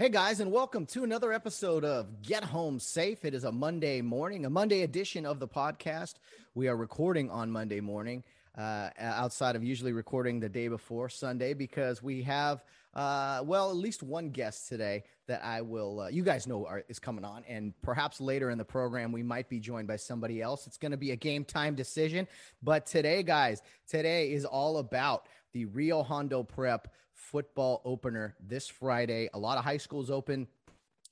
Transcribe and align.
Hey 0.00 0.08
guys, 0.08 0.40
and 0.40 0.50
welcome 0.50 0.86
to 0.86 1.04
another 1.04 1.30
episode 1.30 1.84
of 1.84 2.22
Get 2.22 2.42
Home 2.42 2.80
Safe. 2.80 3.22
It 3.22 3.34
is 3.34 3.44
a 3.44 3.52
Monday 3.52 4.00
morning, 4.00 4.46
a 4.46 4.48
Monday 4.48 4.80
edition 4.80 5.26
of 5.26 5.40
the 5.40 5.46
podcast. 5.46 6.14
We 6.54 6.68
are 6.68 6.76
recording 6.78 7.30
on 7.30 7.50
Monday 7.50 7.80
morning, 7.80 8.24
uh, 8.56 8.88
outside 8.98 9.56
of 9.56 9.62
usually 9.62 9.92
recording 9.92 10.40
the 10.40 10.48
day 10.48 10.68
before 10.68 11.10
Sunday, 11.10 11.52
because 11.52 12.02
we 12.02 12.22
have, 12.22 12.64
uh, 12.94 13.42
well, 13.44 13.68
at 13.68 13.76
least 13.76 14.02
one 14.02 14.30
guest 14.30 14.70
today 14.70 15.02
that 15.26 15.44
I 15.44 15.60
will, 15.60 16.00
uh, 16.00 16.08
you 16.08 16.22
guys 16.22 16.46
know 16.46 16.64
are, 16.64 16.82
is 16.88 16.98
coming 16.98 17.26
on, 17.26 17.44
and 17.46 17.74
perhaps 17.82 18.22
later 18.22 18.48
in 18.48 18.56
the 18.56 18.64
program 18.64 19.12
we 19.12 19.22
might 19.22 19.50
be 19.50 19.60
joined 19.60 19.86
by 19.86 19.96
somebody 19.96 20.40
else. 20.40 20.66
It's 20.66 20.78
going 20.78 20.92
to 20.92 20.96
be 20.96 21.10
a 21.10 21.16
game 21.16 21.44
time 21.44 21.74
decision, 21.74 22.26
but 22.62 22.86
today, 22.86 23.22
guys, 23.22 23.60
today 23.86 24.32
is 24.32 24.46
all 24.46 24.78
about 24.78 25.26
the 25.52 25.66
Rio 25.66 26.02
Hondo 26.02 26.42
Prep 26.42 26.88
football 27.30 27.80
opener 27.84 28.34
this 28.40 28.66
Friday. 28.68 29.28
A 29.34 29.38
lot 29.38 29.58
of 29.58 29.64
high 29.64 29.76
schools 29.76 30.10
open 30.10 30.46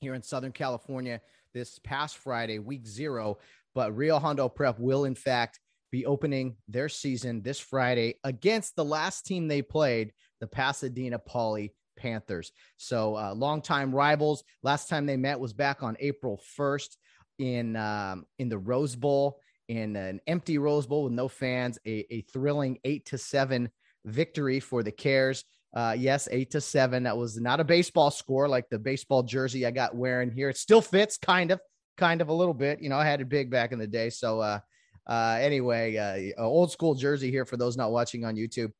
here 0.00 0.14
in 0.14 0.22
Southern 0.22 0.52
California 0.52 1.20
this 1.54 1.78
past 1.78 2.18
Friday, 2.18 2.58
week 2.58 2.86
zero. 2.86 3.38
But 3.74 3.96
Rio 3.96 4.18
Hondo 4.18 4.48
Prep 4.48 4.78
will, 4.78 5.04
in 5.04 5.14
fact, 5.14 5.60
be 5.90 6.04
opening 6.06 6.56
their 6.66 6.88
season 6.88 7.42
this 7.42 7.60
Friday 7.60 8.14
against 8.24 8.76
the 8.76 8.84
last 8.84 9.26
team 9.26 9.48
they 9.48 9.62
played, 9.62 10.12
the 10.40 10.46
Pasadena 10.46 11.18
Poly 11.18 11.74
Panthers. 11.96 12.52
So, 12.76 13.16
uh, 13.16 13.34
longtime 13.34 13.94
rivals. 13.94 14.44
Last 14.62 14.88
time 14.88 15.06
they 15.06 15.16
met 15.16 15.40
was 15.40 15.52
back 15.52 15.82
on 15.82 15.96
April 16.00 16.40
1st 16.58 16.96
in 17.38 17.76
um, 17.76 18.26
in 18.38 18.48
the 18.48 18.58
Rose 18.58 18.96
Bowl, 18.96 19.40
in 19.68 19.96
an 19.96 20.20
empty 20.26 20.58
Rose 20.58 20.86
Bowl 20.86 21.04
with 21.04 21.12
no 21.12 21.28
fans. 21.28 21.78
A, 21.86 22.06
a 22.12 22.20
thrilling 22.32 22.78
eight 22.84 23.06
to 23.06 23.18
seven 23.18 23.70
victory 24.04 24.60
for 24.60 24.82
the 24.82 24.92
Kares. 24.92 25.44
Uh, 25.74 25.94
yes, 25.98 26.28
eight 26.30 26.50
to 26.50 26.60
seven. 26.60 27.02
That 27.02 27.16
was 27.16 27.38
not 27.40 27.60
a 27.60 27.64
baseball 27.64 28.10
score 28.10 28.48
like 28.48 28.68
the 28.70 28.78
baseball 28.78 29.22
jersey 29.22 29.66
I 29.66 29.70
got 29.70 29.94
wearing 29.94 30.30
here. 30.30 30.48
It 30.48 30.56
still 30.56 30.80
fits, 30.80 31.18
kind 31.18 31.50
of, 31.50 31.60
kind 31.96 32.20
of 32.20 32.28
a 32.28 32.32
little 32.32 32.54
bit. 32.54 32.80
You 32.80 32.88
know, 32.88 32.96
I 32.96 33.04
had 33.04 33.20
it 33.20 33.28
big 33.28 33.50
back 33.50 33.72
in 33.72 33.78
the 33.78 33.86
day. 33.86 34.10
So, 34.10 34.40
uh, 34.40 34.60
uh, 35.06 35.38
anyway, 35.40 36.34
uh, 36.38 36.42
old 36.42 36.72
school 36.72 36.94
jersey 36.94 37.30
here 37.30 37.44
for 37.44 37.56
those 37.56 37.76
not 37.76 37.92
watching 37.92 38.24
on 38.24 38.36
YouTube. 38.36 38.70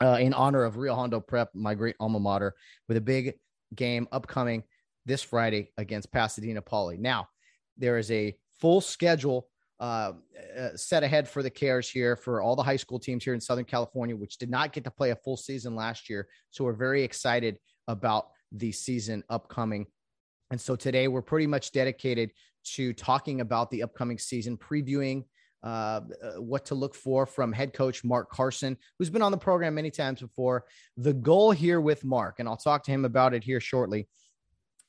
Uh, 0.00 0.18
in 0.20 0.34
honor 0.34 0.64
of 0.64 0.76
Rio 0.76 0.94
Hondo 0.94 1.20
Prep, 1.20 1.50
my 1.54 1.74
great 1.74 1.94
alma 2.00 2.18
mater, 2.18 2.54
with 2.88 2.96
a 2.96 3.00
big 3.00 3.34
game 3.76 4.08
upcoming 4.10 4.64
this 5.06 5.22
Friday 5.22 5.70
against 5.78 6.10
Pasadena 6.10 6.60
Poly. 6.62 6.96
Now, 6.96 7.28
there 7.76 7.96
is 7.98 8.10
a 8.10 8.36
full 8.60 8.80
schedule 8.80 9.48
uh, 9.84 10.12
uh, 10.58 10.74
set 10.76 11.02
ahead 11.02 11.28
for 11.28 11.42
the 11.42 11.50
Kares 11.50 11.92
here 11.92 12.16
for 12.16 12.40
all 12.40 12.56
the 12.56 12.62
high 12.62 12.76
school 12.76 12.98
teams 12.98 13.22
here 13.22 13.34
in 13.34 13.40
Southern 13.40 13.66
California, 13.66 14.16
which 14.16 14.38
did 14.38 14.48
not 14.48 14.72
get 14.72 14.82
to 14.84 14.90
play 14.90 15.10
a 15.10 15.16
full 15.16 15.36
season 15.36 15.76
last 15.76 16.08
year. 16.08 16.26
So 16.48 16.64
we're 16.64 16.72
very 16.72 17.02
excited 17.02 17.58
about 17.86 18.28
the 18.50 18.72
season 18.72 19.22
upcoming. 19.28 19.84
And 20.50 20.58
so 20.58 20.74
today 20.74 21.06
we're 21.06 21.20
pretty 21.20 21.46
much 21.46 21.70
dedicated 21.70 22.30
to 22.76 22.94
talking 22.94 23.42
about 23.42 23.70
the 23.70 23.82
upcoming 23.82 24.16
season, 24.16 24.56
previewing 24.56 25.24
uh, 25.62 25.66
uh 25.66 26.40
what 26.40 26.64
to 26.66 26.74
look 26.74 26.94
for 26.94 27.26
from 27.26 27.52
head 27.52 27.74
coach 27.74 28.04
Mark 28.04 28.30
Carson, 28.30 28.78
who's 28.98 29.10
been 29.10 29.20
on 29.20 29.32
the 29.32 29.38
program 29.38 29.74
many 29.74 29.90
times 29.90 30.20
before. 30.22 30.64
The 30.96 31.12
goal 31.12 31.50
here 31.50 31.82
with 31.82 32.04
Mark, 32.04 32.36
and 32.38 32.48
I'll 32.48 32.56
talk 32.56 32.84
to 32.84 32.90
him 32.90 33.04
about 33.04 33.34
it 33.34 33.44
here 33.44 33.60
shortly, 33.60 34.08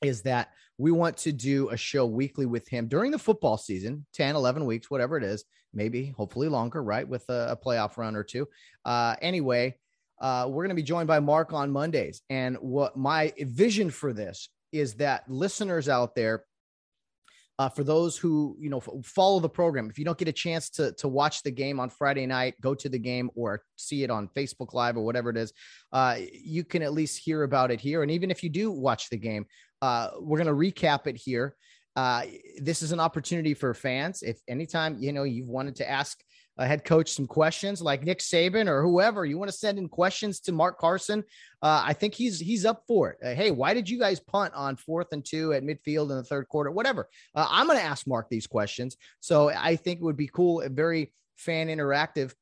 is 0.02 0.22
that 0.22 0.52
we 0.78 0.90
want 0.90 1.16
to 1.16 1.32
do 1.32 1.68
a 1.70 1.76
show 1.76 2.06
weekly 2.06 2.46
with 2.46 2.68
him 2.68 2.86
during 2.86 3.10
the 3.10 3.18
football 3.18 3.56
season 3.56 4.06
10 4.14 4.36
11 4.36 4.64
weeks 4.64 4.90
whatever 4.90 5.16
it 5.16 5.24
is 5.24 5.44
maybe 5.72 6.14
hopefully 6.16 6.48
longer 6.48 6.82
right 6.82 7.08
with 7.08 7.24
a, 7.28 7.48
a 7.50 7.56
playoff 7.56 7.96
run 7.96 8.16
or 8.16 8.22
two. 8.22 8.46
Uh, 8.84 9.16
anyway 9.20 9.74
uh, 10.20 10.46
we're 10.48 10.62
going 10.62 10.70
to 10.70 10.74
be 10.74 10.82
joined 10.82 11.06
by 11.06 11.20
mark 11.20 11.52
on 11.52 11.70
mondays. 11.70 12.22
And 12.30 12.56
what 12.56 12.96
my 12.96 13.32
vision 13.38 13.90
for 13.90 14.12
this 14.12 14.48
is 14.72 14.94
that 14.94 15.24
listeners 15.28 15.88
out 15.88 16.14
there 16.14 16.44
uh, 17.58 17.70
for 17.70 17.84
those 17.84 18.18
who 18.18 18.54
you 18.60 18.68
know 18.68 18.80
follow 19.02 19.40
the 19.40 19.48
program 19.48 19.88
if 19.88 19.98
you 19.98 20.04
don't 20.04 20.18
get 20.18 20.28
a 20.28 20.32
chance 20.32 20.68
to 20.68 20.92
to 20.92 21.08
watch 21.08 21.42
the 21.42 21.50
game 21.50 21.80
on 21.80 21.88
friday 21.88 22.26
night 22.26 22.54
go 22.60 22.74
to 22.74 22.86
the 22.90 22.98
game 22.98 23.30
or 23.34 23.62
see 23.76 24.02
it 24.02 24.10
on 24.10 24.28
facebook 24.36 24.74
live 24.74 24.94
or 24.94 25.02
whatever 25.02 25.30
it 25.30 25.38
is 25.38 25.54
uh, 25.92 26.16
you 26.30 26.64
can 26.64 26.82
at 26.82 26.92
least 26.92 27.18
hear 27.18 27.42
about 27.42 27.70
it 27.70 27.80
here. 27.80 28.02
And 28.02 28.10
even 28.10 28.30
if 28.30 28.42
you 28.42 28.50
do 28.50 28.70
watch 28.70 29.08
the 29.08 29.16
game 29.16 29.46
uh, 29.82 30.10
we're 30.20 30.42
going 30.42 30.46
to 30.46 30.52
recap 30.52 31.06
it 31.06 31.16
here. 31.16 31.56
Uh, 31.94 32.22
this 32.58 32.82
is 32.82 32.92
an 32.92 33.00
opportunity 33.00 33.54
for 33.54 33.72
fans. 33.72 34.22
If 34.22 34.38
anytime 34.48 34.98
you 34.98 35.12
know 35.12 35.22
you've 35.22 35.48
wanted 35.48 35.76
to 35.76 35.90
ask 35.90 36.22
a 36.58 36.66
head 36.66 36.84
coach 36.84 37.10
some 37.10 37.26
questions, 37.26 37.80
like 37.80 38.02
Nick 38.02 38.18
Saban 38.18 38.68
or 38.68 38.82
whoever, 38.82 39.24
you 39.24 39.38
want 39.38 39.50
to 39.50 39.56
send 39.56 39.78
in 39.78 39.88
questions 39.88 40.40
to 40.40 40.52
Mark 40.52 40.78
Carson. 40.78 41.24
Uh, 41.62 41.82
I 41.86 41.94
think 41.94 42.14
he's 42.14 42.38
he's 42.38 42.66
up 42.66 42.82
for 42.86 43.10
it. 43.10 43.18
Uh, 43.24 43.34
hey, 43.34 43.50
why 43.50 43.72
did 43.72 43.88
you 43.88 43.98
guys 43.98 44.20
punt 44.20 44.52
on 44.54 44.76
fourth 44.76 45.08
and 45.12 45.24
two 45.24 45.54
at 45.54 45.62
midfield 45.62 46.10
in 46.10 46.16
the 46.16 46.24
third 46.24 46.48
quarter? 46.48 46.70
Whatever. 46.70 47.08
Uh, 47.34 47.46
I'm 47.48 47.66
going 47.66 47.78
to 47.78 47.84
ask 47.84 48.06
Mark 48.06 48.28
these 48.28 48.46
questions. 48.46 48.96
So 49.20 49.48
I 49.48 49.76
think 49.76 50.00
it 50.00 50.04
would 50.04 50.16
be 50.16 50.28
cool, 50.28 50.60
and 50.60 50.76
very 50.76 51.12
fan 51.36 51.68
interactive 51.68 52.34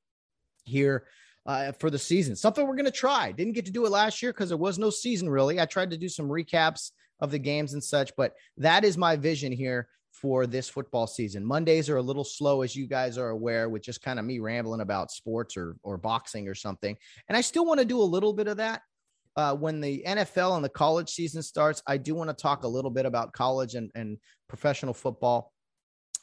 here 0.65 1.07
uh, 1.47 1.73
for 1.73 1.91
the 1.91 1.99
season. 1.99 2.35
Something 2.35 2.67
we're 2.67 2.77
going 2.77 2.85
to 2.87 2.91
try. 2.91 3.33
Didn't 3.33 3.53
get 3.53 3.67
to 3.67 3.73
do 3.73 3.87
it 3.87 3.91
last 3.91 4.23
year 4.23 4.33
because 4.33 4.49
there 4.49 4.59
was 4.59 4.79
no 4.79 4.91
season 4.91 5.29
really. 5.29 5.61
I 5.61 5.67
tried 5.67 5.91
to 5.91 5.97
do 5.97 6.09
some 6.09 6.29
recaps 6.29 6.91
of 7.21 7.31
the 7.31 7.39
games 7.39 7.73
and 7.73 7.83
such. 7.83 8.13
But 8.17 8.35
that 8.59 8.85
is 8.85 8.99
my 8.99 9.17
vision 9.17 9.53
here 9.53 9.89
for 10.13 10.47
this 10.47 10.69
football 10.69 11.07
season. 11.07 11.45
Mondays 11.45 11.91
are 11.91 11.97
a 11.97 12.03
little 12.03 12.25
slow, 12.25 12.63
as 12.63 12.77
you 12.77 12.87
guys 12.87 13.19
are 13.19 13.31
aware, 13.31 13.69
with 13.69 13.83
just 13.83 14.01
kind 14.01 14.19
of 14.19 14.25
me 14.25 14.39
rambling 14.39 14.81
about 14.81 15.11
sports 15.11 15.57
or 15.57 15.77
or 15.83 15.99
boxing 15.99 16.49
or 16.49 16.55
something. 16.55 16.97
And 17.29 17.37
I 17.37 17.41
still 17.41 17.67
want 17.67 17.81
to 17.81 17.87
do 17.87 18.01
a 18.01 18.03
little 18.03 18.33
bit 18.33 18.49
of 18.49 18.57
that. 18.59 18.83
Uh, 19.37 19.55
when 19.55 19.81
the 19.81 20.05
NFL 20.07 20.55
and 20.55 20.65
the 20.65 20.69
college 20.69 21.11
season 21.11 21.43
starts, 21.43 21.83
I 21.89 21.97
do 21.97 22.15
want 22.15 22.31
to 22.31 22.35
talk 22.35 22.63
a 22.63 22.69
little 22.69 22.91
bit 22.91 23.05
about 23.05 23.33
college 23.33 23.75
and, 23.75 23.91
and 23.97 24.19
professional 24.49 24.95
football. 24.95 25.53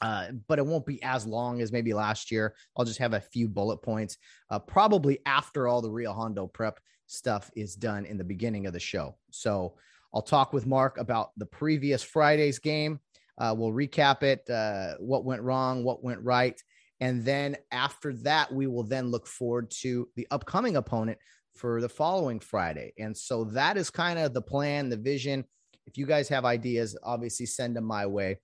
Uh, 0.02 0.32
but 0.48 0.58
it 0.58 0.66
won't 0.66 0.86
be 0.86 1.04
as 1.04 1.28
long 1.28 1.62
as 1.62 1.72
maybe 1.72 1.94
last 1.94 2.32
year. 2.32 2.56
I'll 2.76 2.86
just 2.86 3.00
have 3.00 3.14
a 3.14 3.20
few 3.20 3.48
bullet 3.48 3.78
points, 3.84 4.18
uh, 4.50 4.60
probably 4.60 5.20
after 5.26 5.68
all 5.68 5.82
the 5.82 5.92
Rio 5.92 6.14
Hondo 6.14 6.48
prep 6.48 6.80
stuff 7.08 7.52
is 7.56 7.76
done 7.76 8.06
in 8.06 8.18
the 8.18 8.24
beginning 8.24 8.66
of 8.66 8.74
the 8.74 8.80
show. 8.80 9.18
So 9.30 9.76
I'll 10.14 10.22
talk 10.22 10.54
with 10.54 10.66
Mark 10.66 10.98
about 10.98 11.32
the 11.38 11.46
previous 11.46 12.04
Friday's 12.04 12.60
game. 12.60 13.00
Uh, 13.38 13.56
we'll 13.58 13.72
recap 13.72 14.24
it, 14.24 14.48
uh, 14.50 14.96
what 15.00 15.26
went 15.26 15.42
wrong, 15.42 15.84
what 15.84 16.04
went 16.04 16.22
right. 16.22 16.62
And 17.00 17.26
then 17.26 17.58
after 17.72 18.14
that, 18.18 18.54
we 18.54 18.68
will 18.68 18.84
then 18.84 19.10
look 19.10 19.26
forward 19.26 19.72
to 19.82 20.08
the 20.16 20.28
upcoming 20.30 20.76
opponent 20.76 21.18
for 21.56 21.82
the 21.82 21.90
following 21.90 22.40
Friday. 22.40 22.94
And 23.00 23.16
so 23.18 23.46
that 23.46 23.78
is 23.78 23.90
kind 23.90 24.20
of 24.20 24.34
the 24.34 24.42
plan, 24.42 24.90
the 24.90 24.98
vision. 24.98 25.46
If 25.88 25.98
you 25.98 26.06
guys 26.06 26.30
have 26.30 26.46
ideas, 26.46 26.98
obviously 27.04 27.48
send 27.48 27.76
them 27.76 27.86
my 27.86 28.06
way. 28.06 28.38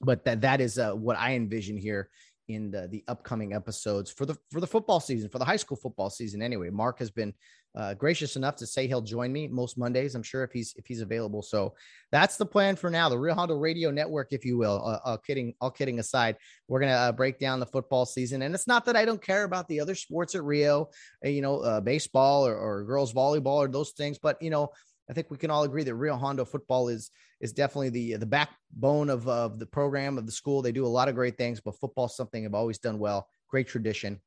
But 0.00 0.24
that 0.24 0.40
that 0.40 0.60
is 0.60 0.78
uh, 0.78 0.92
what 0.92 1.16
I 1.16 1.34
envision 1.34 1.76
here 1.76 2.10
in 2.48 2.72
the, 2.72 2.88
the 2.88 3.04
upcoming 3.06 3.54
episodes 3.54 4.10
for 4.10 4.26
the 4.26 4.36
for 4.50 4.60
the 4.60 4.66
football 4.66 4.98
season, 4.98 5.28
for 5.30 5.38
the 5.38 5.44
high 5.44 5.56
school 5.56 5.76
football 5.76 6.10
season. 6.10 6.42
Anyway, 6.42 6.70
Mark 6.70 6.98
has 6.98 7.10
been 7.10 7.32
uh, 7.74 7.94
gracious 7.94 8.36
enough 8.36 8.56
to 8.56 8.66
say 8.66 8.86
he'll 8.86 9.00
join 9.00 9.32
me 9.32 9.48
most 9.48 9.78
Mondays. 9.78 10.14
I'm 10.14 10.22
sure 10.22 10.44
if 10.44 10.52
he's 10.52 10.74
if 10.76 10.86
he's 10.86 11.00
available. 11.00 11.42
So 11.42 11.74
that's 12.10 12.36
the 12.36 12.44
plan 12.44 12.76
for 12.76 12.90
now. 12.90 13.08
The 13.08 13.18
Rio 13.18 13.34
Hondo 13.34 13.54
Radio 13.54 13.90
Network, 13.90 14.28
if 14.32 14.44
you 14.44 14.58
will. 14.58 14.82
Uh, 14.84 14.98
all 15.04 15.18
kidding, 15.18 15.54
all 15.60 15.70
kidding 15.70 15.98
aside, 15.98 16.36
we're 16.68 16.80
gonna 16.80 16.92
uh, 16.92 17.12
break 17.12 17.38
down 17.38 17.60
the 17.60 17.66
football 17.66 18.04
season, 18.04 18.42
and 18.42 18.54
it's 18.54 18.66
not 18.66 18.84
that 18.84 18.96
I 18.96 19.04
don't 19.04 19.22
care 19.22 19.44
about 19.44 19.68
the 19.68 19.80
other 19.80 19.94
sports 19.94 20.34
at 20.34 20.44
Rio, 20.44 20.90
uh, 21.24 21.28
you 21.28 21.40
know, 21.40 21.60
uh, 21.60 21.80
baseball 21.80 22.46
or, 22.46 22.56
or 22.56 22.84
girls 22.84 23.14
volleyball 23.14 23.56
or 23.56 23.68
those 23.68 23.92
things, 23.92 24.18
but 24.18 24.40
you 24.42 24.50
know. 24.50 24.70
I 25.10 25.14
think 25.14 25.32
we 25.32 25.36
can 25.36 25.50
all 25.50 25.64
agree 25.64 25.82
that 25.82 25.94
Rio 25.96 26.16
Hondo 26.16 26.44
football 26.44 26.88
is 26.88 27.10
is 27.40 27.52
definitely 27.52 27.90
the 27.90 28.16
the 28.16 28.24
backbone 28.24 29.10
of, 29.10 29.28
of 29.28 29.58
the 29.58 29.66
program 29.66 30.16
of 30.16 30.26
the 30.26 30.32
school. 30.32 30.62
They 30.62 30.72
do 30.72 30.86
a 30.86 30.88
lot 30.88 31.08
of 31.08 31.16
great 31.16 31.36
things, 31.36 31.60
but 31.60 31.78
football 31.80 32.06
is 32.06 32.16
something 32.16 32.46
I've 32.46 32.54
always 32.54 32.78
done 32.78 33.00
well. 33.00 33.28
Great 33.48 33.66
tradition, 33.66 34.20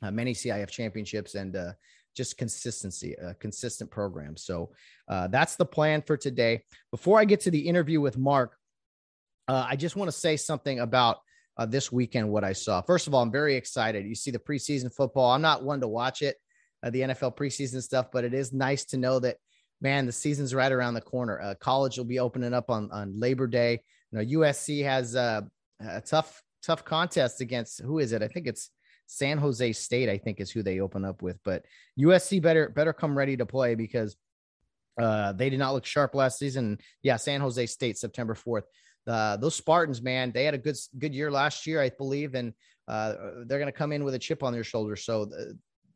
uh, 0.00 0.12
many 0.12 0.32
CIF 0.32 0.70
championships, 0.70 1.34
and 1.34 1.56
uh, 1.56 1.72
just 2.14 2.36
consistency, 2.36 3.14
a 3.14 3.34
consistent 3.34 3.90
program. 3.90 4.36
So 4.36 4.72
uh, 5.08 5.28
that's 5.28 5.56
the 5.56 5.64
plan 5.64 6.02
for 6.02 6.16
today. 6.16 6.62
Before 6.90 7.18
I 7.18 7.24
get 7.24 7.40
to 7.40 7.50
the 7.50 7.68
interview 7.68 8.00
with 8.00 8.18
Mark, 8.18 8.56
uh, 9.48 9.66
I 9.68 9.76
just 9.76 9.96
want 9.96 10.08
to 10.08 10.16
say 10.16 10.36
something 10.36 10.80
about 10.80 11.18
uh, 11.56 11.66
this 11.66 11.92
weekend, 11.92 12.28
what 12.30 12.44
I 12.44 12.52
saw. 12.52 12.80
First 12.82 13.06
of 13.06 13.14
all, 13.14 13.22
I'm 13.22 13.32
very 13.32 13.56
excited. 13.56 14.06
You 14.06 14.14
see 14.14 14.30
the 14.30 14.38
preseason 14.38 14.94
football. 14.94 15.30
I'm 15.32 15.42
not 15.42 15.64
one 15.64 15.80
to 15.80 15.88
watch 15.88 16.22
it. 16.22 16.36
uh, 16.82 16.90
the 16.90 17.00
NFL 17.02 17.36
preseason 17.36 17.82
stuff, 17.82 18.06
but 18.12 18.24
it 18.24 18.34
is 18.34 18.52
nice 18.52 18.84
to 18.86 18.96
know 18.96 19.18
that 19.20 19.36
man, 19.80 20.06
the 20.06 20.12
season's 20.12 20.54
right 20.54 20.72
around 20.72 20.94
the 20.94 21.00
corner. 21.00 21.40
Uh, 21.40 21.54
college 21.60 21.98
will 21.98 22.04
be 22.04 22.18
opening 22.18 22.54
up 22.54 22.70
on 22.70 22.90
on 22.92 23.18
Labor 23.18 23.46
Day. 23.46 23.80
You 24.10 24.18
know, 24.18 24.40
USC 24.40 24.84
has 24.84 25.16
uh, 25.16 25.42
a 25.80 26.00
tough 26.00 26.42
tough 26.62 26.84
contest 26.84 27.40
against 27.40 27.80
who 27.82 27.98
is 27.98 28.12
it? 28.12 28.22
I 28.22 28.28
think 28.28 28.46
it's 28.46 28.70
San 29.16 29.38
Jose 29.38 29.72
State. 29.72 30.08
I 30.08 30.18
think 30.18 30.40
is 30.40 30.50
who 30.50 30.62
they 30.62 30.80
open 30.80 31.04
up 31.04 31.22
with. 31.22 31.38
But 31.44 31.64
USC 31.98 32.40
better 32.40 32.68
better 32.68 32.92
come 32.92 33.16
ready 33.16 33.36
to 33.36 33.46
play 33.46 33.74
because 33.74 34.16
uh, 35.00 35.32
they 35.32 35.50
did 35.50 35.58
not 35.58 35.74
look 35.74 35.84
sharp 35.84 36.14
last 36.14 36.38
season. 36.38 36.78
Yeah, 37.02 37.16
San 37.16 37.40
Jose 37.40 37.66
State, 37.66 37.98
September 37.98 38.34
fourth. 38.34 38.64
Uh, 39.06 39.36
those 39.36 39.56
Spartans, 39.56 40.00
man, 40.00 40.32
they 40.32 40.44
had 40.44 40.54
a 40.54 40.58
good 40.58 40.76
good 40.98 41.14
year 41.14 41.30
last 41.30 41.66
year, 41.66 41.80
I 41.80 41.90
believe, 41.90 42.34
and 42.34 42.52
uh, 42.88 43.14
they're 43.46 43.58
going 43.58 43.66
to 43.66 43.72
come 43.72 43.92
in 43.92 44.04
with 44.04 44.14
a 44.14 44.18
chip 44.18 44.42
on 44.42 44.52
their 44.52 44.64
shoulder. 44.64 44.96
So 44.96 45.30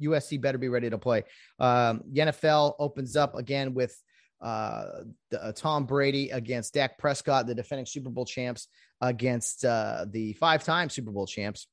USC 0.01 0.41
better 0.41 0.59
be 0.59 0.69
ready 0.69 0.91
to 0.91 0.99
play. 0.99 1.25
Um, 1.59 2.03
the 2.11 2.23
NFL 2.23 2.75
opens 2.79 3.17
up 3.17 3.35
again 3.35 3.75
with 3.75 3.97
uh, 4.41 4.87
the, 5.31 5.43
uh, 5.43 5.53
Tom 5.53 5.87
Brady 5.87 6.31
against 6.31 6.75
Dak 6.75 6.99
Prescott, 6.99 7.47
the 7.47 7.55
defending 7.55 7.87
Super 7.87 8.11
Bowl 8.11 8.25
champs, 8.25 8.69
against 9.01 9.65
uh, 9.65 10.07
the 10.09 10.35
five-time 10.35 10.91
Super 10.91 11.11
Bowl 11.11 11.27
champs, 11.27 11.69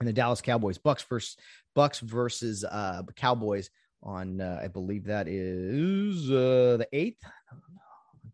and 0.00 0.08
the 0.08 0.12
Dallas 0.12 0.40
Cowboys. 0.40 0.78
Bucks 0.78 1.04
versus 1.04 1.36
Bucks 1.74 2.00
versus 2.00 2.64
uh, 2.64 3.02
Cowboys 3.14 3.70
on, 4.02 4.40
uh, 4.40 4.60
I 4.62 4.68
believe 4.68 5.04
that 5.04 5.28
is 5.28 6.30
uh, 6.30 6.78
the 6.78 6.88
eighth. 6.92 7.22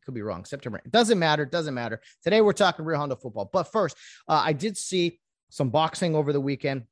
Could 0.05 0.15
be 0.15 0.23
wrong. 0.23 0.45
September. 0.45 0.81
It 0.85 0.93
doesn't 0.93 1.19
matter. 1.19 1.43
It 1.43 1.51
doesn't 1.51 1.75
matter. 1.75 2.01
Today 2.23 2.41
we're 2.41 2.53
talking 2.53 2.85
Rio 2.85 2.99
Hondo 2.99 3.17
football. 3.17 3.51
But 3.53 3.65
first, 3.73 3.97
uh, 4.29 4.41
I 4.45 4.53
did 4.53 4.77
see 4.77 5.19
some 5.51 5.69
boxing 5.69 6.15
over 6.15 6.33
the 6.33 6.41
weekend. 6.41 6.85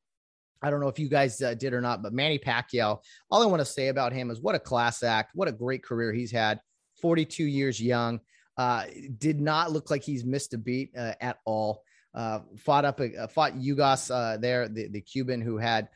I 0.60 0.70
don't 0.70 0.80
know 0.80 0.88
if 0.88 0.98
you 0.98 1.08
guys 1.08 1.40
uh, 1.40 1.54
did 1.54 1.74
or 1.74 1.80
not, 1.80 2.02
but 2.02 2.12
Manny 2.12 2.40
Pacquiao, 2.40 2.98
all 3.30 3.42
I 3.42 3.46
want 3.46 3.60
to 3.60 3.66
say 3.66 3.88
about 3.88 4.12
him 4.12 4.30
is 4.30 4.40
what 4.40 4.56
a 4.56 4.58
class 4.58 5.04
act, 5.04 5.30
what 5.34 5.46
a 5.46 5.52
great 5.52 5.84
career 5.84 6.12
he's 6.12 6.32
had. 6.32 6.58
42 7.00 7.44
years 7.44 7.80
young, 7.80 8.18
uh, 8.56 8.84
did 9.18 9.40
not 9.40 9.70
look 9.70 9.90
like 9.90 10.02
he's 10.02 10.24
missed 10.24 10.54
a 10.54 10.58
beat 10.58 10.90
uh, 10.98 11.12
at 11.20 11.38
all. 11.44 11.82
Uh, 12.14 12.40
fought 12.56 12.84
up, 12.84 13.00
uh, 13.00 13.26
fought 13.26 13.54
Ugas 13.54 14.10
uh, 14.10 14.36
there, 14.36 14.68
the, 14.68 14.88
the 14.88 15.00
Cuban 15.00 15.40
who 15.40 15.58
had, 15.58 15.88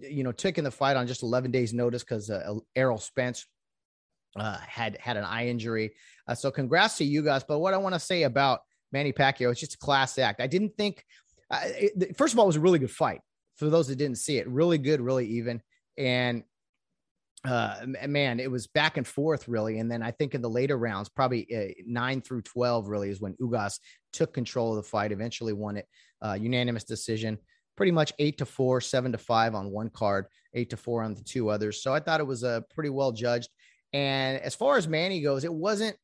you 0.00 0.24
know, 0.24 0.32
taken 0.32 0.64
the 0.64 0.70
fight 0.70 0.96
on 0.96 1.06
just 1.06 1.22
11 1.22 1.50
days 1.50 1.74
notice 1.74 2.02
because 2.02 2.30
Errol 2.74 2.98
Spence 2.98 3.46
had 4.36 4.96
had 4.98 5.16
an 5.16 5.24
eye 5.24 5.48
injury. 5.48 5.92
so 6.34 6.50
congrats 6.50 6.96
to 6.98 7.04
Ugas. 7.04 7.44
But 7.46 7.58
what 7.58 7.74
I 7.74 7.78
want 7.78 7.94
to 7.94 8.00
say 8.00 8.22
about 8.22 8.60
Manny 8.92 9.12
Pacquiao, 9.12 9.50
it's 9.50 9.60
just 9.60 9.74
a 9.74 9.78
class 9.78 10.18
act. 10.18 10.40
I 10.40 10.46
didn't 10.46 10.76
think, 10.76 11.04
it, 11.52 12.16
first 12.16 12.32
of 12.32 12.38
all, 12.38 12.46
it 12.46 12.48
was 12.48 12.56
a 12.56 12.60
really 12.60 12.78
good 12.78 12.90
fight 12.90 13.20
for 13.56 13.68
those 13.68 13.88
that 13.88 13.96
didn't 13.96 14.18
see 14.18 14.38
it, 14.38 14.48
really 14.48 14.78
good, 14.78 15.00
really 15.00 15.26
even. 15.26 15.60
And 15.98 16.44
uh, 17.44 17.76
man, 18.06 18.40
it 18.40 18.50
was 18.50 18.66
back 18.66 18.96
and 18.96 19.06
forth 19.06 19.48
really. 19.48 19.78
And 19.78 19.90
then 19.90 20.02
I 20.02 20.10
think 20.10 20.34
in 20.34 20.42
the 20.42 20.50
later 20.50 20.76
rounds, 20.76 21.08
probably 21.08 21.46
uh, 21.54 21.72
nine 21.86 22.20
through 22.20 22.42
12 22.42 22.88
really 22.88 23.10
is 23.10 23.20
when 23.20 23.34
Ugas 23.34 23.78
took 24.12 24.32
control 24.32 24.70
of 24.70 24.76
the 24.76 24.88
fight, 24.88 25.12
eventually 25.12 25.52
won 25.52 25.76
it, 25.76 25.86
uh, 26.20 26.36
unanimous 26.40 26.84
decision, 26.84 27.38
pretty 27.76 27.92
much 27.92 28.12
eight 28.18 28.38
to 28.38 28.46
four, 28.46 28.80
seven 28.80 29.12
to 29.12 29.18
five 29.18 29.54
on 29.54 29.70
one 29.70 29.90
card, 29.90 30.26
eight 30.54 30.70
to 30.70 30.76
four 30.76 31.02
on 31.02 31.14
the 31.14 31.22
two 31.22 31.48
others. 31.48 31.82
So 31.82 31.94
I 31.94 32.00
thought 32.00 32.20
it 32.20 32.26
was 32.26 32.42
a 32.42 32.48
uh, 32.48 32.60
pretty 32.74 32.90
well 32.90 33.12
judged. 33.12 33.50
And 33.92 34.40
as 34.40 34.54
far 34.54 34.76
as 34.76 34.88
Manny 34.88 35.20
goes, 35.20 35.44
it 35.44 35.54
wasn't 35.54 35.96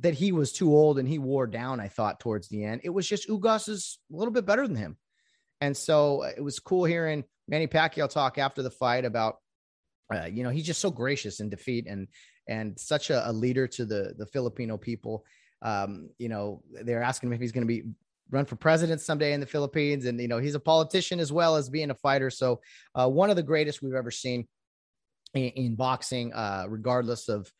that 0.00 0.14
he 0.14 0.32
was 0.32 0.52
too 0.52 0.74
old 0.74 0.98
and 0.98 1.08
he 1.08 1.18
wore 1.18 1.46
down, 1.46 1.80
I 1.80 1.88
thought 1.88 2.20
towards 2.20 2.48
the 2.48 2.64
end. 2.64 2.82
It 2.84 2.90
was 2.90 3.08
just 3.08 3.28
Ugas 3.28 3.68
is 3.68 3.98
a 4.12 4.16
little 4.16 4.32
bit 4.32 4.46
better 4.46 4.66
than 4.66 4.76
him. 4.76 4.96
And 5.60 5.76
so 5.76 6.22
uh, 6.22 6.32
it 6.36 6.40
was 6.40 6.58
cool 6.58 6.84
hearing 6.84 7.24
Manny 7.48 7.66
Pacquiao 7.66 8.08
talk 8.08 8.38
after 8.38 8.62
the 8.62 8.70
fight 8.70 9.04
about, 9.04 9.36
uh, 10.16 10.26
you 10.26 10.42
know, 10.42 10.50
he's 10.50 10.66
just 10.66 10.80
so 10.80 10.90
gracious 10.90 11.40
in 11.40 11.48
defeat 11.48 11.86
and 11.86 12.08
and 12.48 12.78
such 12.78 13.10
a, 13.10 13.28
a 13.28 13.32
leader 13.32 13.66
to 13.68 13.84
the 13.84 14.14
the 14.18 14.26
Filipino 14.26 14.76
people. 14.76 15.24
Um, 15.62 16.10
you 16.18 16.28
know, 16.28 16.62
they're 16.70 17.02
asking 17.02 17.28
him 17.28 17.34
if 17.34 17.40
he's 17.40 17.52
going 17.52 17.66
to 17.66 17.72
be 17.72 17.84
run 18.30 18.44
for 18.46 18.56
president 18.56 19.00
someday 19.00 19.32
in 19.32 19.40
the 19.40 19.46
Philippines, 19.46 20.06
and 20.06 20.20
you 20.20 20.28
know, 20.28 20.38
he's 20.38 20.54
a 20.54 20.60
politician 20.60 21.20
as 21.20 21.32
well 21.32 21.56
as 21.56 21.68
being 21.68 21.90
a 21.90 21.94
fighter. 21.94 22.30
So 22.30 22.60
uh, 22.94 23.08
one 23.08 23.30
of 23.30 23.36
the 23.36 23.42
greatest 23.42 23.82
we've 23.82 23.94
ever 23.94 24.10
seen 24.10 24.48
in, 25.34 25.50
in 25.50 25.74
boxing, 25.76 26.32
uh, 26.32 26.66
regardless 26.68 27.28
of 27.28 27.52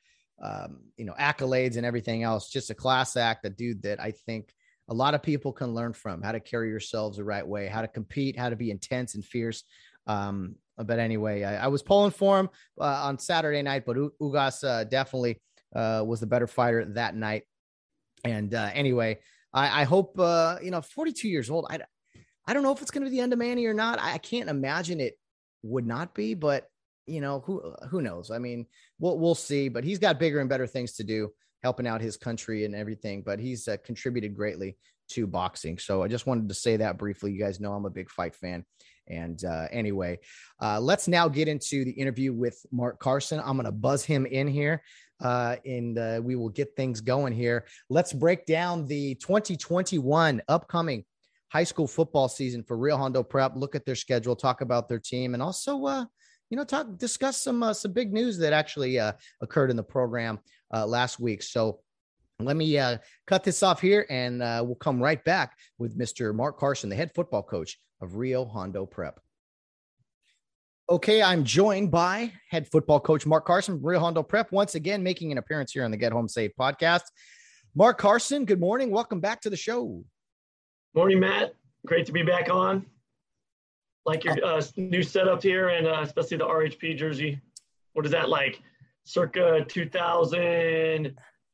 um, 0.43 0.81
you 0.97 1.05
know 1.05 1.15
accolades 1.19 1.77
and 1.77 1.87
everything 1.87 2.23
else. 2.23 2.51
Just 2.51 2.71
a 2.71 2.75
class 2.75 3.17
act, 3.17 3.47
a 3.47 3.51
dude 3.51 3.83
that 3.83 4.01
I 4.01 4.11
think 4.11 4.53
a 4.89 4.95
lot 4.95 5.15
of 5.15 5.23
people 5.23 5.53
can 5.53 5.75
learn 5.75 5.93
from 5.93 6.23
how 6.23 6.33
to 6.33 6.41
carry 6.41 6.69
yourselves 6.69 7.17
the 7.17 7.25
right 7.25 7.47
way, 7.47 7.67
how 7.67 7.83
to 7.83 7.89
compete, 7.89 8.37
how 8.37 8.51
to 8.51 8.57
be 8.57 8.71
intense 8.71 9.15
and 9.15 9.25
fierce. 9.25 9.63
Um, 10.07 10.57
but 10.79 10.99
anyway, 10.99 11.43
I, 11.45 11.65
I, 11.65 11.67
was 11.69 11.83
pulling 11.83 12.11
for 12.11 12.39
him 12.41 12.49
uh, 12.81 13.03
on 13.05 13.19
Saturday 13.19 13.63
night, 13.63 13.85
but 13.87 13.97
U- 13.97 14.13
Ugas 14.21 14.65
uh, 14.67 14.85
definitely 14.85 15.41
uh, 15.75 16.03
was 16.07 16.21
the 16.21 16.27
better 16.27 16.47
fighter 16.47 16.85
that 16.95 17.15
night. 17.15 17.45
And 18.25 18.55
uh, 18.55 18.71
anyway, 18.73 19.19
I, 19.53 19.83
I 19.83 19.85
hope 19.85 20.19
uh, 20.19 20.59
you 20.63 20.71
know, 20.71 20.81
42 20.81 21.29
years 21.29 21.51
old. 21.51 21.67
I 21.71 21.81
I 22.47 22.55
don't 22.55 22.63
know 22.63 22.73
if 22.73 22.83
it's 22.83 22.91
going 22.91 23.05
to 23.05 23.11
be 23.11 23.17
the 23.17 23.23
end 23.23 23.33
of 23.33 23.39
Manny 23.39 23.67
or 23.67 23.75
not. 23.75 24.01
I, 24.01 24.15
I 24.15 24.19
can't 24.19 24.51
imagine 24.51 25.01
it 25.01 25.19
would 25.63 25.87
not 25.87 26.15
be, 26.15 26.35
but 26.35 26.69
you 27.07 27.21
know 27.21 27.41
who 27.41 27.75
who 27.89 28.01
knows? 28.01 28.31
I 28.31 28.39
mean, 28.39 28.67
we'll 28.99 29.19
we'll 29.19 29.35
see. 29.35 29.69
But 29.69 29.85
he's 29.85 29.99
got 29.99 30.19
bigger 30.19 30.41
and 30.41 30.49
better 30.49 30.67
things 30.67 30.95
to 30.95 31.05
do 31.05 31.33
helping 31.63 31.87
out 31.87 32.01
his 32.01 32.17
country 32.17 32.65
and 32.65 32.75
everything, 32.75 33.23
but 33.25 33.39
he's 33.39 33.69
uh, 33.69 33.77
contributed 33.85 34.35
greatly 34.35 34.77
to 35.11 35.27
boxing. 35.27 35.79
So 35.79 36.03
I 36.03 36.09
just 36.09 36.27
wanted 36.27 36.49
to 36.49 36.55
say 36.55 36.77
that 36.79 36.99
briefly. 36.99 37.33
You 37.33 37.39
guys 37.39 37.61
know 37.61 37.73
I'm 37.73 37.85
a 37.85 37.91
big 37.91 38.11
fight 38.11 38.35
fan. 38.35 38.65
And 39.09 39.45
uh, 39.45 39.67
anyway, 39.71 40.19
uh, 40.61 40.81
let's 40.81 41.09
now 41.09 41.29
get 41.29 41.49
into 41.49 41.85
the 41.85 41.91
interview 41.91 42.33
with 42.33 42.65
Mark 42.71 42.99
Carson. 42.99 43.41
I'm 43.41 43.57
going 43.57 43.65
to 43.65 43.73
buzz 43.73 44.05
him 44.05 44.27
in 44.27 44.49
here 44.49 44.83
uh, 45.23 45.57
and 45.65 45.99
uh, 45.99 46.21
we 46.23 46.37
will 46.37 46.49
get 46.49 46.75
things 46.77 47.01
going 47.01 47.33
here. 47.33 47.67
Let's 47.89 48.13
break 48.13 48.45
down 48.47 48.87
the 48.87 49.15
2021 49.17 50.43
upcoming 50.49 51.05
high 51.49 51.65
school 51.65 51.87
football 51.87 52.29
season 52.29 52.63
for 52.65 52.77
Rio 52.77 52.97
Hondo 52.97 53.23
Prep. 53.23 53.53
Look 53.57 53.75
at 53.75 53.85
their 53.85 53.95
schedule, 53.95 54.35
talk 54.35 54.61
about 54.61 54.89
their 54.89 54.99
team, 54.99 55.35
and 55.35 55.43
also 55.43 55.85
uh, 55.85 56.05
you 56.51 56.57
know, 56.57 56.65
talk 56.65 56.99
discuss 56.99 57.39
some 57.39 57.63
uh, 57.63 57.73
some 57.73 57.93
big 57.93 58.13
news 58.13 58.37
that 58.39 58.53
actually 58.53 58.99
uh, 58.99 59.13
occurred 59.41 59.71
in 59.71 59.77
the 59.77 59.83
program 59.83 60.39
uh, 60.75 60.87
last 60.87 61.21
week. 61.21 61.43
So 61.43 61.81
let 62.45 62.57
me 62.57 62.79
uh, 62.79 62.99
cut 63.27 63.45
this 63.45 63.63
off 63.63 63.81
here, 63.81 64.07
and 64.11 64.43
uh, 64.43 64.63
we'll 64.65 64.77
come 64.77 65.03
right 65.03 65.23
back 65.25 65.57
with 65.79 65.99
Mr. 65.99 66.35
Mark 66.35 66.59
Carson, 66.59 66.91
the 66.91 66.97
head 66.97 67.13
football 67.15 67.43
coach 67.43 67.79
of 68.01 68.17
Rio 68.17 68.45
Hondo 68.45 68.87
Prep. 68.87 69.21
Okay, 70.89 71.23
I'm 71.23 71.45
joined 71.45 71.91
by 71.91 72.33
head 72.51 72.69
football 72.69 73.01
coach 73.01 73.25
Mark 73.25 73.47
Carson 73.47 73.81
Rio 73.83 74.01
Hondo 74.01 74.23
Prep 74.23 74.53
once 74.53 74.75
again, 74.75 75.03
making 75.03 75.33
an 75.33 75.39
appearance 75.39 75.73
here 75.73 75.85
on 75.85 75.91
the 75.91 75.97
Get 75.97 76.13
Home 76.13 76.29
Safe 76.29 76.51
podcast. 76.59 77.03
Mark 77.75 77.99
Carson, 77.99 78.45
good 78.45 78.61
morning. 78.61 78.91
Welcome 78.91 79.21
back 79.21 79.41
to 79.43 79.51
the 79.51 79.57
show. 79.57 80.05
Morning, 80.95 81.21
Matt. 81.21 81.55
Great 81.87 82.07
to 82.07 82.13
be 82.13 82.23
back 82.23 82.51
on 82.51 82.87
like 84.05 84.25
your 84.25 84.45
uh, 84.45 84.63
new 84.77 85.03
setup 85.03 85.43
here, 85.43 85.69
and 85.69 85.87
uh, 85.87 86.01
especially 86.03 86.39
the 86.39 86.47
RHP 86.47 86.97
jersey. 86.97 87.41
What 87.93 88.05
is 88.05 88.13
that 88.13 88.29
like? 88.29 88.61
Circa 89.05 89.65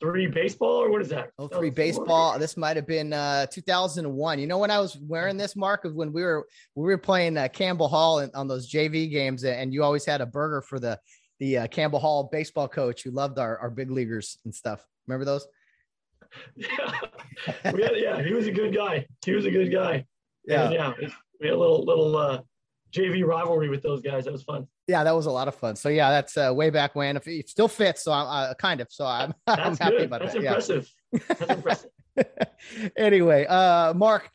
2003 0.01 0.27
baseball, 0.29 0.85
or 0.85 0.91
what 0.91 1.03
is 1.03 1.09
that? 1.09 1.31
Oh, 1.39 1.49
three 1.49 1.71
baseball. 1.71 2.39
This 2.39 2.57
might 2.57 2.77
have 2.77 2.87
been 2.87 3.13
uh, 3.13 3.47
2001. 3.47 4.39
You 4.39 4.47
know 4.47 4.59
when 4.59 4.71
I 4.71 4.79
was 4.79 4.97
wearing 4.99 5.37
this, 5.37 5.57
Mark, 5.57 5.85
of 5.85 5.95
when 5.95 6.13
we 6.13 6.23
were 6.23 6.47
we 6.75 6.85
were 6.85 6.99
playing 6.99 7.37
uh, 7.37 7.49
Campbell 7.49 7.89
Hall 7.89 8.21
in, 8.21 8.31
on 8.35 8.47
those 8.47 8.71
JV 8.71 9.11
games, 9.11 9.45
and 9.45 9.73
you 9.73 9.83
always 9.83 10.05
had 10.05 10.21
a 10.21 10.27
burger 10.27 10.63
for 10.63 10.79
the 10.79 10.99
the 11.41 11.59
uh, 11.59 11.67
Campbell 11.67 11.99
Hall 11.99 12.29
baseball 12.31 12.69
coach 12.69 13.03
who 13.03 13.11
loved 13.11 13.39
our 13.39 13.59
our 13.59 13.71
big 13.71 13.91
leaguers 13.91 14.39
and 14.45 14.55
stuff. 14.55 14.85
Remember 15.07 15.25
those? 15.25 15.47
Yeah, 16.57 17.71
had, 17.71 17.93
yeah, 17.97 18.23
he 18.23 18.35
was 18.35 18.49
a 18.49 18.53
good 18.53 18.75
guy. 18.75 19.07
He 19.25 19.33
was 19.33 19.45
a 19.47 19.51
good 19.51 19.73
guy. 19.73 20.05
Yeah, 20.45 20.65
and 20.65 20.75
yeah 20.75 20.93
we 21.41 21.47
had 21.47 21.55
a 21.55 21.59
little 21.59 21.85
little 21.85 22.17
uh, 22.17 22.41
JV 22.93 23.25
rivalry 23.25 23.69
with 23.69 23.83
those 23.83 24.01
guys. 24.01 24.25
That 24.25 24.33
was 24.33 24.43
fun. 24.43 24.67
Yeah, 24.87 25.05
that 25.05 25.15
was 25.15 25.27
a 25.27 25.31
lot 25.31 25.49
of 25.49 25.55
fun. 25.55 25.77
So 25.77 25.89
yeah, 25.89 26.11
that's 26.11 26.37
uh, 26.37 26.53
way 26.55 26.71
back 26.71 26.95
when. 26.95 27.17
If 27.17 27.27
it 27.27 27.49
still 27.49 27.69
fits, 27.69 28.05
so 28.05 28.13
I'm 28.13 28.27
uh, 28.27 28.55
kind 28.55 28.81
of. 28.81 28.89
So 28.91 29.07
I'm, 29.07 29.35
I'm 29.47 29.77
happy 29.77 30.05
about 30.05 30.21
that's 30.21 30.35
that. 30.35 30.45
Impressive. 30.45 30.91
Yeah. 31.13 31.19
That's 31.29 31.51
impressive. 31.51 31.91
anyway, 32.97 33.47
uh, 33.47 33.95
Mark, 33.95 34.31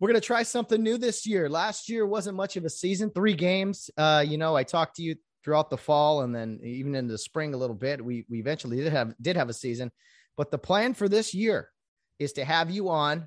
we're 0.00 0.08
gonna 0.08 0.20
try 0.20 0.42
something 0.42 0.82
new 0.82 0.98
this 0.98 1.26
year. 1.26 1.48
Last 1.48 1.88
year 1.88 2.06
wasn't 2.06 2.36
much 2.36 2.56
of 2.56 2.64
a 2.64 2.70
season, 2.70 3.10
three 3.10 3.34
games. 3.34 3.90
Uh, 3.96 4.24
you 4.26 4.38
know, 4.38 4.56
I 4.56 4.64
talked 4.64 4.96
to 4.96 5.02
you 5.02 5.16
throughout 5.44 5.68
the 5.68 5.76
fall 5.76 6.22
and 6.22 6.34
then 6.34 6.58
even 6.62 6.94
in 6.94 7.06
the 7.06 7.18
spring 7.18 7.54
a 7.54 7.56
little 7.56 7.76
bit. 7.76 8.04
We 8.04 8.24
we 8.28 8.38
eventually 8.38 8.78
did 8.78 8.92
have 8.92 9.14
did 9.20 9.36
have 9.36 9.48
a 9.48 9.54
season, 9.54 9.92
but 10.36 10.50
the 10.50 10.58
plan 10.58 10.94
for 10.94 11.08
this 11.08 11.34
year 11.34 11.68
is 12.18 12.32
to 12.34 12.44
have 12.44 12.70
you 12.70 12.88
on 12.88 13.26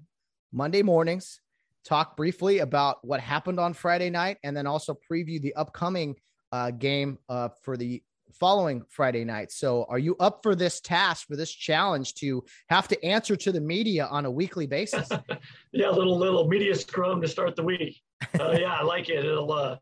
Monday 0.51 0.81
mornings 0.81 1.39
talk 1.87 2.17
briefly 2.17 2.59
about 2.59 2.97
what 3.01 3.19
happened 3.19 3.59
on 3.59 3.73
Friday 3.73 4.09
night 4.09 4.37
and 4.43 4.55
then 4.55 4.67
also 4.67 4.97
preview 5.09 5.41
the 5.41 5.53
upcoming 5.55 6.15
uh, 6.51 6.71
game 6.71 7.17
uh, 7.29 7.49
for 7.63 7.77
the 7.77 8.01
following 8.33 8.83
Friday 8.89 9.23
night. 9.23 9.51
So, 9.51 9.85
are 9.89 9.99
you 9.99 10.15
up 10.19 10.39
for 10.43 10.55
this 10.55 10.79
task, 10.81 11.27
for 11.27 11.35
this 11.35 11.51
challenge 11.51 12.13
to 12.15 12.43
have 12.69 12.87
to 12.89 13.05
answer 13.05 13.35
to 13.37 13.51
the 13.51 13.61
media 13.61 14.05
on 14.05 14.25
a 14.25 14.31
weekly 14.31 14.67
basis? 14.67 15.09
yeah, 15.71 15.89
a 15.89 15.91
little 15.91 16.17
little 16.17 16.47
media 16.47 16.75
scrum 16.75 17.21
to 17.21 17.27
start 17.27 17.55
the 17.55 17.63
week. 17.63 18.01
Uh, 18.39 18.51
yeah, 18.59 18.73
I 18.73 18.83
like 18.83 19.09
it. 19.09 19.25
It'll 19.25 19.51
uh, 19.51 19.77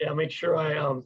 yeah 0.00 0.12
make 0.14 0.30
sure 0.30 0.56
I 0.56 0.78
um 0.78 1.04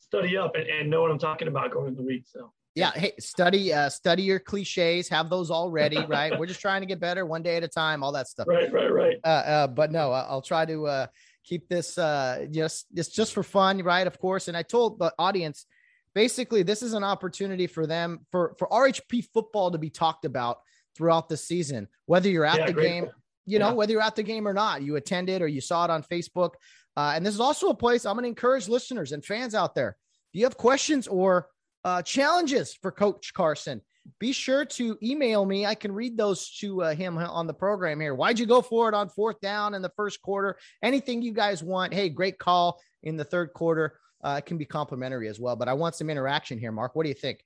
study 0.00 0.36
up 0.36 0.56
and, 0.56 0.66
and 0.66 0.90
know 0.90 1.02
what 1.02 1.10
I'm 1.10 1.18
talking 1.18 1.48
about 1.48 1.70
going 1.70 1.88
into 1.88 2.02
the 2.02 2.06
week. 2.06 2.24
So 2.26 2.52
yeah 2.80 2.90
hey 2.92 3.12
study 3.18 3.72
uh 3.72 3.88
study 3.88 4.22
your 4.22 4.38
cliches 4.40 5.08
have 5.08 5.30
those 5.30 5.50
all 5.50 5.70
ready 5.70 5.98
right? 6.08 6.36
We're 6.38 6.46
just 6.46 6.60
trying 6.60 6.80
to 6.82 6.86
get 6.86 6.98
better 7.00 7.24
one 7.26 7.42
day 7.42 7.56
at 7.56 7.62
a 7.62 7.68
time 7.68 8.02
all 8.02 8.12
that 8.12 8.26
stuff. 8.28 8.46
Right 8.48 8.72
right 8.72 8.92
right. 8.92 9.16
Uh, 9.24 9.28
uh 9.28 9.66
but 9.66 9.92
no 9.92 10.10
i'll 10.12 10.42
try 10.42 10.64
to 10.66 10.86
uh 10.86 11.06
keep 11.44 11.68
this 11.68 11.96
uh 11.98 12.46
just 12.50 12.86
just 12.94 13.14
just 13.14 13.32
for 13.32 13.42
fun 13.42 13.82
right? 13.82 14.06
Of 14.06 14.18
course 14.18 14.48
and 14.48 14.56
i 14.56 14.62
told 14.62 14.98
the 14.98 15.12
audience 15.18 15.66
basically 16.14 16.62
this 16.62 16.82
is 16.82 16.92
an 16.92 17.04
opportunity 17.04 17.66
for 17.66 17.86
them 17.86 18.26
for 18.32 18.54
for 18.58 18.66
rhp 18.68 19.24
football 19.32 19.70
to 19.70 19.78
be 19.78 19.90
talked 19.90 20.24
about 20.24 20.58
throughout 20.96 21.28
the 21.28 21.36
season 21.36 21.86
whether 22.06 22.28
you're 22.28 22.44
at 22.44 22.58
Yeah, 22.58 22.66
the 22.66 22.72
great. 22.72 22.88
game 22.88 23.06
you 23.46 23.58
know 23.58 23.68
Yeah. 23.68 23.74
whether 23.74 23.92
you're 23.92 24.02
at 24.02 24.16
the 24.16 24.22
game 24.24 24.46
or 24.46 24.52
not 24.52 24.82
you 24.82 24.96
attended 24.96 25.40
or 25.40 25.48
you 25.48 25.60
saw 25.60 25.84
it 25.84 25.90
on 25.90 26.02
facebook. 26.02 26.52
Uh, 26.96 27.12
and 27.14 27.24
this 27.24 27.32
is 27.34 27.40
also 27.40 27.68
a 27.68 27.74
place 27.74 28.04
i'm 28.04 28.14
going 28.14 28.24
to 28.24 28.28
encourage 28.28 28.68
listeners 28.68 29.12
and 29.12 29.24
fans 29.24 29.54
out 29.54 29.74
there 29.76 29.96
if 30.32 30.38
you 30.38 30.44
have 30.44 30.56
questions 30.56 31.06
or 31.06 31.46
uh, 31.84 32.02
challenges 32.02 32.74
for 32.74 32.90
coach 32.90 33.32
carson 33.34 33.80
be 34.18 34.32
sure 34.32 34.64
to 34.64 34.98
email 35.02 35.44
me 35.44 35.66
i 35.66 35.74
can 35.74 35.92
read 35.92 36.16
those 36.16 36.50
to 36.58 36.82
uh, 36.82 36.94
him 36.94 37.18
on 37.18 37.46
the 37.46 37.54
program 37.54 38.00
here 38.00 38.14
why'd 38.14 38.38
you 38.38 38.46
go 38.46 38.62
for 38.62 38.88
it 38.88 38.94
on 38.94 39.08
fourth 39.08 39.40
down 39.40 39.74
in 39.74 39.82
the 39.82 39.92
first 39.96 40.20
quarter 40.22 40.56
anything 40.82 41.22
you 41.22 41.32
guys 41.32 41.62
want 41.62 41.92
hey 41.92 42.08
great 42.08 42.38
call 42.38 42.80
in 43.02 43.16
the 43.16 43.24
third 43.24 43.52
quarter 43.52 43.98
uh, 44.22 44.36
it 44.38 44.46
can 44.46 44.58
be 44.58 44.64
complimentary 44.64 45.28
as 45.28 45.38
well 45.38 45.56
but 45.56 45.68
i 45.68 45.72
want 45.72 45.94
some 45.94 46.10
interaction 46.10 46.58
here 46.58 46.72
mark 46.72 46.94
what 46.94 47.04
do 47.04 47.08
you 47.08 47.14
think 47.14 47.44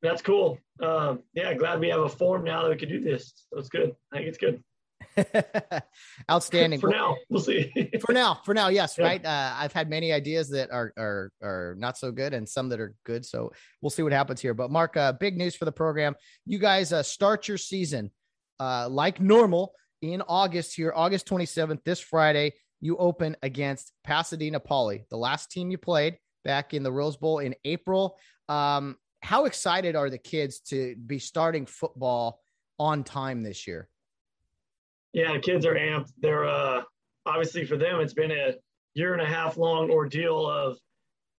That's 0.00 0.22
cool. 0.22 0.58
Um, 0.80 1.24
yeah, 1.34 1.52
glad 1.54 1.80
we 1.80 1.88
have 1.88 2.00
a 2.00 2.08
form 2.08 2.44
now 2.44 2.62
that 2.62 2.70
we 2.70 2.76
can 2.76 2.88
do 2.88 3.00
this. 3.00 3.46
So 3.52 3.60
good. 3.62 3.96
I 4.12 4.18
think 4.18 4.28
it's 4.28 4.38
good. 4.38 4.62
outstanding. 6.30 6.80
For 6.80 6.90
now, 6.90 7.16
we'll 7.28 7.42
see. 7.42 7.70
for 8.04 8.12
now 8.12 8.40
for 8.44 8.54
now 8.54 8.68
yes 8.68 8.96
Yeah. 8.98 9.04
right? 9.04 9.24
Uh, 9.24 9.54
i've 9.56 9.72
had 9.72 9.88
many 9.90 10.12
ideas 10.12 10.48
that 10.50 10.70
are 10.70 10.92
are 10.96 11.32
are 11.42 11.74
not 11.78 11.98
so 11.98 12.12
good 12.12 12.34
and 12.34 12.48
some 12.48 12.68
that 12.70 12.80
are 12.80 12.94
good 13.04 13.24
so 13.24 13.52
we'll 13.80 13.90
see 13.90 14.02
what 14.02 14.12
happens 14.12 14.40
here. 14.40 14.54
But 14.54 14.70
mark 14.70 14.96
uh, 14.96 15.12
big 15.12 15.36
news 15.36 15.54
for 15.54 15.64
the 15.64 15.72
program. 15.72 16.14
You 16.46 16.58
guys 16.58 16.92
uh, 16.92 17.02
start 17.02 17.48
your 17.48 17.58
season 17.58 18.10
uh, 18.60 18.88
like 18.88 19.20
normal 19.20 19.72
in 20.02 20.22
august 20.22 20.76
here 20.76 20.92
august 20.94 21.26
27th 21.26 21.82
this 21.84 21.98
friday 21.98 22.52
you 22.80 22.96
open 22.98 23.36
against 23.42 23.92
pasadena 24.04 24.60
poly 24.60 25.04
the 25.10 25.16
last 25.16 25.50
team 25.50 25.72
you 25.72 25.78
played 25.78 26.16
back 26.44 26.72
in 26.72 26.84
the 26.84 26.92
rose 26.92 27.16
bowl 27.16 27.40
in 27.40 27.54
april. 27.64 28.16
Um, 28.48 28.96
how 29.20 29.46
excited 29.46 29.96
are 29.96 30.08
the 30.08 30.18
kids 30.18 30.60
to 30.60 30.94
be 30.94 31.18
starting 31.18 31.66
football 31.66 32.40
on 32.78 33.02
time 33.02 33.42
this 33.42 33.66
year 33.66 33.88
yeah, 35.12 35.32
the 35.32 35.40
kids 35.40 35.64
are 35.66 35.74
amped. 35.74 36.12
They're 36.20 36.46
uh, 36.46 36.82
obviously 37.26 37.64
for 37.64 37.76
them, 37.76 38.00
it's 38.00 38.14
been 38.14 38.30
a 38.30 38.54
year 38.94 39.12
and 39.12 39.22
a 39.22 39.26
half 39.26 39.56
long 39.56 39.90
ordeal 39.90 40.48
of 40.48 40.78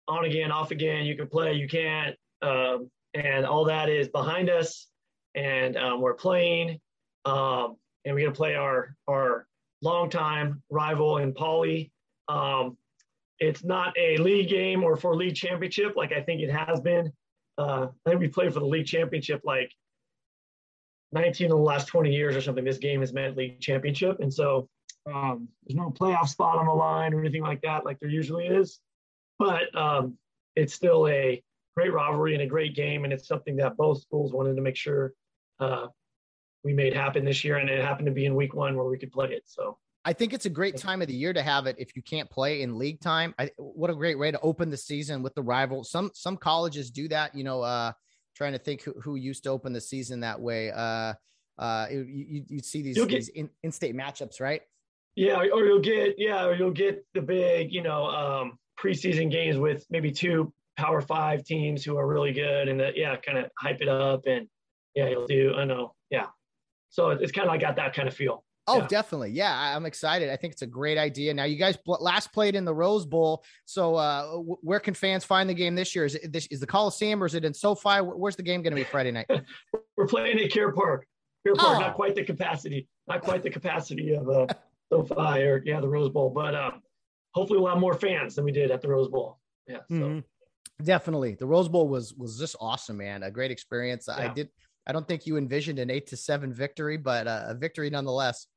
on 0.08 0.26
again, 0.26 0.52
off 0.52 0.72
again. 0.72 1.06
You 1.06 1.16
can 1.16 1.28
play, 1.28 1.54
you 1.54 1.68
can't, 1.68 2.16
um, 2.42 2.90
and 3.14 3.46
all 3.46 3.66
that 3.66 3.90
is 3.90 4.08
behind 4.08 4.50
us. 4.50 4.88
And 5.36 5.78
um, 5.78 6.02
we're 6.02 6.16
playing, 6.16 6.80
um, 7.26 7.76
and 8.06 8.16
we're 8.16 8.22
gonna 8.26 8.36
play 8.36 8.56
our 8.56 8.96
our 9.08 9.46
longtime 9.82 10.62
rival 10.70 11.18
in 11.18 11.34
Poly. 11.34 11.92
Um, 12.28 12.78
it's 13.40 13.64
not 13.64 13.94
a 13.98 14.18
league 14.18 14.50
game 14.50 14.84
or 14.84 14.98
for 14.98 15.16
league 15.16 15.36
championship 15.36 15.94
like 15.96 16.12
I 16.12 16.22
think 16.22 16.42
it 16.42 16.52
has 16.52 16.80
been. 16.82 17.12
Uh, 17.58 17.88
I 18.06 18.10
think 18.10 18.22
we 18.22 18.28
played 18.28 18.54
for 18.54 18.60
the 18.60 18.66
league 18.66 18.88
championship 18.88 19.42
like 19.44 19.72
19 21.12 21.52
of 21.52 21.58
the 21.58 21.64
last 21.64 21.88
20 21.88 22.14
years 22.14 22.36
or 22.36 22.42
something. 22.42 22.64
This 22.64 22.78
game 22.78 23.02
has 23.02 23.14
meant 23.14 23.38
league 23.38 23.60
championship, 23.60 24.20
and 24.20 24.34
so 24.34 24.70
um, 25.06 25.48
there's 25.66 25.76
no 25.76 25.90
playoff 25.90 26.28
spot 26.28 26.58
on 26.58 26.66
the 26.66 26.74
line 26.74 27.14
or 27.14 27.20
anything 27.20 27.42
like 27.42 27.62
that, 27.62 27.86
like 27.86 28.00
there 28.00 28.10
usually 28.10 28.46
is. 28.46 28.80
But 29.38 29.74
um, 29.76 30.18
it's 30.56 30.74
still 30.74 31.08
a 31.08 31.42
great 31.76 31.94
rivalry 31.94 32.34
and 32.34 32.44
a 32.44 32.48
great 32.48 32.76
game, 32.76 33.04
and 33.04 33.14
it's 33.14 33.28
something 33.28 33.56
that 33.58 33.78
both 33.78 34.02
schools 34.02 34.34
wanted 34.34 34.56
to 34.56 34.62
make 34.62 34.76
sure 34.76 35.14
uh, 35.60 35.88
we 36.64 36.74
made 36.74 36.94
happen 36.94 37.26
this 37.26 37.44
year, 37.44 37.58
and 37.58 37.70
it 37.70 37.84
happened 37.84 38.08
to 38.08 38.12
be 38.12 38.26
in 38.26 38.36
week 38.36 38.54
one 38.54 38.76
where 38.76 38.86
we 38.86 38.98
could 38.98 39.12
play 39.12 39.30
it. 39.30 39.44
So 39.46 39.78
I 40.06 40.14
think 40.14 40.34
it's 40.34 40.46
a 40.46 40.50
great 40.50 40.78
time 40.78 41.02
of 41.02 41.08
the 41.08 41.14
year 41.14 41.34
to 41.34 41.42
have 41.42 41.68
it 41.68 41.76
if 41.78 41.96
you 41.96 42.02
can't 42.02 42.30
play 42.30 42.62
in 42.62 42.78
league 42.78 43.00
time. 43.02 43.34
I, 43.38 43.52
what 43.58 43.90
a 43.90 43.96
great 43.96 44.18
way 44.18 44.32
to 44.32 44.40
open 44.42 44.70
the 44.70 44.78
season 44.78 45.24
with 45.24 45.36
the 45.36 45.42
rival. 45.42 45.84
Some 45.84 46.12
some 46.14 46.38
colleges 46.38 46.90
do 46.92 47.08
that. 47.10 47.36
You 47.36 47.44
know, 47.44 47.62
uh, 47.62 47.92
trying 48.40 48.54
to 48.54 48.58
think 48.58 48.82
who, 48.84 48.94
who 49.02 49.18
used 49.18 49.44
to 49.44 49.50
open 49.50 49.74
the 49.74 49.82
season 49.82 50.22
that 50.22 50.40
way. 50.40 50.72
Uh, 50.72 51.14
uh, 51.58 51.88
you, 51.92 52.46
you'd 52.48 52.64
see 52.66 52.82
these, 52.82 52.96
get- 52.96 53.10
these 53.10 53.28
in, 53.28 53.50
in-state 53.64 53.94
matchups, 53.94 54.40
right? 54.40 54.62
Yeah, 55.16 55.36
or- 55.42 55.52
or 55.54 55.66
you'll 55.66 55.82
get 55.82 56.16
yeah, 56.18 56.46
or 56.46 56.56
you'll 56.56 56.72
get 56.72 57.06
the 57.14 57.22
big, 57.22 57.74
you 57.74 57.82
know, 57.82 58.06
um, 58.06 58.58
preseason 58.82 59.30
games 59.30 59.58
with 59.58 59.86
maybe 59.90 60.10
two 60.10 60.54
Power 60.78 61.02
Five 61.02 61.44
teams 61.44 61.84
who 61.84 61.98
are 61.98 62.08
really 62.08 62.32
good, 62.32 62.70
and 62.70 62.80
that 62.80 62.96
yeah, 62.96 63.18
kind 63.18 63.38
of 63.38 63.52
hype 63.60 63.82
it 63.82 63.90
up, 63.90 64.22
and 64.26 64.48
yeah, 64.96 65.10
you'll 65.10 65.28
do. 65.28 65.54
I 65.58 65.66
know, 65.66 65.94
yeah. 66.10 66.28
So 66.92 67.10
it's 67.10 67.34
kind 67.34 67.46
of 67.46 67.52
like 67.52 67.60
got 67.60 67.76
that 67.76 67.94
kind 67.94 68.08
of 68.08 68.14
feel. 68.14 68.46
Oh, 68.70 68.78
Yeah. 68.80 68.88
definitely. 68.88 69.32
Yeah, 69.32 69.54
I- 69.58 69.76
I'm 69.76 69.86
excited. 69.86 70.30
I 70.30 70.36
think 70.36 70.54
it's 70.54 70.62
a 70.62 70.68
great 70.68 70.98
idea. 70.98 71.34
Now, 71.34 71.44
you 71.46 71.58
guys 71.58 71.78
last 71.88 72.32
played 72.32 72.56
in 72.56 72.66
the 72.66 72.74
Rose 72.74 73.06
Bowl, 73.06 73.44
so 73.66 73.96
uh, 73.96 74.38
where 74.62 74.80
can 74.80 74.94
fans 74.94 75.26
find 75.26 75.50
the 75.50 75.54
game 75.54 75.76
this 75.76 75.96
year? 75.96 76.06
Is 76.06 76.16
it 76.16 76.32
this 76.32 76.46
is 76.48 76.60
the 76.60 76.68
Coliseum 76.68 77.22
or 77.22 77.26
is 77.26 77.36
it 77.36 77.44
in 77.46 77.54
SoFi? 77.54 78.00
Where's 78.02 78.36
the 78.36 78.44
game 78.44 78.62
going 78.62 78.72
to 78.72 78.76
be 78.80 78.84
Friday 78.84 79.12
night? 79.12 79.26
We're 79.98 80.08
playing 80.08 80.40
at 80.40 80.52
Care 80.52 80.72
Park. 80.72 81.06
Care 81.46 81.56
Park, 81.56 81.78
Oh. 81.78 81.80
not 81.80 81.96
quite 81.96 82.16
the 82.16 82.24
capacity, 82.24 82.88
not 83.08 83.22
quite 83.22 83.42
the 83.44 83.50
capacity 83.50 84.14
of 84.14 84.30
uh, 84.30 84.46
SoFi 84.92 85.42
or 85.44 85.62
yeah, 85.66 85.80
the 85.80 85.88
Rose 85.90 86.10
Bowl, 86.10 86.30
but 86.30 86.54
uh, 86.54 86.72
hopefully 87.34 87.60
we'll 87.60 87.70
have 87.72 87.80
more 87.80 87.94
fans 87.96 88.36
than 88.36 88.46
we 88.46 88.52
did 88.52 88.72
at 88.72 88.82
the 88.82 88.88
Rose 88.90 89.08
Bowl. 89.10 89.40
Yeah. 89.68 89.78
So 89.90 89.96
Mhm. 89.96 90.24
Definitely. 90.84 91.36
The 91.36 91.46
Rose 91.46 91.68
Bowl 91.68 91.88
was 91.88 92.14
was 92.14 92.38
just 92.40 92.56
awesome, 92.62 92.98
man. 92.98 93.24
A 93.24 93.32
great 93.32 93.52
experience. 93.52 94.08
I 94.08 94.26
Yeah. 94.26 94.34
did 94.34 94.50
I 94.88 94.92
don't 94.92 95.08
think 95.08 95.28
you 95.28 95.38
envisioned 95.38 95.78
an 95.78 95.92
8 95.92 96.08
to 96.08 96.18
7 96.18 96.52
victory, 96.54 96.98
but 96.98 97.28
uh, 97.28 97.44
a 97.50 97.54
victory 97.54 97.90
nonetheless. 97.92 98.48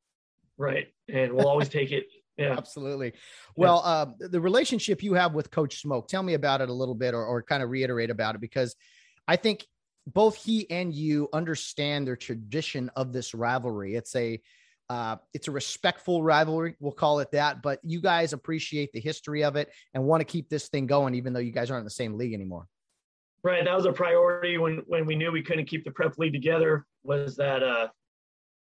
Right, 0.59 0.89
and 1.09 1.33
we'll 1.33 1.49
always 1.49 1.69
take 1.69 1.93
it. 1.93 2.07
Yeah. 2.39 2.57
Absolutely. 2.57 3.13
Well, 3.57 3.83
uh, 3.85 4.07
the 4.19 4.41
relationship 4.41 5.03
you 5.03 5.15
have 5.15 5.35
with 5.35 5.51
Coach 5.51 5.81
Smoke, 5.81 6.09
tell 6.09 6.23
me 6.23 6.35
about 6.35 6.63
it 6.63 6.71
a 6.71 6.73
little 6.73 6.95
bit 6.95 7.15
or, 7.15 7.25
or 7.25 7.43
kind 7.43 7.63
of 7.63 7.69
reiterate 7.69 8.09
about 8.09 8.35
it 8.35 8.41
because 8.41 8.75
I 9.29 9.37
think 9.37 9.67
both 10.07 10.37
he 10.37 10.69
and 10.71 10.93
you 10.95 11.29
understand 11.33 12.07
their 12.07 12.17
tradition 12.17 12.91
of 12.97 13.13
this 13.13 13.35
rivalry. 13.35 13.95
It's 13.95 14.17
a 14.17 14.41
uh, 14.89 15.17
it's 15.33 15.49
a 15.49 15.51
respectful 15.51 16.23
rivalry, 16.23 16.77
we'll 16.79 16.93
call 16.93 17.21
it 17.21 17.31
that, 17.31 17.63
but 17.63 17.79
you 17.83 18.01
guys 18.01 18.35
appreciate 18.35 18.93
the 18.93 19.01
history 19.01 19.43
of 19.43 19.57
it 19.57 19.71
and 19.95 20.05
want 20.05 20.21
to 20.21 20.25
keep 20.25 20.51
this 20.51 20.69
thing 20.69 20.87
going, 20.87 21.15
even 21.15 21.33
though 21.33 21.41
you 21.41 21.53
guys 21.53 21.71
aren't 21.71 21.81
in 21.81 21.87
the 21.87 21.91
same 21.91 22.19
league 22.19 22.35
anymore. 22.35 22.67
Right, 23.43 23.65
that 23.65 23.75
was 23.75 23.87
a 23.87 23.93
priority 23.93 24.59
when 24.59 24.83
when 24.87 25.07
we 25.07 25.17
knew 25.17 25.33
we 25.33 25.43
couldn't 25.43 25.67
keep 25.67 25.85
the 25.85 25.91
prep 25.91 26.19
league 26.19 26.33
together. 26.33 26.87
Was 27.05 27.37
that 27.37 27.63
uh, 27.63 27.89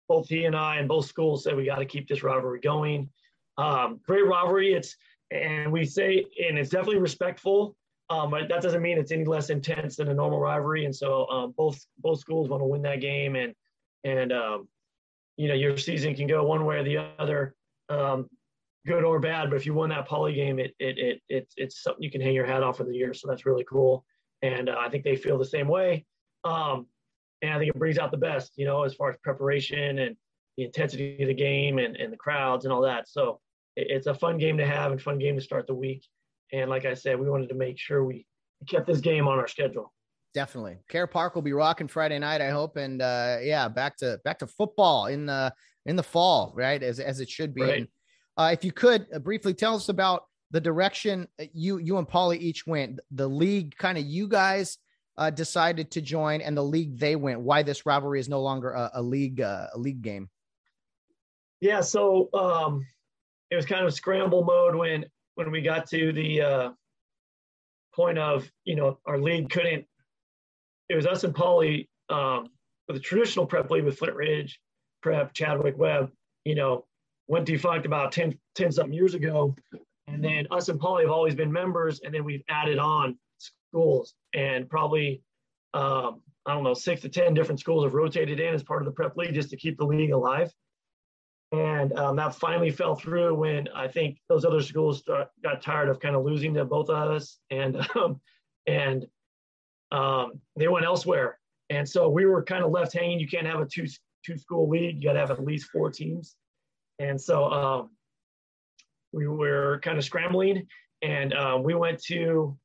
both 0.08 0.28
he 0.30 0.46
and 0.46 0.56
I 0.56 0.78
and 0.78 0.88
both 0.88 1.06
schools 1.06 1.44
said 1.44 1.56
we 1.56 1.66
got 1.66 1.80
to 1.80 1.86
keep 1.86 2.08
this 2.08 2.24
rivalry 2.24 2.60
going. 2.60 3.10
Um, 3.58 4.00
great 4.06 4.26
rivalry. 4.26 4.74
It's 4.74 4.96
and 5.32 5.72
we 5.72 5.86
say 5.86 6.26
and 6.48 6.58
it's 6.58 6.70
definitely 6.70 7.00
respectful. 7.00 7.76
Um, 8.10 8.32
but 8.32 8.50
that 8.50 8.62
doesn't 8.62 8.82
mean 8.82 8.98
it's 8.98 9.12
any 9.12 9.26
less 9.26 9.50
intense 9.50 9.96
than 9.96 10.10
a 10.10 10.14
normal 10.14 10.40
rivalry. 10.40 10.86
And 10.86 10.96
so 10.96 11.28
um, 11.30 11.54
both 11.58 11.84
both 12.00 12.20
schools 12.20 12.50
want 12.50 12.62
to 12.62 12.68
win 12.68 12.82
that 12.84 13.02
game, 13.02 13.36
and 13.36 13.54
and 14.04 14.32
um, 14.32 14.68
you 15.38 15.48
know 15.48 15.54
your 15.54 15.78
season 15.78 16.16
can 16.16 16.28
go 16.28 16.44
one 16.44 16.66
way 16.66 16.78
or 16.78 16.84
the 16.84 16.98
other, 17.18 17.56
um, 17.90 18.30
good 18.86 19.04
or 19.04 19.20
bad. 19.20 19.50
But 19.50 19.56
if 19.56 19.66
you 19.66 19.74
won 19.74 19.90
that 19.90 20.08
poly 20.08 20.34
game, 20.34 20.60
it 20.60 20.76
it 20.80 20.98
it, 20.98 21.22
it 21.30 21.54
it's 21.58 21.82
something 21.82 22.04
you 22.04 22.12
can 22.12 22.22
hang 22.22 22.36
your 22.36 22.46
hat 22.46 22.62
off 22.62 22.78
for 22.78 22.84
the 22.84 22.94
year. 22.94 23.14
So 23.14 23.28
that's 23.28 23.46
really 23.46 23.64
cool 23.64 24.06
and 24.44 24.70
uh, 24.70 24.76
I 24.78 24.90
think 24.90 25.04
they 25.04 25.16
feel 25.16 25.40
the 25.40 25.46
same 25.46 25.68
way. 25.68 26.06
Um, 26.44 26.86
and 27.44 27.52
I 27.54 27.60
think 27.60 27.70
it 27.70 27.78
brings 27.78 27.98
out 27.98 28.10
the 28.10 28.18
best, 28.18 28.54
you 28.56 28.66
know, 28.66 28.84
as 28.84 28.94
far 28.96 29.10
as 29.12 29.18
preparation 29.22 30.00
and 30.00 30.16
the 30.58 30.64
intensity 30.64 31.22
of 31.22 31.28
the 31.28 31.34
game 31.34 31.78
and, 31.78 31.96
and 31.98 32.12
the 32.12 32.18
crowds 32.18 32.64
and 32.66 32.74
all 32.74 32.82
that. 32.82 33.10
So 33.10 33.40
it, 33.76 33.88
it's 33.90 34.08
a 34.08 34.14
fun 34.14 34.38
game 34.38 34.58
to 34.58 34.66
have 34.66 34.92
and 34.92 35.02
fun 35.02 35.20
game 35.20 35.36
to 35.36 35.42
start 35.42 35.68
the 35.68 35.76
week. 35.76 36.08
And 36.54 36.70
like 36.70 36.86
I 36.86 36.94
said, 36.94 37.20
we 37.20 37.30
wanted 37.30 37.50
to 37.50 37.56
make 37.56 37.78
sure 37.78 38.04
we 38.04 38.26
kept 38.68 38.88
this 38.88 39.02
game 39.02 39.28
on 39.28 39.38
our 39.38 39.48
schedule. 39.48 39.94
Definitely. 40.34 40.78
Care 40.90 41.06
Park 41.06 41.36
will 41.36 41.42
be 41.42 41.54
rocking 41.54 41.88
Friday 41.88 42.18
night, 42.18 42.42
I 42.42 42.50
hope. 42.50 42.78
And 42.78 43.02
uh 43.02 43.38
yeah, 43.42 43.68
back 43.68 43.98
to 43.98 44.20
back 44.24 44.40
to 44.40 44.48
football 44.48 45.08
in 45.08 45.26
the 45.26 45.54
in 45.86 45.96
the 45.96 46.04
fall, 46.04 46.54
right? 46.56 46.82
As 46.82 47.00
as 47.00 47.20
it 47.20 47.30
should 47.30 47.54
be. 47.54 47.62
Right. 47.62 47.78
And, 47.80 47.88
uh, 48.36 48.50
if 48.52 48.64
you 48.64 48.72
could 48.72 49.06
uh, 49.14 49.20
briefly 49.20 49.54
tell 49.54 49.76
us 49.76 49.90
about 49.90 50.24
the 50.50 50.62
direction 50.62 51.28
you 51.54 51.78
you 51.78 51.98
and 51.98 52.08
Poly 52.08 52.38
each 52.38 52.66
went, 52.66 53.00
the 53.12 53.28
league 53.28 53.76
kind 53.78 53.98
of 53.98 54.06
you 54.06 54.28
guys 54.28 54.78
uh, 55.18 55.30
decided 55.30 55.92
to 55.92 56.02
join, 56.02 56.42
and 56.42 56.56
the 56.56 56.64
league 56.64 56.98
they 56.98 57.16
went. 57.16 57.42
Why 57.42 57.64
this 57.64 57.86
rivalry 57.86 58.20
is 58.20 58.30
no 58.30 58.42
longer 58.42 58.72
a, 58.72 58.92
a 58.96 59.02
league 59.02 59.42
uh, 59.42 59.68
a 59.74 59.78
league 59.78 60.02
game? 60.02 60.30
Yeah, 61.62 61.82
so 61.82 62.30
um, 62.34 62.86
it 63.52 63.56
was 63.56 63.66
kind 63.66 63.86
of 63.86 63.94
scramble 63.94 64.44
mode 64.44 64.76
when 64.76 65.06
when 65.36 65.52
we 65.52 65.62
got 65.62 65.88
to 65.90 66.12
the 66.12 66.42
uh, 66.42 66.70
point 67.96 68.18
of 68.18 68.50
you 68.66 68.76
know 68.76 69.00
our 69.06 69.20
league 69.20 69.50
couldn't. 69.50 69.86
It 70.90 70.96
was 70.96 71.06
us 71.06 71.24
and 71.24 71.34
Poly 71.34 71.90
um, 72.10 72.50
with 72.88 72.98
the 72.98 73.04
traditional 73.04 73.46
prep 73.46 73.70
league 73.72 73.86
with 73.86 74.00
Flintridge, 74.00 74.54
Prep, 75.02 75.34
Chadwick 75.34 75.78
Webb. 75.78 76.12
You 76.46 76.56
know, 76.56 76.86
went 77.28 77.46
defunct 77.46 77.86
about 77.86 78.12
10, 78.12 78.38
10 78.56 78.72
something 78.72 78.94
years 78.94 79.14
ago, 79.14 79.56
And 80.08 80.24
then 80.24 80.48
us 80.52 80.70
and 80.70 80.80
Poly 80.80 81.04
have 81.04 81.12
always 81.12 81.36
been 81.36 81.52
members, 81.52 82.02
and 82.02 82.14
then 82.14 82.24
we've 82.24 82.44
added 82.50 82.80
on 82.80 83.18
schools, 83.74 84.14
and 84.36 84.70
probably 84.70 85.24
um, 85.74 86.22
I 86.46 86.54
don't 86.54 86.64
know 86.64 86.76
six 86.76 87.02
to 87.02 87.10
ten 87.10 87.34
different 87.34 87.60
schools 87.60 87.84
have 87.84 87.96
rotated 87.96 88.40
in 88.40 88.54
as 88.54 88.64
part 88.64 88.82
of 88.82 88.86
the 88.86 88.92
prep 88.92 89.18
league 89.18 89.34
just 89.34 89.50
to 89.50 89.58
keep 89.58 89.78
the 89.78 89.86
league 89.86 90.12
alive. 90.12 90.52
And 91.52 91.94
um, 91.98 92.16
that 92.18 92.36
finally 92.36 92.72
fell 92.72 92.96
through 92.96 93.36
when 93.36 93.68
I 93.76 93.88
think 93.88 94.18
those 94.30 94.46
other 94.46 94.62
schools 94.62 95.00
start, 95.00 95.30
got 95.44 95.62
tired 95.62 95.90
of 95.90 96.00
kind 96.00 96.16
of 96.16 96.24
losing 96.24 96.54
to 96.56 96.66
both 96.66 96.90
of 96.90 97.12
us, 97.12 97.40
and 97.50 97.76
um, 97.96 98.22
and 98.68 99.06
um, 99.92 100.34
they 100.56 100.68
went 100.68 100.86
elsewhere. 100.86 101.40
And 101.70 101.88
so 101.90 102.10
we 102.10 102.26
were 102.26 102.44
kind 102.44 102.64
of 102.64 102.72
left 102.72 102.94
hanging. 102.94 103.20
You 103.20 103.28
can't 103.28 103.48
have 103.48 103.62
a 103.62 103.66
two 103.66 103.88
two 104.26 104.38
school 104.38 104.70
league. 104.70 104.98
You 104.98 105.10
got 105.10 105.14
to 105.14 105.20
have 105.20 105.32
at 105.32 105.44
least 105.44 105.72
four 105.72 105.90
teams. 105.90 106.36
And 107.00 107.20
so 107.20 107.52
um, 107.52 107.90
we 109.12 109.28
were 109.28 109.80
kind 109.84 109.98
of 109.98 110.04
scrambling, 110.04 110.68
and 111.02 111.34
uh, 111.34 111.60
we 111.64 111.74
went 111.74 112.00
to 112.04 112.58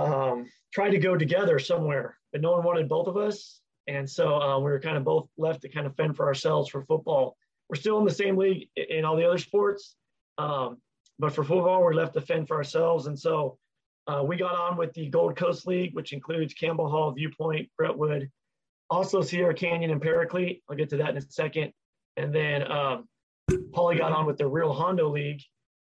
um, 0.00 0.50
try 0.72 0.90
to 0.90 0.98
go 0.98 1.16
together 1.16 1.58
somewhere, 1.58 2.16
but 2.32 2.40
no 2.40 2.52
one 2.52 2.64
wanted 2.64 2.88
both 2.88 3.06
of 3.06 3.16
us. 3.16 3.60
And 3.86 4.08
so 4.08 4.40
uh, 4.40 4.58
we 4.58 4.70
were 4.70 4.80
kind 4.80 4.96
of 4.96 5.04
both 5.04 5.28
left 5.36 5.62
to 5.62 5.68
kind 5.68 5.86
of 5.86 5.94
fend 5.96 6.16
for 6.16 6.26
ourselves 6.26 6.70
for 6.70 6.82
football. 6.84 7.36
We're 7.68 7.76
still 7.76 7.98
in 7.98 8.04
the 8.04 8.10
same 8.12 8.36
league 8.36 8.68
in 8.76 9.04
all 9.04 9.16
the 9.16 9.24
other 9.24 9.38
sports, 9.38 9.94
um, 10.38 10.78
but 11.18 11.32
for 11.32 11.44
football, 11.44 11.82
we're 11.82 11.94
left 11.94 12.14
to 12.14 12.20
fend 12.20 12.48
for 12.48 12.56
ourselves. 12.56 13.06
And 13.06 13.18
so 13.18 13.58
uh, 14.06 14.22
we 14.26 14.36
got 14.36 14.54
on 14.54 14.76
with 14.76 14.92
the 14.94 15.08
Gold 15.08 15.36
Coast 15.36 15.66
League, 15.66 15.94
which 15.94 16.12
includes 16.12 16.54
Campbell 16.54 16.90
Hall, 16.90 17.10
Viewpoint, 17.12 17.68
Brentwood, 17.78 18.30
also 18.90 19.22
Sierra 19.22 19.54
Canyon 19.54 19.90
and 19.90 20.02
Paraclete. 20.02 20.62
I'll 20.68 20.76
get 20.76 20.90
to 20.90 20.98
that 20.98 21.10
in 21.10 21.16
a 21.16 21.22
second. 21.22 21.72
And 22.16 22.34
then 22.34 22.70
um, 22.70 23.08
Poly 23.72 23.96
got 23.96 24.12
on 24.12 24.26
with 24.26 24.38
the 24.38 24.46
Rio 24.46 24.72
Hondo 24.72 25.08
League, 25.08 25.42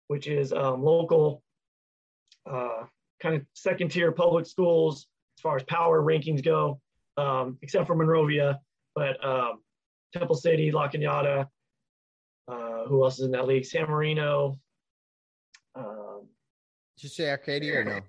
which 0.09 0.27
is 0.27 0.53
um, 0.53 0.83
local, 0.83 1.43
uh, 2.51 2.85
kind 3.23 3.35
of 3.35 3.43
second 3.55 3.91
tier 3.91 4.13
public 4.13 4.47
schools 4.47 5.07
as 5.39 5.43
far 5.43 5.57
as 5.57 5.63
power 5.65 6.03
rankings 6.03 6.45
go, 6.45 6.81
um, 7.17 7.59
except 7.63 7.87
for 7.87 7.95
Monrovia, 7.95 8.61
but 8.95 9.23
um, 9.25 9.61
Temple 10.13 10.37
City, 10.37 10.71
La 10.71 10.89
Cañada, 10.89 11.47
uh, 12.49 12.85
who 12.87 13.05
else 13.05 13.19
is 13.19 13.27
in 13.27 13.31
that 13.33 13.47
league? 13.47 13.65
San 13.65 13.89
Marino. 13.89 14.59
Um, 15.75 16.27
Did 16.97 17.05
you 17.05 17.09
say 17.09 17.31
Arcadia 17.31 17.79
or 17.81 17.85
no? 17.85 18.01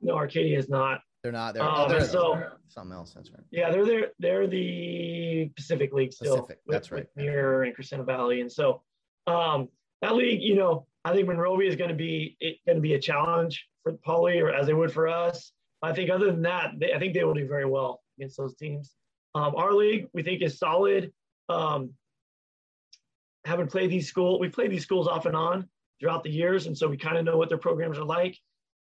No, 0.00 0.14
Arcadia 0.16 0.58
is 0.58 0.68
not. 0.68 1.00
They're 1.22 1.32
not. 1.32 1.52
They're, 1.54 1.62
Um, 1.62 1.74
oh, 1.76 1.88
they're 1.88 2.00
so- 2.04 2.42
something 2.68 2.94
else. 2.96 3.12
That's 3.12 3.30
right. 3.30 3.42
Yeah, 3.50 3.70
they're 3.70 3.84
there. 3.84 4.06
They're 4.18 4.46
the 4.46 5.50
Pacific 5.54 5.92
League 5.92 6.12
still. 6.12 6.36
Pacific, 6.36 6.60
with- 6.64 6.72
that's 6.74 6.90
right. 6.90 7.06
Muir 7.16 7.64
and 7.64 7.76
Crescenta 7.76 8.06
Valley, 8.06 8.40
and 8.40 8.50
so 8.50 8.82
um, 9.26 9.68
that 10.00 10.14
league, 10.14 10.40
you 10.40 10.54
know, 10.54 10.86
I 11.04 11.12
think 11.14 11.26
Monrovia 11.28 11.68
is 11.68 11.76
going 11.76 11.90
to 11.90 11.96
be 11.96 12.36
going 12.64 12.76
to 12.76 12.80
be 12.82 12.94
a 12.94 12.98
challenge 12.98 13.68
for 13.82 13.92
Poly, 14.04 14.40
or 14.40 14.52
as 14.52 14.66
they 14.66 14.74
would 14.74 14.92
for 14.92 15.08
us. 15.08 15.52
I 15.82 15.92
think 15.92 16.10
other 16.10 16.26
than 16.26 16.42
that, 16.42 16.72
they, 16.78 16.92
I 16.92 16.98
think 16.98 17.14
they 17.14 17.24
will 17.24 17.34
do 17.34 17.46
very 17.46 17.64
well 17.64 18.02
against 18.18 18.36
those 18.36 18.54
teams. 18.54 18.94
Um, 19.34 19.54
our 19.56 19.72
league, 19.72 20.08
we 20.12 20.22
think, 20.22 20.42
is 20.42 20.58
solid. 20.58 21.12
Um, 21.48 21.90
haven't 23.44 23.70
played 23.70 23.90
these 23.90 24.08
schools. 24.08 24.40
We 24.40 24.48
played 24.48 24.70
these 24.70 24.82
schools 24.82 25.08
off 25.08 25.26
and 25.26 25.36
on 25.36 25.68
throughout 26.00 26.24
the 26.24 26.30
years, 26.30 26.66
and 26.66 26.76
so 26.76 26.88
we 26.88 26.96
kind 26.96 27.16
of 27.16 27.24
know 27.24 27.38
what 27.38 27.48
their 27.48 27.58
programs 27.58 27.98
are 27.98 28.04
like. 28.04 28.36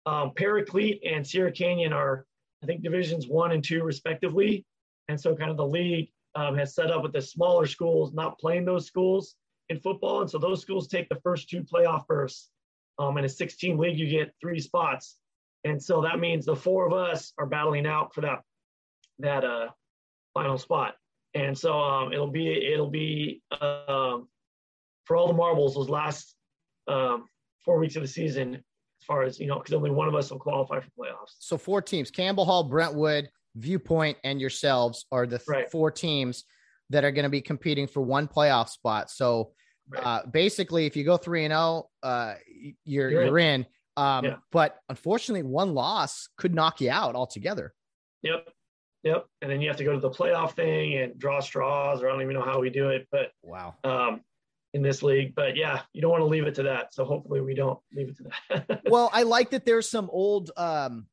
Um, 0.06 0.32
Paraclete 0.36 1.02
and 1.06 1.26
Sierra 1.26 1.52
Canyon 1.52 1.94
are, 1.94 2.26
I 2.64 2.66
think, 2.66 2.82
divisions 2.82 3.28
one 3.28 3.52
and 3.52 3.64
two 3.64 3.84
respectively, 3.84 4.66
and 5.08 5.20
so 5.20 5.36
kind 5.36 5.52
of 5.52 5.58
the 5.58 5.66
league 5.66 6.10
um, 6.36 6.58
has 6.58 6.76
set 6.76 6.92
up 6.92 7.04
with 7.04 7.14
the 7.14 7.22
smaller 7.22 7.66
schools 7.66 8.14
not 8.14 8.40
playing 8.40 8.66
those 8.66 8.86
schools 8.86 9.36
in 9.70 9.80
football, 9.80 10.22
and 10.22 10.30
so 10.30 10.38
those 10.38 10.62
schools 10.62 10.88
take 10.88 11.08
the 11.10 11.20
first 11.24 11.50
two 11.50 11.64
playoff 11.64 12.08
berths. 12.08 12.50
Um, 13.00 13.18
in 13.18 13.24
a 13.26 13.30
16 13.30 13.78
league, 13.78 13.98
you 13.98 14.10
get 14.10 14.34
three 14.42 14.60
spots, 14.60 15.18
and 15.64 15.82
so 15.82 16.02
that 16.02 16.20
means 16.20 16.46
the 16.46 16.56
four 16.56 16.86
of 16.86 16.94
us 16.94 17.32
are 17.38 17.46
battling 17.46 17.88
out 17.88 18.14
for 18.14 18.22
that 18.22 18.40
that 19.20 19.44
uh, 19.44 19.70
final 20.34 20.58
spot. 20.58 20.96
And 21.34 21.58
so 21.58 21.80
um, 21.80 22.12
it'll 22.12 22.32
be 22.32 22.72
it'll 22.74 22.90
be 22.90 23.42
um, 23.62 24.28
for 25.06 25.16
all 25.16 25.28
the 25.28 25.34
marbles 25.34 25.76
those 25.76 25.90
last 25.90 26.36
um, 26.88 27.26
four 27.64 27.80
weeks 27.80 27.96
of 27.96 28.02
the 28.02 28.08
season, 28.08 28.56
as 28.56 29.06
far 29.06 29.24
as 29.24 29.40
you 29.40 29.48
know, 29.48 29.60
because 29.60 29.74
only 29.74 29.92
one 29.92 30.08
of 30.08 30.16
us 30.16 30.32
will 30.32 30.40
qualify 30.40 30.80
for 30.80 30.90
playoffs. 31.00 31.36
So 31.40 31.58
four 31.58 31.82
teams: 31.82 32.12
Campbell 32.12 32.46
Hall, 32.46 32.64
Brentwood, 32.64 33.30
Viewpoint, 33.56 34.18
and 34.24 34.42
yourselves 34.42 35.06
are 35.12 35.26
the 35.26 35.38
th- 35.38 35.48
Right. 35.48 35.72
four 35.72 35.92
teams 35.92 36.44
that 36.90 37.04
are 37.06 37.12
going 37.12 37.24
to 37.24 37.30
be 37.30 37.42
competing 37.42 37.88
for 37.88 38.02
one 38.02 38.28
playoff 38.28 38.70
spot. 38.70 39.10
So 39.12 39.52
Right. 39.90 40.06
uh, 40.06 40.26
basically, 40.28 40.86
if 40.86 40.96
you 40.96 41.04
go 41.04 41.18
three 41.18 41.46
and 41.46 41.52
zero, 41.52 41.90
uh, 42.04 42.36
you're 42.86 43.10
You're 43.10 43.22
in. 43.22 43.28
you're 43.28 43.38
in. 43.40 43.66
Um, 43.98 44.26
Yeah. 44.26 44.36
But 44.52 44.78
unfortunately, 44.90 45.44
one 45.44 45.74
loss 45.74 46.30
could 46.38 46.54
knock 46.54 46.80
you 46.82 46.92
out 46.92 47.16
altogether. 47.16 47.74
Yep, 48.22 48.48
yep. 49.04 49.26
And 49.42 49.50
then 49.52 49.62
you 49.62 49.68
have 49.70 49.78
to 49.78 49.84
go 49.84 49.94
to 49.94 50.00
the 50.00 50.10
playoff 50.10 50.56
thing 50.56 50.96
and 50.96 51.18
draw 51.18 51.40
straws, 51.40 52.02
or 52.04 52.08
I 52.10 52.12
don't 52.12 52.22
even 52.22 52.36
know 52.36 52.44
how 52.44 52.60
we 52.60 52.70
do 52.70 52.90
it, 52.90 53.08
but 53.12 53.32
Wow. 53.44 53.76
um, 53.84 54.22
in 54.74 54.82
this 54.84 55.02
league. 55.02 55.34
But 55.36 55.56
yeah, 55.58 55.82
you 55.94 56.02
don't 56.02 56.12
want 56.12 56.22
to 56.22 56.26
leave 56.28 56.46
it 56.46 56.56
to 56.56 56.64
that. 56.64 56.94
So 56.94 57.04
hopefully 57.06 57.42
we 57.42 57.56
don't 57.56 57.80
leave 57.94 58.10
it 58.10 58.18
to 58.18 58.24
that. 58.68 58.82
well, 58.90 59.10
I 59.12 59.24
like 59.24 59.50
that 59.52 59.66
there's 59.66 59.90
some 59.90 60.10
old 60.12 60.52
um 60.56 61.08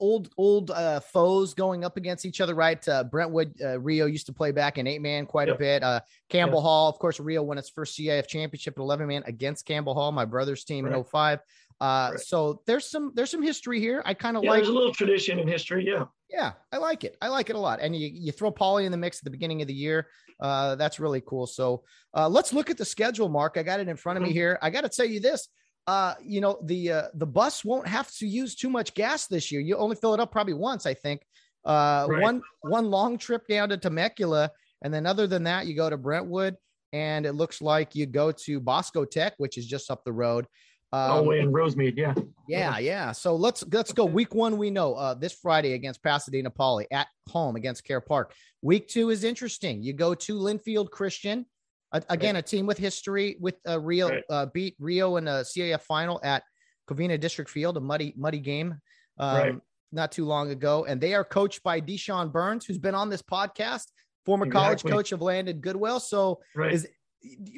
old 0.00 0.30
old 0.36 0.70
uh 0.70 0.98
foes 1.00 1.54
going 1.54 1.84
up 1.84 1.96
against 1.96 2.24
each 2.24 2.40
other, 2.40 2.54
right? 2.54 2.86
Uh 2.88 3.04
Brentwood 3.04 3.54
uh, 3.62 3.78
Rio 3.78 4.06
used 4.06 4.26
to 4.26 4.32
play 4.32 4.50
back 4.50 4.78
in 4.78 4.86
eight 4.86 5.00
man 5.02 5.26
quite 5.26 5.48
a 5.48 5.54
bit. 5.54 5.82
Uh 5.82 6.00
Campbell 6.28 6.60
Hall, 6.62 6.88
of 6.88 6.98
course, 6.98 7.20
Rio 7.20 7.42
won 7.42 7.58
its 7.58 7.70
first 7.70 7.96
CIF 7.98 8.26
championship 8.26 8.74
at 8.76 8.80
11 8.80 9.06
man 9.06 9.22
against 9.26 9.66
Campbell 9.66 9.94
Hall, 9.94 10.10
my 10.12 10.24
brother's 10.24 10.64
team 10.64 10.86
in 10.86 10.92
Right. 10.92 11.06
05. 11.06 11.38
Uh 11.80 12.10
Right. 12.12 12.20
so 12.20 12.62
there's 12.66 12.86
some 12.90 13.12
there's 13.14 13.30
some 13.30 13.42
history 13.42 13.78
here. 13.80 14.02
I 14.04 14.14
kind 14.14 14.36
of 14.36 14.42
yeah, 14.44 14.50
like 14.50 14.58
there's 14.58 14.68
a 14.68 14.72
little 14.72 14.92
tradition 14.94 15.38
in 15.38 15.46
history. 15.46 15.86
Yeah. 15.86 16.06
yeah, 16.28 16.52
I 16.72 16.78
like 16.78 17.04
it. 17.04 17.16
I 17.20 17.28
like 17.28 17.50
it 17.50 17.56
a 17.56 17.60
lot. 17.60 17.80
And 17.80 17.94
you, 17.94 18.08
you 18.12 18.32
throw 18.32 18.50
Poly 18.50 18.86
in 18.86 18.92
the 18.92 18.98
mix 18.98 19.18
at 19.18 19.24
the 19.24 19.30
beginning 19.30 19.62
of 19.62 19.68
the 19.68 19.74
year. 19.74 20.08
Uh, 20.40 20.74
that's 20.76 20.98
really 20.98 21.20
cool. 21.20 21.46
So 21.46 21.84
uh, 22.14 22.28
let's 22.28 22.52
look 22.54 22.70
at 22.70 22.78
the 22.78 22.84
schedule, 22.84 23.28
Mark. 23.28 23.56
I 23.58 23.62
got 23.62 23.78
it 23.80 23.88
in 23.88 23.96
front 23.96 24.16
of 24.16 24.22
me 24.22 24.30
Mhm. 24.30 24.32
here. 24.32 24.58
I 24.62 24.70
got 24.70 24.82
to 24.82 24.88
tell 24.88 25.04
you 25.04 25.20
this. 25.20 25.48
Uh, 25.86 26.14
you 26.22 26.40
know, 26.40 26.58
the 26.64 26.92
uh, 26.92 27.02
the 27.14 27.26
bus 27.26 27.64
won't 27.64 27.86
have 27.88 28.10
to 28.16 28.26
use 28.26 28.54
too 28.54 28.70
much 28.70 28.94
gas 28.94 29.26
this 29.26 29.50
year. 29.50 29.60
You 29.60 29.76
only 29.76 29.96
fill 29.96 30.14
it 30.14 30.20
up 30.20 30.30
probably 30.30 30.54
once, 30.54 30.86
I 30.86 30.94
think. 30.94 31.22
Uh, 31.64 32.06
Right. 32.08 32.22
one 32.22 32.42
one 32.62 32.90
long 32.90 33.18
trip 33.18 33.46
down 33.48 33.70
to 33.70 33.76
Temecula, 33.76 34.50
and 34.82 34.92
then 34.94 35.06
other 35.06 35.26
than 35.26 35.44
that, 35.44 35.66
you 35.66 35.74
go 35.74 35.90
to 35.90 35.96
Brentwood, 35.96 36.56
and 36.92 37.26
it 37.26 37.32
looks 37.32 37.60
like 37.60 37.94
you 37.94 38.06
go 38.06 38.30
to 38.32 38.60
Bosco 38.60 39.04
Tech, 39.04 39.34
which 39.38 39.58
is 39.58 39.66
just 39.66 39.90
up 39.90 40.04
the 40.04 40.12
road. 40.12 40.46
All 40.92 41.18
Um, 41.18 41.24
the 41.24 41.30
way 41.30 41.38
in 41.40 41.52
Rosemead. 41.52 41.96
Yeah. 41.96 42.14
yeah, 42.48 42.78
yeah. 42.78 43.12
So 43.12 43.36
let's 43.36 43.64
let's 43.72 43.92
go. 43.92 44.04
Week 44.04 44.34
one, 44.34 44.58
we 44.58 44.70
know 44.70 44.94
uh, 44.94 45.14
this 45.14 45.32
Friday 45.32 45.72
against 45.74 46.02
Pasadena 46.02 46.50
Poly 46.50 46.86
at 46.90 47.06
home 47.28 47.56
against 47.56 47.84
Care 47.84 48.00
Park. 48.00 48.34
Week 48.62 48.86
two 48.88 49.10
is 49.10 49.22
interesting. 49.24 49.82
You 49.82 49.92
go 49.92 50.14
to 50.14 50.38
Linfield 50.38 50.90
Christian, 50.90 51.46
a- 51.92 52.02
again 52.08 52.36
a 52.36 52.42
team 52.42 52.66
with 52.66 52.78
history 52.78 53.36
with 53.40 53.56
uh, 53.68 53.80
Rio 53.80 54.08
Right. 54.08 54.24
uh, 54.30 54.46
beat 54.46 54.76
Rio 54.78 55.16
in 55.16 55.28
a 55.28 55.40
CIF 55.44 55.82
final 55.82 56.20
at 56.22 56.42
Covina 56.88 57.18
District 57.18 57.50
Field, 57.50 57.76
a 57.76 57.80
muddy 57.80 58.14
muddy 58.16 58.38
game, 58.40 58.80
um, 59.18 59.36
Right. 59.36 59.54
not 59.92 60.12
too 60.12 60.24
long 60.24 60.50
ago, 60.50 60.84
and 60.84 61.00
they 61.00 61.14
are 61.14 61.24
coached 61.24 61.62
by 61.62 61.80
Deshaun 61.80 62.32
Burns, 62.32 62.64
who's 62.66 62.78
been 62.78 62.94
on 62.94 63.08
this 63.10 63.22
podcast, 63.22 63.86
former 64.24 64.46
college 64.46 64.82
coach 64.84 65.12
of 65.12 65.20
Landon 65.22 65.60
Goodwill. 65.60 66.00
So 66.00 66.40
Right. 66.54 66.72
is 66.72 66.88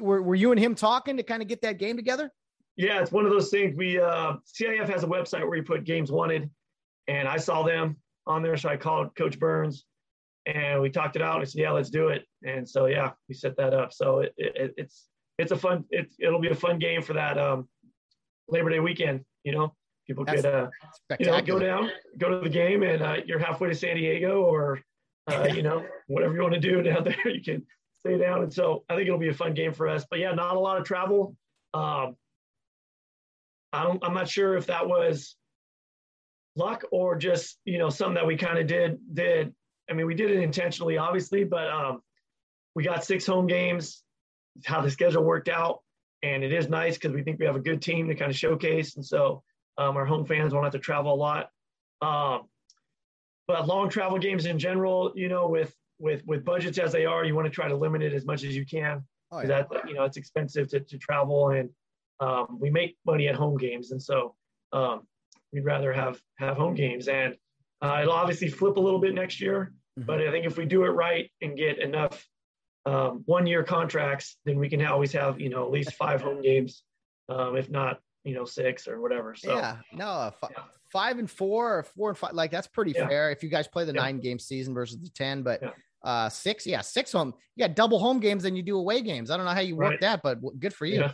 were, 0.01 0.21
were 0.23 0.35
you 0.35 0.51
and 0.51 0.59
him 0.59 0.75
talking 0.75 1.17
to 1.19 1.23
kind 1.23 1.41
of 1.41 1.47
get 1.49 1.63
that 1.63 1.79
game 1.79 1.97
together? 1.97 2.31
Yeah, 2.77 3.01
it's 3.01 3.13
one 3.13 3.25
of 3.27 3.31
those 3.31 3.49
things. 3.51 3.77
We 3.77 4.01
uh, 4.01 4.35
CIF 4.47 4.89
has 4.89 5.05
a 5.05 5.07
website 5.07 5.47
where 5.47 5.57
you 5.57 5.63
put 5.63 5.85
games 5.85 6.11
wanted, 6.11 6.51
and 7.07 7.29
I 7.29 7.37
saw 7.37 7.63
them 7.63 7.97
on 8.27 8.43
there, 8.43 8.57
so 8.57 8.69
I 8.71 8.77
called 8.77 9.15
Coach 9.15 9.39
Burns, 9.39 9.85
and 10.47 10.81
we 10.81 10.91
talked 10.91 11.17
it 11.17 11.23
out. 11.23 11.37
And 11.37 11.43
I 11.43 11.45
said, 11.45 11.61
"Yeah, 11.61 11.71
let's 11.71 11.91
do 11.91 12.09
it." 12.09 12.25
And 12.45 12.69
so 12.69 12.87
yeah, 12.87 13.13
we 13.29 13.35
set 13.35 13.57
that 13.57 13.75
up. 13.75 13.93
So 13.93 14.21
it, 14.21 14.35
it, 14.37 14.75
it's 14.77 15.09
it's 15.39 15.53
a 15.53 15.57
fun 15.57 15.85
it's 15.91 16.17
it'll 16.19 16.41
be 16.41 16.51
a 16.51 16.55
fun 16.55 16.79
game 16.79 17.03
for 17.03 17.15
that 17.15 17.39
um, 17.39 17.69
Labor 18.49 18.71
Day 18.71 18.81
weekend. 18.81 19.25
You 19.45 19.53
know, 19.53 19.75
people 20.07 20.25
That's 20.25 20.43
could 20.43 20.53
uh, 20.53 20.69
you 21.19 21.27
know 21.27 21.41
go 21.43 21.59
down, 21.59 21.91
go 22.19 22.29
to 22.29 22.41
the 22.41 22.49
game, 22.49 22.83
and 22.83 23.03
uh, 23.03 23.17
you're 23.27 23.39
halfway 23.39 23.69
to 23.69 23.75
San 23.75 23.97
Diego, 23.97 24.43
or 24.43 24.81
uh, 25.31 25.49
you 25.55 25.63
know 25.63 25.85
whatever 26.07 26.35
you 26.35 26.43
want 26.43 26.55
to 26.55 26.61
do 26.61 26.83
down 26.83 27.05
there, 27.05 27.29
you 27.29 27.43
can 27.43 27.65
stay 28.01 28.19
down. 28.19 28.43
And 28.43 28.53
so 28.53 28.85
I 28.89 28.97
think 28.97 29.07
it'll 29.07 29.19
be 29.19 29.29
a 29.29 29.35
fun 29.35 29.55
game 29.55 29.73
for 29.73 29.89
us. 29.89 30.05
But 30.11 30.19
yeah, 30.19 30.33
not 30.33 30.57
a 30.57 30.61
lot 30.61 30.79
of 30.79 30.85
travel. 30.85 31.37
Um, 31.75 32.17
I 33.73 33.85
don't. 33.85 34.05
I'm 34.05 34.15
not 34.15 34.29
sure 34.29 34.57
if 34.57 34.67
that 34.67 34.87
was 34.87 35.37
luck 36.55 36.85
or 36.93 37.17
just 37.17 37.59
you 37.65 37.79
know 37.79 37.89
something 37.89 38.15
that 38.15 38.27
we 38.27 38.37
kind 38.37 38.59
of 38.59 38.67
did 38.67 38.99
did. 39.15 39.55
I 39.91 39.95
mean, 39.95 40.07
we 40.07 40.15
did 40.15 40.31
it 40.31 40.41
intentionally, 40.41 40.99
obviously, 40.99 41.45
but 41.45 41.69
um, 41.69 42.03
we 42.75 42.85
got 42.85 43.05
six 43.05 43.27
home 43.27 43.47
games. 43.47 44.03
How 44.65 44.81
the 44.81 44.91
schedule 44.91 45.25
worked 45.25 45.49
out, 45.49 45.81
and 46.23 46.45
it 46.45 46.53
is 46.53 46.69
nice 46.69 46.95
because 46.95 47.13
we 47.13 47.23
think 47.23 47.39
we 47.39 47.47
have 47.47 47.57
a 47.57 47.61
good 47.61 47.81
team 47.81 48.09
to 48.09 48.15
kind 48.15 48.31
of 48.31 48.37
showcase, 48.37 48.97
and 48.97 49.05
so 49.05 49.43
um, 49.79 49.97
our 49.97 50.05
home 50.05 50.27
fans 50.27 50.53
won't 50.53 50.65
have 50.65 50.73
to 50.75 50.79
travel 50.79 51.13
a 51.13 51.17
lot. 51.17 51.51
Um, 52.03 52.43
but 53.49 53.67
long 53.67 53.89
travel 53.89 54.19
games 54.19 54.47
in 54.47 54.59
general, 54.59 55.13
you 55.15 55.29
know, 55.29 55.49
with 55.49 55.75
with 55.99 56.23
with 56.27 56.45
budgets 56.45 56.79
as 56.79 56.93
they 56.93 57.07
are, 57.07 57.25
you 57.25 57.35
want 57.35 57.47
to 57.47 57.51
try 57.51 57.69
to 57.69 57.77
limit 57.77 58.03
it 58.03 58.13
as 58.13 58.25
much 58.25 58.45
as 58.45 58.55
you 58.55 58.67
can 58.67 59.03
Oh, 59.33 59.41
yeah. 59.41 59.47
that 59.47 59.69
you 59.89 59.95
know 59.95 60.05
it's 60.05 60.19
expensive 60.19 60.69
to, 60.69 60.81
to 60.81 60.99
travel 60.99 61.51
and 61.51 61.71
um, 62.21 62.59
we 62.61 62.71
make 62.71 62.97
money 63.07 63.29
at 63.29 63.35
home 63.35 63.57
games, 63.57 63.91
and 63.91 64.01
so 64.01 64.35
um, 64.73 65.07
we'd 65.53 65.65
rather 65.65 65.93
have 65.93 66.21
have 66.39 66.57
home 66.57 66.75
games. 66.75 67.09
And 67.09 67.35
uh, 67.83 67.99
it'll 68.01 68.15
obviously 68.15 68.49
flip 68.49 68.77
a 68.77 68.81
little 68.81 69.01
bit 69.01 69.15
next 69.15 69.41
year, 69.41 69.73
mm-hmm. 69.99 70.07
but 70.07 70.21
I 70.21 70.31
think 70.31 70.47
if 70.47 70.57
we 70.57 70.65
do 70.65 70.85
it 70.85 70.91
right 70.91 71.31
and 71.41 71.57
get 71.57 71.79
enough 71.79 72.27
um, 72.87 73.23
one 73.27 73.47
year 73.47 73.63
contracts, 73.63 74.37
then 74.45 74.59
we 74.59 74.69
can 74.69 74.85
always 74.87 75.13
have 75.13 75.41
you 75.41 75.49
know 75.49 75.65
at 75.65 75.71
least 75.71 75.93
five 75.95 76.23
home 76.23 76.41
games, 76.41 76.85
um, 77.29 77.57
if 77.57 77.69
not 77.69 78.01
you 78.25 78.35
know 78.35 78.45
six 78.45 78.87
or 78.87 79.01
whatever. 79.01 79.35
So 79.35 79.57
yeah, 79.57 79.79
no, 79.93 80.07
uh, 80.07 80.31
f- 80.43 80.51
yeah. 80.51 80.63
five 80.93 81.19
and 81.19 81.31
four 81.31 81.79
or 81.79 81.83
four 81.83 82.11
and 82.11 82.19
five, 82.19 82.35
like 82.35 82.51
that's 82.51 82.69
pretty 82.69 82.93
yeah. 82.93 83.09
fair 83.09 83.31
if 83.31 83.43
you 83.43 83.49
guys 83.49 83.67
play 83.67 83.85
the 83.85 83.93
yeah. 83.93 84.01
nine 84.01 84.21
game 84.21 84.39
season 84.39 84.75
versus 84.75 84.99
the 84.99 85.11
ten, 85.11 85.43
but. 85.43 85.63
Uh, 86.05 86.29
six, 86.29 86.67
yeah, 86.67 86.81
six 86.81 87.13
home. 87.13 87.33
You 87.55 87.65
got 87.65 87.77
double 87.77 88.01
home 88.01 88.19
games 88.19 88.45
and 88.45 88.57
you 88.57 88.63
do 88.65 88.77
away 88.77 89.03
games. 89.03 89.31
I 89.31 89.37
don't 89.37 89.47
know 89.47 89.53
how 89.53 89.61
you 89.61 89.77
work 89.77 89.91
right. 89.91 90.01
that, 90.01 90.21
but 90.21 90.41
good 90.59 90.75
for 90.75 90.85
you. 90.85 91.05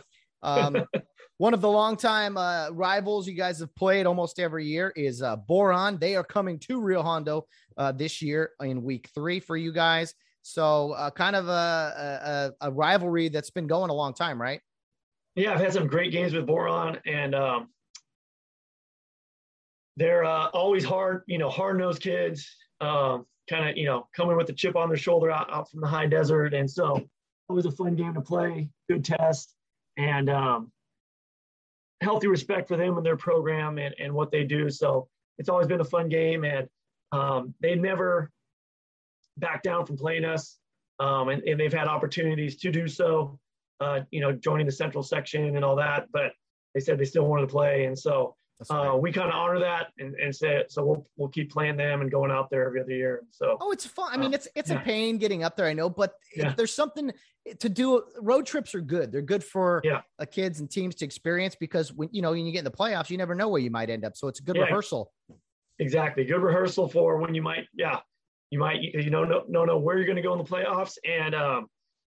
Um, 0.41 0.83
one 1.39 1.53
of 1.53 1.61
the 1.61 1.69
longtime 1.69 2.35
uh, 2.35 2.69
rivals 2.71 3.25
you 3.25 3.33
guys 3.33 3.59
have 3.59 3.73
played 3.73 4.05
almost 4.05 4.39
every 4.39 4.65
year 4.65 4.91
is 4.97 5.21
uh, 5.21 5.37
Boron. 5.37 5.97
They 5.97 6.17
are 6.17 6.23
coming 6.23 6.59
to 6.59 6.81
Rio 6.81 7.01
Hondo 7.01 7.47
uh, 7.77 7.93
this 7.93 8.21
year 8.21 8.51
in 8.61 8.83
week 8.83 9.09
three 9.15 9.39
for 9.39 9.55
you 9.55 9.71
guys. 9.71 10.13
So, 10.41 10.91
uh, 10.91 11.09
kind 11.11 11.37
of 11.37 11.47
a, 11.47 12.51
a, 12.61 12.67
a, 12.67 12.71
rivalry 12.71 13.29
that's 13.29 13.51
been 13.51 13.67
going 13.67 13.89
a 13.89 13.93
long 13.93 14.13
time, 14.13 14.41
right? 14.41 14.59
Yeah, 15.35 15.53
I've 15.53 15.61
had 15.61 15.71
some 15.71 15.87
great 15.87 16.11
games 16.11 16.33
with 16.33 16.45
Boron, 16.45 16.97
and 17.05 17.33
um, 17.33 17.69
they're 19.95 20.25
uh, 20.25 20.47
always 20.47 20.83
hard, 20.83 21.23
you 21.27 21.37
know, 21.37 21.49
hard 21.49 21.77
nosed 21.77 22.01
kids, 22.01 22.53
um, 22.81 23.25
kind 23.49 23.69
of, 23.69 23.77
you 23.77 23.85
know, 23.85 24.07
coming 24.13 24.35
with 24.35 24.47
the 24.47 24.53
chip 24.53 24.75
on 24.75 24.89
their 24.89 24.97
shoulder 24.97 25.31
out, 25.31 25.49
out 25.53 25.71
from 25.71 25.79
the 25.79 25.87
high 25.87 26.07
desert. 26.07 26.53
And 26.53 26.69
so, 26.69 27.01
always 27.47 27.65
a 27.65 27.71
fun 27.71 27.95
game 27.95 28.13
to 28.13 28.21
play, 28.21 28.69
good 28.89 29.05
test 29.05 29.55
and 29.97 30.29
um, 30.29 30.71
healthy 32.01 32.27
respect 32.27 32.67
for 32.67 32.77
them 32.77 32.97
and 32.97 33.05
their 33.05 33.17
program 33.17 33.77
and, 33.77 33.93
and 33.99 34.13
what 34.13 34.31
they 34.31 34.43
do. 34.43 34.69
So 34.69 35.07
it's 35.37 35.49
always 35.49 35.67
been 35.67 35.81
a 35.81 35.85
fun 35.85 36.09
game, 36.09 36.43
and 36.43 36.67
um, 37.11 37.53
they 37.61 37.75
never 37.75 38.31
back 39.37 39.63
down 39.63 39.85
from 39.85 39.97
playing 39.97 40.25
us, 40.25 40.57
um, 40.99 41.29
and, 41.29 41.41
and, 41.43 41.59
they've 41.59 41.73
had 41.73 41.87
opportunities 41.87 42.57
to 42.57 42.71
do 42.71 42.87
so. 42.87 43.39
Uh, 43.79 44.01
you 44.11 44.19
know, 44.19 44.33
joining 44.33 44.65
the 44.65 44.71
central 44.71 45.01
section 45.01 45.55
and 45.55 45.63
all 45.63 45.77
that, 45.77 46.07
but 46.11 46.33
they 46.73 46.81
said 46.81 46.99
they 46.99 47.05
still 47.05 47.25
wanted 47.25 47.43
to 47.43 47.47
play, 47.47 47.85
and 47.85 47.97
so 47.97 48.35
uh, 48.69 48.97
we 48.99 49.11
kind 49.11 49.29
of 49.29 49.35
honor 49.35 49.59
that 49.59 49.87
and, 49.99 50.15
and 50.15 50.35
say 50.35 50.63
so 50.67 50.83
we'll 50.83 51.07
we'll 51.15 51.29
keep 51.29 51.51
playing 51.51 51.77
them 51.77 52.01
and 52.01 52.11
going 52.11 52.29
out 52.29 52.49
there 52.49 52.65
every 52.65 52.81
other 52.81 52.91
year. 52.91 53.23
So 53.31 53.57
oh, 53.61 53.71
it's 53.71 53.85
fun. 53.85 54.09
I 54.11 54.17
mean, 54.17 54.33
uh, 54.33 54.35
it's 54.35 54.47
it's 54.55 54.69
yeah. 54.69 54.81
a 54.81 54.83
pain 54.83 55.17
getting 55.17 55.43
up 55.43 55.55
there. 55.55 55.67
I 55.67 55.73
know, 55.73 55.89
but 55.89 56.15
yeah. 56.35 56.53
there's 56.55 56.73
something 56.73 57.11
to 57.59 57.69
do. 57.69 58.03
Road 58.19 58.45
trips 58.45 58.75
are 58.75 58.81
good. 58.81 59.11
They're 59.11 59.21
good 59.21 59.43
for 59.43 59.81
yeah. 59.83 60.01
uh, 60.19 60.25
kids 60.25 60.59
and 60.59 60.69
teams 60.69 60.95
to 60.95 61.05
experience 61.05 61.55
because 61.55 61.93
when 61.93 62.09
you 62.11 62.21
know 62.21 62.31
when 62.31 62.45
you 62.45 62.51
get 62.51 62.59
in 62.59 62.65
the 62.65 62.71
playoffs, 62.71 63.09
you 63.09 63.17
never 63.17 63.33
know 63.33 63.47
where 63.47 63.61
you 63.61 63.71
might 63.71 63.89
end 63.89 64.03
up. 64.03 64.17
So 64.17 64.27
it's 64.27 64.39
a 64.39 64.43
good 64.43 64.57
yeah. 64.57 64.63
rehearsal. 64.63 65.11
Exactly, 65.79 66.25
good 66.25 66.41
rehearsal 66.41 66.89
for 66.89 67.17
when 67.17 67.33
you 67.33 67.41
might 67.41 67.65
yeah 67.73 67.99
you 68.49 68.59
might 68.59 68.81
you 68.81 69.09
know 69.09 69.23
no 69.23 69.43
no 69.47 69.63
know 69.63 69.77
where 69.77 69.97
you're 69.97 70.05
going 70.05 70.15
to 70.15 70.21
go 70.21 70.33
in 70.33 70.39
the 70.39 70.43
playoffs 70.43 70.97
and 71.07 71.35
um 71.35 71.67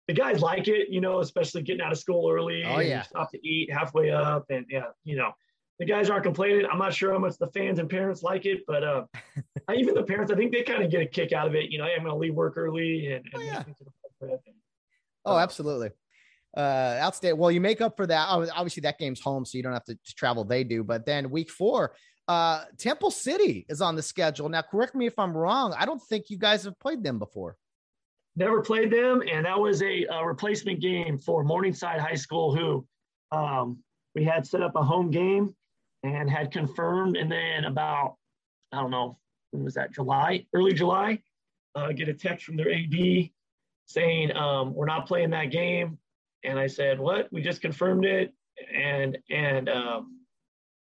the 0.07 0.13
guys 0.13 0.41
like 0.41 0.67
it 0.67 0.89
you 0.89 1.01
know 1.01 1.21
especially 1.21 1.63
getting 1.63 1.81
out 1.81 1.91
of 1.91 1.97
school 1.97 2.29
early. 2.29 2.63
Oh 2.63 2.79
yeah, 2.79 3.01
stop 3.01 3.31
to 3.31 3.47
eat 3.47 3.71
halfway 3.71 4.11
up 4.11 4.45
and 4.49 4.65
yeah 4.69 4.91
you 5.03 5.15
know 5.15 5.31
the 5.79 5.85
guys 5.85 6.09
aren't 6.09 6.23
complaining. 6.23 6.65
I'm 6.71 6.79
not 6.79 6.93
sure 6.93 7.11
how 7.11 7.19
much 7.19 7.37
the 7.37 7.47
fans 7.47 7.79
and 7.79 7.89
parents 7.89 8.23
like 8.23 8.45
it, 8.45 8.61
but 8.65 8.83
uh, 8.83 9.03
even 9.75 9.93
the 9.93 10.03
parents, 10.03 10.31
I 10.31 10.35
think 10.35 10.51
they 10.51 10.63
kind 10.63 10.83
of 10.83 10.89
get 10.89 11.01
a 11.01 11.05
kick 11.05 11.33
out 11.33 11.47
of 11.47 11.55
it. 11.55 11.71
You 11.71 11.79
know, 11.79 11.85
hey, 11.85 11.93
I'm 11.95 12.03
going 12.03 12.13
to 12.13 12.17
leave 12.17 12.33
work 12.33 12.57
early 12.57 13.13
and, 13.13 13.25
and 13.33 13.35
oh, 13.35 13.39
yeah. 13.41 13.63
oh, 15.25 15.37
absolutely. 15.37 15.89
Uh, 16.55 16.99
outstanding. 17.01 17.37
Well, 17.37 17.51
you 17.51 17.59
make 17.59 17.81
up 17.81 17.97
for 17.97 18.07
that. 18.07 18.27
Obviously, 18.29 18.81
that 18.81 18.97
game's 18.97 19.19
home, 19.19 19.43
so 19.43 19.57
you 19.57 19.63
don't 19.63 19.73
have 19.73 19.83
to 19.85 19.97
travel. 20.15 20.45
They 20.45 20.63
do, 20.63 20.83
but 20.83 21.05
then 21.05 21.29
week 21.29 21.51
four, 21.51 21.93
uh, 22.29 22.63
Temple 22.77 23.11
City 23.11 23.65
is 23.67 23.81
on 23.81 23.95
the 23.95 24.01
schedule. 24.01 24.47
Now, 24.47 24.61
correct 24.61 24.95
me 24.95 25.05
if 25.05 25.19
I'm 25.19 25.35
wrong. 25.35 25.75
I 25.77 25.85
don't 25.85 26.01
think 26.01 26.29
you 26.29 26.37
guys 26.37 26.63
have 26.63 26.79
played 26.79 27.03
them 27.03 27.19
before. 27.19 27.57
Never 28.37 28.61
played 28.61 28.91
them, 28.91 29.21
and 29.29 29.45
that 29.45 29.59
was 29.59 29.81
a, 29.81 30.05
a 30.05 30.25
replacement 30.25 30.79
game 30.79 31.17
for 31.17 31.43
Morningside 31.43 31.99
High 31.99 32.15
School, 32.15 32.55
who 32.55 32.87
um, 33.37 33.79
we 34.13 34.23
had 34.23 34.47
set 34.47 34.61
up 34.61 34.75
a 34.75 34.83
home 34.83 35.11
game 35.11 35.53
and 36.05 36.29
had 36.29 36.51
confirmed. 36.51 37.17
And 37.17 37.31
then 37.31 37.65
about, 37.65 38.15
I 38.71 38.81
don't 38.81 38.91
know, 38.91 39.17
when 39.51 39.63
was 39.63 39.73
that? 39.73 39.93
July, 39.93 40.45
early 40.53 40.73
July, 40.73 41.19
uh, 41.75 41.91
get 41.91 42.09
a 42.09 42.13
text 42.13 42.45
from 42.45 42.57
their 42.57 42.71
AD 42.71 43.29
saying, 43.87 44.35
um, 44.35 44.73
we're 44.73 44.85
not 44.85 45.07
playing 45.07 45.31
that 45.31 45.51
game. 45.51 45.97
And 46.43 46.59
I 46.59 46.67
said, 46.67 46.99
what? 46.99 47.31
We 47.31 47.41
just 47.41 47.61
confirmed 47.61 48.05
it. 48.05 48.33
And, 48.73 49.17
and, 49.29 49.67
um, 49.69 50.19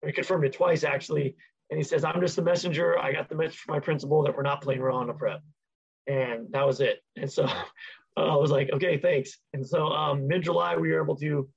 we 0.03 0.13
confirmed 0.13 0.45
it 0.45 0.53
twice 0.53 0.85
actually. 0.85 1.35
And 1.71 1.79
he 1.79 1.83
says, 1.83 2.05
I'm 2.05 2.21
just 2.21 2.37
the 2.37 2.43
messenger. 2.43 2.99
I 2.99 3.13
got 3.13 3.29
the 3.29 3.35
message 3.35 3.59
from 3.59 3.75
my 3.75 3.81
principal 3.81 4.23
that 4.23 4.37
we're 4.37 4.43
not 4.43 4.63
playing 4.63 4.81
Rio 4.81 4.97
Hondo 4.97 5.15
Prep. 5.15 5.41
And 6.07 6.47
that 6.53 6.65
was 6.65 6.81
it. 6.81 7.01
And 7.17 7.31
so 7.31 7.45
uh, 7.45 7.65
I 8.17 8.37
was 8.37 8.51
like, 8.51 8.71
okay, 8.73 8.99
thanks. 8.99 9.39
And 9.53 9.67
so 9.67 9.89
um, 9.89 10.29
mid 10.29 10.45
July, 10.45 10.77
we 10.77 10.93
were 10.93 11.03
able 11.03 11.17
to 11.17 11.49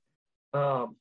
um, 0.52 0.96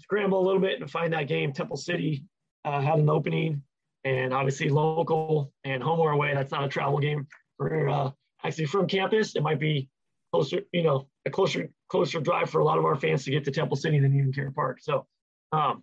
scramble 0.00 0.40
a 0.40 0.44
little 0.44 0.60
bit 0.60 0.80
and 0.80 0.90
find 0.90 1.12
that 1.12 1.28
game. 1.28 1.52
Temple 1.52 1.76
City 1.76 2.24
uh, 2.64 2.80
had 2.80 2.98
an 2.98 3.08
opening, 3.08 3.62
and 4.04 4.32
obviously 4.32 4.68
local 4.68 5.52
and 5.64 5.82
home 5.82 6.00
or 6.00 6.12
away. 6.12 6.34
That's 6.34 6.52
not 6.52 6.64
a 6.64 6.68
travel 6.68 6.98
game. 6.98 7.26
We're 7.58 7.88
uh, 7.88 8.10
actually 8.44 8.66
from 8.66 8.86
campus. 8.86 9.36
It 9.36 9.42
might 9.42 9.60
be 9.60 9.88
closer, 10.32 10.60
you 10.72 10.82
know, 10.82 11.08
a 11.26 11.30
closer 11.30 11.70
closer 11.88 12.20
drive 12.20 12.50
for 12.50 12.60
a 12.60 12.64
lot 12.64 12.78
of 12.78 12.84
our 12.84 12.96
fans 12.96 13.24
to 13.24 13.30
get 13.30 13.44
to 13.44 13.50
Temple 13.50 13.76
City 13.76 13.98
than 13.98 14.14
even 14.14 14.32
Care 14.32 14.50
Park. 14.50 14.78
So, 14.80 15.06
um, 15.52 15.82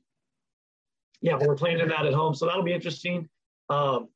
yeah, 1.21 1.37
we're 1.39 1.55
playing 1.55 1.79
that 1.79 2.05
at 2.05 2.13
home, 2.13 2.35
so 2.35 2.45
that'll 2.45 2.63
be 2.63 2.73
interesting. 2.73 3.27
Um, 3.69 4.09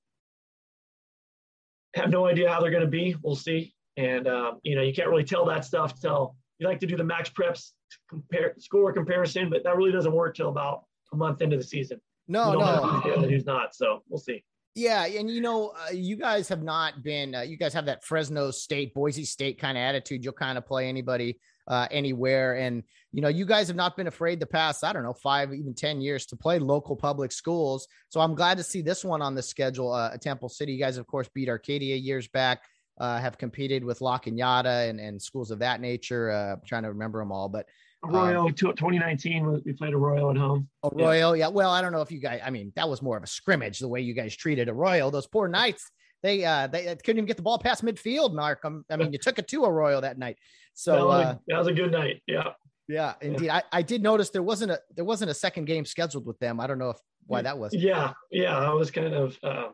have 1.96 2.10
no 2.10 2.28
idea 2.28 2.52
how 2.52 2.62
they're 2.62 2.72
going 2.72 2.84
to 2.84 2.90
be. 2.90 3.16
We'll 3.24 3.36
see. 3.36 3.74
And 3.98 4.28
uh, 4.28 4.54
you 4.64 4.76
know, 4.76 4.82
you 4.82 4.94
can't 4.94 5.10
really 5.10 5.24
tell 5.24 5.46
that 5.46 5.66
stuff 5.66 6.00
till 6.00 6.36
you 6.60 6.67
like 6.67 6.80
to 6.80 6.88
do 6.88 6.98
the 6.98 7.04
MaxPreps 7.04 7.72
compare 8.10 8.54
score 8.60 8.93
comparison, 8.93 9.50
but 9.50 9.63
that 9.63 9.76
really 9.76 9.91
doesn't 9.91 10.12
work 10.12 10.36
till 10.36 10.50
about 10.50 10.84
a 11.13 11.15
month 11.15 11.41
into 11.41 11.58
the 11.58 11.63
season. 11.63 12.00
No, 12.28 12.54
no, 12.54 13.00
who's 13.22 13.45
not. 13.45 13.74
So 13.74 14.04
we'll 14.08 14.19
see. 14.19 14.43
Yeah, 14.76 15.06
and 15.06 15.30
you 15.30 15.41
know, 15.41 15.69
uh, 15.69 15.91
you 15.91 16.15
guys 16.15 16.48
have 16.50 16.62
not 16.62 17.02
been. 17.04 17.34
Uh, 17.34 17.41
you 17.41 17.58
guys 17.58 17.74
have 17.74 17.88
that 17.88 18.04
Fresno 18.04 18.52
State, 18.52 18.93
Boise 18.93 19.26
State 19.26 19.58
kind 19.58 19.78
of 19.78 19.82
attitude. 19.82 20.24
You'll 20.24 20.34
kind 20.34 20.58
of 20.58 20.65
play 20.65 20.88
anybody, 20.88 21.39
uh, 21.67 21.88
anywhere, 21.89 22.56
and 22.56 22.84
you 23.12 23.22
know, 23.22 23.30
you 23.30 23.45
guys 23.45 23.67
have 23.67 23.76
not 23.76 23.98
been 23.98 24.06
afraid 24.06 24.39
the 24.39 24.45
past. 24.45 24.84
I 24.84 24.93
don't 24.93 25.04
know, 25.04 25.13
five, 25.13 25.54
even 25.54 25.74
ten 25.74 26.02
years 26.02 26.28
to 26.28 26.36
play 26.36 26.60
local 26.60 26.95
public 26.95 27.32
schools. 27.32 27.88
So 28.10 28.22
I'm 28.22 28.36
glad 28.36 28.58
to 28.58 28.63
see 28.63 28.84
this 28.84 29.04
one 29.04 29.24
on 29.24 29.34
the 29.34 29.41
schedule. 29.41 29.91
Uh, 29.91 30.15
Temple 30.17 30.50
City, 30.50 30.74
you 30.74 30.80
guys, 30.80 30.98
of 30.98 31.08
course, 31.08 31.28
beat 31.34 31.50
Arcadia 31.50 31.95
years 31.95 32.28
back 32.28 32.62
uh, 33.00 33.20
have 33.20 33.38
competed 33.38 33.84
with 33.84 34.02
La 34.02 34.20
Cañada 34.20 34.90
and, 34.90 35.00
and 35.00 35.22
schools 35.22 35.52
of 35.52 35.60
that 35.60 35.82
nature. 35.82 36.32
Uh, 36.32 36.54
I'm 36.54 36.62
trying 36.66 36.84
to 36.84 36.90
remember 36.90 37.20
them 37.20 37.32
all, 37.32 37.50
but 37.50 37.66
Arroyo 38.04 38.48
um, 38.48 38.54
2019, 38.54 39.62
we 39.66 39.74
played 39.74 39.94
Arroyo 39.94 40.32
at 40.32 40.38
home. 40.38 40.70
Arroyo, 40.84 41.34
yeah. 41.34 41.46
yeah. 41.46 41.48
Well, 41.50 41.70
I 41.70 41.82
don't 41.82 41.92
know 41.92 42.02
if 42.02 42.12
you 42.12 42.20
guys, 42.20 42.40
I 42.44 42.50
mean, 42.50 42.72
that 42.76 42.88
was 42.88 43.02
more 43.02 43.18
of 43.18 43.24
a 43.24 43.28
scrimmage 43.28 43.80
the 43.80 43.88
way 43.88 44.02
you 44.02 44.14
guys 44.14 44.36
treated 44.36 44.70
Arroyo. 44.70 45.10
Those 45.10 45.28
poor 45.28 45.48
Knights, 45.48 45.92
they 46.22 46.44
uh 46.44 46.68
they 46.68 46.84
couldn't 46.84 47.18
even 47.18 47.26
get 47.26 47.38
the 47.38 47.44
ball 47.44 47.60
past 47.60 47.84
midfield, 47.84 48.34
Mark. 48.34 48.60
Um, 48.66 48.86
I 48.90 48.98
mean, 48.98 49.14
you 49.14 49.20
took 49.20 49.40
it 49.40 49.48
to 49.50 49.66
Arroyo 49.66 50.02
that 50.02 50.18
night. 50.18 50.38
So 50.74 50.94
that 50.94 51.06
was, 51.06 51.26
uh, 51.26 51.30
a, 51.30 51.40
that 51.48 51.58
was 51.60 51.68
a 51.68 51.74
good 51.74 51.92
night. 51.92 52.22
Yeah. 52.28 52.50
Yeah, 52.88 53.14
indeed. 53.22 53.46
Yeah. 53.46 53.62
I, 53.72 53.80
I 53.80 53.82
did 53.84 54.02
notice 54.02 54.32
there 54.32 54.44
wasn't 54.44 54.72
a 54.72 54.80
there 54.96 55.06
wasn't 55.06 55.32
a 55.32 55.34
second 55.34 55.66
game 55.66 55.86
scheduled 55.86 56.26
with 56.26 56.40
them. 56.40 56.60
I 56.60 56.68
don't 56.68 56.80
know 56.80 56.90
if 56.90 56.98
why 57.28 57.42
that 57.44 57.58
was. 57.58 57.74
Yeah, 57.74 58.14
yeah. 58.32 58.58
I 58.58 58.74
was 58.74 58.90
kind 58.90 59.14
of 59.14 59.38
uh, 59.44 59.68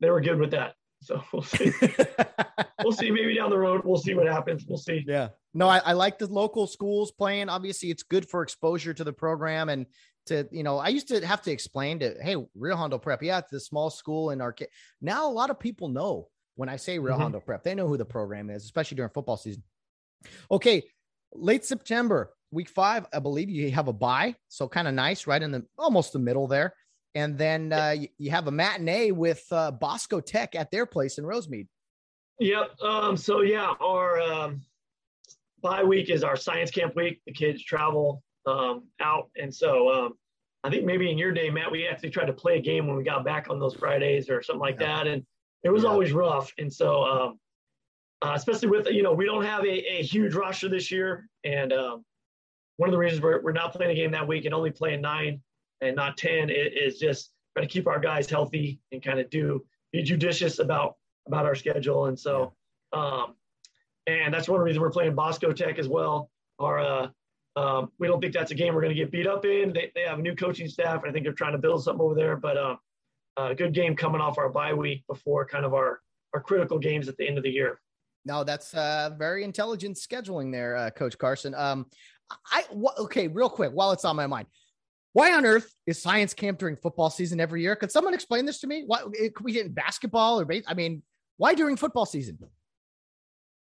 they 0.00 0.10
were 0.10 0.20
good 0.20 0.38
with 0.38 0.52
that. 0.52 0.74
So 1.02 1.22
we'll 1.32 1.42
see. 1.42 1.72
we'll 2.82 2.92
see. 2.92 3.10
Maybe 3.10 3.34
down 3.34 3.50
the 3.50 3.58
road, 3.58 3.82
we'll 3.84 3.98
see 3.98 4.14
what 4.14 4.26
happens. 4.26 4.64
We'll 4.66 4.78
see. 4.78 5.04
Yeah. 5.06 5.28
No, 5.54 5.68
I, 5.68 5.78
I 5.78 5.92
like 5.92 6.18
the 6.18 6.26
local 6.26 6.66
schools 6.66 7.10
playing. 7.10 7.48
Obviously, 7.48 7.90
it's 7.90 8.02
good 8.02 8.28
for 8.28 8.42
exposure 8.42 8.94
to 8.94 9.04
the 9.04 9.12
program 9.12 9.68
and 9.68 9.86
to 10.26 10.46
you 10.50 10.62
know. 10.62 10.78
I 10.78 10.88
used 10.88 11.08
to 11.08 11.26
have 11.26 11.42
to 11.42 11.50
explain 11.50 12.00
to 12.00 12.14
hey, 12.20 12.36
Rio 12.54 12.76
Hondo 12.76 12.98
Prep. 12.98 13.22
Yeah, 13.22 13.38
it's 13.38 13.50
the 13.50 13.60
small 13.60 13.90
school 13.90 14.30
in 14.30 14.40
our. 14.40 14.54
Now 15.00 15.28
a 15.28 15.32
lot 15.32 15.50
of 15.50 15.58
people 15.58 15.88
know 15.88 16.28
when 16.56 16.68
I 16.68 16.76
say 16.76 16.98
Rio 16.98 17.14
mm-hmm. 17.14 17.22
Hondo 17.22 17.40
Prep. 17.40 17.64
They 17.64 17.74
know 17.74 17.88
who 17.88 17.96
the 17.96 18.04
program 18.04 18.50
is, 18.50 18.64
especially 18.64 18.96
during 18.96 19.10
football 19.10 19.36
season. 19.36 19.62
Okay, 20.50 20.84
late 21.32 21.64
September, 21.64 22.34
week 22.50 22.68
five, 22.68 23.06
I 23.12 23.20
believe 23.20 23.48
you 23.48 23.70
have 23.70 23.88
a 23.88 23.92
bye, 23.92 24.34
so 24.48 24.68
kind 24.68 24.86
of 24.86 24.92
nice, 24.92 25.26
right 25.26 25.42
in 25.42 25.50
the 25.50 25.64
almost 25.78 26.12
the 26.12 26.18
middle 26.18 26.46
there 26.46 26.74
and 27.14 27.36
then 27.36 27.72
uh, 27.72 27.96
you, 28.18 28.30
have 28.30 28.46
a 28.46 28.50
matinee 28.50 29.10
with 29.10 29.44
uh, 29.50 29.70
Bosco 29.70 30.20
Tech 30.20 30.54
at 30.54 30.70
their 30.70 30.86
place 30.86 31.18
in 31.18 31.24
Rosemead. 31.24 31.66
Yep. 32.38 32.80
Um, 32.82 33.16
so 33.16 33.42
yeah, 33.42 33.74
our 33.80 34.20
um, 34.20 34.62
bye 35.62 35.82
week 35.82 36.08
is 36.08 36.24
our 36.24 36.36
science 36.36 36.70
camp 36.70 36.96
week. 36.96 37.20
The 37.26 37.32
kids 37.32 37.62
travel 37.62 38.22
um, 38.46 38.84
out, 39.00 39.30
and 39.36 39.54
so 39.54 39.92
um, 39.92 40.12
I 40.64 40.70
think 40.70 40.84
maybe 40.84 41.10
in 41.10 41.18
your 41.18 41.32
day, 41.32 41.50
Matt, 41.50 41.70
we 41.70 41.86
actually 41.86 42.10
tried 42.10 42.26
to 42.26 42.32
play 42.32 42.58
a 42.58 42.62
game 42.62 42.86
when 42.86 42.96
we 42.96 43.04
got 43.04 43.24
back 43.24 43.50
on 43.50 43.58
those 43.58 43.74
Fridays 43.74 44.30
or 44.30 44.42
something 44.42 44.60
like 44.60 44.80
yeah. 44.80 44.86
that, 44.86 45.06
and 45.06 45.24
it 45.64 45.70
was 45.70 45.82
yeah. 45.82 45.90
always 45.90 46.12
rough. 46.12 46.52
And 46.58 46.72
so, 46.72 47.04
um, 47.04 47.40
uh, 48.22 48.32
especially 48.34 48.68
with 48.68 48.86
you 48.88 49.02
know, 49.02 49.12
we 49.12 49.26
don't 49.26 49.44
have 49.44 49.64
a, 49.64 49.98
a 49.98 50.02
huge 50.02 50.34
roster 50.34 50.68
this 50.68 50.90
year, 50.90 51.28
and 51.44 51.72
um, 51.72 52.04
one 52.76 52.88
of 52.88 52.92
the 52.92 52.98
reasons 52.98 53.20
we're, 53.20 53.42
we're 53.42 53.52
not 53.52 53.74
playing 53.74 53.90
a 53.90 53.94
game 53.94 54.12
that 54.12 54.26
week 54.26 54.46
and 54.46 54.54
only 54.54 54.70
playing 54.70 55.02
nine 55.02 55.42
and 55.80 55.96
not 55.96 56.16
10 56.16 56.50
is 56.50 56.98
just 56.98 57.32
trying 57.54 57.66
to 57.66 57.72
keep 57.72 57.86
our 57.86 58.00
guys 58.00 58.28
healthy 58.28 58.80
and 58.92 59.02
kind 59.02 59.18
of 59.18 59.30
do 59.30 59.64
be 59.92 60.02
judicious 60.02 60.58
about 60.58 60.96
about 61.26 61.46
our 61.46 61.54
schedule. 61.54 62.06
And 62.06 62.18
so, 62.18 62.54
um, 62.92 63.34
and 64.06 64.32
that's 64.32 64.48
one 64.48 64.60
reason 64.60 64.80
we're 64.80 64.90
playing 64.90 65.14
Bosco 65.14 65.52
Tech 65.52 65.78
as 65.78 65.88
well. 65.88 66.30
Our 66.58 66.78
uh, 66.78 67.08
um, 67.56 67.90
we 67.98 68.06
don't 68.06 68.20
think 68.20 68.32
that's 68.32 68.52
a 68.52 68.54
game 68.54 68.74
we're 68.74 68.82
going 68.82 68.94
to 68.94 69.00
get 69.00 69.10
beat 69.10 69.26
up 69.26 69.44
in. 69.44 69.72
They, 69.72 69.90
they 69.94 70.02
have 70.02 70.18
a 70.18 70.22
new 70.22 70.36
coaching 70.36 70.68
staff, 70.68 71.02
and 71.02 71.10
I 71.10 71.12
think 71.12 71.24
they're 71.24 71.32
trying 71.32 71.52
to 71.52 71.58
build 71.58 71.82
something 71.82 72.04
over 72.04 72.14
there. 72.14 72.36
But 72.36 72.56
uh, 72.56 72.76
a 73.36 73.54
good 73.54 73.74
game 73.74 73.96
coming 73.96 74.20
off 74.20 74.38
our 74.38 74.48
bye 74.48 74.74
week 74.74 75.04
before 75.06 75.46
kind 75.46 75.64
of 75.64 75.74
our 75.74 76.00
our 76.32 76.40
critical 76.40 76.78
games 76.78 77.08
at 77.08 77.16
the 77.16 77.26
end 77.26 77.38
of 77.38 77.44
the 77.44 77.50
year. 77.50 77.80
No, 78.24 78.44
that's 78.44 78.74
uh, 78.74 79.10
very 79.18 79.44
intelligent 79.44 79.96
scheduling 79.96 80.52
there, 80.52 80.76
uh, 80.76 80.90
Coach 80.90 81.16
Carson. 81.18 81.54
Um, 81.54 81.86
I 82.52 82.62
wh- 82.70 82.98
okay, 83.00 83.28
real 83.28 83.48
quick, 83.48 83.72
while 83.72 83.92
it's 83.92 84.04
on 84.04 84.14
my 84.14 84.26
mind, 84.26 84.46
why 85.12 85.32
on 85.32 85.44
earth 85.44 85.74
is 85.86 86.00
science 86.00 86.34
camp 86.34 86.58
during 86.58 86.76
football 86.76 87.10
season 87.10 87.40
every 87.40 87.62
year? 87.62 87.74
Could 87.74 87.90
someone 87.90 88.14
explain 88.14 88.46
this 88.46 88.60
to 88.60 88.66
me? 88.66 88.84
Why 88.86 88.98
could 89.00 89.44
we 89.44 89.52
get 89.52 89.66
in 89.66 89.72
basketball 89.72 90.40
or 90.40 90.44
base? 90.44 90.64
I 90.66 90.74
mean, 90.74 91.02
why 91.36 91.54
during 91.54 91.76
football 91.76 92.06
season? 92.06 92.38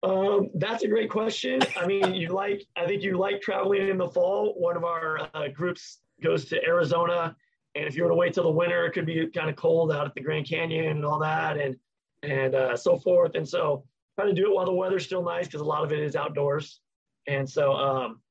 Um, 0.03 0.49
that's 0.55 0.83
a 0.83 0.87
great 0.87 1.09
question. 1.09 1.61
I 1.77 1.85
mean, 1.85 2.13
you 2.13 2.29
like, 2.29 2.65
I 2.75 2.85
think 2.85 3.03
you 3.03 3.17
like 3.17 3.41
traveling 3.41 3.87
in 3.87 3.97
the 3.97 4.09
fall. 4.09 4.53
One 4.57 4.75
of 4.75 4.83
our 4.83 5.29
uh, 5.33 5.47
groups 5.49 5.99
goes 6.23 6.45
to 6.45 6.63
Arizona, 6.63 7.35
and 7.75 7.85
if 7.85 7.95
you 7.95 8.03
were 8.03 8.09
to 8.09 8.15
wait 8.15 8.33
till 8.33 8.43
the 8.43 8.51
winter, 8.51 8.85
it 8.85 8.91
could 8.91 9.05
be 9.05 9.27
kind 9.27 9.49
of 9.49 9.55
cold 9.55 9.91
out 9.91 10.07
at 10.07 10.13
the 10.15 10.21
Grand 10.21 10.47
Canyon 10.47 10.87
and 10.87 11.05
all 11.05 11.19
that, 11.19 11.57
and 11.57 11.75
and 12.23 12.55
uh, 12.55 12.75
so 12.75 12.97
forth. 12.97 13.35
And 13.35 13.47
so, 13.47 13.83
try 14.15 14.27
to 14.27 14.33
do 14.33 14.45
it 14.51 14.55
while 14.55 14.65
the 14.65 14.73
weather's 14.73 15.05
still 15.05 15.23
nice 15.23 15.45
because 15.45 15.61
a 15.61 15.65
lot 15.65 15.83
of 15.83 15.91
it 15.91 15.99
is 15.99 16.15
outdoors. 16.15 16.81
And 17.27 17.47
so, 17.49 17.73
um, 17.73 18.21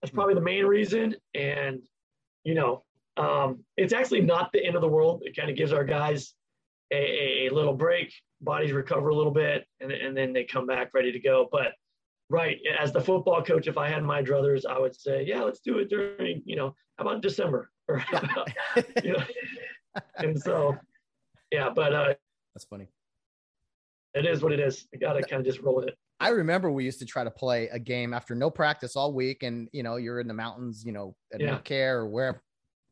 that's 0.00 0.12
probably 0.12 0.34
the 0.34 0.40
main 0.40 0.66
reason. 0.66 1.14
And 1.34 1.80
you 2.44 2.54
know, 2.54 2.84
um, 3.16 3.60
it's 3.76 3.92
actually 3.92 4.22
not 4.22 4.52
the 4.52 4.64
end 4.64 4.74
of 4.74 4.82
the 4.82 4.88
world. 4.88 5.22
It 5.24 5.36
kind 5.36 5.50
of 5.50 5.56
gives 5.56 5.72
our 5.72 5.84
guys 5.84 6.34
a, 6.92 7.46
a, 7.46 7.50
little 7.50 7.74
break, 7.74 8.12
bodies 8.40 8.72
recover 8.72 9.08
a 9.08 9.14
little 9.14 9.32
bit, 9.32 9.66
and, 9.80 9.92
and 9.92 10.16
then 10.16 10.32
they 10.32 10.44
come 10.44 10.66
back 10.66 10.90
ready 10.94 11.12
to 11.12 11.20
go. 11.20 11.48
But 11.50 11.72
right, 12.28 12.58
as 12.78 12.92
the 12.92 13.00
football 13.00 13.42
coach, 13.42 13.66
if 13.66 13.78
I 13.78 13.88
had 13.88 14.02
my 14.02 14.22
druthers, 14.22 14.64
I 14.66 14.78
would 14.78 14.98
say, 14.98 15.24
yeah, 15.26 15.42
let's 15.42 15.60
do 15.60 15.78
it 15.78 15.90
during, 15.90 16.42
you 16.44 16.56
know, 16.56 16.74
how 16.98 17.04
about 17.04 17.22
December? 17.22 17.70
Or, 17.88 18.02
you 19.02 19.14
know? 19.14 19.24
and 20.16 20.40
so, 20.40 20.76
yeah, 21.50 21.68
but 21.68 21.92
uh, 21.92 22.14
that's 22.54 22.64
funny. 22.64 22.88
It 24.14 24.26
is 24.26 24.42
what 24.42 24.52
it 24.52 24.60
is. 24.60 24.86
You 24.92 24.98
got 24.98 25.14
to 25.14 25.22
kind 25.22 25.40
of 25.40 25.46
just 25.46 25.60
roll 25.60 25.76
with 25.76 25.88
it. 25.88 25.96
I 26.20 26.28
remember 26.28 26.70
we 26.70 26.84
used 26.84 27.00
to 27.00 27.06
try 27.06 27.24
to 27.24 27.30
play 27.30 27.68
a 27.68 27.78
game 27.78 28.14
after 28.14 28.34
no 28.34 28.50
practice 28.50 28.94
all 28.94 29.12
week, 29.12 29.42
and 29.42 29.68
you 29.72 29.82
know 29.82 29.96
you're 29.96 30.20
in 30.20 30.28
the 30.28 30.34
mountains, 30.34 30.84
you 30.84 30.92
know, 30.92 31.16
at 31.32 31.40
yeah. 31.40 31.58
Care 31.58 32.00
or 32.00 32.08
wherever. 32.08 32.40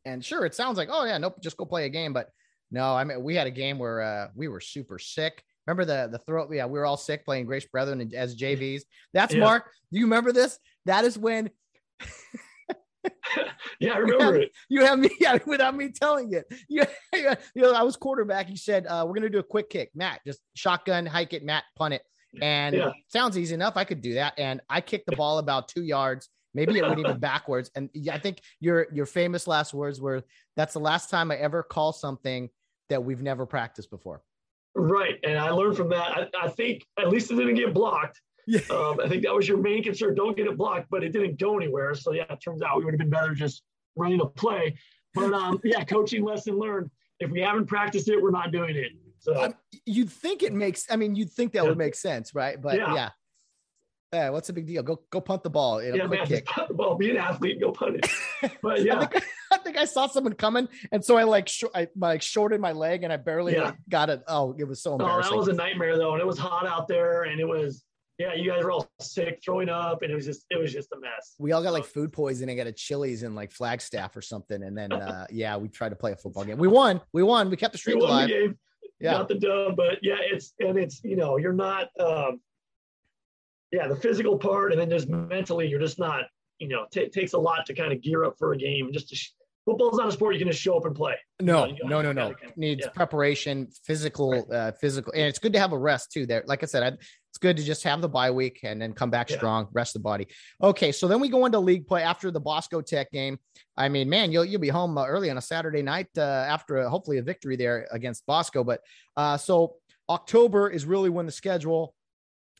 And 0.03 0.23
sure, 0.25 0.45
it 0.45 0.55
sounds 0.55 0.77
like 0.77 0.89
oh 0.91 1.05
yeah, 1.05 1.17
nope, 1.17 1.35
just 1.41 1.57
go 1.57 1.65
play 1.65 1.85
a 1.85 1.89
game. 1.89 2.11
But 2.11 2.29
no, 2.71 2.95
I 2.95 3.03
mean 3.03 3.23
we 3.23 3.35
had 3.35 3.47
a 3.47 3.51
game 3.51 3.77
where 3.77 4.01
uh, 4.01 4.27
we 4.35 4.47
were 4.47 4.59
super 4.59 4.99
sick. 4.99 5.43
Remember 5.65 5.85
the 5.85 6.09
the 6.11 6.17
throat? 6.19 6.49
Yeah, 6.51 6.65
we 6.65 6.79
were 6.79 6.85
all 6.85 6.97
sick 6.97 7.23
playing 7.23 7.45
Grace 7.45 7.65
Brethren 7.65 8.11
as 8.15 8.35
JVs. 8.35 8.81
That's 9.13 9.33
yeah. 9.33 9.39
Mark. 9.41 9.71
Do 9.91 9.99
you 9.99 10.05
remember 10.05 10.31
this? 10.31 10.57
That 10.85 11.05
is 11.05 11.17
when. 11.17 11.51
yeah, 13.79 13.93
I 13.93 13.97
remember 13.97 14.37
you 14.37 14.41
it. 14.43 14.51
You 14.69 14.85
have 14.85 14.99
me 14.99 15.09
yeah, 15.19 15.37
without 15.45 15.75
me 15.75 15.89
telling 15.89 16.33
it. 16.33 16.45
You, 16.69 16.83
you 17.13 17.61
know, 17.61 17.73
I 17.73 17.83
was 17.83 17.97
quarterback. 17.97 18.49
You 18.49 18.57
said, 18.57 18.85
uh, 18.87 19.03
"We're 19.05 19.15
gonna 19.15 19.29
do 19.29 19.39
a 19.39 19.43
quick 19.43 19.69
kick, 19.69 19.91
Matt. 19.95 20.21
Just 20.25 20.39
shotgun, 20.55 21.05
hike 21.05 21.33
it, 21.33 21.43
Matt, 21.43 21.63
punt 21.75 21.93
it." 21.93 22.03
And 22.41 22.75
yeah. 22.75 22.91
sounds 23.07 23.37
easy 23.37 23.53
enough. 23.53 23.75
I 23.75 23.83
could 23.83 24.01
do 24.01 24.13
that. 24.13 24.33
And 24.37 24.61
I 24.69 24.79
kicked 24.79 25.07
the 25.07 25.15
ball 25.15 25.39
about 25.39 25.67
two 25.67 25.83
yards. 25.83 26.29
Maybe 26.53 26.77
it 26.77 26.83
went 26.83 26.99
even 26.99 27.19
backwards. 27.19 27.69
And 27.75 27.89
I 28.11 28.19
think 28.19 28.41
your 28.59 28.87
your 28.93 29.05
famous 29.05 29.47
last 29.47 29.73
words 29.73 29.99
were, 29.99 30.23
"That's 30.55 30.73
the 30.73 30.79
last 30.79 31.09
time 31.09 31.31
I 31.31 31.35
ever 31.37 31.63
call 31.63 31.93
something 31.93 32.49
that 32.89 33.03
we've 33.03 33.21
never 33.21 33.45
practiced 33.45 33.89
before." 33.89 34.21
Right, 34.73 35.19
and 35.23 35.37
I 35.37 35.49
learned 35.49 35.75
from 35.75 35.89
that. 35.89 36.17
I, 36.17 36.45
I 36.45 36.47
think 36.49 36.85
at 36.97 37.09
least 37.09 37.29
it 37.31 37.35
didn't 37.35 37.55
get 37.55 37.73
blocked. 37.73 38.21
Yeah. 38.47 38.59
Um, 38.69 38.99
I 39.03 39.07
think 39.07 39.23
that 39.23 39.33
was 39.33 39.47
your 39.47 39.57
main 39.57 39.83
concern. 39.83 40.15
Don't 40.15 40.35
get 40.35 40.47
it 40.47 40.57
blocked, 40.57 40.87
but 40.89 41.03
it 41.03 41.11
didn't 41.11 41.39
go 41.39 41.57
anywhere. 41.57 41.93
So 41.95 42.13
yeah, 42.13 42.25
it 42.29 42.41
turns 42.41 42.61
out 42.61 42.77
we 42.77 42.85
would 42.85 42.93
have 42.93 42.99
been 42.99 43.09
better 43.09 43.33
just 43.33 43.63
running 43.95 44.21
a 44.21 44.25
play. 44.25 44.77
But 45.13 45.33
um, 45.33 45.59
yeah, 45.63 45.83
coaching 45.83 46.23
lesson 46.23 46.57
learned. 46.57 46.89
If 47.19 47.29
we 47.29 47.41
haven't 47.41 47.67
practiced 47.67 48.09
it, 48.09 48.21
we're 48.21 48.31
not 48.31 48.51
doing 48.51 48.75
it. 48.75 48.91
So 49.19 49.39
um, 49.39 49.53
you'd 49.85 50.09
think 50.09 50.41
it 50.41 50.53
makes. 50.53 50.87
I 50.89 50.95
mean, 50.95 51.15
you'd 51.15 51.31
think 51.31 51.53
that 51.53 51.63
yeah. 51.63 51.69
would 51.69 51.77
make 51.77 51.95
sense, 51.95 52.33
right? 52.33 52.59
But 52.59 52.77
yeah. 52.77 52.93
yeah. 52.93 53.09
Yeah, 54.13 54.29
what's 54.31 54.47
the 54.47 54.53
big 54.53 54.67
deal? 54.67 54.83
Go 54.83 54.99
go 55.09 55.21
punt 55.21 55.41
the 55.41 55.49
ball. 55.49 55.81
You 55.81 55.91
know, 55.91 55.95
yeah, 55.95 56.07
man, 56.07 56.27
kick. 56.27 56.45
punt 56.45 56.67
the 56.67 56.73
ball. 56.73 56.95
Be 56.95 57.11
an 57.11 57.17
athlete. 57.17 57.61
Go 57.61 57.71
punt 57.71 57.97
it. 57.97 58.09
But 58.61 58.83
yeah, 58.83 58.99
I, 58.99 59.05
think, 59.05 59.25
I, 59.51 59.57
think, 59.59 59.77
I 59.77 59.85
saw 59.85 60.07
someone 60.07 60.33
coming, 60.33 60.67
and 60.91 61.05
so 61.05 61.15
I 61.15 61.23
like 61.23 61.47
sh- 61.47 61.63
I 61.73 61.87
like 61.95 62.21
shorted 62.21 62.59
my 62.59 62.71
leg, 62.71 63.03
and 63.03 63.13
I 63.13 63.17
barely 63.17 63.53
yeah. 63.53 63.65
like, 63.65 63.75
got 63.87 64.09
it. 64.09 64.21
Oh, 64.27 64.55
it 64.57 64.65
was 64.65 64.81
so 64.81 64.93
embarrassing. 64.93 65.31
Oh, 65.31 65.35
that 65.35 65.37
was 65.37 65.47
a 65.47 65.53
nightmare 65.53 65.97
though, 65.97 66.13
and 66.13 66.21
it 66.21 66.27
was 66.27 66.39
hot 66.39 66.67
out 66.67 66.87
there, 66.87 67.23
and 67.23 67.39
it 67.39 67.47
was 67.47 67.85
yeah, 68.21 68.33
you 68.33 68.51
guys 68.51 68.63
were 68.63 68.71
all 68.71 68.89
sick, 68.99 69.39
throwing 69.43 69.69
up, 69.69 70.01
and 70.01 70.11
it 70.11 70.15
was 70.15 70.25
just 70.25 70.45
it 70.49 70.59
was 70.59 70.71
just 70.71 70.91
a 70.93 70.99
mess. 70.99 71.35
We 71.39 71.51
all 71.51 71.63
got 71.63 71.73
like 71.73 71.85
food 71.85 72.13
poisoning 72.13 72.59
at 72.59 72.67
a 72.67 72.71
Chili's 72.71 73.23
in 73.23 73.35
like 73.35 73.51
Flagstaff 73.51 74.15
or 74.15 74.21
something, 74.21 74.63
and 74.63 74.77
then 74.77 74.91
uh 74.91 75.25
yeah, 75.31 75.57
we 75.57 75.67
tried 75.67 75.89
to 75.89 75.95
play 75.95 76.11
a 76.11 76.15
football 76.15 76.45
game. 76.45 76.57
We 76.57 76.67
won. 76.67 77.01
We 77.13 77.23
won. 77.23 77.49
We 77.49 77.57
kept 77.57 77.73
the 77.73 77.77
streak 77.77 77.97
alive 77.97 78.55
yeah. 79.01 79.11
not 79.13 79.27
the 79.27 79.35
dub, 79.35 79.75
but 79.75 79.99
yeah, 80.01 80.17
it's 80.19 80.53
and 80.59 80.77
it's 80.77 81.03
you 81.03 81.15
know 81.15 81.37
you're 81.37 81.53
not 81.53 81.89
um, 81.99 82.39
yeah 83.71 83.87
the 83.87 83.95
physical 83.95 84.37
part, 84.37 84.71
and 84.71 84.79
then 84.79 84.89
just 84.89 85.09
mentally 85.09 85.67
you're 85.67 85.79
just 85.79 85.99
not 85.99 86.25
you 86.59 86.67
know 86.67 86.85
t- 86.91 87.01
it 87.01 87.11
takes 87.11 87.33
a 87.33 87.37
lot 87.37 87.65
to 87.65 87.73
kind 87.73 87.91
of 87.91 88.01
gear 88.01 88.23
up 88.23 88.35
for 88.37 88.53
a 88.53 88.57
game 88.57 88.89
just 88.93 89.09
to. 89.09 89.15
Sh- 89.15 89.31
Football's 89.63 89.95
not 89.95 90.07
a 90.07 90.11
sport 90.11 90.33
you 90.33 90.39
can 90.39 90.47
just 90.47 90.59
show 90.59 90.75
up 90.75 90.85
and 90.85 90.95
play. 90.95 91.13
No, 91.39 91.67
you 91.67 91.75
know, 91.83 92.01
no, 92.01 92.11
no, 92.11 92.29
no. 92.29 92.33
Needs 92.55 92.81
yeah. 92.83 92.89
preparation, 92.89 93.67
physical, 93.85 94.43
uh, 94.51 94.71
physical, 94.71 95.13
and 95.13 95.25
it's 95.25 95.37
good 95.37 95.53
to 95.53 95.59
have 95.59 95.71
a 95.71 95.77
rest 95.77 96.11
too. 96.11 96.25
There, 96.25 96.43
like 96.47 96.63
I 96.63 96.65
said, 96.65 96.81
I, 96.81 96.97
it's 97.31 97.37
good 97.37 97.55
to 97.55 97.63
just 97.63 97.83
have 97.85 98.01
the 98.01 98.09
bye 98.09 98.29
week 98.29 98.59
and 98.63 98.81
then 98.81 98.91
come 98.91 99.09
back 99.09 99.29
yeah. 99.29 99.37
strong, 99.37 99.69
rest 99.71 99.93
the 99.93 99.99
body. 99.99 100.27
Okay, 100.61 100.91
so 100.91 101.07
then 101.07 101.21
we 101.21 101.29
go 101.29 101.45
into 101.45 101.59
league 101.59 101.87
play 101.87 102.03
after 102.03 102.29
the 102.29 102.41
Bosco 102.41 102.81
Tech 102.81 103.09
game. 103.09 103.39
I 103.77 103.87
mean, 103.87 104.09
man, 104.09 104.33
you'll 104.33 104.43
you'll 104.43 104.59
be 104.59 104.67
home 104.67 104.97
uh, 104.97 105.05
early 105.05 105.29
on 105.29 105.37
a 105.37 105.41
Saturday 105.41 105.81
night 105.81 106.09
uh, 106.17 106.21
after 106.21 106.79
a, 106.79 106.89
hopefully 106.89 107.19
a 107.19 107.21
victory 107.21 107.55
there 107.55 107.87
against 107.89 108.25
Bosco. 108.25 108.65
But 108.65 108.81
uh, 109.15 109.37
so 109.37 109.77
October 110.09 110.69
is 110.69 110.83
really 110.83 111.09
when 111.09 111.25
the 111.25 111.31
schedule. 111.31 111.95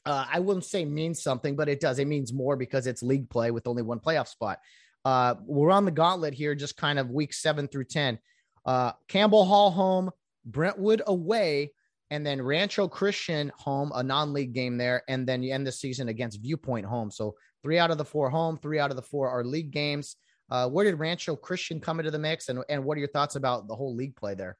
Uh, 0.05 0.25
I 0.31 0.39
wouldn't 0.39 0.63
say 0.63 0.85
means 0.85 1.21
something, 1.21 1.57
but 1.57 1.67
it 1.67 1.81
does. 1.81 1.99
It 1.99 2.07
means 2.07 2.31
more 2.31 2.55
because 2.55 2.87
it's 2.87 3.03
league 3.03 3.29
play 3.29 3.51
with 3.51 3.67
only 3.67 3.81
one 3.81 3.99
playoff 3.99 4.29
spot. 4.29 4.59
Uh, 5.03 5.35
we're 5.45 5.69
on 5.71 5.83
the 5.83 5.91
gauntlet 5.91 6.33
here, 6.33 6.55
just 6.55 6.77
kind 6.77 6.97
of 6.97 7.09
week 7.09 7.33
seven 7.33 7.67
through 7.67 7.85
ten. 7.85 8.19
Uh, 8.65 8.93
Campbell 9.09 9.43
Hall 9.43 9.69
home, 9.69 10.11
Brentwood 10.45 11.01
away, 11.05 11.73
and 12.11 12.25
then 12.25 12.41
Rancho 12.41 12.89
Christian 12.89 13.51
home, 13.55 13.91
a 13.95 14.03
non-league 14.03 14.53
game 14.53 14.77
there, 14.77 15.01
and 15.07 15.25
then 15.25 15.41
you 15.41 15.53
end 15.53 15.65
the 15.65 15.71
season 15.71 16.09
against 16.09 16.41
Viewpoint 16.41 16.85
home. 16.85 17.09
So 17.09 17.35
three 17.63 17.79
out 17.79 17.89
of 17.89 17.97
the 17.97 18.05
four 18.05 18.29
home, 18.29 18.57
three 18.57 18.79
out 18.79 18.91
of 18.91 18.97
the 18.97 19.01
four 19.01 19.29
are 19.29 19.45
league 19.45 19.71
games. 19.71 20.17
Uh, 20.49 20.67
where 20.67 20.83
did 20.83 20.99
Rancho 20.99 21.37
Christian 21.37 21.79
come 21.79 21.99
into 21.99 22.11
the 22.11 22.19
mix, 22.19 22.49
and 22.49 22.63
and 22.67 22.83
what 22.83 22.97
are 22.97 22.99
your 22.99 23.07
thoughts 23.07 23.37
about 23.37 23.69
the 23.69 23.75
whole 23.75 23.95
league 23.95 24.15
play 24.17 24.35
there? 24.35 24.57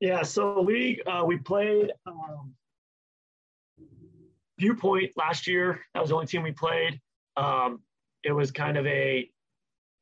Yeah, 0.00 0.22
so 0.22 0.62
league 0.62 1.02
uh, 1.06 1.22
we 1.26 1.36
played 1.36 1.92
um, 2.06 2.54
Viewpoint 4.58 5.12
last 5.16 5.46
year. 5.46 5.80
That 5.92 6.00
was 6.00 6.08
the 6.08 6.14
only 6.14 6.26
team 6.26 6.42
we 6.42 6.52
played. 6.52 6.98
Um, 7.36 7.80
it 8.24 8.32
was 8.32 8.50
kind 8.50 8.78
of 8.78 8.86
a 8.86 9.30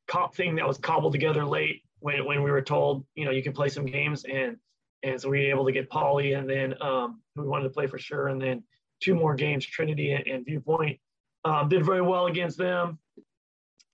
cop 0.07 0.37
thing 0.37 0.55
that 0.57 0.68
was 0.68 0.79
cobbled 0.79 1.12
together 1.12 1.44
late 1.44 1.83
when 1.99 2.25
when 2.25 2.44
we 2.44 2.51
were 2.53 2.62
told 2.62 3.05
you 3.16 3.25
know 3.25 3.33
you 3.33 3.42
can 3.42 3.53
play 3.53 3.68
some 3.68 3.87
games 3.87 4.25
and 4.25 4.57
and 5.07 5.21
so 5.21 5.29
we 5.29 5.38
were 5.38 5.51
able 5.51 5.64
to 5.66 5.73
get 5.73 5.88
Poly 5.88 6.33
and 6.33 6.49
then 6.49 6.75
um, 6.83 7.21
we 7.37 7.47
wanted 7.47 7.64
to 7.64 7.71
play 7.71 7.87
for 7.87 7.99
sure 7.99 8.29
and 8.29 8.40
then 8.40 8.62
two 9.01 9.14
more 9.14 9.35
games 9.35 9.64
Trinity 9.64 10.12
and, 10.12 10.27
and 10.27 10.45
Viewpoint 10.45 10.99
um, 11.45 11.69
did 11.69 11.85
very 11.85 12.03
well 12.03 12.27
against 12.27 12.59
them. 12.59 12.99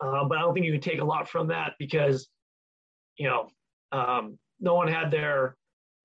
Uh, 0.01 0.25
but 0.25 0.39
I 0.39 0.41
don't 0.41 0.55
think 0.55 0.67
you 0.67 0.73
can 0.73 0.81
take 0.81 1.01
a 1.01 1.05
lot 1.05 1.29
from 1.29 1.49
that 1.49 1.75
because, 1.79 2.29
you 3.17 3.29
know, 3.29 3.49
um, 3.93 4.39
no 4.59 4.75
one 4.75 4.89
had 4.89 5.11
their 5.11 5.57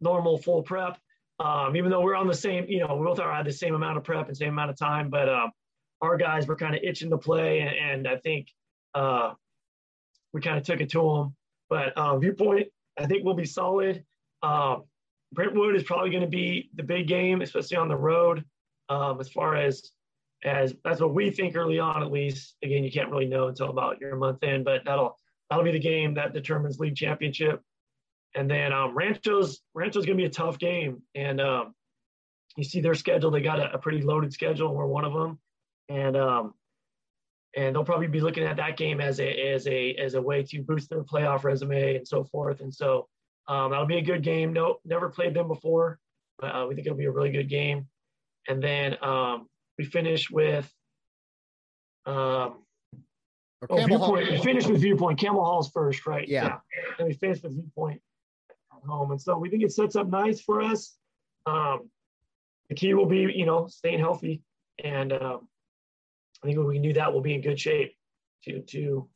normal 0.01 0.37
full 0.37 0.61
prep. 0.61 0.97
Um, 1.39 1.75
even 1.75 1.89
though 1.89 2.01
we're 2.01 2.15
on 2.15 2.27
the 2.27 2.33
same, 2.33 2.65
you 2.67 2.79
know, 2.79 2.95
we 2.95 3.05
both 3.05 3.19
had 3.19 3.45
the 3.45 3.53
same 3.53 3.75
amount 3.75 3.97
of 3.97 4.03
prep 4.03 4.27
and 4.27 4.35
same 4.35 4.49
amount 4.49 4.71
of 4.71 4.77
time, 4.77 5.09
but 5.09 5.29
uh, 5.29 5.47
our 6.01 6.17
guys 6.17 6.47
were 6.47 6.55
kind 6.55 6.75
of 6.75 6.81
itching 6.83 7.09
to 7.11 7.17
play, 7.17 7.61
and, 7.61 7.75
and 7.75 8.07
I 8.07 8.17
think 8.17 8.47
uh, 8.93 9.33
we 10.33 10.41
kind 10.41 10.57
of 10.57 10.63
took 10.63 10.81
it 10.81 10.89
to 10.91 11.01
them. 11.01 11.35
But 11.69 11.93
uh, 11.97 12.17
viewpoint, 12.17 12.67
I 12.99 13.05
think 13.05 13.23
will 13.23 13.35
be 13.35 13.45
solid. 13.45 14.03
Uh, 14.41 14.77
Brentwood 15.33 15.75
is 15.75 15.83
probably 15.83 16.09
going 16.09 16.21
to 16.21 16.27
be 16.27 16.69
the 16.75 16.83
big 16.83 17.07
game, 17.07 17.41
especially 17.41 17.77
on 17.77 17.87
the 17.87 17.95
road. 17.95 18.43
Um, 18.89 19.19
as 19.19 19.29
far 19.29 19.55
as 19.55 19.91
as 20.45 20.73
that's 20.83 21.01
what 21.01 21.13
we 21.13 21.31
think 21.31 21.55
early 21.55 21.79
on 21.79 22.03
at 22.03 22.11
least 22.11 22.55
again 22.63 22.83
you 22.83 22.91
can't 22.91 23.09
really 23.09 23.25
know 23.25 23.47
until 23.47 23.69
about 23.69 23.99
your 23.99 24.15
month 24.15 24.43
in 24.43 24.63
but 24.63 24.85
that'll 24.85 25.17
that'll 25.49 25.65
be 25.65 25.71
the 25.71 25.79
game 25.79 26.13
that 26.13 26.31
determines 26.31 26.77
league 26.77 26.95
championship 26.95 27.59
and 28.35 28.49
then 28.49 28.71
um, 28.71 28.95
rancho's 28.95 29.61
rancho's 29.73 30.05
going 30.05 30.15
to 30.15 30.21
be 30.21 30.27
a 30.27 30.29
tough 30.29 30.59
game 30.59 31.01
and 31.15 31.41
um, 31.41 31.73
you 32.55 32.63
see 32.63 32.79
their 32.79 32.93
schedule 32.93 33.31
they 33.31 33.41
got 33.41 33.59
a, 33.59 33.73
a, 33.73 33.77
pretty 33.79 34.03
loaded 34.03 34.31
schedule 34.31 34.75
we're 34.75 34.85
one 34.85 35.03
of 35.03 35.13
them 35.13 35.39
and 35.89 36.15
um, 36.15 36.53
and 37.55 37.75
they'll 37.75 37.83
probably 37.83 38.07
be 38.07 38.19
looking 38.19 38.43
at 38.43 38.57
that 38.57 38.77
game 38.77 39.01
as 39.01 39.19
a 39.19 39.29
as 39.53 39.67
a 39.67 39.95
as 39.95 40.13
a 40.13 40.21
way 40.21 40.43
to 40.43 40.61
boost 40.61 40.89
their 40.89 41.03
playoff 41.03 41.43
resume 41.43 41.95
and 41.95 42.07
so 42.07 42.23
forth. 42.23 42.61
And 42.61 42.73
so 42.73 43.07
um, 43.47 43.71
that'll 43.71 43.85
be 43.85 43.97
a 43.97 44.01
good 44.01 44.23
game. 44.23 44.53
No, 44.53 44.79
never 44.85 45.09
played 45.09 45.33
them 45.33 45.47
before, 45.47 45.99
but 46.39 46.47
uh, 46.47 46.65
we 46.67 46.75
think 46.75 46.87
it'll 46.87 46.97
be 46.97 47.05
a 47.05 47.11
really 47.11 47.31
good 47.31 47.49
game. 47.49 47.87
And 48.47 48.61
then 48.61 48.97
um, 49.01 49.47
we 49.77 49.85
finish 49.85 50.29
with 50.29 50.71
um, 52.05 52.63
oh, 53.69 53.85
viewpoint. 53.85 54.31
We 54.31 54.37
finished 54.37 54.69
with 54.69 54.81
viewpoint. 54.81 55.19
Campbell 55.19 55.45
Hall's 55.45 55.69
first, 55.71 56.05
right? 56.05 56.27
Yeah. 56.27 56.43
yeah. 56.43 56.57
And 56.99 57.07
we 57.07 57.13
finish 57.13 57.41
with 57.41 57.53
viewpoint 57.53 58.01
at 58.49 58.87
home, 58.87 59.11
and 59.11 59.21
so 59.21 59.37
we 59.37 59.49
think 59.49 59.63
it 59.63 59.71
sets 59.71 59.95
up 59.95 60.07
nice 60.07 60.41
for 60.41 60.61
us. 60.61 60.95
Um, 61.45 61.89
the 62.69 62.75
key 62.75 62.93
will 62.93 63.05
be, 63.05 63.31
you 63.33 63.45
know, 63.45 63.67
staying 63.67 63.99
healthy, 63.99 64.41
and 64.83 65.13
um, 65.13 65.47
I 66.43 66.47
think 66.47 66.57
when 66.57 66.67
we 66.67 66.75
can 66.75 66.83
do 66.83 66.93
that, 66.93 67.11
we'll 67.11 67.21
be 67.21 67.33
in 67.33 67.41
good 67.41 67.59
shape 67.59 67.95
to 68.43 68.61
to 68.61 69.09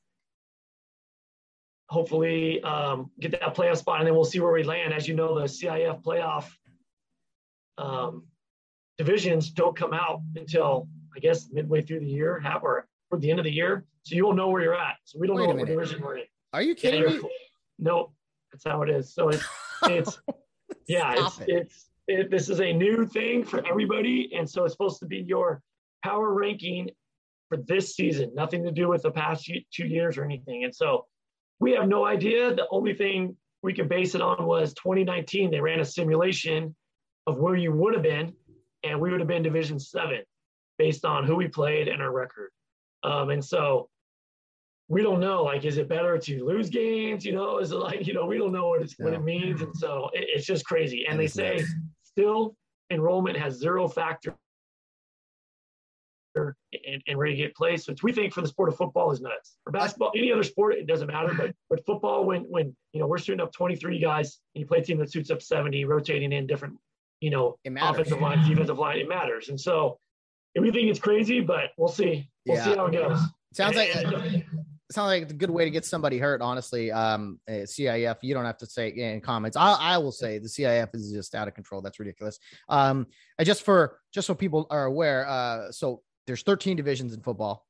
hopefully 1.91 2.63
um, 2.63 3.11
get 3.19 3.31
that 3.31 3.53
playoff 3.53 3.77
spot, 3.77 3.99
and 3.99 4.07
then 4.07 4.15
we'll 4.15 4.23
see 4.23 4.39
where 4.39 4.53
we 4.53 4.63
land. 4.63 4.93
As 4.93 5.07
you 5.07 5.13
know, 5.13 5.37
the 5.37 5.45
CIF 5.45 6.01
playoff 6.01 6.45
um, 7.77 8.23
divisions 8.97 9.49
don't 9.51 9.75
come 9.75 9.93
out 9.93 10.21
until 10.35 10.87
I 11.15 11.19
guess 11.19 11.49
midway 11.51 11.81
through 11.81 11.99
the 11.99 12.07
year, 12.07 12.39
half 12.39 12.63
or 12.63 12.87
toward 13.09 13.21
the 13.21 13.29
end 13.29 13.39
of 13.39 13.43
the 13.43 13.51
year. 13.51 13.85
So 14.03 14.15
you 14.15 14.25
will 14.25 14.33
know 14.33 14.47
where 14.47 14.63
you're 14.63 14.75
at. 14.75 14.95
So 15.03 15.19
we 15.19 15.27
don't 15.27 15.35
Wait 15.35 15.49
know 15.49 15.55
what 15.55 15.67
division 15.67 16.01
we're 16.01 16.17
in. 16.19 16.23
Are 16.53 16.61
you 16.61 16.75
kidding 16.75 17.03
yeah, 17.03 17.17
me? 17.17 17.29
No, 17.77 18.13
that's 18.51 18.63
how 18.63 18.81
it 18.83 18.89
is. 18.89 19.13
So 19.13 19.27
it's 19.27 19.43
it's 19.83 20.17
yeah, 20.87 21.13
it's 21.17 21.39
it. 21.41 21.49
it's 21.49 21.89
it, 22.07 22.31
this 22.31 22.49
is 22.49 22.61
a 22.61 22.71
new 22.71 23.05
thing 23.05 23.43
for 23.43 23.65
everybody, 23.67 24.31
and 24.33 24.49
so 24.49 24.63
it's 24.63 24.73
supposed 24.73 24.99
to 25.01 25.05
be 25.05 25.17
your 25.17 25.61
power 26.05 26.33
ranking 26.33 26.89
for 27.49 27.57
this 27.57 27.95
season. 27.95 28.31
Nothing 28.33 28.63
to 28.63 28.71
do 28.71 28.87
with 28.87 29.01
the 29.01 29.11
past 29.11 29.51
two 29.73 29.85
years 29.85 30.17
or 30.17 30.23
anything. 30.23 30.63
And 30.63 30.73
so 30.73 31.05
we 31.61 31.71
have 31.73 31.87
no 31.87 32.05
idea. 32.05 32.53
The 32.53 32.67
only 32.71 32.93
thing 32.95 33.37
we 33.61 33.73
could 33.73 33.87
base 33.87 34.15
it 34.15 34.21
on 34.21 34.45
was 34.45 34.73
2019. 34.73 35.51
They 35.51 35.61
ran 35.61 35.79
a 35.79 35.85
simulation 35.85 36.75
of 37.27 37.37
where 37.37 37.55
you 37.55 37.71
would 37.71 37.93
have 37.93 38.03
been, 38.03 38.33
and 38.83 38.99
we 38.99 39.11
would 39.11 39.21
have 39.21 39.27
been 39.27 39.43
Division 39.43 39.79
Seven 39.79 40.23
based 40.79 41.05
on 41.05 41.25
who 41.25 41.35
we 41.35 41.47
played 41.47 41.87
and 41.87 42.01
our 42.01 42.11
record. 42.11 42.49
Um, 43.03 43.29
and 43.29 43.45
so 43.45 43.89
we 44.87 45.03
don't 45.03 45.19
know. 45.19 45.43
Like, 45.43 45.63
is 45.63 45.77
it 45.77 45.87
better 45.87 46.17
to 46.17 46.43
lose 46.43 46.71
games? 46.71 47.23
You 47.23 47.33
know, 47.33 47.59
is 47.59 47.71
it 47.71 47.77
like 47.77 48.07
you 48.07 48.13
know 48.13 48.25
we 48.25 48.39
don't 48.39 48.51
know 48.51 48.69
what 48.69 48.81
it's 48.81 48.95
what 48.97 49.13
it 49.13 49.23
means, 49.23 49.61
and 49.61 49.75
so 49.77 50.09
it, 50.13 50.25
it's 50.33 50.47
just 50.47 50.65
crazy. 50.65 51.05
And 51.07 51.19
they 51.19 51.27
say 51.27 51.63
still 52.03 52.55
enrollment 52.89 53.37
has 53.37 53.53
zero 53.53 53.87
factor 53.87 54.35
and, 56.35 57.03
and 57.07 57.19
ready 57.19 57.35
to 57.35 57.41
get 57.41 57.55
placed, 57.55 57.87
which 57.87 58.03
we 58.03 58.11
think 58.11 58.33
for 58.33 58.41
the 58.41 58.47
sport 58.47 58.69
of 58.69 58.77
football 58.77 59.11
is 59.11 59.21
nuts. 59.21 59.57
For 59.63 59.71
basketball, 59.71 60.11
any 60.15 60.31
other 60.31 60.43
sport, 60.43 60.75
it 60.75 60.87
doesn't 60.87 61.07
matter. 61.07 61.33
But 61.33 61.53
but 61.69 61.85
football, 61.85 62.25
when 62.25 62.41
when 62.43 62.75
you 62.93 62.99
know 62.99 63.07
we're 63.07 63.17
suiting 63.17 63.41
up 63.41 63.51
23 63.53 63.99
guys, 63.99 64.39
and 64.55 64.61
you 64.61 64.67
play 64.67 64.79
a 64.79 64.83
team 64.83 64.97
that 64.99 65.11
suits 65.11 65.31
up 65.31 65.41
70, 65.41 65.85
rotating 65.85 66.31
in 66.31 66.47
different, 66.47 66.77
you 67.19 67.29
know, 67.29 67.57
offensive 67.65 68.21
line, 68.21 68.47
defensive 68.47 68.79
line, 68.79 68.99
it 68.99 69.07
matters. 69.07 69.49
And 69.49 69.59
so 69.59 69.99
we 70.59 70.71
think 70.71 70.89
it's 70.89 70.99
crazy, 70.99 71.39
but 71.39 71.71
we'll 71.77 71.89
see. 71.89 72.29
We'll 72.45 72.57
yeah. 72.57 72.63
see 72.63 72.75
how 72.75 72.85
it 72.87 72.93
goes. 72.93 73.19
Sounds 73.53 73.75
like 73.75 73.93
sounds 74.91 75.07
like 75.07 75.29
a 75.29 75.33
good 75.33 75.49
way 75.49 75.65
to 75.65 75.71
get 75.71 75.85
somebody 75.85 76.17
hurt. 76.17 76.41
Honestly, 76.41 76.91
um, 76.91 77.39
CIF, 77.49 78.17
you 78.21 78.33
don't 78.33 78.45
have 78.45 78.57
to 78.57 78.65
say 78.65 78.89
in 78.89 79.21
comments. 79.21 79.57
I, 79.57 79.73
I 79.73 79.97
will 79.97 80.11
say 80.11 80.37
the 80.37 80.47
CIF 80.47 80.93
is 80.93 81.11
just 81.11 81.35
out 81.35 81.47
of 81.47 81.53
control. 81.53 81.81
That's 81.81 81.99
ridiculous. 81.99 82.39
Um, 82.69 83.07
I 83.39 83.43
just 83.43 83.63
for 83.63 83.99
just 84.13 84.27
so 84.27 84.35
people 84.35 84.67
are 84.69 84.85
aware. 84.85 85.27
Uh, 85.27 85.71
so 85.71 86.01
there's 86.31 86.43
13 86.43 86.77
divisions 86.77 87.13
in 87.13 87.19
football, 87.19 87.65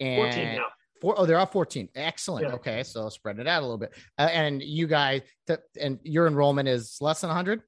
and 0.00 0.32
14 0.32 0.56
now. 0.56 0.64
Four, 1.02 1.14
oh, 1.18 1.26
there 1.26 1.38
are 1.38 1.46
14. 1.46 1.90
Excellent. 1.94 2.48
Yeah. 2.48 2.54
Okay, 2.54 2.82
so 2.82 3.10
spread 3.10 3.38
it 3.38 3.46
out 3.46 3.60
a 3.60 3.66
little 3.66 3.76
bit. 3.76 3.92
Uh, 4.18 4.30
and 4.32 4.62
you 4.62 4.86
guys, 4.86 5.20
th- 5.46 5.60
and 5.78 5.98
your 6.02 6.26
enrollment 6.26 6.66
is 6.66 6.96
less 7.02 7.20
than 7.20 7.28
100. 7.28 7.60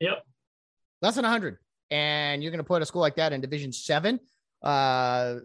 Yep. 0.00 0.22
Less 1.00 1.14
than 1.14 1.22
100, 1.22 1.56
and 1.90 2.42
you're 2.42 2.52
going 2.52 2.58
to 2.58 2.64
put 2.64 2.82
a 2.82 2.86
school 2.86 3.00
like 3.00 3.16
that 3.16 3.32
in 3.32 3.40
Division 3.40 3.72
Seven 3.72 4.20
uh 4.62 5.36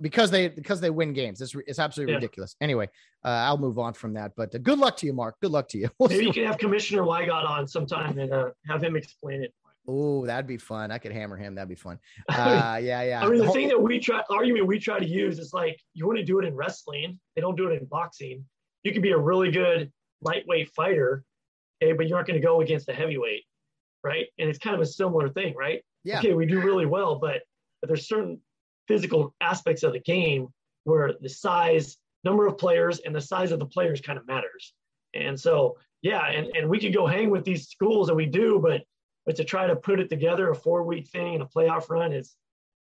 because 0.00 0.28
they 0.28 0.48
because 0.48 0.80
they 0.80 0.90
win 0.90 1.12
games 1.12 1.40
it's, 1.40 1.54
it's 1.68 1.78
absolutely 1.78 2.10
yeah. 2.10 2.16
ridiculous 2.16 2.56
anyway 2.60 2.84
uh 3.24 3.28
i'll 3.28 3.56
move 3.56 3.78
on 3.78 3.92
from 3.92 4.12
that 4.12 4.32
but 4.36 4.52
uh, 4.52 4.58
good 4.58 4.76
luck 4.76 4.96
to 4.96 5.06
you 5.06 5.12
mark 5.12 5.36
good 5.40 5.52
luck 5.52 5.68
to 5.68 5.78
you 5.78 5.88
we'll 6.00 6.08
maybe 6.08 6.24
you 6.24 6.32
can 6.32 6.44
have 6.44 6.58
commissioner 6.58 7.02
Wigod 7.02 7.48
on 7.48 7.68
sometime 7.68 8.18
and 8.18 8.32
uh, 8.32 8.50
have 8.66 8.82
him 8.82 8.96
explain 8.96 9.44
it 9.44 9.54
Oh, 9.88 10.26
that'd 10.26 10.46
be 10.46 10.56
fun. 10.56 10.90
I 10.90 10.98
could 10.98 11.12
hammer 11.12 11.36
him. 11.36 11.54
That'd 11.54 11.68
be 11.68 11.74
fun. 11.74 11.98
Uh, 12.28 12.78
yeah, 12.80 13.02
yeah. 13.02 13.20
I 13.22 13.28
mean, 13.28 13.38
the 13.38 13.50
thing 13.50 13.68
that 13.68 13.80
we 13.80 13.98
try, 13.98 14.22
argument 14.30 14.66
we 14.66 14.78
try 14.78 14.98
to 14.98 15.06
use 15.06 15.38
is 15.38 15.52
like, 15.52 15.80
you 15.94 16.06
want 16.06 16.18
to 16.18 16.24
do 16.24 16.38
it 16.38 16.44
in 16.44 16.54
wrestling. 16.54 17.18
They 17.34 17.42
don't 17.42 17.56
do 17.56 17.68
it 17.68 17.80
in 17.80 17.86
boxing. 17.86 18.44
You 18.84 18.92
could 18.92 19.02
be 19.02 19.10
a 19.10 19.18
really 19.18 19.50
good 19.50 19.90
lightweight 20.22 20.70
fighter, 20.70 21.24
okay, 21.82 21.92
but 21.92 22.08
you 22.08 22.14
aren't 22.14 22.28
going 22.28 22.40
to 22.40 22.46
go 22.46 22.60
against 22.60 22.88
a 22.88 22.92
heavyweight, 22.92 23.42
right? 24.04 24.26
And 24.38 24.48
it's 24.48 24.58
kind 24.58 24.74
of 24.76 24.82
a 24.82 24.86
similar 24.86 25.28
thing, 25.28 25.54
right? 25.56 25.82
Yeah. 26.04 26.18
Okay, 26.18 26.34
we 26.34 26.46
do 26.46 26.60
really 26.60 26.86
well, 26.86 27.18
but, 27.18 27.42
but 27.80 27.88
there's 27.88 28.06
certain 28.06 28.40
physical 28.86 29.34
aspects 29.40 29.82
of 29.82 29.92
the 29.92 30.00
game 30.00 30.48
where 30.84 31.14
the 31.20 31.28
size, 31.28 31.96
number 32.24 32.46
of 32.46 32.58
players, 32.58 33.00
and 33.00 33.14
the 33.14 33.20
size 33.20 33.52
of 33.52 33.58
the 33.58 33.66
players 33.66 34.00
kind 34.00 34.18
of 34.18 34.26
matters. 34.26 34.72
And 35.14 35.38
so, 35.38 35.76
yeah, 36.02 36.26
and, 36.26 36.46
and 36.56 36.68
we 36.68 36.78
could 36.78 36.94
go 36.94 37.06
hang 37.06 37.30
with 37.30 37.44
these 37.44 37.68
schools, 37.68 38.08
and 38.08 38.16
we 38.16 38.26
do, 38.26 38.60
but 38.62 38.82
but 39.26 39.36
to 39.36 39.44
try 39.44 39.66
to 39.66 39.76
put 39.76 40.00
it 40.00 40.08
together 40.08 40.50
a 40.50 40.54
four 40.54 40.82
week 40.84 41.08
thing 41.08 41.34
and 41.34 41.42
a 41.42 41.46
playoff 41.46 41.90
run 41.90 42.12
is 42.12 42.36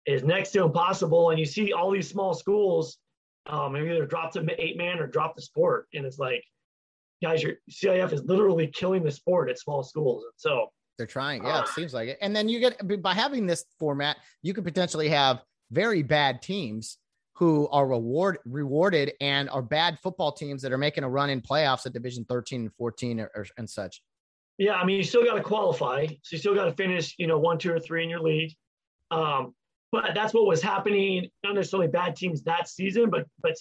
is 0.05 0.23
next 0.23 0.51
to 0.51 0.63
impossible. 0.63 1.29
And 1.29 1.39
you 1.39 1.45
see 1.45 1.73
all 1.73 1.91
these 1.91 2.09
small 2.09 2.33
schools 2.33 2.97
um, 3.47 3.75
either 3.75 4.05
drop 4.05 4.31
to 4.33 4.45
eight 4.57 4.77
man 4.77 4.99
or 4.99 5.07
drop 5.07 5.35
the 5.35 5.41
sport, 5.41 5.87
and 5.93 6.05
it's 6.05 6.19
like, 6.19 6.43
guys, 7.21 7.41
your 7.41 7.53
CIF 7.69 8.13
is 8.13 8.23
literally 8.23 8.67
killing 8.67 9.03
the 9.03 9.11
sport 9.11 9.49
at 9.49 9.59
small 9.59 9.83
schools. 9.83 10.23
And 10.23 10.33
so 10.35 10.67
they're 10.97 11.07
trying. 11.07 11.43
Yeah, 11.43 11.59
uh, 11.59 11.61
it 11.61 11.69
seems 11.69 11.93
like 11.93 12.09
it. 12.09 12.17
And 12.21 12.35
then 12.35 12.49
you 12.49 12.59
get 12.59 13.01
by 13.01 13.13
having 13.13 13.47
this 13.47 13.65
format, 13.79 14.17
you 14.41 14.53
could 14.53 14.65
potentially 14.65 15.09
have 15.09 15.41
very 15.71 16.03
bad 16.03 16.41
teams 16.41 16.97
who 17.35 17.69
are 17.69 17.87
reward 17.87 18.39
rewarded 18.45 19.13
and 19.21 19.49
are 19.49 19.61
bad 19.61 19.97
football 19.99 20.31
teams 20.31 20.61
that 20.61 20.73
are 20.73 20.77
making 20.77 21.05
a 21.05 21.09
run 21.09 21.29
in 21.29 21.41
playoffs 21.41 21.85
at 21.85 21.93
division 21.93 22.25
13 22.27 22.61
and 22.61 22.73
14 22.73 23.19
or, 23.21 23.31
or 23.33 23.45
and 23.57 23.69
such 23.69 24.01
yeah, 24.59 24.73
I 24.73 24.85
mean, 24.85 24.97
you 24.97 25.03
still 25.03 25.23
got 25.23 25.35
to 25.35 25.41
qualify, 25.41 26.05
so 26.05 26.15
you 26.31 26.37
still 26.37 26.53
got 26.53 26.65
to 26.65 26.73
finish, 26.73 27.15
you 27.17 27.27
know, 27.27 27.39
one, 27.39 27.57
two, 27.57 27.71
or 27.71 27.79
three 27.79 28.03
in 28.03 28.09
your 28.09 28.19
league. 28.19 28.53
Um, 29.09 29.55
but 29.89 30.11
that's 30.13 30.33
what 30.33 30.45
was 30.45 30.61
happening. 30.61 31.29
Not 31.45 31.55
necessarily 31.55 31.87
bad 31.87 32.17
teams 32.17 32.43
that 32.43 32.67
season, 32.67 33.09
but 33.09 33.25
but 33.41 33.55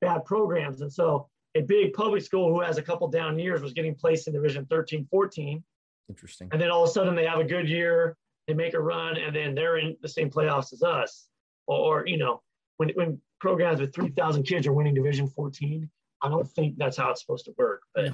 bad 0.00 0.24
programs. 0.24 0.80
And 0.80 0.92
so 0.92 1.28
a 1.54 1.62
big 1.62 1.92
public 1.92 2.22
school 2.22 2.52
who 2.52 2.60
has 2.60 2.78
a 2.78 2.82
couple 2.82 3.06
down 3.06 3.38
years 3.38 3.62
was 3.62 3.72
getting 3.72 3.94
placed 3.94 4.26
in 4.26 4.34
Division 4.34 4.66
13, 4.66 5.06
14. 5.08 5.62
Interesting. 6.08 6.48
And 6.52 6.60
then 6.60 6.70
all 6.70 6.82
of 6.82 6.90
a 6.90 6.92
sudden 6.92 7.14
they 7.14 7.26
have 7.26 7.38
a 7.38 7.44
good 7.44 7.68
year, 7.68 8.16
they 8.48 8.54
make 8.54 8.74
a 8.74 8.80
run, 8.80 9.16
and 9.16 9.34
then 9.34 9.54
they're 9.54 9.78
in 9.78 9.96
the 10.02 10.08
same 10.08 10.30
playoffs 10.30 10.72
as 10.72 10.82
us. 10.82 11.28
Or, 11.68 12.00
or 12.00 12.06
you 12.08 12.18
know, 12.18 12.42
when 12.78 12.90
when 12.96 13.20
programs 13.40 13.80
with 13.80 13.94
3,000 13.94 14.42
kids 14.42 14.66
are 14.66 14.72
winning 14.72 14.94
Division 14.94 15.28
14, 15.28 15.88
I 16.22 16.28
don't 16.28 16.48
think 16.50 16.76
that's 16.76 16.96
how 16.96 17.10
it's 17.12 17.20
supposed 17.20 17.44
to 17.44 17.54
work. 17.56 17.82
But 17.94 18.06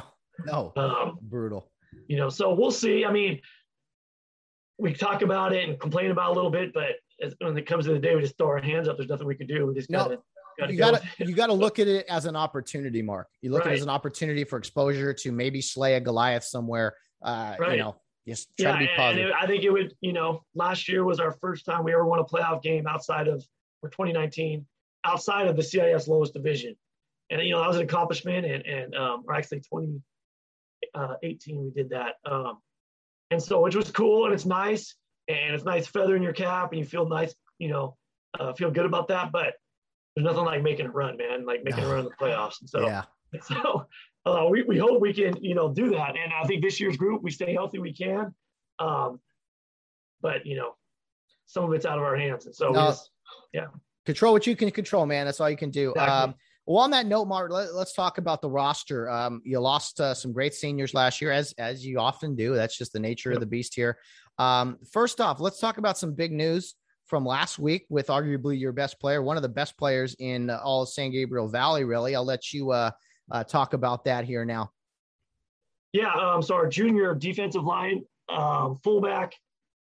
no, 0.45 0.73
no. 0.77 0.83
Um, 0.83 1.19
brutal 1.23 1.71
you 2.11 2.17
know, 2.17 2.29
so 2.29 2.53
we'll 2.53 2.73
see. 2.73 3.05
I 3.05 3.13
mean, 3.13 3.41
we 4.79 4.93
talk 4.93 5.23
about 5.23 5.53
it 5.53 5.69
and 5.69 5.79
complain 5.79 6.11
about 6.11 6.31
it 6.31 6.33
a 6.33 6.35
little 6.35 6.51
bit, 6.51 6.75
but 6.75 6.97
as, 7.23 7.37
when 7.39 7.57
it 7.57 7.67
comes 7.67 7.85
to 7.85 7.93
the 7.93 8.01
day, 8.01 8.17
we 8.17 8.21
just 8.21 8.37
throw 8.37 8.49
our 8.49 8.61
hands 8.61 8.89
up. 8.89 8.97
There's 8.97 9.09
nothing 9.09 9.29
we 9.29 9.37
can 9.37 9.47
do. 9.47 9.65
We 9.67 9.75
just 9.75 9.91
no. 9.91 10.19
gotta, 10.59 10.73
you 10.73 10.77
gotta 10.77 11.03
you 11.19 11.35
gotta 11.37 11.53
look 11.53 11.79
at 11.79 11.87
it 11.87 12.07
as 12.09 12.25
an 12.25 12.35
opportunity, 12.35 13.01
Mark. 13.01 13.29
You 13.43 13.53
look 13.53 13.61
right. 13.61 13.69
at 13.69 13.75
it 13.75 13.77
as 13.77 13.83
an 13.85 13.91
opportunity 13.91 14.43
for 14.43 14.59
exposure 14.59 15.15
to 15.15 15.31
maybe 15.31 15.61
slay 15.61 15.95
a 15.95 16.01
Goliath 16.01 16.43
somewhere. 16.43 16.97
Uh, 17.23 17.55
right. 17.61 17.73
you 17.73 17.79
know, 17.79 17.95
just 18.27 18.49
try 18.59 18.71
yeah, 18.71 18.73
to 18.73 18.79
be 18.81 18.89
positive. 18.97 19.29
It, 19.29 19.35
I 19.41 19.47
think 19.47 19.63
it 19.63 19.71
would, 19.71 19.95
you 20.01 20.13
know, 20.13 20.43
last 20.57 20.89
year 20.89 21.05
was 21.05 21.21
our 21.21 21.31
first 21.31 21.65
time 21.65 21.85
we 21.85 21.93
ever 21.93 22.05
won 22.05 22.19
a 22.19 22.25
playoff 22.25 22.61
game 22.61 22.89
outside 22.89 23.29
of 23.29 23.45
for 23.81 23.89
2019, 23.89 24.67
outside 25.05 25.47
of 25.47 25.55
the 25.55 25.63
CIF's 25.63 26.09
lowest 26.09 26.35
division. 26.35 26.75
And 27.31 27.41
you 27.41 27.53
know, 27.53 27.61
that 27.61 27.69
was 27.69 27.77
an 27.77 27.85
accomplishment 27.85 28.47
and 28.47 28.67
and 28.67 28.97
um, 28.97 29.23
or 29.29 29.35
actually 29.35 29.61
20 29.61 30.03
uh, 30.95 31.15
18 31.23 31.65
we 31.65 31.71
did 31.71 31.91
that. 31.91 32.15
Um, 32.25 32.59
and 33.31 33.43
so 33.43 33.61
which 33.61 33.77
was 33.77 33.91
cool 33.91 34.25
and 34.25 34.35
it's 34.35 34.47
nice 34.47 34.95
and 35.29 35.55
it's 35.55 35.65
nice 35.65 35.87
feather 35.87 36.17
in 36.17 36.23
your 36.23 36.33
cap 36.33 36.73
and 36.73 36.79
you 36.79 36.85
feel 36.85 37.09
nice, 37.09 37.35
you 37.59 37.69
know, 37.69 37.97
uh, 38.39 38.53
feel 38.53 38.71
good 38.71 38.87
about 38.87 39.09
that. 39.09 39.33
But 39.33 39.55
there's 40.15 40.25
nothing 40.25 40.45
like 40.45 40.63
making 40.63 40.87
a 40.87 40.91
run, 40.91 41.17
man, 41.17 41.47
like 41.47 41.63
making 41.63 41.85
a 41.85 41.89
run 41.89 42.01
in 42.01 42.05
the 42.07 42.11
playoffs. 42.11 42.61
And 42.61 42.69
so, 42.69 42.81
yeah. 42.87 43.05
so 43.43 43.87
uh, 44.27 44.47
we, 44.51 44.63
we 44.63 44.79
hope 44.79 45.01
we 45.01 45.13
can, 45.13 45.37
you 45.43 45.55
know, 45.55 45.73
do 45.73 45.91
that. 45.91 46.17
And 46.17 46.33
I 46.33 46.45
think 46.47 46.63
this 46.63 46.81
year's 46.81 46.97
group, 46.97 47.23
we 47.23 47.31
stay 47.31 47.53
healthy, 47.53 47.79
we 47.79 47.93
can. 47.93 48.35
Um, 48.79 49.21
but, 50.21 50.45
you 50.45 50.57
know, 50.57 50.75
some 51.47 51.65
of 51.65 51.73
it's 51.73 51.87
out 51.87 51.99
of 51.99 52.05
our 52.05 52.17
hands. 52.17 52.47
And 52.47 52.55
so, 52.55 52.71
no, 52.71 52.89
just, 52.89 53.11
yeah. 53.53 53.67
Control 54.07 54.33
what 54.33 54.47
you 54.47 54.57
can 54.57 54.71
control, 54.71 55.07
man. 55.07 55.27
That's 55.27 55.41
all 55.41 55.51
you 55.51 55.57
can 55.57 55.71
do. 55.71 55.91
Exactly. 55.91 56.13
Um, 56.13 56.35
well, 56.67 56.79
on 56.85 56.91
that 56.91 57.07
note, 57.07 57.27
Mark, 57.27 57.51
let, 57.51 57.69
us 57.71 57.93
talk 57.93 58.19
about 58.19 58.43
the 58.43 58.51
roster. 58.51 59.11
Um, 59.11 59.43
you 59.45 59.59
lost 59.59 60.01
uh, 60.01 60.15
some 60.15 60.33
great 60.33 60.55
seniors 60.55 60.95
last 60.95 61.21
year, 61.21 61.33
as 61.33 61.53
as 61.59 61.85
you 61.85 61.99
often 61.99 62.37
do. 62.37 62.55
That's 62.55 62.77
just 62.77 62.93
the 62.93 63.01
nature 63.01 63.31
yep. 63.31 63.37
of 63.37 63.41
the 63.41 63.47
beast 63.47 63.75
here. 63.75 63.99
Um, 64.39 64.79
first 64.93 65.21
off, 65.21 65.41
let's 65.41 65.59
talk 65.59 65.79
about 65.79 65.99
some 65.99 66.15
big 66.15 66.33
news 66.33 66.75
from 67.07 67.25
last 67.27 67.59
week 67.59 67.87
with 67.89 68.07
arguably 68.07 68.59
your 68.59 68.73
best 68.73 69.01
player, 69.01 69.23
one 69.23 69.37
of 69.37 69.43
the 69.43 69.49
best 69.49 69.77
players 69.77 70.15
in 70.19 70.49
all 70.49 70.83
of 70.83 70.89
San 70.89 71.11
Gabriel 71.11 71.49
Valley. 71.49 71.85
Really, 71.85 72.15
I'll 72.15 72.25
let 72.25 72.53
you 72.53 72.71
uh, 72.71 72.91
uh, 73.31 73.45
talk 73.45 73.73
about 73.73 74.05
that 74.05 74.25
here 74.25 74.45
now. 74.45 74.71
Yeah, 75.93 76.13
um, 76.13 76.41
so 76.41 76.55
our 76.55 76.69
junior 76.69 77.15
defensive 77.15 77.65
line 77.65 78.05
um, 78.29 78.77
fullback 78.77 79.35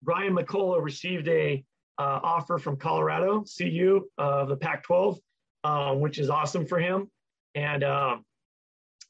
Brian 0.03 0.35
McCullough 0.35 0.83
received 0.83 1.29
a 1.29 1.65
uh, 1.99 2.21
offer 2.23 2.59
from 2.59 2.77
Colorado 2.77 3.45
CU 3.59 4.09
of 4.17 4.45
uh, 4.45 4.45
the 4.47 4.57
Pac-12, 4.57 5.19
um, 5.65 6.01
which 6.01 6.19
is 6.19 6.31
awesome 6.31 6.67
for 6.67 6.79
him. 6.79 7.11
And 7.55 7.85
um, 7.85 8.25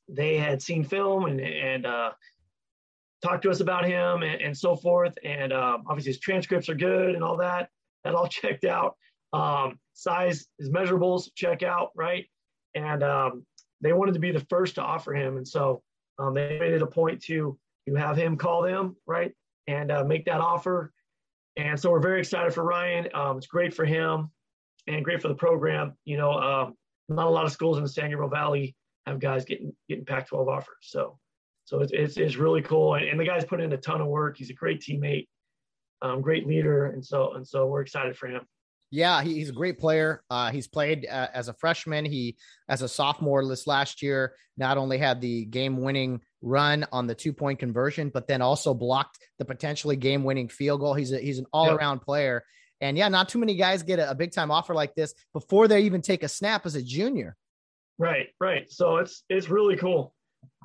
they 0.08 0.36
had 0.36 0.62
seen 0.62 0.84
film 0.84 1.26
and, 1.26 1.40
and 1.40 1.86
uh, 1.86 2.12
talked 3.22 3.42
to 3.42 3.50
us 3.50 3.60
about 3.60 3.84
him 3.84 4.22
and, 4.22 4.40
and 4.40 4.56
so 4.56 4.76
forth. 4.76 5.14
And 5.24 5.52
um, 5.52 5.84
obviously 5.88 6.12
his 6.12 6.20
transcripts 6.20 6.68
are 6.68 6.74
good 6.74 7.14
and 7.14 7.22
all 7.22 7.36
that. 7.38 7.68
That 8.04 8.14
all 8.14 8.28
checked 8.28 8.64
out. 8.64 8.96
Um, 9.32 9.78
size, 9.92 10.46
his 10.58 10.70
measurables 10.70 11.28
check 11.34 11.62
out, 11.62 11.90
right? 11.94 12.26
And 12.74 13.02
um, 13.02 13.44
they 13.80 13.92
wanted 13.92 14.14
to 14.14 14.20
be 14.20 14.30
the 14.30 14.44
first 14.48 14.76
to 14.76 14.82
offer 14.82 15.14
him. 15.14 15.36
And 15.36 15.46
so 15.46 15.82
they 16.18 16.58
made 16.58 16.72
it 16.72 16.82
a 16.82 16.86
point 16.86 17.22
to, 17.24 17.58
to 17.88 17.94
have 17.94 18.16
him 18.16 18.36
call 18.36 18.62
them, 18.62 18.96
right? 19.06 19.32
And 19.66 19.90
uh, 19.92 20.04
make 20.04 20.24
that 20.24 20.40
offer. 20.40 20.92
And 21.56 21.78
so 21.78 21.90
we're 21.90 22.00
very 22.00 22.20
excited 22.20 22.54
for 22.54 22.64
Ryan. 22.64 23.08
It's 23.36 23.46
great 23.46 23.74
for 23.74 23.84
him 23.84 24.30
and 24.88 25.04
great 25.04 25.22
for 25.22 25.28
the 25.28 25.34
program. 25.34 25.94
You 26.04 26.16
know, 26.16 26.32
um, 26.32 26.74
not 27.08 27.26
a 27.26 27.30
lot 27.30 27.44
of 27.44 27.52
schools 27.52 27.76
in 27.76 27.82
the 27.82 27.88
San 27.88 28.10
Gabriel 28.10 28.30
Valley 28.30 28.74
have 29.06 29.20
guys 29.20 29.44
getting 29.44 29.72
getting 29.88 30.04
Pac-12 30.04 30.48
offers. 30.48 30.76
So, 30.82 31.18
so 31.64 31.80
it's, 31.80 31.92
it's, 31.92 32.16
it's 32.16 32.36
really 32.36 32.62
cool. 32.62 32.94
And, 32.94 33.06
and, 33.06 33.20
the 33.20 33.24
guy's 33.24 33.44
put 33.44 33.60
in 33.60 33.72
a 33.72 33.76
ton 33.76 34.00
of 34.00 34.06
work. 34.06 34.36
He's 34.36 34.50
a 34.50 34.54
great 34.54 34.80
teammate, 34.80 35.28
um, 36.02 36.20
great 36.20 36.46
leader, 36.46 36.86
and 36.86 37.04
so 37.04 37.34
and 37.34 37.46
so 37.46 37.66
we're 37.66 37.82
excited 37.82 38.16
for 38.16 38.26
him. 38.26 38.42
Yeah, 38.90 39.22
he's 39.22 39.50
a 39.50 39.52
great 39.52 39.78
player. 39.78 40.22
Uh, 40.30 40.50
he's 40.50 40.66
played 40.66 41.06
uh, 41.06 41.28
as 41.34 41.48
a 41.48 41.52
freshman. 41.52 42.06
He, 42.06 42.38
as 42.70 42.80
a 42.80 42.88
sophomore 42.88 43.46
this 43.46 43.66
last 43.66 44.02
year, 44.02 44.34
not 44.56 44.78
only 44.78 44.96
had 44.96 45.20
the 45.20 45.44
game-winning 45.44 46.22
run 46.40 46.86
on 46.90 47.06
the 47.06 47.14
two-point 47.14 47.58
conversion, 47.58 48.08
but 48.08 48.26
then 48.26 48.40
also 48.40 48.72
blocked 48.72 49.18
the 49.38 49.44
potentially 49.44 49.96
game-winning 49.96 50.48
field 50.48 50.80
goal. 50.80 50.94
He's 50.94 51.12
a, 51.12 51.18
he's 51.18 51.38
an 51.38 51.44
all-around 51.52 51.96
yep. 51.96 52.04
player. 52.04 52.44
And 52.80 52.96
yeah, 52.96 53.08
not 53.08 53.28
too 53.28 53.38
many 53.38 53.56
guys 53.56 53.82
get 53.82 53.98
a, 53.98 54.10
a 54.10 54.14
big-time 54.14 54.50
offer 54.50 54.74
like 54.74 54.94
this 54.94 55.14
before 55.32 55.66
they 55.66 55.82
even 55.82 56.00
take 56.00 56.22
a 56.22 56.28
snap 56.28 56.64
as 56.64 56.74
a 56.74 56.82
junior. 56.82 57.36
Right, 57.98 58.28
right. 58.40 58.70
So 58.70 58.98
it's 58.98 59.24
it's 59.28 59.48
really 59.48 59.76
cool, 59.76 60.14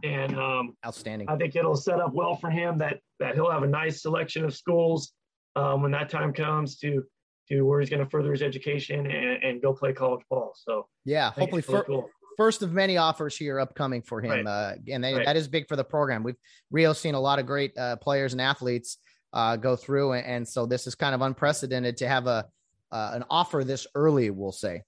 and 0.04 0.38
um, 0.38 0.78
outstanding. 0.86 1.28
I 1.28 1.36
think 1.36 1.56
it'll 1.56 1.76
set 1.76 2.00
up 2.00 2.14
well 2.14 2.36
for 2.36 2.52
him 2.52 2.78
that 2.78 3.00
that 3.20 3.34
he'll 3.34 3.50
have 3.50 3.64
a 3.64 3.68
nice 3.68 4.04
selection 4.04 4.46
of 4.46 4.54
schools 4.54 5.12
um, 5.56 5.82
when 5.82 5.92
that 5.92 6.10
time 6.10 6.32
comes 6.34 6.78
to 6.80 7.04
to 7.50 7.64
where 7.64 7.80
he's 7.80 7.90
going 7.90 8.04
to 8.04 8.10
further 8.10 8.32
his 8.32 8.42
education 8.42 9.06
and, 9.06 9.44
and 9.44 9.62
go 9.62 9.74
play 9.74 9.94
college 9.94 10.22
ball. 10.30 10.54
So 10.56 10.88
yeah, 11.06 11.32
hopefully 11.32 11.62
for, 11.62 11.84
cool. 11.84 12.10
first 12.38 12.62
of 12.62 12.72
many 12.72 12.98
offers 12.98 13.36
here 13.36 13.60
upcoming 13.60 14.02
for 14.02 14.22
him, 14.22 14.46
right. 14.46 14.48
uh, 14.48 14.76
and 14.90 15.04
they, 15.04 15.16
right. 15.16 15.26
that 15.26 15.36
is 15.36 15.48
big 15.48 15.68
for 15.68 15.76
the 15.76 15.84
program. 15.84 16.24
We've 16.24 16.38
Rio's 16.72 17.00
seen 17.00 17.16
a 17.16 17.20
lot 17.20 17.40
of 17.40 17.46
great 17.46 17.78
uh, 17.78 17.96
players 17.98 18.34
and 18.34 18.42
athletes 18.42 18.98
uh, 19.34 19.56
go 19.56 19.76
through, 19.76 20.14
and, 20.14 20.26
and, 20.26 20.48
so 20.48 20.66
this 20.66 20.88
is 20.88 20.96
kind 20.96 21.16
of 21.16 21.22
unprecedented 21.22 21.98
to 21.98 22.08
have 22.08 22.28
a 22.28 22.46
uh, 22.92 23.12
an 23.14 23.24
offer 23.30 23.64
this 23.64 23.88
early. 23.96 24.30
We'll 24.30 24.52
say. 24.52 24.84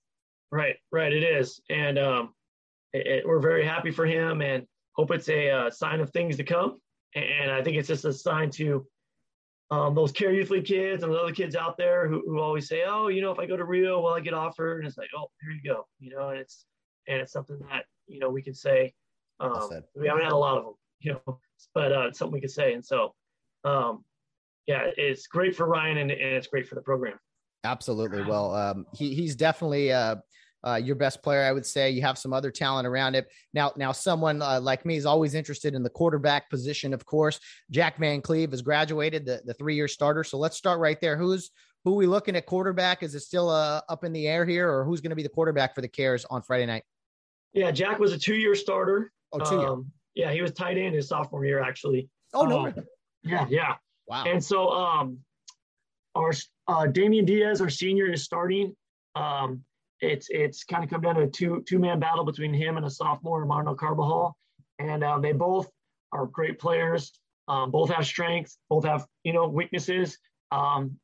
Right, 0.52 0.76
right, 0.92 1.12
it 1.12 1.24
is, 1.24 1.60
and 1.70 1.98
um, 1.98 2.34
it, 2.94 3.08
it, 3.08 3.28
we're 3.28 3.40
very 3.40 3.66
happy 3.66 3.92
for 3.92 4.06
him, 4.06 4.42
and 4.42 4.66
hope 4.94 5.12
it's 5.12 5.30
a 5.30 5.50
uh, 5.50 5.70
sign 5.72 6.00
of 6.00 6.12
things 6.12 6.38
to 6.38 6.44
come. 6.44 6.80
And 7.16 7.50
I 7.50 7.64
think 7.64 7.78
it's 7.78 7.88
just 7.88 8.06
a 8.06 8.14
sign 8.14 8.52
to 8.52 8.86
um, 9.72 9.96
those 9.96 10.12
Kare 10.12 10.34
Youth 10.34 10.50
League 10.50 10.66
kids 10.66 11.04
and 11.04 11.12
the 11.12 11.18
other 11.18 11.32
kids 11.32 11.56
out 11.56 11.78
there 11.78 12.08
who, 12.08 12.22
who 12.26 12.40
always 12.40 12.68
say, 12.68 12.84
oh, 12.86 13.08
you 13.08 13.22
know, 13.22 13.32
if 13.32 13.40
I 13.40 13.46
go 13.46 13.58
to 13.58 13.64
Rio, 13.64 14.02
will 14.02 14.14
I 14.14 14.20
get 14.20 14.34
offered? 14.34 14.80
And 14.80 14.88
it's 14.88 14.98
like, 14.98 15.10
oh, 15.18 15.28
here 15.42 15.52
you 15.52 15.62
go, 15.64 15.88
you 16.00 16.16
know, 16.16 16.30
and 16.30 16.40
it's 16.40 16.66
and 17.08 17.22
it's 17.22 17.32
something 17.32 17.60
that 17.70 17.86
you 18.08 18.20
know 18.20 18.30
we 18.30 18.42
can 18.42 18.54
say. 18.54 18.94
Um, 19.40 19.70
we 19.96 20.08
haven't 20.08 20.24
had 20.24 20.32
a 20.32 20.38
lot 20.38 20.58
of 20.58 20.64
them, 20.64 20.74
you 21.00 21.14
know, 21.14 21.40
but 21.74 21.92
uh, 21.92 22.08
it's 22.08 22.20
something 22.20 22.34
we 22.34 22.42
can 22.42 22.50
say. 22.50 22.74
And 22.74 22.86
so, 22.86 23.14
um, 23.64 24.04
yeah, 24.68 24.90
it's 24.98 25.28
great 25.28 25.56
for 25.56 25.68
Ryan 25.68 25.98
and, 25.98 26.12
and 26.12 26.34
it's 26.36 26.48
great 26.48 26.68
for 26.68 26.76
the 26.76 26.82
program. 26.82 27.18
Absolutely. 27.64 28.24
Well, 28.24 28.54
um, 28.54 28.86
he, 28.94 29.14
he's 29.14 29.36
definitely 29.36 29.92
uh, 29.92 30.18
uh, 30.66 30.76
your 30.76 30.96
best 30.96 31.24
player, 31.24 31.44
I 31.44 31.52
would 31.52 31.66
say. 31.66 31.90
You 31.90 32.02
have 32.02 32.18
some 32.18 32.34
other 32.34 32.52
talent 32.52 32.88
around 32.88 33.16
it. 33.16 33.28
Now, 33.54 33.72
now 33.76 33.92
someone 33.92 34.42
uh, 34.42 34.60
like 34.62 34.86
me 34.86 34.98
is 34.98 35.06
always 35.06 35.34
interested 35.34 35.74
in 35.74 35.84
the 35.84 35.90
quarterback 35.90 36.50
position. 36.50 36.94
Of 36.94 37.06
course, 37.06 37.40
Jack 37.72 37.98
Van 37.98 38.22
Cleve 38.22 38.52
has 38.52 38.62
graduated, 38.62 39.26
the, 39.26 39.42
the 39.46 39.54
three-year 39.54 39.88
starter. 39.88 40.24
So 40.24 40.38
let's 40.38 40.58
start 40.58 40.80
right 40.80 41.00
there. 41.02 41.18
Who's 41.18 41.52
who 41.84 41.94
are 41.94 41.98
we 41.98 42.08
looking 42.08 42.36
at 42.36 42.48
quarterback? 42.48 43.04
Is 43.04 43.14
it 43.14 43.20
still 43.20 43.50
uh, 43.50 43.82
up 43.90 44.04
in 44.04 44.12
the 44.12 44.28
air 44.28 44.44
here, 44.44 44.72
or 44.72 44.86
who's 44.86 45.02
going 45.02 45.12
to 45.12 45.16
be 45.16 45.22
the 45.22 45.30
quarterback 45.30 45.76
for 45.76 45.82
the 45.82 45.88
Kares 45.88 46.26
on 46.32 46.42
Friday 46.42 46.66
night? 46.66 46.84
Yeah, 47.54 47.70
Jack 47.70 48.00
was 48.00 48.12
a 48.12 48.18
two-year 48.18 48.56
starter. 48.56 49.12
Oh, 49.32 49.40
two 49.40 49.60
year. 49.60 49.68
Um, 49.68 49.92
yeah, 50.16 50.32
he 50.32 50.42
was 50.42 50.52
tight 50.52 50.78
end 50.78 50.96
his 50.96 51.10
sophomore 51.10 51.46
year, 51.46 51.62
actually. 51.62 52.10
Oh 52.34 52.46
no. 52.46 52.66
Um, 52.68 52.74
yeah, 53.24 53.46
yeah. 53.50 53.76
Wow. 54.08 54.26
And 54.26 54.44
so, 54.44 54.70
um, 54.70 55.20
our 56.16 56.32
uh, 56.68 56.88
Damian 56.88 57.26
Diaz, 57.26 57.62
our 57.62 57.70
senior, 57.70 58.12
is 58.12 58.24
starting. 58.24 58.76
Um, 59.16 59.64
it's 60.02 60.28
it's 60.30 60.64
kind 60.64 60.84
of 60.84 60.90
come 60.90 61.02
down 61.02 61.16
to 61.16 61.22
a 61.22 61.28
two 61.28 61.64
two 61.68 61.80
man 61.80 62.00
battle 62.00 62.26
between 62.26 62.54
him 62.54 62.78
and 62.78 62.86
a 62.86 62.90
sophomore, 62.90 63.42
Armando 63.42 63.76
Carbajal, 63.76 64.36
and 64.80 65.04
uh, 65.04 65.20
they 65.20 65.32
both 65.32 65.70
are 66.12 66.26
great 66.26 66.60
players. 66.60 67.12
Um, 67.48 67.72
both 67.72 67.92
have 67.92 68.06
strengths, 68.06 68.58
both 68.70 68.86
have 68.86 69.06
you 69.24 69.34
know 69.34 69.48
weaknesses, 69.48 70.18
um, 70.52 70.98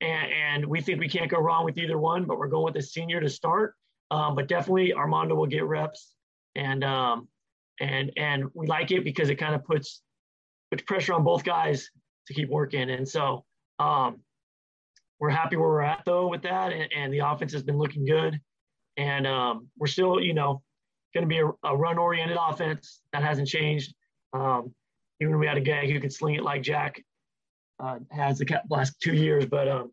and, 0.00 0.32
and, 0.32 0.66
we 0.66 0.80
think 0.80 1.00
we 1.00 1.08
can't 1.08 1.30
go 1.30 1.38
wrong 1.38 1.64
with 1.64 1.76
either 1.78 1.98
one. 1.98 2.24
But 2.24 2.38
we're 2.38 2.48
going 2.48 2.64
with 2.64 2.74
the 2.74 2.82
senior 2.82 3.20
to 3.20 3.28
start. 3.28 3.74
Um, 4.10 4.34
but 4.34 4.48
definitely 4.48 4.92
Armando 4.92 5.34
will 5.34 5.46
get 5.46 5.64
reps, 5.64 6.14
and 6.54 6.82
um, 6.84 7.28
and 7.80 8.12
and 8.16 8.44
we 8.54 8.66
like 8.66 8.90
it 8.90 9.04
because 9.04 9.30
it 9.30 9.36
kind 9.36 9.54
of 9.54 9.64
puts 9.64 10.02
puts 10.70 10.82
pressure 10.84 11.12
on 11.12 11.24
both 11.24 11.44
guys 11.44 11.90
to 12.26 12.34
keep 12.34 12.48
working. 12.48 12.90
And 12.90 13.08
so 13.08 13.44
um, 13.78 14.20
we're 15.18 15.30
happy 15.30 15.56
where 15.56 15.68
we're 15.68 15.82
at 15.82 16.02
though 16.04 16.28
with 16.28 16.42
that, 16.42 16.72
and, 16.72 16.92
and 16.94 17.12
the 17.12 17.20
offense 17.20 17.52
has 17.52 17.62
been 17.62 17.78
looking 17.78 18.04
good, 18.04 18.40
and 18.96 19.26
um, 19.26 19.68
we're 19.78 19.86
still, 19.86 20.20
you 20.20 20.34
know, 20.34 20.62
going 21.14 21.22
to 21.22 21.28
be 21.28 21.38
a, 21.38 21.50
a 21.64 21.76
run-oriented 21.76 22.38
offense. 22.40 23.00
That 23.12 23.22
hasn't 23.22 23.48
changed. 23.48 23.94
Um, 24.32 24.74
even 25.20 25.38
we 25.38 25.46
had 25.46 25.58
a 25.58 25.60
guy 25.62 25.90
who 25.90 26.00
could 26.00 26.12
sling 26.12 26.36
it 26.36 26.42
like 26.42 26.62
Jack 26.62 27.02
uh, 27.78 27.98
has 28.10 28.38
the 28.38 28.62
last 28.70 29.00
two 29.00 29.14
years, 29.14 29.44
but 29.46 29.68
um, 29.68 29.92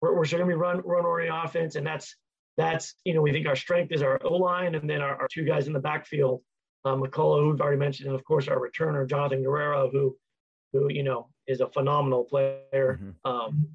we're, 0.00 0.14
we're 0.14 0.24
still 0.24 0.38
going 0.38 0.50
to 0.50 0.56
be 0.56 0.60
run 0.60 0.80
run-oriented 0.84 1.40
offense, 1.44 1.76
and 1.76 1.86
that's 1.86 2.14
that's 2.56 2.94
you 3.04 3.14
know 3.14 3.22
we 3.22 3.32
think 3.32 3.46
our 3.46 3.56
strength 3.56 3.92
is 3.92 4.02
our 4.02 4.20
O 4.24 4.34
line, 4.34 4.74
and 4.74 4.88
then 4.88 5.00
our, 5.00 5.16
our 5.16 5.28
two 5.28 5.44
guys 5.44 5.66
in 5.66 5.72
the 5.72 5.80
backfield, 5.80 6.42
um, 6.84 7.02
McCullough, 7.02 7.40
who 7.40 7.50
we've 7.50 7.60
already 7.60 7.78
mentioned, 7.78 8.08
and 8.08 8.14
of 8.14 8.24
course 8.24 8.48
our 8.48 8.58
returner 8.58 9.08
Jonathan 9.08 9.42
Guerrero, 9.42 9.90
who 9.90 10.16
who 10.72 10.90
you 10.90 11.02
know 11.02 11.28
is 11.46 11.60
a 11.60 11.68
phenomenal 11.68 12.24
player. 12.24 13.00
Mm-hmm. 13.00 13.30
Um, 13.30 13.68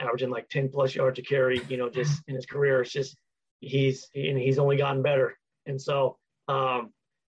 averaging 0.00 0.30
like 0.30 0.48
10 0.48 0.68
plus 0.68 0.94
yards 0.94 1.18
a 1.18 1.22
carry, 1.22 1.60
you 1.68 1.76
know, 1.76 1.88
just 1.88 2.22
in 2.28 2.34
his 2.34 2.46
career. 2.46 2.82
It's 2.82 2.92
just 2.92 3.16
he's 3.60 4.08
and 4.14 4.38
he's 4.38 4.58
only 4.58 4.76
gotten 4.76 5.02
better. 5.02 5.36
And 5.66 5.80
so 5.80 6.16
um, 6.48 6.92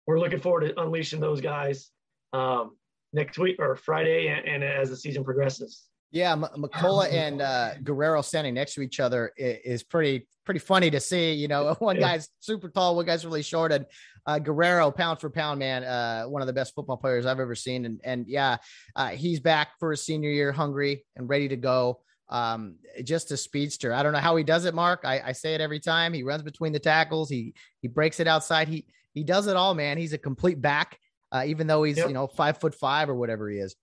we're 0.07 0.19
looking 0.19 0.39
forward 0.39 0.61
to 0.61 0.81
unleashing 0.81 1.19
those 1.19 1.41
guys 1.41 1.91
um, 2.31 2.77
next 3.11 3.37
week 3.37 3.57
or 3.59 3.75
Friday 3.75 4.27
and, 4.27 4.47
and, 4.47 4.63
as 4.63 4.89
the 4.89 4.97
season 4.97 5.23
progresses. 5.23 5.83
Yeah, 6.13 6.33
M- 6.33 6.45
McCullough 6.57 7.11
and 7.11 7.41
uh, 7.41 7.71
Guerrero 7.83 8.21
standing 8.21 8.53
next 8.53 8.75
to 8.75 8.81
each 8.81 8.99
other 8.99 9.33
is, 9.35 9.81
pretty 9.83 10.27
pretty 10.45 10.59
funny 10.59 10.91
to 10.91 10.99
see. 10.99 11.33
You 11.33 11.47
know, 11.47 11.73
one 11.79 11.95
yeah. 11.95 12.01
guy's 12.01 12.29
super 12.39 12.69
tall, 12.69 12.95
one 12.95 13.05
guy's 13.05 13.25
really 13.25 13.41
short, 13.41 13.71
and 13.71 13.85
uh, 14.27 14.37
Guerrero, 14.37 14.91
pound 14.91 15.19
for 15.19 15.31
pound, 15.31 15.57
man, 15.59 15.83
uh, 15.83 16.25
one 16.25 16.43
of 16.43 16.45
the 16.45 16.53
best 16.53 16.75
football 16.75 16.97
players 16.97 17.25
I've 17.25 17.39
ever 17.39 17.55
seen. 17.55 17.85
And 17.85 17.99
and 18.03 18.27
yeah, 18.27 18.57
uh, 18.95 19.09
he's 19.09 19.39
back 19.39 19.69
for 19.79 19.89
his 19.89 20.05
senior 20.05 20.29
year, 20.29 20.51
hungry 20.51 21.03
and 21.15 21.27
ready 21.27 21.47
to 21.47 21.57
go 21.57 21.99
um, 22.29 22.75
just 23.03 23.31
a 23.31 23.37
speedster. 23.37 23.91
I 23.91 24.03
don't 24.03 24.13
know 24.13 24.19
how 24.19 24.35
he 24.35 24.43
does 24.43 24.65
it, 24.65 24.73
Mark. 24.75 25.01
I, 25.05 25.19
I, 25.25 25.31
say 25.31 25.55
it 25.55 25.61
every 25.61 25.79
time. 25.79 26.13
He 26.13 26.23
runs 26.23 26.41
between 26.41 26.73
the 26.73 26.79
tackles. 26.79 27.29
He 27.29 27.53
he 27.81 27.87
breaks 27.87 28.19
it 28.19 28.27
outside. 28.27 28.67
He 28.67 28.85
he 29.13 29.23
does 29.23 29.47
it 29.47 29.55
all, 29.55 29.73
man. 29.73 29.97
He's 29.97 30.13
a 30.13 30.17
complete 30.17 30.61
back, 30.61 30.99
uh, 31.31 31.43
even 31.45 31.67
though 31.67 31.83
he's 31.83 31.97
yep. 31.97 32.07
you 32.07 32.13
know 32.13 32.27
five 32.27 32.59
foot 32.59 32.75
five 32.75 33.09
or 33.09 33.15
whatever 33.15 33.49
he 33.49 33.57
is. 33.57 33.75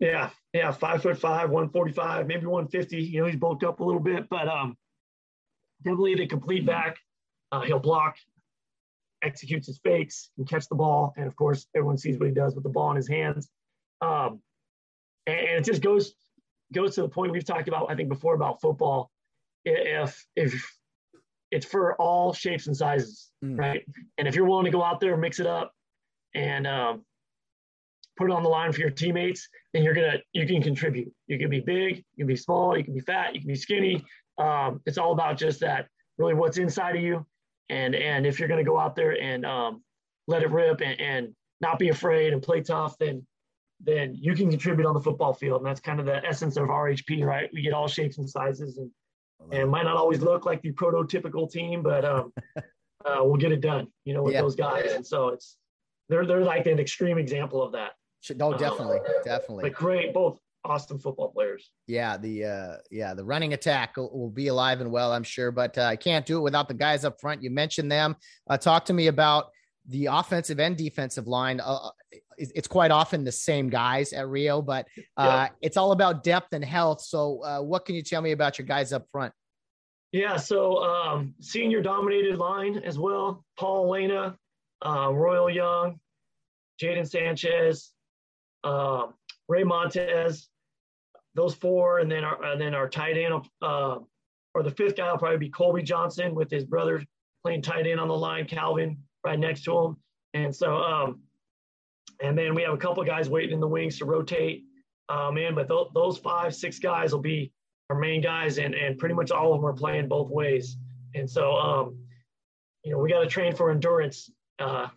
Yeah, 0.00 0.30
yeah, 0.52 0.70
five 0.72 1.02
foot 1.02 1.18
five, 1.18 1.50
one 1.50 1.68
forty 1.70 1.92
five, 1.92 2.26
maybe 2.26 2.46
one 2.46 2.66
fifty. 2.68 3.02
You 3.02 3.20
know, 3.20 3.26
he's 3.26 3.36
bulked 3.36 3.64
up 3.64 3.80
a 3.80 3.84
little 3.84 4.00
bit, 4.00 4.28
but 4.28 4.48
um, 4.48 4.76
definitely 5.82 6.16
the 6.16 6.26
complete 6.26 6.66
back. 6.66 6.96
Uh, 7.52 7.60
he'll 7.60 7.78
block, 7.78 8.16
executes 9.22 9.68
his 9.68 9.78
fakes, 9.78 10.30
and 10.36 10.48
catch 10.48 10.68
the 10.68 10.74
ball, 10.74 11.14
and 11.16 11.26
of 11.26 11.36
course, 11.36 11.66
everyone 11.74 11.96
sees 11.96 12.18
what 12.18 12.28
he 12.28 12.34
does 12.34 12.54
with 12.54 12.64
the 12.64 12.70
ball 12.70 12.90
in 12.90 12.96
his 12.96 13.08
hands. 13.08 13.48
Um, 14.00 14.40
and 15.26 15.36
it 15.36 15.64
just 15.64 15.80
goes 15.80 16.14
goes 16.72 16.96
to 16.96 17.02
the 17.02 17.08
point 17.08 17.32
we've 17.32 17.44
talked 17.44 17.68
about, 17.68 17.90
I 17.90 17.94
think, 17.94 18.08
before 18.08 18.34
about 18.34 18.60
football. 18.60 19.10
If 19.64 20.26
if 20.34 20.76
it's 21.50 21.64
for 21.64 21.94
all 21.94 22.32
shapes 22.32 22.66
and 22.66 22.76
sizes, 22.76 23.30
mm. 23.44 23.58
right? 23.58 23.84
And 24.18 24.26
if 24.26 24.34
you're 24.34 24.46
willing 24.46 24.64
to 24.64 24.70
go 24.70 24.82
out 24.82 25.00
there 25.00 25.12
and 25.12 25.20
mix 25.20 25.38
it 25.38 25.46
up, 25.46 25.72
and 26.34 26.66
um, 26.66 27.04
put 28.16 28.30
it 28.30 28.32
on 28.32 28.42
the 28.42 28.48
line 28.48 28.72
for 28.72 28.80
your 28.80 28.90
teammates, 28.90 29.48
and 29.74 29.84
you're 29.84 29.94
gonna 29.94 30.18
you 30.32 30.46
can 30.46 30.62
contribute. 30.62 31.12
You 31.26 31.38
can 31.38 31.50
be 31.50 31.60
big, 31.60 31.96
you 32.14 32.24
can 32.24 32.26
be 32.26 32.36
small, 32.36 32.76
you 32.76 32.84
can 32.84 32.94
be 32.94 33.00
fat, 33.00 33.34
you 33.34 33.40
can 33.40 33.48
be 33.48 33.56
skinny. 33.56 34.04
Um, 34.38 34.80
it's 34.86 34.98
all 34.98 35.12
about 35.12 35.38
just 35.38 35.60
that 35.60 35.86
really 36.18 36.34
what's 36.34 36.58
inside 36.58 36.96
of 36.96 37.02
you, 37.02 37.26
and 37.68 37.94
and 37.94 38.26
if 38.26 38.38
you're 38.38 38.48
gonna 38.48 38.64
go 38.64 38.78
out 38.78 38.96
there 38.96 39.20
and 39.20 39.44
um, 39.44 39.82
let 40.26 40.42
it 40.42 40.50
rip 40.50 40.80
and, 40.80 41.00
and 41.00 41.34
not 41.60 41.78
be 41.78 41.88
afraid 41.88 42.32
and 42.32 42.42
play 42.42 42.60
tough, 42.60 42.96
then 42.98 43.26
then 43.80 44.16
you 44.18 44.34
can 44.34 44.48
contribute 44.50 44.86
on 44.86 44.94
the 44.94 45.00
football 45.00 45.34
field. 45.34 45.60
And 45.60 45.66
that's 45.66 45.80
kind 45.80 46.00
of 46.00 46.06
the 46.06 46.24
essence 46.24 46.56
of 46.56 46.68
RHP, 46.68 47.24
right? 47.24 47.50
We 47.52 47.62
get 47.62 47.72
all 47.72 47.88
shapes 47.88 48.18
and 48.18 48.28
sizes 48.28 48.78
and 48.78 48.90
and 49.50 49.62
it 49.62 49.66
might 49.66 49.84
not 49.84 49.96
always 49.96 50.22
look 50.22 50.46
like 50.46 50.62
the 50.62 50.72
prototypical 50.72 51.50
team, 51.50 51.82
but 51.82 52.04
um, 52.04 52.32
uh, 53.04 53.18
we'll 53.20 53.36
get 53.36 53.52
it 53.52 53.60
done, 53.60 53.88
you 54.04 54.14
know, 54.14 54.22
with 54.22 54.34
yeah. 54.34 54.40
those 54.40 54.56
guys. 54.56 54.92
And 54.92 55.06
so 55.06 55.28
it's 55.28 55.56
they're 56.08 56.26
they're 56.26 56.40
like 56.40 56.66
an 56.66 56.78
extreme 56.78 57.18
example 57.18 57.62
of 57.62 57.72
that. 57.72 57.92
No, 58.36 58.56
definitely, 58.56 58.98
um, 58.98 59.04
definitely. 59.24 59.64
But 59.64 59.74
great, 59.74 60.14
both 60.14 60.38
awesome 60.64 60.98
football 60.98 61.30
players. 61.30 61.70
Yeah, 61.86 62.16
the 62.16 62.44
uh, 62.44 62.76
yeah 62.90 63.14
the 63.14 63.24
running 63.24 63.52
attack 63.52 63.96
will, 63.96 64.10
will 64.16 64.30
be 64.30 64.48
alive 64.48 64.80
and 64.80 64.90
well, 64.90 65.12
I'm 65.12 65.22
sure. 65.22 65.50
But 65.50 65.76
uh, 65.78 65.82
I 65.82 65.96
can't 65.96 66.24
do 66.24 66.38
it 66.38 66.42
without 66.42 66.68
the 66.68 66.74
guys 66.74 67.04
up 67.04 67.20
front. 67.20 67.42
You 67.42 67.50
mentioned 67.50 67.90
them. 67.90 68.16
Uh, 68.48 68.56
talk 68.56 68.84
to 68.86 68.92
me 68.92 69.08
about 69.08 69.46
the 69.88 70.06
offensive 70.06 70.60
and 70.60 70.76
defensive 70.76 71.26
line. 71.26 71.60
Uh, 71.60 71.90
it's 72.36 72.66
quite 72.66 72.90
often 72.90 73.22
the 73.22 73.32
same 73.32 73.68
guys 73.68 74.12
at 74.12 74.28
Rio, 74.28 74.60
but 74.60 74.86
uh, 75.16 75.46
yeah. 75.46 75.48
it's 75.60 75.76
all 75.76 75.92
about 75.92 76.24
depth 76.24 76.52
and 76.52 76.64
health. 76.64 77.00
So, 77.00 77.44
uh, 77.44 77.60
what 77.60 77.84
can 77.84 77.94
you 77.94 78.02
tell 78.02 78.22
me 78.22 78.32
about 78.32 78.58
your 78.58 78.66
guys 78.66 78.92
up 78.92 79.06
front? 79.12 79.32
Yeah, 80.10 80.36
so 80.36 80.82
um, 80.82 81.34
senior 81.40 81.80
dominated 81.80 82.36
line 82.36 82.78
as 82.78 82.98
well. 82.98 83.44
Paul 83.58 83.90
Lena, 83.90 84.36
uh, 84.84 85.12
Royal 85.12 85.50
Young, 85.50 85.98
Jaden 86.80 87.08
Sanchez, 87.08 87.90
um, 88.64 89.14
Ray 89.48 89.64
Montez, 89.64 90.48
those 91.34 91.54
four, 91.54 91.98
and 91.98 92.10
then 92.10 92.24
our 92.24 92.42
and 92.44 92.60
then 92.60 92.74
our 92.74 92.88
tight 92.88 93.16
end, 93.16 93.34
uh, 93.62 93.98
or 94.54 94.62
the 94.62 94.70
fifth 94.70 94.96
guy 94.96 95.10
will 95.10 95.18
probably 95.18 95.38
be 95.38 95.50
Colby 95.50 95.82
Johnson 95.82 96.34
with 96.34 96.50
his 96.50 96.64
brother 96.64 97.04
playing 97.44 97.62
tight 97.62 97.86
end 97.86 98.00
on 98.00 98.08
the 98.08 98.16
line, 98.16 98.46
Calvin 98.46 98.98
right 99.24 99.38
next 99.38 99.64
to 99.64 99.78
him, 99.78 99.96
and 100.32 100.54
so 100.54 100.76
um, 100.76 101.20
and 102.22 102.36
then 102.38 102.54
we 102.54 102.62
have 102.62 102.74
a 102.74 102.78
couple 102.78 103.04
guys 103.04 103.28
waiting 103.28 103.52
in 103.52 103.60
the 103.60 103.68
wings 103.68 103.98
to 103.98 104.04
rotate 104.04 104.64
um, 105.08 105.36
in, 105.36 105.54
but 105.54 105.68
th- 105.68 105.88
those 105.94 106.18
five, 106.18 106.54
six 106.54 106.78
guys 106.78 107.12
will 107.12 107.20
be 107.20 107.52
our 107.90 107.98
main 107.98 108.20
guys, 108.20 108.58
and, 108.58 108.74
and 108.74 108.98
pretty 108.98 109.14
much 109.14 109.30
all 109.30 109.52
of 109.52 109.60
them 109.60 109.66
are 109.66 109.74
playing 109.74 110.08
both 110.08 110.30
ways. 110.30 110.76
And 111.14 111.28
so, 111.28 111.52
um, 111.56 111.98
you 112.82 112.92
know, 112.92 112.98
we 112.98 113.10
got 113.10 113.20
to 113.20 113.26
train 113.26 113.54
for 113.54 113.70
endurance 113.70 114.30
uh, 114.58 114.88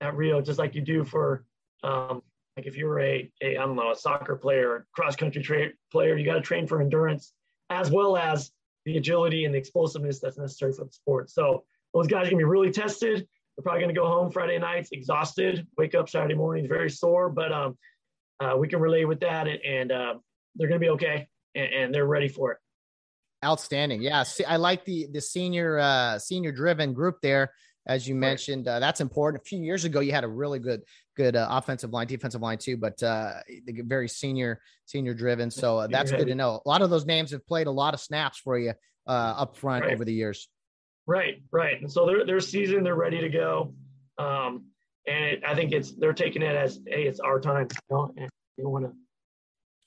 at 0.00 0.14
Rio, 0.14 0.40
just 0.40 0.58
like 0.58 0.74
you 0.74 0.82
do 0.82 1.04
for, 1.04 1.44
um, 1.82 2.22
like 2.56 2.66
if 2.66 2.76
you're 2.76 3.00
a, 3.00 3.30
a, 3.42 3.56
I 3.56 3.60
don't 3.60 3.76
know, 3.76 3.92
a 3.92 3.96
soccer 3.96 4.36
player, 4.36 4.86
cross 4.94 5.16
country 5.16 5.42
tra- 5.42 5.70
player, 5.90 6.16
you 6.16 6.24
got 6.24 6.34
to 6.34 6.40
train 6.40 6.66
for 6.66 6.80
endurance 6.80 7.32
as 7.70 7.90
well 7.90 8.16
as 8.16 8.50
the 8.84 8.96
agility 8.96 9.44
and 9.44 9.54
the 9.54 9.58
explosiveness 9.58 10.20
that's 10.20 10.38
necessary 10.38 10.72
for 10.72 10.84
the 10.84 10.92
sport. 10.92 11.30
So 11.30 11.64
those 11.94 12.06
guys 12.06 12.26
are 12.26 12.30
to 12.30 12.36
be 12.36 12.44
really 12.44 12.70
tested. 12.70 13.26
They're 13.56 13.62
probably 13.62 13.80
going 13.80 13.94
to 13.94 14.00
go 14.00 14.06
home 14.06 14.30
Friday 14.30 14.58
nights 14.58 14.90
exhausted, 14.92 15.66
wake 15.76 15.94
up 15.94 16.08
Saturday 16.08 16.34
mornings 16.34 16.68
very 16.68 16.90
sore, 16.90 17.28
but 17.28 17.52
um, 17.52 17.76
uh, 18.40 18.56
we 18.56 18.68
can 18.68 18.80
relate 18.80 19.04
with 19.04 19.20
that, 19.20 19.46
and, 19.46 19.60
and 19.64 19.92
uh, 19.92 20.14
they're 20.56 20.68
going 20.68 20.80
to 20.80 20.84
be 20.84 20.90
okay, 20.90 21.28
and, 21.54 21.72
and, 21.72 21.94
they're 21.94 22.06
ready 22.06 22.28
for 22.28 22.52
it. 22.52 22.58
Outstanding, 23.44 24.02
yeah. 24.02 24.22
See, 24.22 24.44
I 24.44 24.56
like 24.56 24.84
the 24.84 25.08
the 25.12 25.20
senior 25.20 25.78
uh, 25.78 26.18
senior 26.18 26.52
driven 26.52 26.92
group 26.92 27.18
there, 27.22 27.52
as 27.86 28.06
you 28.06 28.14
mentioned. 28.14 28.68
Uh, 28.68 28.78
that's 28.78 29.00
important. 29.00 29.42
A 29.42 29.44
few 29.44 29.58
years 29.58 29.84
ago, 29.84 30.00
you 30.00 30.12
had 30.12 30.24
a 30.24 30.28
really 30.28 30.58
good 30.58 30.82
good 31.16 31.36
uh, 31.36 31.46
offensive 31.50 31.92
line, 31.92 32.06
defensive 32.06 32.40
line 32.40 32.58
too, 32.58 32.76
but 32.76 33.02
uh, 33.02 33.34
very 33.66 34.08
senior 34.08 34.60
senior 34.86 35.14
driven. 35.14 35.50
So 35.50 35.78
uh, 35.78 35.86
that's 35.88 36.10
good 36.10 36.28
to 36.28 36.34
know. 36.34 36.60
A 36.64 36.68
lot 36.68 36.82
of 36.82 36.90
those 36.90 37.06
names 37.06 37.30
have 37.32 37.46
played 37.46 37.66
a 37.66 37.70
lot 37.72 37.94
of 37.94 38.00
snaps 38.00 38.38
for 38.38 38.58
you 38.58 38.72
uh, 39.06 39.10
up 39.10 39.56
front 39.56 39.84
right. 39.84 39.94
over 39.94 40.04
the 40.04 40.14
years. 40.14 40.48
Right, 41.06 41.42
right. 41.50 41.80
And 41.80 41.90
so 41.90 42.06
they're 42.06 42.24
they're 42.24 42.40
seasoned, 42.40 42.86
they're 42.86 42.94
ready 42.94 43.20
to 43.20 43.28
go. 43.28 43.74
Um, 44.18 44.66
and 45.06 45.24
it, 45.24 45.42
I 45.46 45.54
think 45.54 45.72
it's 45.72 45.92
they're 45.92 46.12
taking 46.12 46.42
it 46.42 46.54
as 46.54 46.78
hey, 46.86 47.04
it's 47.04 47.20
our 47.20 47.40
time. 47.40 47.68
You 47.90 47.96
know, 47.96 48.14
and 48.16 48.30
they 48.56 48.64
want 48.64 48.84
to. 48.84 48.92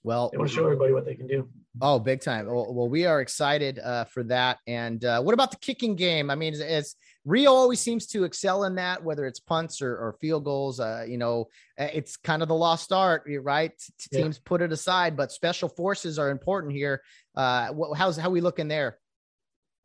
Well, 0.04 0.30
they 0.32 0.38
want 0.38 0.50
to 0.50 0.56
show 0.56 0.66
everybody 0.66 0.94
what 0.94 1.06
they 1.06 1.16
can 1.16 1.26
do. 1.26 1.50
Oh, 1.82 2.00
big 2.00 2.22
time! 2.22 2.46
Well, 2.46 2.74
well 2.74 2.88
we 2.88 3.06
are 3.06 3.22
excited 3.22 3.80
uh, 3.80 4.06
for 4.06 4.24
that. 4.24 4.60
And 4.68 5.04
uh, 5.04 5.22
what 5.22 5.34
about 5.34 5.52
the 5.52 5.58
kicking 5.58 5.96
game? 5.96 6.30
I 6.30 6.36
mean, 6.36 6.54
it's, 6.54 6.62
it's, 6.62 6.96
Rio 7.26 7.52
always 7.52 7.80
seems 7.80 8.06
to 8.08 8.24
excel 8.24 8.66
in 8.66 8.76
that, 8.76 9.04
whether 9.04 9.26
it's 9.26 9.40
punts 9.40 9.82
or, 9.82 9.92
or 9.92 10.16
field 10.22 10.46
goals. 10.46 10.80
Uh, 10.80 11.06
you 11.08 11.18
know, 11.18 11.50
it's 11.78 12.18
kind 12.18 12.42
of 12.42 12.48
the 12.48 12.56
lost 12.56 12.94
art, 12.94 13.24
right? 13.42 13.72
T- 14.00 14.18
teams 14.18 14.38
yeah. 14.38 14.42
put 14.46 14.62
it 14.62 14.72
aside, 14.72 15.18
but 15.18 15.32
special 15.32 15.68
forces 15.68 16.20
are 16.20 16.30
important 16.30 16.74
here. 16.74 17.02
Uh, 17.36 17.74
how's 17.96 18.16
how 18.16 18.30
we 18.30 18.42
looking 18.42 18.68
there? 18.68 19.00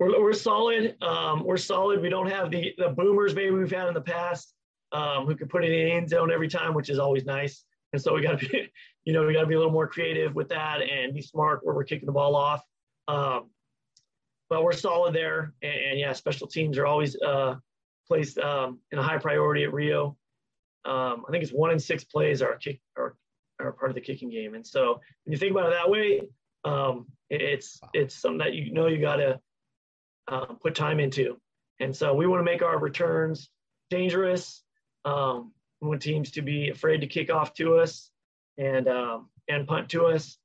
we're, 0.01 0.21
we're 0.21 0.33
solid. 0.33 0.97
Um, 1.03 1.45
we're 1.45 1.59
solid. 1.59 2.01
We 2.01 2.09
don't 2.09 2.29
have 2.29 2.51
the 2.51 2.75
the 2.79 2.89
boomers 2.89 3.35
maybe 3.35 3.51
we've 3.51 3.71
had 3.71 3.87
in 3.87 3.95
the 3.95 4.01
past 4.01 4.53
um, 4.91 5.27
who 5.27 5.37
can 5.37 5.47
put 5.47 5.63
it 5.63 5.71
in 5.71 5.87
the 5.87 5.93
end 5.93 6.09
zone 6.09 6.33
every 6.33 6.49
time, 6.49 6.75
which 6.75 6.89
is 6.89 6.99
always 6.99 7.25
nice. 7.25 7.65
And 7.93 8.01
so 8.01 8.15
we 8.15 8.23
got 8.23 8.41
to 8.41 8.49
be, 8.49 8.73
you 9.05 9.13
know, 9.13 9.25
we 9.27 9.35
got 9.35 9.43
to 9.43 9.47
be 9.47 9.55
a 9.55 9.59
little 9.59 9.73
more 9.73 9.87
creative 9.87 10.35
with 10.35 10.49
that 10.49 10.81
and 10.81 11.15
be 11.15 11.23
smart 11.23 11.61
where 11.63 11.75
we're 11.75 11.85
kicking 11.85 12.07
the 12.07 12.13
ball 12.13 12.35
off. 12.35 12.63
Um, 13.07 13.51
but 14.51 14.65
we're 14.65 14.73
solid 14.73 15.15
there, 15.15 15.55
and, 15.63 15.73
and, 15.73 15.99
yeah, 15.99 16.13
special 16.13 16.49
teams 16.49 16.77
are 16.77 16.87
always 16.87 17.17
uh, 17.21 17.55
placed 18.07 18.37
um, 18.39 18.81
in 18.91 18.99
a 18.99 19.03
high 19.03 19.19
priority 19.19 19.63
at 19.63 19.73
Rio. 19.73 20.17
Um, 20.85 21.25
I 21.27 21.31
think 21.31 21.45
it's 21.45 21.53
one 21.53 21.71
in 21.71 21.79
six 21.79 22.05
plays 22.05 22.43
are 22.43 22.57
kick 22.57 22.81
are, 22.97 23.15
are 23.61 23.73
part 23.73 23.91
of 23.91 23.95
the 23.95 24.01
kicking 24.01 24.31
game, 24.31 24.55
and 24.55 24.67
so 24.67 25.01
when 25.25 25.33
you 25.33 25.39
think 25.39 25.53
about 25.53 25.69
it 25.69 25.77
that 25.79 25.89
way, 25.89 26.23
um, 26.65 27.07
it's 27.31 27.81
it's 27.95 28.15
something 28.15 28.39
that 28.39 28.55
you 28.55 28.73
know 28.73 28.89
you 28.89 29.01
got 29.01 29.17
to 29.17 29.41
um, 30.29 30.59
put 30.63 30.75
time 30.75 31.01
into. 31.01 31.39
And 31.81 31.97
so 31.97 32.15
we 32.15 32.27
want 32.27 32.41
to 32.41 32.45
make 32.45 32.63
our 32.63 32.79
returns 32.79 33.49
dangerous. 33.89 34.63
Um, 35.05 35.53
we 35.81 35.89
want 35.89 36.03
teams 36.03 36.33
to 36.33 36.43
be 36.43 36.69
afraid 36.69 37.01
to 37.01 37.07
kick 37.07 37.31
off 37.31 37.55
to 37.55 37.79
us 37.79 38.11
and 38.59 38.87
um, 38.89 39.29
and 39.49 39.67
punt 39.67 39.91
to 39.91 40.07
us. 40.07 40.37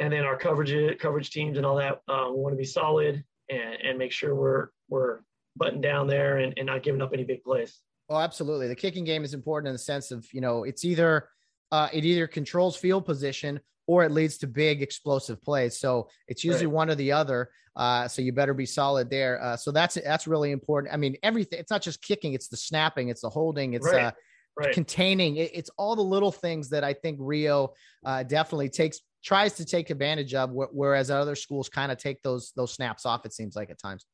And 0.00 0.12
then 0.12 0.24
our 0.24 0.36
coverage 0.36 0.98
coverage 0.98 1.30
teams 1.30 1.56
and 1.56 1.66
all 1.66 1.76
that 1.76 2.00
uh, 2.08 2.28
we 2.30 2.40
want 2.40 2.52
to 2.52 2.56
be 2.56 2.64
solid 2.64 3.24
and, 3.50 3.74
and 3.82 3.98
make 3.98 4.12
sure 4.12 4.34
we're 4.34 4.68
we're 4.88 5.20
buttoned 5.56 5.82
down 5.82 6.06
there 6.06 6.38
and, 6.38 6.54
and 6.56 6.66
not 6.66 6.82
giving 6.82 7.02
up 7.02 7.10
any 7.12 7.24
big 7.24 7.42
plays. 7.42 7.80
Oh, 8.08 8.16
absolutely. 8.16 8.68
The 8.68 8.76
kicking 8.76 9.04
game 9.04 9.24
is 9.24 9.34
important 9.34 9.68
in 9.68 9.74
the 9.74 9.78
sense 9.78 10.10
of 10.10 10.26
you 10.32 10.40
know 10.40 10.64
it's 10.64 10.84
either 10.84 11.28
uh, 11.72 11.88
it 11.92 12.04
either 12.04 12.26
controls 12.26 12.76
field 12.76 13.04
position 13.04 13.60
or 13.86 14.04
it 14.04 14.12
leads 14.12 14.36
to 14.38 14.46
big 14.46 14.82
explosive 14.82 15.42
plays. 15.42 15.80
So 15.80 16.08
it's 16.28 16.44
usually 16.44 16.66
right. 16.66 16.74
one 16.74 16.90
or 16.90 16.94
the 16.94 17.12
other. 17.12 17.50
Uh, 17.74 18.06
so 18.06 18.22
you 18.22 18.32
better 18.32 18.54
be 18.54 18.66
solid 18.66 19.08
there. 19.08 19.42
Uh, 19.42 19.56
so 19.56 19.72
that's 19.72 19.94
that's 19.94 20.26
really 20.26 20.52
important. 20.52 20.92
I 20.92 20.96
mean, 20.96 21.16
everything. 21.22 21.58
It's 21.58 21.70
not 21.70 21.82
just 21.82 22.02
kicking; 22.02 22.34
it's 22.34 22.48
the 22.48 22.56
snapping, 22.56 23.08
it's 23.08 23.22
the 23.22 23.30
holding, 23.30 23.74
it's 23.74 23.90
right. 23.90 24.04
Uh, 24.04 24.10
right. 24.58 24.74
containing. 24.74 25.36
It, 25.36 25.50
it's 25.54 25.70
all 25.76 25.96
the 25.96 26.02
little 26.02 26.32
things 26.32 26.70
that 26.70 26.84
I 26.84 26.92
think 26.92 27.18
Rio 27.20 27.74
uh, 28.04 28.22
definitely 28.24 28.68
takes 28.68 29.00
tries 29.24 29.54
to 29.54 29.64
take 29.64 29.90
advantage 29.90 30.34
of, 30.34 30.50
whereas 30.52 31.10
other 31.10 31.34
schools 31.34 31.68
kind 31.68 31.90
of 31.92 31.98
take 31.98 32.22
those 32.22 32.52
those 32.56 32.72
snaps 32.72 33.06
off. 33.06 33.26
It 33.26 33.32
seems 33.32 33.56
like 33.56 33.70
at 33.70 33.78
times. 33.78 34.06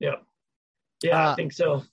Yeah, 0.00 0.16
yeah, 1.02 1.18
I 1.18 1.24
uh, 1.32 1.34
think 1.36 1.52
so 1.52 1.84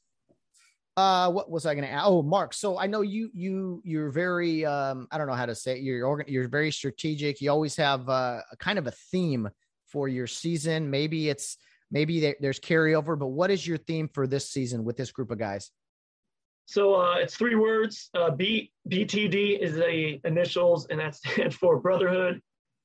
uh 0.97 1.31
what 1.31 1.49
was 1.49 1.65
i 1.65 1.73
going 1.73 1.85
to 1.85 1.91
add 1.91 2.03
oh 2.03 2.21
mark 2.21 2.53
so 2.53 2.77
i 2.77 2.85
know 2.85 3.01
you 3.01 3.29
you 3.33 3.81
you're 3.85 4.09
very 4.09 4.65
um 4.65 5.07
i 5.11 5.17
don't 5.17 5.27
know 5.27 5.33
how 5.33 5.45
to 5.45 5.55
say 5.55 5.77
it. 5.77 5.81
you're 5.81 6.23
you're 6.27 6.49
very 6.49 6.71
strategic 6.71 7.39
you 7.39 7.49
always 7.49 7.75
have 7.77 8.09
uh, 8.09 8.41
a 8.51 8.57
kind 8.57 8.77
of 8.77 8.87
a 8.87 8.91
theme 8.91 9.49
for 9.87 10.09
your 10.09 10.27
season 10.27 10.89
maybe 10.89 11.29
it's 11.29 11.57
maybe 11.91 12.35
there's 12.41 12.59
carryover 12.59 13.17
but 13.17 13.27
what 13.27 13.49
is 13.49 13.65
your 13.65 13.77
theme 13.77 14.09
for 14.13 14.27
this 14.27 14.49
season 14.49 14.83
with 14.83 14.97
this 14.97 15.11
group 15.11 15.31
of 15.31 15.39
guys 15.39 15.71
so 16.65 16.95
uh 16.95 17.15
it's 17.15 17.35
three 17.35 17.55
words 17.55 18.09
uh 18.13 18.29
b 18.29 18.71
btd 18.89 19.59
is 19.59 19.75
the 19.75 20.19
initials 20.25 20.87
and 20.87 20.99
that 20.99 21.15
stands 21.15 21.55
for 21.61 21.79
brotherhood 21.79 22.41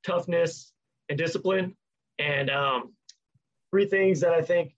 toughness 0.07 0.73
and 1.09 1.19
discipline 1.19 1.77
and 2.19 2.51
um 2.51 2.93
three 3.71 3.87
things 3.87 4.21
that 4.21 4.33
i 4.33 4.41
think 4.41 4.77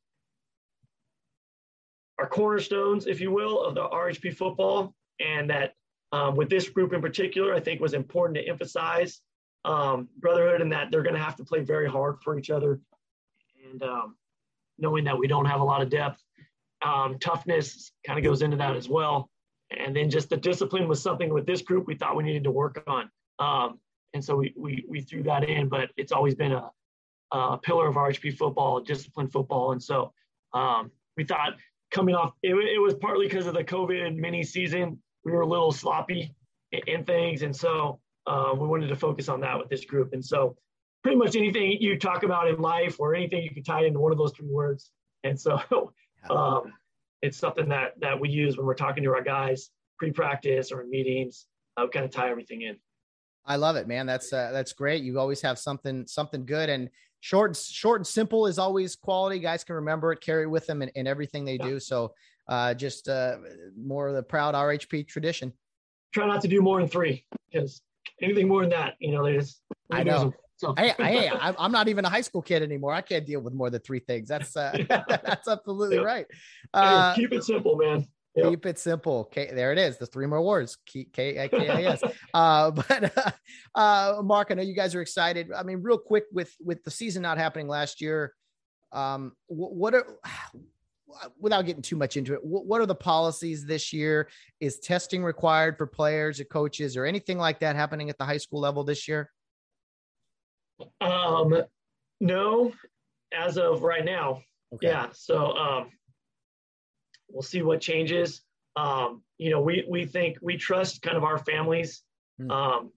are 2.19 2.27
cornerstones, 2.27 3.07
if 3.07 3.21
you 3.21 3.31
will, 3.31 3.63
of 3.63 3.75
the 3.75 3.83
RHP 3.83 4.37
football. 4.37 4.95
And 5.21 5.51
that 5.51 5.75
um, 6.13 6.37
with 6.37 6.51
this 6.51 6.69
group 6.69 6.93
in 6.93 7.01
particular, 7.01 7.55
I 7.55 7.61
think 7.61 7.81
was 7.81 7.95
important 7.95 8.37
to 8.39 8.49
emphasize 8.49 9.21
um, 9.65 10.09
brotherhood 10.19 10.61
and 10.61 10.73
that 10.73 10.91
they're 10.91 11.03
going 11.03 11.15
to 11.15 11.23
have 11.23 11.37
to 11.37 11.45
play 11.45 11.61
very 11.61 11.89
hard 11.89 12.17
for 12.23 12.39
each 12.39 12.51
other. 12.51 12.81
And 13.71 13.83
um, 13.83 14.17
knowing 14.79 15.05
that 15.05 15.19
we 15.19 15.27
don't 15.27 15.45
have 15.45 15.61
a 15.61 15.65
lot 15.65 15.83
of 15.83 15.91
depth, 15.91 16.23
um, 16.85 17.19
toughness 17.19 17.93
kind 18.07 18.19
of 18.19 18.25
goes 18.25 18.43
into 18.43 18.57
that 18.57 18.77
as 18.77 18.89
well. 18.89 19.31
And 19.77 19.95
then 19.95 20.09
just 20.09 20.31
the 20.31 20.37
discipline 20.37 20.89
was 20.89 21.03
something 21.03 21.33
with 21.33 21.47
this 21.47 21.63
group 21.63 21.87
we 21.87 21.95
thought 21.95 22.17
we 22.17 22.25
needed 22.25 22.45
to 22.45 22.51
work 22.51 22.83
on. 22.87 23.11
Um, 23.39 23.81
and 24.15 24.25
so 24.25 24.37
we, 24.37 24.55
we, 24.57 24.85
we 24.89 25.01
threw 25.01 25.23
that 25.25 25.49
in, 25.49 25.69
but 25.69 25.91
it's 25.97 26.13
always 26.13 26.35
been 26.35 26.53
a, 26.53 26.71
a 27.33 27.59
pillar 27.59 27.89
of 27.89 27.97
RHP 27.97 28.37
football, 28.37 28.81
disciplined 28.81 29.33
football. 29.33 29.73
And 29.73 29.83
so 29.83 30.13
um, 30.55 30.91
we 31.17 31.25
thought 31.25 31.57
coming 31.91 32.15
off. 32.15 32.33
It, 32.43 32.55
it 32.55 32.81
was 32.81 32.95
partly 32.95 33.27
because 33.27 33.47
of 33.47 33.55
the 33.55 33.65
COVID 33.65 34.17
mini 34.17 34.43
season. 34.43 34.99
We 35.25 35.33
were 35.33 35.43
a 35.43 35.47
little 35.47 35.73
sloppy 35.73 36.35
in 36.73 37.05
things. 37.05 37.43
And 37.43 37.55
so 37.55 38.01
uh, 38.27 38.55
we 38.55 38.67
wanted 38.67 38.89
to 38.89 38.97
focus 38.97 39.29
on 39.29 39.41
that 39.41 39.59
with 39.59 39.69
this 39.69 39.85
group. 39.85 40.13
And 40.13 40.25
so 40.25 40.57
pretty 41.03 41.17
much 41.17 41.37
anything 41.37 41.79
you 41.81 41.99
talk 41.99 42.23
about 42.23 42.49
in 42.49 42.61
life 42.61 42.97
or 42.99 43.15
anything 43.15 43.43
you 43.43 43.51
can 43.51 43.63
tie 43.63 43.85
into 43.85 44.01
one 44.01 44.13
of 44.13 44.19
those 44.19 44.33
three 44.33 44.49
words. 44.49 44.91
And 45.25 45.39
so 45.39 45.61
um, 46.31 46.73
it's 47.23 47.37
something 47.37 47.69
that 47.69 47.99
that 48.01 48.19
we 48.19 48.29
use 48.29 48.57
when 48.57 48.67
we're 48.67 48.75
talking 48.75 49.03
to 49.03 49.15
our 49.15 49.23
guys 49.23 49.71
pre-practice 49.99 50.71
or 50.71 50.83
in 50.83 50.91
meetings. 50.91 51.47
Uh, 51.77 51.87
kind 51.87 52.05
of 52.05 52.11
tie 52.11 52.31
everything 52.31 52.63
in. 52.63 52.77
I 53.49 53.57
love 53.57 53.77
it, 53.77 53.89
man. 53.89 54.07
That's 54.07 54.33
uh, 54.33 54.51
that's 54.53 54.73
great. 54.73 55.03
You 55.03 55.19
always 55.19 55.41
have 55.41 55.59
something 55.59 56.07
something 56.07 56.45
good 56.45 56.69
and 56.69 56.91
short 57.21 57.57
short 57.57 58.01
and 58.01 58.07
simple 58.07 58.47
is 58.47 58.59
always 58.59 58.95
quality. 58.95 59.41
Guys 59.41 59.65
can 59.65 59.75
remember 59.75 60.13
it, 60.13 60.21
carry 60.21 60.45
it 60.45 60.51
with 60.51 60.67
them 60.67 60.83
in, 60.83 60.91
in 60.91 61.07
everything 61.07 61.45
they 61.45 61.57
yeah. 61.57 61.65
do. 61.65 61.81
So 61.81 62.15
uh, 62.47 62.75
just 62.75 63.09
uh, 63.09 63.39
more 63.77 64.09
of 64.09 64.15
the 64.15 64.23
proud 64.23 64.55
RHP 64.55 65.09
tradition. 65.09 65.53
Try 66.13 66.27
not 66.27 66.43
to 66.43 66.49
do 66.49 66.61
more 66.61 66.81
than 66.81 66.89
three 66.89 67.25
because 67.51 67.83
anything 68.23 68.49
more 68.49 68.61
than 68.61 68.71
that, 68.71 68.95
you 69.01 69.13
know, 69.13 69.25
they 69.25 69.35
just. 69.35 69.63
I 69.91 70.03
know. 70.03 70.33
So. 70.57 70.75
hey, 70.77 70.93
hey, 70.99 71.31
I'm 71.41 71.73
not 71.73 71.89
even 71.89 72.05
a 72.05 72.09
high 72.09 72.21
school 72.21 72.43
kid 72.43 72.63
anymore. 72.63 72.93
I 72.93 73.01
can't 73.01 73.25
deal 73.25 73.41
with 73.41 73.55
more 73.55 73.71
than 73.71 73.81
three 73.81 74.01
things. 74.01 74.29
That's 74.29 74.57
uh, 74.57 74.77
that's 74.89 75.49
absolutely 75.49 75.99
right. 75.99 76.27
Uh, 76.75 77.15
hey, 77.15 77.23
keep 77.23 77.33
it 77.33 77.45
simple, 77.45 77.77
man. 77.77 78.07
Yep. 78.39 78.51
Keep 78.51 78.67
it 78.67 78.79
simple. 78.79 79.25
K, 79.25 79.51
there 79.53 79.73
it 79.73 79.79
is. 79.79 79.99
The 79.99 80.07
three 80.07 80.27
more 80.27 80.43
words. 80.43 80.77
K 80.87 81.05
K 81.13 81.49
K 81.49 81.69
I 81.69 81.83
S. 81.83 82.03
Uh, 82.35 82.71
but 82.89 83.17
uh, 83.17 83.31
uh, 83.75 84.23
Mark, 84.23 84.49
I 84.51 84.55
know 84.55 84.63
you 84.63 84.75
guys 84.75 84.95
are 84.95 85.01
excited. 85.01 85.51
I 85.53 85.63
mean, 85.63 85.83
real 85.83 85.99
quick 85.99 86.25
with 86.33 86.55
with 86.61 86.85
the 86.85 86.91
season 86.91 87.23
not 87.23 87.39
happening 87.39 87.69
last 87.69 88.01
year, 88.01 88.35
um, 88.93 89.33
what 89.47 89.95
are 89.95 90.07
without 91.41 91.65
getting 91.65 91.83
too 91.83 91.97
much 91.97 92.17
into 92.17 92.35
it, 92.35 92.41
what 92.43 92.81
are 92.81 92.87
the 92.87 92.95
policies 92.95 93.65
this 93.65 93.93
year? 93.93 94.29
Is 94.61 94.79
testing 94.79 95.25
required 95.25 95.79
for 95.79 95.87
players 95.87 96.39
or 96.39 96.45
coaches 96.45 96.97
or 96.97 97.07
anything 97.07 97.39
like 97.39 97.61
that 97.61 97.77
happening 97.77 98.11
at 98.11 98.19
the 98.19 98.25
high 98.25 98.37
school 98.37 98.61
level 98.61 98.85
this 98.85 99.09
year? 99.09 99.31
Um, 101.01 101.63
no, 102.21 102.73
as 103.33 103.59
of 103.59 103.83
right 103.83 104.05
now. 104.05 104.43
Okay. 104.75 104.89
Yeah. 104.89 105.09
So 105.13 105.57
um, 105.57 105.91
we'll 107.29 107.43
see 107.43 107.63
what 107.63 107.81
changes. 107.81 108.43
Um, 108.77 109.23
you 109.39 109.51
know, 109.51 109.61
we 109.61 109.85
we 109.89 110.05
think 110.05 110.39
we 110.41 110.57
trust 110.57 111.03
kind 111.03 111.17
of 111.17 111.25
our 111.25 111.39
families, 111.39 112.03
mm. 112.41 112.51
um, 112.51 112.93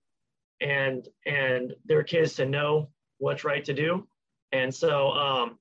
and 0.59 1.07
and 1.25 1.73
their 1.85 2.03
kids 2.03 2.35
to 2.35 2.45
know 2.45 2.89
what's 3.17 3.43
right 3.43 3.63
to 3.65 3.73
do, 3.73 4.07
and 4.51 4.73
so 4.73 5.11
um, 5.11 5.57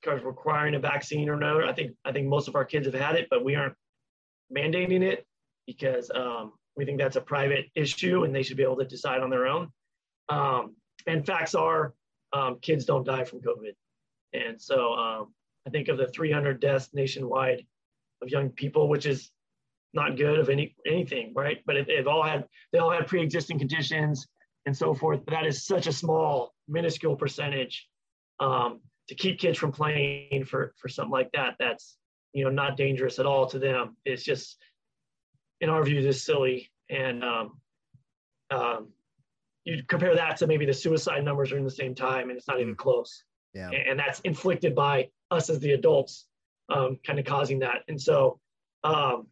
because 0.00 0.22
requiring 0.22 0.74
a 0.74 0.78
vaccine 0.78 1.28
or 1.28 1.36
no, 1.36 1.66
I 1.66 1.72
think 1.72 1.92
I 2.04 2.12
think 2.12 2.28
most 2.28 2.48
of 2.48 2.54
our 2.54 2.64
kids 2.64 2.86
have 2.86 2.94
had 2.94 3.16
it, 3.16 3.28
but 3.30 3.44
we 3.44 3.56
aren't 3.56 3.74
mandating 4.54 5.02
it 5.02 5.26
because 5.66 6.10
um, 6.14 6.52
we 6.76 6.84
think 6.84 6.98
that's 6.98 7.16
a 7.16 7.20
private 7.20 7.66
issue 7.74 8.24
and 8.24 8.34
they 8.34 8.42
should 8.42 8.56
be 8.56 8.62
able 8.62 8.76
to 8.76 8.84
decide 8.84 9.20
on 9.20 9.30
their 9.30 9.46
own. 9.46 9.70
Um, 10.28 10.76
and 11.06 11.26
facts 11.26 11.54
are, 11.54 11.94
um, 12.32 12.58
kids 12.60 12.84
don't 12.84 13.04
die 13.04 13.24
from 13.24 13.40
COVID, 13.40 13.74
and 14.32 14.60
so 14.60 14.92
um, 14.94 15.34
I 15.66 15.70
think 15.70 15.88
of 15.88 15.98
the 15.98 16.08
300 16.08 16.60
deaths 16.60 16.90
nationwide 16.92 17.66
of 18.22 18.28
young 18.28 18.50
people, 18.50 18.88
which 18.88 19.06
is 19.06 19.30
not 19.92 20.16
good 20.16 20.38
of 20.38 20.48
any 20.48 20.74
anything, 20.86 21.32
right? 21.34 21.62
But 21.66 21.76
it, 21.76 21.86
they've 21.86 22.06
all 22.06 22.22
had 22.22 22.46
they 22.72 22.78
all 22.78 22.90
had 22.90 23.06
pre-existing 23.06 23.58
conditions 23.58 24.26
and 24.66 24.76
so 24.76 24.94
forth. 24.94 25.20
But 25.24 25.32
that 25.32 25.46
is 25.46 25.64
such 25.64 25.86
a 25.86 25.92
small, 25.92 26.54
minuscule 26.68 27.16
percentage 27.16 27.88
um, 28.40 28.80
to 29.08 29.14
keep 29.14 29.38
kids 29.38 29.58
from 29.58 29.72
playing 29.72 30.44
for 30.44 30.74
for 30.76 30.88
something 30.88 31.12
like 31.12 31.30
that. 31.32 31.54
That's 31.58 31.96
you 32.32 32.44
know 32.44 32.50
not 32.50 32.76
dangerous 32.76 33.18
at 33.18 33.26
all 33.26 33.46
to 33.46 33.58
them. 33.58 33.96
It's 34.04 34.22
just, 34.22 34.58
in 35.60 35.70
our 35.70 35.82
view, 35.82 36.02
just 36.02 36.24
silly. 36.24 36.70
And 36.90 37.24
um, 37.24 37.60
um, 38.50 38.88
you 39.64 39.82
compare 39.88 40.14
that 40.14 40.36
to 40.38 40.46
maybe 40.46 40.66
the 40.66 40.74
suicide 40.74 41.24
numbers 41.24 41.52
are 41.52 41.58
in 41.58 41.64
the 41.64 41.70
same 41.70 41.94
time, 41.94 42.28
and 42.28 42.38
it's 42.38 42.46
not 42.46 42.60
even 42.60 42.74
mm. 42.74 42.78
close. 42.78 43.24
Yeah. 43.54 43.68
And, 43.68 43.88
and 43.88 43.98
that's 43.98 44.20
inflicted 44.20 44.74
by 44.74 45.08
us 45.30 45.48
as 45.48 45.58
the 45.60 45.72
adults 45.72 46.26
um, 46.68 46.98
kind 47.06 47.18
of 47.18 47.24
causing 47.24 47.60
that. 47.60 47.82
And 47.88 48.00
so 48.00 48.38
um, 48.84 49.26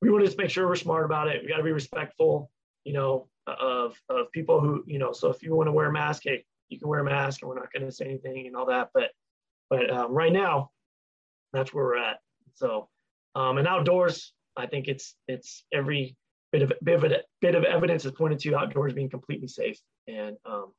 we 0.00 0.10
want 0.10 0.22
to 0.22 0.26
just 0.26 0.38
make 0.38 0.50
sure 0.50 0.66
we're 0.66 0.76
smart 0.76 1.04
about 1.04 1.28
it. 1.28 1.42
We 1.42 1.48
got 1.48 1.58
to 1.58 1.62
be 1.62 1.72
respectful, 1.72 2.50
you 2.84 2.92
know, 2.92 3.28
of, 3.46 4.00
of 4.08 4.30
people 4.32 4.60
who, 4.60 4.84
you 4.86 4.98
know, 4.98 5.12
so 5.12 5.30
if 5.30 5.42
you 5.42 5.54
want 5.54 5.68
to 5.68 5.72
wear 5.72 5.88
a 5.88 5.92
mask, 5.92 6.22
hey, 6.24 6.44
you 6.68 6.78
can 6.78 6.88
wear 6.88 7.00
a 7.00 7.04
mask 7.04 7.42
and 7.42 7.48
we're 7.48 7.56
not 7.58 7.72
going 7.72 7.86
to 7.86 7.92
say 7.92 8.04
anything 8.04 8.46
and 8.46 8.54
all 8.54 8.66
that. 8.66 8.90
But, 8.92 9.10
but 9.70 9.90
um, 9.90 10.12
right 10.12 10.32
now, 10.32 10.70
that's 11.52 11.72
where 11.72 11.84
we're 11.84 11.96
at. 11.98 12.18
So, 12.54 12.88
um, 13.34 13.58
and 13.58 13.66
outdoors, 13.66 14.32
I 14.56 14.66
think 14.66 14.88
it's, 14.88 15.14
it's 15.28 15.64
every 15.72 16.16
bit 16.52 16.62
of, 16.62 16.72
bit 16.82 17.02
of, 17.02 17.12
bit 17.40 17.54
of 17.54 17.64
evidence 17.64 18.04
is 18.04 18.12
pointed 18.12 18.38
to 18.40 18.56
outdoors 18.56 18.92
being 18.92 19.08
completely 19.08 19.48
safe. 19.48 19.78
And 20.06 20.36
um, 20.44 20.72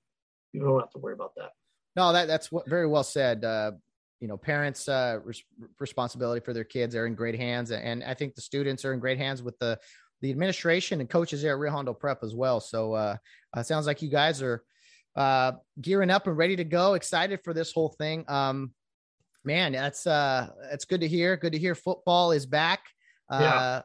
you 0.54 0.62
don't 0.62 0.80
have 0.80 0.92
to 0.92 1.00
worry 1.00 1.14
about 1.14 1.34
that. 1.38 1.52
No, 1.96 2.14
that, 2.14 2.28
that's 2.28 2.52
what, 2.52 2.70
very 2.70 2.88
well 2.88 3.04
said. 3.04 3.44
Uh, 3.44 3.72
you 4.20 4.28
know 4.28 4.38
parents 4.38 4.90
uh, 4.90 5.20
res- 5.24 5.44
responsibility 5.80 6.44
for 6.44 6.54
their 6.54 6.64
kids 6.64 6.96
are 6.96 7.06
in 7.06 7.16
great 7.16 7.36
hands 7.36 7.72
and 7.72 8.04
i 8.04 8.14
think 8.14 8.36
the 8.36 8.42
students 8.42 8.84
are 8.84 8.94
in 8.94 9.00
great 9.00 9.18
hands 9.18 9.42
with 9.42 9.58
the 9.60 9.80
the 10.22 10.32
administration 10.32 11.00
and 11.00 11.10
coaches 11.10 11.42
there 11.42 11.54
at 11.54 11.60
rio 11.60 11.72
hondo 11.72 11.94
prep 11.94 12.24
as 12.24 12.36
well. 12.36 12.60
So 12.60 12.94
uh, 12.94 13.18
uh 13.54 13.64
sounds 13.64 13.88
like 13.88 14.02
you 14.02 14.10
guys 14.10 14.42
are 14.42 14.64
uh 15.16 15.54
gearing 15.82 16.10
up 16.10 16.28
and 16.28 16.38
ready 16.38 16.56
to 16.56 16.64
go 16.64 16.94
excited 16.94 17.40
for 17.44 17.54
this 17.54 17.72
whole 17.72 17.90
thing. 17.90 18.26
Um 18.28 18.74
man 19.44 19.72
that's 19.72 20.06
uh 20.06 20.50
that's 20.70 20.86
good 20.86 21.02
to 21.02 21.08
hear. 21.08 21.38
Good 21.38 21.54
to 21.54 21.60
hear 21.60 21.76
football 21.76 22.32
is 22.32 22.46
back. 22.46 22.82
Uh 23.32 23.40
yeah. 23.42 23.82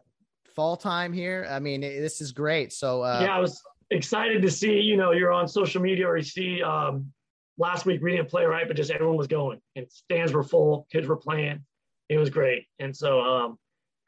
fall 0.54 0.76
time 0.76 1.12
here. 1.12 1.46
I 1.48 1.60
mean 1.60 1.80
this 1.80 2.20
is 2.20 2.32
great. 2.32 2.72
So 2.72 3.02
uh 3.02 3.20
yeah 3.22 3.36
i 3.36 3.38
was 3.38 3.62
excited 3.90 4.42
to 4.42 4.50
see 4.50 4.80
you 4.80 4.96
know 4.96 5.12
you're 5.12 5.30
on 5.30 5.46
social 5.46 5.80
media 5.80 6.08
or 6.08 6.16
you 6.16 6.22
see 6.22 6.62
um 6.62 7.12
last 7.58 7.86
week 7.86 8.02
we 8.02 8.12
didn't 8.12 8.28
play 8.28 8.44
right, 8.44 8.66
but 8.66 8.76
just 8.76 8.90
everyone 8.90 9.16
was 9.16 9.26
going 9.26 9.60
and 9.76 9.90
stands 9.90 10.32
were 10.32 10.42
full, 10.42 10.86
kids 10.90 11.06
were 11.06 11.16
playing. 11.16 11.64
It 12.08 12.18
was 12.18 12.30
great. 12.30 12.66
And 12.78 12.94
so, 12.94 13.20
um, 13.20 13.58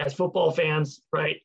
as 0.00 0.12
football 0.12 0.50
fans, 0.50 1.00
right, 1.12 1.36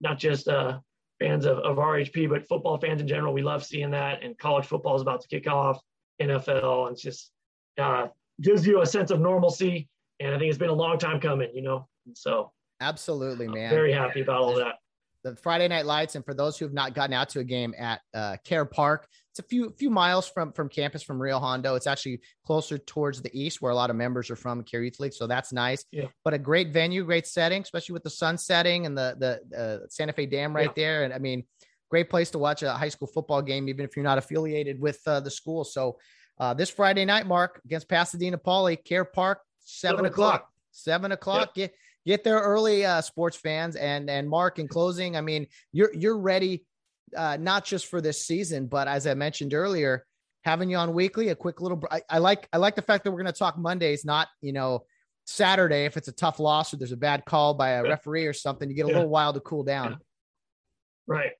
not 0.00 0.18
just 0.18 0.48
uh, 0.48 0.78
fans 1.18 1.44
of, 1.44 1.58
of 1.58 1.76
RHP, 1.76 2.28
but 2.30 2.48
football 2.48 2.78
fans 2.78 3.00
in 3.00 3.08
general, 3.08 3.34
we 3.34 3.42
love 3.42 3.64
seeing 3.64 3.90
that. 3.90 4.22
And 4.22 4.38
college 4.38 4.64
football 4.64 4.96
is 4.96 5.02
about 5.02 5.20
to 5.20 5.28
kick 5.28 5.46
off, 5.46 5.78
NFL, 6.20 6.86
and 6.86 6.92
it's 6.94 7.02
just 7.02 7.30
uh, 7.78 8.06
gives 8.40 8.66
you 8.66 8.80
a 8.80 8.86
sense 8.86 9.10
of 9.10 9.20
normalcy. 9.20 9.88
And 10.20 10.34
I 10.34 10.38
think 10.38 10.48
it's 10.48 10.58
been 10.58 10.70
a 10.70 10.74
long 10.74 10.98
time 10.98 11.20
coming, 11.20 11.50
you 11.52 11.62
know. 11.62 11.86
And 12.06 12.16
so, 12.16 12.52
absolutely, 12.80 13.48
man. 13.48 13.70
Very 13.70 13.92
happy 13.92 14.22
about 14.22 14.40
all 14.40 14.54
that 14.54 14.76
the 15.22 15.36
Friday 15.36 15.68
Night 15.68 15.86
Lights. 15.86 16.14
And 16.14 16.24
for 16.24 16.34
those 16.34 16.58
who 16.58 16.64
have 16.64 16.72
not 16.72 16.94
gotten 16.94 17.12
out 17.12 17.28
to 17.30 17.40
a 17.40 17.44
game 17.44 17.74
at 17.78 18.00
uh, 18.14 18.36
Kare 18.44 18.64
Park, 18.64 19.06
it's 19.30 19.38
a 19.38 19.42
few 19.42 19.74
few 19.78 19.90
miles 19.90 20.28
from 20.28 20.52
from 20.52 20.68
campus 20.68 21.02
from 21.02 21.20
Rio 21.20 21.38
Hondo. 21.38 21.74
It's 21.74 21.86
actually 21.86 22.20
closer 22.44 22.78
towards 22.78 23.22
the 23.22 23.30
east, 23.32 23.62
where 23.62 23.70
a 23.70 23.74
lot 23.74 23.90
of 23.90 23.96
members 23.96 24.30
are 24.30 24.36
from 24.36 24.62
Kare 24.64 24.82
Youth 24.82 24.98
League. 24.98 25.12
So 25.12 25.26
that's 25.26 25.52
nice. 25.52 25.84
Yeah. 25.92 26.06
But 26.24 26.34
a 26.34 26.38
great 26.38 26.72
venue, 26.72 27.04
great 27.04 27.26
setting, 27.26 27.62
especially 27.62 27.92
with 27.92 28.02
the 28.02 28.10
sun 28.10 28.38
setting 28.38 28.86
and 28.86 28.96
the 28.96 29.40
the 29.50 29.58
uh, 29.58 29.86
Santa 29.88 30.12
Fe 30.12 30.26
Dam 30.26 30.54
right 30.54 30.72
yeah. 30.76 30.82
there. 30.82 31.04
And 31.04 31.14
I 31.14 31.18
mean, 31.18 31.44
great 31.90 32.10
place 32.10 32.30
to 32.30 32.38
watch 32.38 32.62
a 32.62 32.72
high 32.72 32.88
school 32.88 33.08
football 33.08 33.42
game, 33.42 33.68
even 33.68 33.84
if 33.84 33.96
you're 33.96 34.04
not 34.04 34.18
affiliated 34.18 34.80
with 34.80 35.00
uh, 35.06 35.20
the 35.20 35.30
school. 35.30 35.64
So 35.64 35.98
uh, 36.38 36.54
this 36.54 36.70
Friday 36.70 37.04
night, 37.04 37.26
Mark 37.26 37.60
against 37.64 37.88
Pasadena 37.88 38.38
Poly, 38.38 38.76
Kare 38.76 39.04
Park, 39.04 39.42
seven, 39.60 39.98
seven 39.98 40.06
o'clock. 40.06 40.34
o'clock. 40.34 40.50
Seven 40.72 41.12
o'clock. 41.12 41.54
Get 41.54 41.74
get 42.10 42.24
there 42.24 42.40
early, 42.40 42.84
uh, 42.84 43.00
sports 43.00 43.36
fans. 43.36 43.76
And 43.76 44.10
and 44.10 44.28
Mark, 44.28 44.58
in 44.58 44.68
closing, 44.68 45.16
I 45.16 45.20
mean, 45.20 45.46
you're 45.72 45.92
you're 45.94 46.18
ready, 46.18 46.64
uh, 47.16 47.36
not 47.40 47.64
just 47.64 47.86
for 47.86 48.00
this 48.00 48.24
season, 48.24 48.66
but 48.66 48.88
as 48.88 49.06
I 49.06 49.14
mentioned 49.14 49.54
earlier, 49.54 50.04
having 50.44 50.70
you 50.70 50.76
on 50.76 50.92
weekly, 50.92 51.28
a 51.28 51.34
quick 51.34 51.60
little. 51.60 51.82
I, 51.90 52.02
I 52.08 52.18
like 52.18 52.48
I 52.52 52.58
like 52.58 52.74
the 52.74 52.82
fact 52.82 53.04
that 53.04 53.12
we're 53.12 53.22
going 53.22 53.32
to 53.32 53.38
talk 53.38 53.56
Mondays, 53.56 54.04
not 54.04 54.28
you 54.40 54.52
know 54.52 54.84
Saturday 55.24 55.84
if 55.84 55.96
it's 55.96 56.08
a 56.08 56.12
tough 56.12 56.40
loss 56.40 56.74
or 56.74 56.76
there's 56.76 56.92
a 56.92 56.96
bad 56.96 57.24
call 57.24 57.54
by 57.54 57.70
a 57.70 57.82
referee 57.82 58.26
or 58.26 58.32
something. 58.32 58.68
You 58.68 58.74
get 58.74 58.86
a 58.86 58.88
yeah. 58.88 58.94
little 58.94 59.10
while 59.10 59.32
to 59.32 59.40
cool 59.40 59.62
down. 59.62 59.98
Right. 61.06 61.32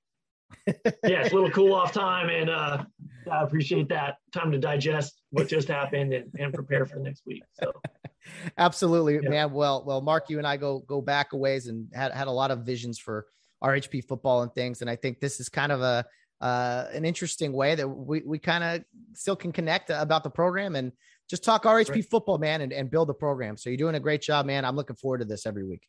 Yeah, 0.67 1.21
it's 1.21 1.31
a 1.31 1.35
little 1.35 1.51
cool 1.51 1.73
off 1.73 1.91
time, 1.91 2.29
and 2.29 2.49
uh, 2.49 2.83
I 3.31 3.43
appreciate 3.43 3.89
that 3.89 4.17
time 4.31 4.51
to 4.51 4.57
digest 4.57 5.21
what 5.31 5.47
just 5.47 5.67
happened 5.67 6.13
and, 6.13 6.31
and 6.37 6.53
prepare 6.53 6.85
for 6.85 6.97
next 6.99 7.23
week. 7.25 7.43
So 7.53 7.71
Absolutely, 8.57 9.19
yeah. 9.21 9.29
man. 9.29 9.51
Well, 9.51 9.83
well, 9.85 10.01
Mark, 10.01 10.29
you 10.29 10.37
and 10.37 10.47
I 10.47 10.57
go 10.57 10.79
go 10.79 11.01
back 11.01 11.33
a 11.33 11.37
ways 11.37 11.67
and 11.67 11.87
had 11.93 12.11
had 12.11 12.27
a 12.27 12.31
lot 12.31 12.51
of 12.51 12.59
visions 12.59 12.99
for 12.99 13.25
RHP 13.63 14.05
football 14.07 14.41
and 14.43 14.53
things, 14.53 14.81
and 14.81 14.89
I 14.89 14.95
think 14.95 15.19
this 15.19 15.39
is 15.39 15.49
kind 15.49 15.71
of 15.71 15.81
a 15.81 16.05
uh, 16.41 16.87
an 16.93 17.05
interesting 17.05 17.53
way 17.53 17.75
that 17.75 17.87
we 17.87 18.21
we 18.25 18.39
kind 18.39 18.63
of 18.63 18.83
still 19.13 19.35
can 19.35 19.51
connect 19.51 19.89
about 19.89 20.23
the 20.23 20.29
program 20.29 20.75
and 20.75 20.91
just 21.29 21.43
talk 21.43 21.63
RHP 21.63 21.89
right. 21.89 22.09
football, 22.09 22.37
man, 22.37 22.61
and, 22.61 22.73
and 22.73 22.89
build 22.89 23.07
the 23.07 23.13
program. 23.13 23.55
So 23.57 23.69
you're 23.69 23.77
doing 23.77 23.95
a 23.95 23.99
great 23.99 24.21
job, 24.21 24.45
man. 24.45 24.65
I'm 24.65 24.75
looking 24.75 24.97
forward 24.97 25.19
to 25.19 25.25
this 25.25 25.45
every 25.45 25.65
week. 25.65 25.87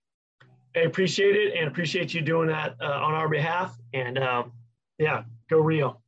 I 0.76 0.80
appreciate 0.80 1.36
it 1.36 1.54
and 1.56 1.68
appreciate 1.68 2.14
you 2.14 2.22
doing 2.22 2.48
that 2.48 2.76
uh, 2.80 2.86
on 2.86 3.14
our 3.14 3.28
behalf. 3.28 3.76
And 3.92 4.18
um, 4.18 4.52
yeah, 4.98 5.24
go 5.50 5.58
Rio. 5.58 6.00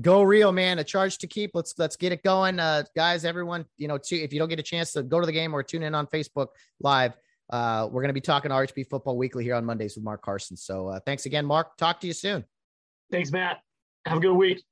Go 0.00 0.22
Rio, 0.22 0.50
man! 0.50 0.78
A 0.78 0.84
charge 0.84 1.18
to 1.18 1.26
keep. 1.26 1.50
Let's 1.52 1.74
let's 1.76 1.96
get 1.96 2.12
it 2.12 2.22
going, 2.22 2.58
uh, 2.58 2.84
guys. 2.96 3.26
Everyone, 3.26 3.66
you 3.76 3.88
know, 3.88 3.98
to, 3.98 4.16
if 4.16 4.32
you 4.32 4.38
don't 4.38 4.48
get 4.48 4.58
a 4.58 4.62
chance 4.62 4.92
to 4.92 5.02
go 5.02 5.20
to 5.20 5.26
the 5.26 5.32
game 5.32 5.52
or 5.52 5.62
tune 5.62 5.82
in 5.82 5.94
on 5.94 6.06
Facebook 6.06 6.48
Live, 6.80 7.12
uh, 7.50 7.88
we're 7.90 8.00
going 8.00 8.08
to 8.08 8.14
be 8.14 8.20
talking 8.22 8.50
RHP 8.50 8.88
Football 8.88 9.18
Weekly 9.18 9.44
here 9.44 9.54
on 9.54 9.66
Mondays 9.66 9.94
with 9.94 10.04
Mark 10.04 10.22
Carson. 10.22 10.56
So 10.56 10.88
uh, 10.88 11.00
thanks 11.04 11.26
again, 11.26 11.44
Mark. 11.44 11.76
Talk 11.76 12.00
to 12.00 12.06
you 12.06 12.14
soon. 12.14 12.44
Thanks, 13.10 13.30
Matt. 13.30 13.60
Have 14.06 14.16
a 14.16 14.20
good 14.20 14.32
week. 14.32 14.62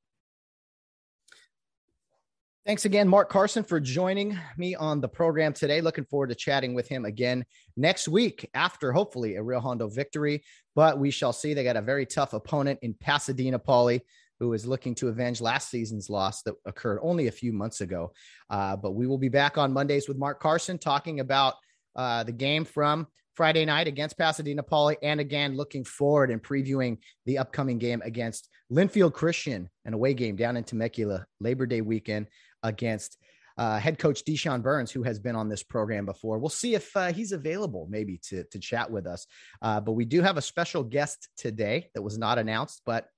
Thanks 2.66 2.84
again, 2.84 3.08
Mark 3.08 3.30
Carson, 3.30 3.64
for 3.64 3.80
joining 3.80 4.38
me 4.58 4.74
on 4.74 5.00
the 5.00 5.08
program 5.08 5.54
today. 5.54 5.80
Looking 5.80 6.04
forward 6.04 6.28
to 6.28 6.34
chatting 6.34 6.74
with 6.74 6.86
him 6.86 7.06
again 7.06 7.46
next 7.74 8.06
week 8.06 8.50
after 8.52 8.92
hopefully 8.92 9.36
a 9.36 9.42
Rio 9.42 9.60
Hondo 9.60 9.88
victory. 9.88 10.44
But 10.76 10.98
we 10.98 11.10
shall 11.10 11.32
see. 11.32 11.54
They 11.54 11.64
got 11.64 11.78
a 11.78 11.82
very 11.82 12.04
tough 12.04 12.34
opponent 12.34 12.80
in 12.82 12.92
Pasadena 12.92 13.58
Poly, 13.58 14.02
who 14.40 14.52
is 14.52 14.66
looking 14.66 14.94
to 14.96 15.08
avenge 15.08 15.40
last 15.40 15.70
season's 15.70 16.10
loss 16.10 16.42
that 16.42 16.54
occurred 16.66 17.00
only 17.02 17.28
a 17.28 17.32
few 17.32 17.54
months 17.54 17.80
ago. 17.80 18.12
Uh, 18.50 18.76
but 18.76 18.90
we 18.90 19.06
will 19.06 19.18
be 19.18 19.30
back 19.30 19.56
on 19.56 19.72
Mondays 19.72 20.06
with 20.06 20.18
Mark 20.18 20.38
Carson 20.38 20.76
talking 20.76 21.20
about 21.20 21.54
uh, 21.96 22.24
the 22.24 22.32
game 22.32 22.66
from 22.66 23.06
Friday 23.36 23.64
night 23.64 23.88
against 23.88 24.18
Pasadena 24.18 24.62
Poly, 24.62 24.98
and 25.02 25.18
again 25.18 25.56
looking 25.56 25.82
forward 25.82 26.30
and 26.30 26.42
previewing 26.42 26.98
the 27.24 27.38
upcoming 27.38 27.78
game 27.78 28.02
against 28.04 28.50
Linfield 28.70 29.14
Christian, 29.14 29.70
an 29.86 29.94
away 29.94 30.12
game 30.12 30.36
down 30.36 30.58
in 30.58 30.64
Temecula 30.64 31.24
Labor 31.40 31.64
Day 31.64 31.80
weekend 31.80 32.26
against 32.62 33.18
uh, 33.58 33.78
head 33.78 33.98
coach 33.98 34.24
Deshaun 34.24 34.62
Burns, 34.62 34.90
who 34.90 35.02
has 35.02 35.18
been 35.18 35.36
on 35.36 35.48
this 35.48 35.62
program 35.62 36.06
before. 36.06 36.38
We'll 36.38 36.48
see 36.48 36.74
if 36.74 36.96
uh, 36.96 37.12
he's 37.12 37.32
available 37.32 37.86
maybe 37.90 38.18
to, 38.28 38.44
to 38.44 38.58
chat 38.58 38.90
with 38.90 39.06
us. 39.06 39.26
Uh, 39.60 39.80
but 39.80 39.92
we 39.92 40.04
do 40.04 40.22
have 40.22 40.38
a 40.38 40.42
special 40.42 40.82
guest 40.82 41.28
today 41.36 41.90
that 41.94 42.02
was 42.02 42.16
not 42.16 42.38
announced, 42.38 42.80
but 42.86 43.08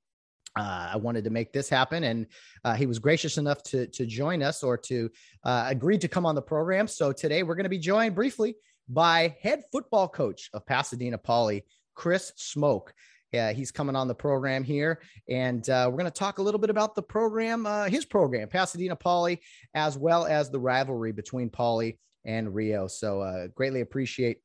uh, 0.59 0.91
I 0.93 0.97
wanted 0.97 1.25
to 1.25 1.31
make 1.31 1.53
this 1.53 1.69
happen, 1.69 2.05
and 2.05 2.27
uh, 2.65 2.75
he 2.75 2.87
was 2.87 2.99
gracious 2.99 3.39
enough 3.39 3.63
to 3.65 3.87
to 3.87 4.05
join 4.05 4.43
us 4.43 4.63
or 4.63 4.77
to 4.77 5.11
uh, 5.45 5.65
agree 5.69 5.97
to 5.99 6.09
come 6.09 6.27
on 6.27 6.35
the 6.35 6.43
program. 6.43 6.87
So 6.89 7.11
today 7.13 7.43
we're 7.43 7.55
going 7.55 7.65
to 7.65 7.71
be 7.71 7.79
joined 7.79 8.15
briefly 8.15 8.57
by 8.89 9.37
head 9.41 9.63
football 9.73 10.09
coach 10.09 10.51
of 10.53 10.67
Pasadena 10.67 11.17
Poly, 11.17 11.65
Chris 11.95 12.33
Smoke. 12.37 12.93
He's 13.33 13.71
coming 13.71 13.97
on 13.97 14.09
the 14.09 14.15
program 14.15 14.63
here, 14.63 15.01
and 15.29 15.69
uh, 15.71 15.87
we're 15.91 15.99
going 15.99 16.05
to 16.05 16.11
talk 16.11 16.39
a 16.39 16.43
little 16.43 16.61
bit 16.61 16.71
about 16.71 16.95
the 16.95 17.03
program, 17.03 17.67
uh, 17.67 17.85
his 17.87 18.05
program, 18.05 18.49
Pasadena 18.49 18.95
Poly, 18.95 19.41
as 19.75 19.97
well 19.97 20.27
as 20.27 20.51
the 20.51 20.61
rivalry 20.61 21.13
between 21.13 21.49
Poly 21.49 21.99
and 22.25 22.55
Rio. 22.55 22.87
So, 22.87 23.21
uh, 23.23 23.49
greatly 23.49 23.81
appreciate 23.81 24.39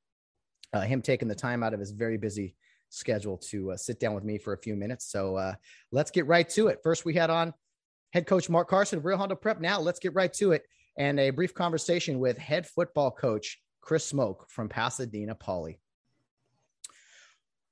uh, 0.73 0.81
him 0.81 1.01
taking 1.01 1.27
the 1.27 1.35
time 1.35 1.63
out 1.63 1.73
of 1.73 1.79
his 1.79 1.91
very 1.91 2.17
busy 2.17 2.55
schedule 2.89 3.37
to 3.37 3.71
uh, 3.71 3.77
sit 3.77 3.99
down 3.99 4.15
with 4.15 4.23
me 4.23 4.37
for 4.37 4.53
a 4.53 4.57
few 4.57 4.75
minutes. 4.75 5.11
So, 5.11 5.53
let's 5.91 6.11
get 6.11 6.25
right 6.25 6.47
to 6.49 6.67
it. 6.67 6.79
First, 6.83 7.05
we 7.05 7.13
had 7.13 7.29
on 7.29 7.53
head 8.13 8.25
coach 8.25 8.49
Mark 8.49 8.69
Carson 8.69 8.99
of 8.99 9.05
Rio 9.05 9.17
Hondo 9.17 9.35
Prep. 9.35 9.59
Now, 9.59 9.79
let's 9.79 9.99
get 9.99 10.13
right 10.13 10.33
to 10.33 10.53
it 10.53 10.63
and 10.97 11.19
a 11.19 11.29
brief 11.29 11.53
conversation 11.53 12.19
with 12.19 12.37
head 12.37 12.67
football 12.67 13.11
coach 13.11 13.59
Chris 13.81 14.05
Smoke 14.05 14.47
from 14.49 14.67
Pasadena 14.67 15.35
Poly. 15.35 15.79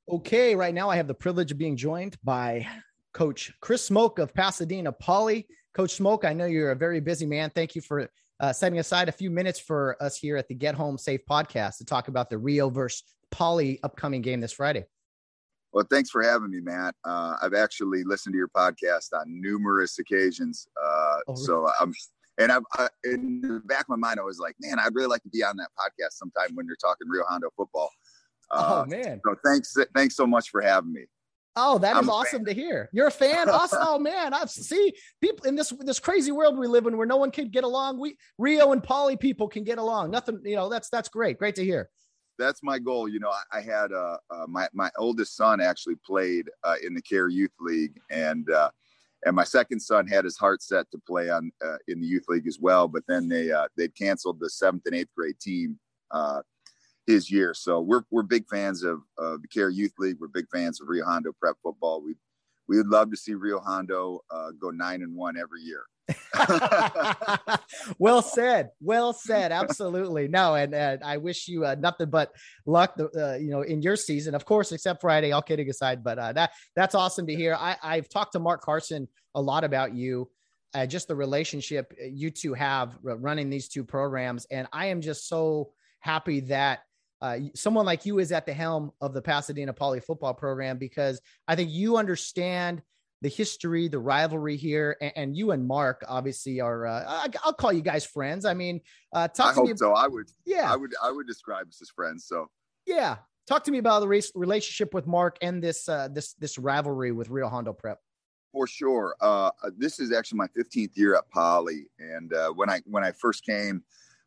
Okay, 0.08 0.56
right 0.56 0.74
now 0.74 0.88
I 0.88 0.98
have 0.98 1.08
the 1.08 1.16
privilege 1.16 1.52
of 1.52 1.58
being 1.58 1.76
joined 1.76 2.16
by 2.24 2.68
Coach 3.14 3.52
Chris 3.60 3.84
Smoke 3.84 4.20
of 4.20 4.36
Pasadena 4.36 4.92
Poly. 4.92 5.48
Coach 5.74 5.96
Smoke, 5.96 6.26
I 6.26 6.34
know 6.34 6.46
you're 6.46 6.72
a 6.72 6.76
very 6.76 7.00
busy 7.00 7.26
man. 7.26 7.50
Thank 7.50 7.76
you 7.76 7.82
for 7.82 8.08
uh, 8.40 8.54
setting 8.54 8.78
aside 8.78 9.10
a 9.10 9.12
few 9.12 9.32
minutes 9.32 9.60
for 9.60 9.98
us 10.00 10.16
here 10.16 10.38
at 10.38 10.48
the 10.48 10.54
Get 10.54 10.76
Home 10.76 11.00
Safe 11.00 11.22
podcast 11.28 11.78
to 11.78 11.86
talk 11.86 12.08
about 12.08 12.30
the 12.30 12.38
Rio 12.38 12.70
versus 12.70 13.04
Poly 13.32 13.80
upcoming 13.82 14.22
game 14.22 14.42
this 14.42 14.52
Friday. 14.52 14.86
Well, 15.74 15.88
thanks 15.90 16.12
for 16.12 16.22
having 16.22 16.52
me, 16.52 16.62
Matt. 16.62 16.94
Uh, 17.04 17.38
I've 17.42 17.56
actually 17.56 18.04
listened 18.04 18.34
to 18.34 18.38
your 18.38 18.50
podcast 18.50 19.08
on 19.12 19.24
numerous 19.26 19.98
occasions. 19.98 20.68
Uh, 20.82 21.18
oh, 21.30 21.36
so 21.36 21.68
I'm, 21.82 21.94
and 22.38 22.52
I've, 22.52 22.64
I, 22.74 22.90
in 23.06 23.42
the 23.42 23.62
back 23.66 23.82
of 23.82 23.90
my 23.90 23.96
mind, 23.96 24.20
I 24.20 24.24
was 24.24 24.38
like, 24.40 24.56
man, 24.62 24.78
I'd 24.78 24.94
really 24.94 25.08
like 25.08 25.24
to 25.24 25.30
be 25.30 25.44
on 25.44 25.58
that 25.58 25.70
podcast 25.80 26.12
sometime 26.12 26.54
when 26.54 26.68
you're 26.68 26.76
talking 26.76 27.10
Rio 27.10 27.24
Hondo 27.28 27.50
football. 27.58 27.90
Uh, 28.52 28.84
oh 28.84 28.90
man! 28.90 29.22
So 29.26 29.36
thanks, 29.44 29.76
thanks 29.96 30.16
so 30.16 30.28
much 30.28 30.50
for 30.50 30.62
having 30.62 30.94
me. 30.94 31.06
Oh, 31.58 31.78
that 31.78 32.02
is 32.02 32.10
awesome 32.10 32.44
to 32.46 32.54
hear. 32.54 32.90
You're 32.92 33.08
a 33.08 33.12
fan. 33.12 33.48
Awesome. 33.56 33.80
oh 33.82 34.00
man, 34.00 34.34
I 34.34 34.46
see 34.46 34.94
people 35.22 35.46
in 35.46 35.56
this 35.56 35.72
this 35.80 36.00
crazy 36.00 36.32
world 36.32 36.58
we 36.58 36.68
live 36.68 36.86
in 36.88 36.98
where 36.98 37.08
no 37.08 37.16
one 37.16 37.32
can 37.32 37.50
get 37.50 37.64
along. 37.64 38.00
We 38.00 38.18
Rio 38.38 38.74
and 38.74 38.84
Poly 38.84 39.16
people 39.16 39.48
can 39.48 39.64
get 39.64 39.78
along. 39.78 40.12
Nothing, 40.12 40.42
you 40.44 40.56
know. 40.56 40.68
That's 40.68 40.90
that's 40.90 41.08
great. 41.08 41.38
Great 41.38 41.56
to 41.56 41.64
hear. 41.64 41.90
That's 42.38 42.62
my 42.62 42.80
goal. 42.80 43.08
You 43.08 43.20
know, 43.20 43.30
I, 43.30 43.60
I 43.60 43.62
had 43.62 43.94
uh, 43.94 44.18
uh, 44.30 44.46
my 44.48 44.68
my 44.74 44.92
oldest 44.98 45.38
son 45.38 45.62
actually 45.62 45.96
played 46.06 46.50
uh, 46.66 46.76
in 46.86 46.94
the 46.94 47.02
Kare 47.02 47.30
Youth 47.30 47.54
League, 47.62 47.98
and 48.10 48.50
uh, 48.52 48.70
and 49.26 49.36
my 49.36 49.44
second 49.44 49.80
son 49.80 50.08
had 50.08 50.26
his 50.26 50.38
heart 50.38 50.62
set 50.62 50.90
to 50.92 51.00
play 51.08 51.30
on 51.30 51.52
uh, 51.66 51.78
in 51.88 52.02
the 52.02 52.08
youth 52.08 52.26
league 52.28 52.48
as 52.48 52.60
well. 52.60 52.88
But 52.88 53.04
then 53.08 53.30
they 53.30 53.52
uh, 53.52 53.68
they 53.78 53.88
canceled 53.88 54.40
the 54.40 54.50
seventh 54.50 54.86
and 54.86 54.96
eighth 54.96 55.14
grade 55.16 55.40
team 55.40 55.80
uh, 56.12 56.42
his 57.08 57.30
year. 57.30 57.54
So 57.54 57.82
we're 57.82 58.04
we're 58.12 58.24
big 58.24 58.48
fans 58.50 58.84
of 58.84 59.02
uh, 59.18 59.38
the 59.42 59.48
Kare 59.52 59.70
Youth 59.70 59.94
League. 60.00 60.18
We're 60.20 60.28
big 60.28 60.48
fans 60.52 60.82
of 60.82 60.88
Rio 60.88 61.06
Hondo 61.06 61.32
Prep 61.40 61.56
football. 61.64 62.02
We 62.02 62.16
we 62.68 62.78
would 62.78 62.88
love 62.88 63.12
to 63.12 63.18
see 63.18 63.34
Rio 63.34 63.60
Hondo 63.60 64.22
uh, 64.32 64.52
go 64.60 64.72
nine 64.72 65.02
and 65.02 65.16
one 65.16 65.38
every 65.38 65.62
year. 65.62 65.84
well 68.00 68.22
said. 68.22 68.70
Well 68.80 69.14
said. 69.14 69.52
Absolutely. 69.52 70.28
No, 70.28 70.56
and, 70.56 70.74
and 70.74 71.04
I 71.04 71.18
wish 71.18 71.48
you 71.48 71.66
uh, 71.66 71.76
nothing 71.80 72.10
but 72.10 72.32
luck. 72.66 72.96
Uh, 73.00 73.36
you 73.36 73.50
know, 73.50 73.62
in 73.62 73.82
your 73.82 73.96
season, 73.96 74.36
of 74.36 74.46
course, 74.46 74.72
except 74.72 75.02
Friday. 75.02 75.32
All 75.32 75.42
kidding 75.42 75.70
aside, 75.70 76.04
but 76.04 76.20
uh, 76.20 76.34
that 76.34 76.52
that's 76.76 76.96
awesome 76.96 77.28
to 77.28 77.36
hear. 77.36 77.56
I, 77.56 77.76
I've 77.82 78.10
talked 78.10 78.34
to 78.34 78.40
Mark 78.40 78.62
Carson 78.62 79.08
a 79.34 79.42
lot 79.42 79.64
about 79.64 79.94
you. 79.94 80.30
Uh, 80.74 80.86
just 80.86 81.08
the 81.08 81.16
relationship 81.16 81.94
you 82.12 82.30
two 82.30 82.54
have 82.54 82.98
running 83.02 83.50
these 83.50 83.70
two 83.70 83.84
programs, 83.84 84.46
and 84.52 84.68
I 84.74 84.88
am 84.88 85.02
just 85.02 85.28
so 85.28 85.72
happy 86.00 86.42
that 86.42 86.80
uh, 87.26 87.40
someone 87.56 87.86
like 87.88 88.06
you 88.06 88.20
is 88.20 88.32
at 88.32 88.46
the 88.46 88.54
helm 88.54 88.92
of 89.02 89.14
the 89.14 89.22
Pasadena 89.22 89.74
Poly 89.74 90.00
football 90.00 90.36
program 90.36 90.78
because 90.78 91.20
I 91.48 91.56
think 91.56 91.72
you 91.72 91.98
understand 91.98 92.84
the 93.24 93.30
history, 93.30 93.88
the 93.88 93.98
rivalry 93.98 94.58
here, 94.58 94.96
and, 95.02 95.14
and 95.16 95.38
you 95.38 95.50
and 95.50 95.66
Mark 95.66 96.04
obviously 96.08 96.62
are. 96.62 96.86
Uh, 96.86 97.28
I'll 97.44 97.54
call 97.54 97.74
you 97.74 97.82
guys 97.82 98.06
friends. 98.06 98.46
I 98.46 98.54
mean, 98.54 98.80
uh, 99.12 99.28
talk 99.28 99.48
I 99.48 99.50
to 99.50 99.56
hope 99.56 99.70
me. 99.70 99.76
so. 99.76 99.94
I 99.94 100.08
would. 100.08 100.30
Yeah, 100.46 100.72
I 100.72 100.76
would. 100.76 100.94
I 101.02 101.12
would 101.12 101.26
describe 101.26 101.68
us 101.68 101.82
as 101.82 101.90
friends. 101.90 102.26
So 102.28 102.48
yeah, 102.86 103.18
talk 103.48 103.64
to 103.64 103.72
me 103.72 103.80
about 103.80 104.02
the 104.02 104.08
race, 104.08 104.32
relationship 104.36 104.94
with 104.94 105.08
Mark 105.08 105.38
and 105.42 105.64
this 105.64 105.90
uh, 105.90 106.10
this 106.12 106.34
this 106.34 106.60
rivalry 106.60 107.12
with 107.12 107.30
Rio 107.30 107.50
Hondo 107.50 107.74
Prep. 107.74 108.00
For 108.52 108.68
sure. 108.68 109.16
Uh, 109.20 109.50
this 109.76 110.00
is 110.00 110.14
actually 110.14 110.38
my 110.38 110.48
15th 110.56 110.96
year 110.96 111.16
at 111.16 111.28
Poly, 111.32 111.88
and 111.98 112.32
uh, 112.34 112.52
when 112.52 112.70
I 112.70 112.82
when 112.86 113.04
I 113.04 113.14
first 113.14 113.44
came 113.44 113.84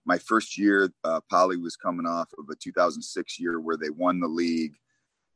my 0.08 0.16
first 0.16 0.56
year, 0.56 0.90
uh, 1.04 1.20
Poly 1.30 1.58
was 1.58 1.76
coming 1.76 2.06
off 2.06 2.30
of 2.38 2.46
a 2.50 2.56
2006 2.56 3.38
year 3.38 3.60
where 3.60 3.76
they 3.76 3.90
won 3.90 4.20
the 4.20 4.26
league. 4.26 4.74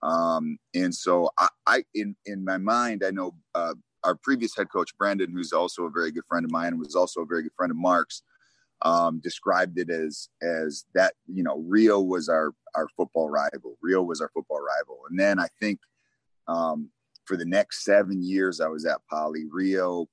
Um, 0.02 0.58
and 0.74 0.92
so 0.92 1.30
I, 1.38 1.48
I, 1.66 1.84
in, 1.94 2.16
in 2.24 2.42
my 2.42 2.56
mind, 2.56 3.04
I 3.06 3.10
know 3.10 3.34
uh, 3.54 3.74
our 4.02 4.14
previous 4.14 4.56
head 4.56 4.68
coach, 4.72 4.96
Brendan, 4.96 5.30
who's 5.30 5.52
also 5.52 5.84
a 5.84 5.90
very 5.90 6.10
good 6.10 6.24
friend 6.26 6.46
of 6.46 6.50
mine, 6.50 6.78
was 6.78 6.96
also 6.96 7.20
a 7.20 7.26
very 7.26 7.42
good 7.42 7.52
friend 7.54 7.70
of 7.70 7.76
Mark's, 7.76 8.22
um, 8.80 9.20
described 9.20 9.78
it 9.78 9.90
as, 9.90 10.30
as 10.40 10.86
that, 10.94 11.12
you 11.26 11.42
know, 11.42 11.58
Rio 11.58 12.00
was 12.00 12.30
our, 12.30 12.52
our 12.74 12.88
football 12.96 13.28
rival. 13.28 13.76
Rio 13.82 14.02
was 14.02 14.22
our 14.22 14.30
football 14.32 14.60
rival. 14.60 15.00
And 15.10 15.20
then 15.20 15.38
I 15.38 15.48
think 15.60 15.80
um, 16.48 16.88
for 17.26 17.36
the 17.36 17.44
next 17.44 17.84
seven 17.84 18.22
years 18.22 18.58
I 18.58 18.68
was 18.68 18.86
at 18.86 19.02
Poly, 19.10 19.44
Rio 19.50 20.06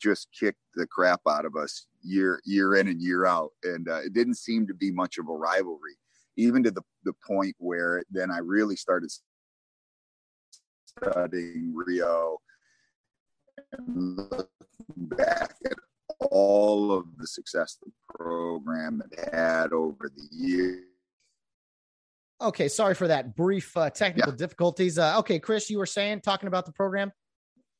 just 0.00 0.28
kicked 0.32 0.62
the 0.74 0.86
crap 0.86 1.20
out 1.28 1.44
of 1.44 1.54
us 1.54 1.86
year 2.02 2.40
year 2.44 2.76
in 2.76 2.88
and 2.88 3.00
year 3.00 3.26
out, 3.26 3.50
and 3.64 3.88
uh, 3.88 4.00
it 4.00 4.12
didn't 4.12 4.34
seem 4.34 4.66
to 4.66 4.74
be 4.74 4.90
much 4.90 5.18
of 5.18 5.28
a 5.28 5.32
rivalry, 5.32 5.96
even 6.36 6.62
to 6.62 6.70
the 6.70 6.82
the 7.04 7.14
point 7.26 7.54
where 7.58 8.02
then 8.10 8.30
I 8.30 8.38
really 8.38 8.76
started 8.76 9.10
studying 10.86 11.72
Rio 11.74 12.38
and 13.72 14.16
looking 14.16 14.46
back 14.96 15.54
at 15.64 15.76
all 16.30 16.92
of 16.92 17.06
the 17.18 17.26
success 17.26 17.78
the 17.82 17.90
program 18.14 19.02
had 19.16 19.34
had 19.34 19.72
over 19.72 20.10
the 20.14 20.28
years. 20.30 20.84
Okay, 22.42 22.68
sorry 22.68 22.94
for 22.94 23.06
that 23.06 23.36
brief 23.36 23.76
uh, 23.76 23.90
technical 23.90 24.32
yeah. 24.32 24.36
difficulties. 24.36 24.98
Uh, 24.98 25.18
okay, 25.18 25.38
Chris, 25.38 25.68
you 25.68 25.78
were 25.78 25.86
saying 25.86 26.22
talking 26.22 26.46
about 26.46 26.64
the 26.64 26.72
program. 26.72 27.12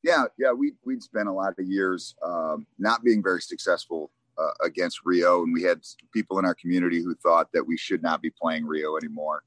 Yeah, 0.03 0.25
yeah, 0.39 0.53
we 0.53 0.73
we'd 0.85 1.03
spent 1.03 1.29
a 1.29 1.33
lot 1.33 1.55
of 1.59 1.67
years 1.67 2.15
um, 2.25 2.67
not 2.79 3.05
being 3.05 3.23
very 3.23 3.43
successful 3.43 4.11
uh, 4.39 4.53
against 4.65 5.01
Rio, 5.05 5.43
and 5.43 5.53
we 5.53 5.63
had 5.63 5.81
people 6.13 6.39
in 6.39 6.45
our 6.45 6.55
community 6.55 7.03
who 7.03 7.15
thought 7.15 7.53
that 7.53 7.67
we 7.67 7.77
should 7.77 8.03
not 8.03 8.23
be 8.23 8.31
playing 8.31 8.65
Rio 8.65 8.97
anymore. 8.97 9.43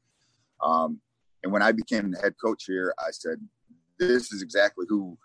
Um, 0.61 0.99
and 1.43 1.51
when 1.51 1.61
I 1.61 1.71
became 1.71 2.11
the 2.11 2.19
head 2.19 2.35
coach 2.43 2.65
here, 2.65 2.93
I 2.99 3.11
said, 3.11 3.37
"This 3.97 4.31
is 4.31 4.41
exactly 4.41 4.85
who 4.87 5.17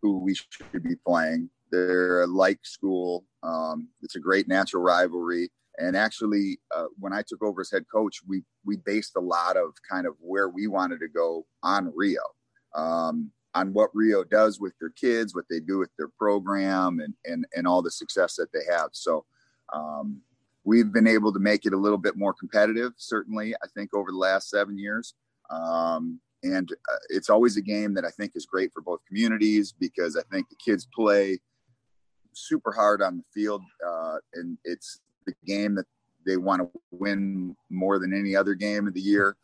who 0.00 0.18
we 0.18 0.34
should 0.34 0.82
be 0.82 0.96
playing. 1.06 1.50
They're 1.70 2.22
a 2.22 2.26
like 2.26 2.60
school. 2.62 3.24
Um, 3.42 3.88
it's 4.02 4.16
a 4.16 4.20
great 4.20 4.48
natural 4.48 4.82
rivalry." 4.82 5.50
And 5.78 5.96
actually, 5.96 6.58
uh, 6.74 6.86
when 6.98 7.12
I 7.12 7.22
took 7.26 7.42
over 7.42 7.60
as 7.60 7.70
head 7.70 7.84
coach, 7.92 8.20
we 8.26 8.42
we 8.64 8.76
based 8.76 9.12
a 9.16 9.20
lot 9.20 9.56
of 9.56 9.74
kind 9.88 10.06
of 10.06 10.14
where 10.20 10.48
we 10.48 10.66
wanted 10.66 11.00
to 11.00 11.08
go 11.08 11.46
on 11.62 11.92
Rio. 11.94 12.22
Um, 12.74 13.30
on 13.54 13.72
what 13.72 13.90
Rio 13.94 14.24
does 14.24 14.60
with 14.60 14.72
their 14.78 14.90
kids, 14.90 15.34
what 15.34 15.46
they 15.50 15.60
do 15.60 15.78
with 15.78 15.90
their 15.98 16.08
program, 16.08 17.00
and 17.00 17.14
and 17.24 17.46
and 17.54 17.66
all 17.66 17.82
the 17.82 17.90
success 17.90 18.36
that 18.36 18.52
they 18.52 18.64
have. 18.70 18.90
So 18.92 19.24
um, 19.72 20.20
we've 20.64 20.92
been 20.92 21.06
able 21.06 21.32
to 21.32 21.40
make 21.40 21.66
it 21.66 21.72
a 21.72 21.78
little 21.78 21.98
bit 21.98 22.16
more 22.16 22.34
competitive. 22.34 22.92
Certainly, 22.96 23.54
I 23.56 23.66
think 23.74 23.94
over 23.94 24.10
the 24.10 24.18
last 24.18 24.50
seven 24.50 24.78
years, 24.78 25.14
um, 25.50 26.20
and 26.42 26.70
uh, 26.72 26.96
it's 27.08 27.30
always 27.30 27.56
a 27.56 27.62
game 27.62 27.94
that 27.94 28.04
I 28.04 28.10
think 28.10 28.32
is 28.34 28.46
great 28.46 28.72
for 28.72 28.82
both 28.82 29.00
communities 29.06 29.74
because 29.78 30.16
I 30.16 30.22
think 30.32 30.48
the 30.48 30.56
kids 30.64 30.86
play 30.94 31.38
super 32.32 32.72
hard 32.72 33.02
on 33.02 33.18
the 33.18 33.24
field, 33.34 33.62
uh, 33.86 34.16
and 34.34 34.58
it's 34.64 35.00
the 35.26 35.34
game 35.46 35.74
that 35.74 35.86
they 36.26 36.36
want 36.36 36.62
to 36.62 36.80
win 36.90 37.56
more 37.70 37.98
than 37.98 38.14
any 38.14 38.36
other 38.36 38.54
game 38.54 38.86
of 38.86 38.94
the 38.94 39.00
year. 39.00 39.36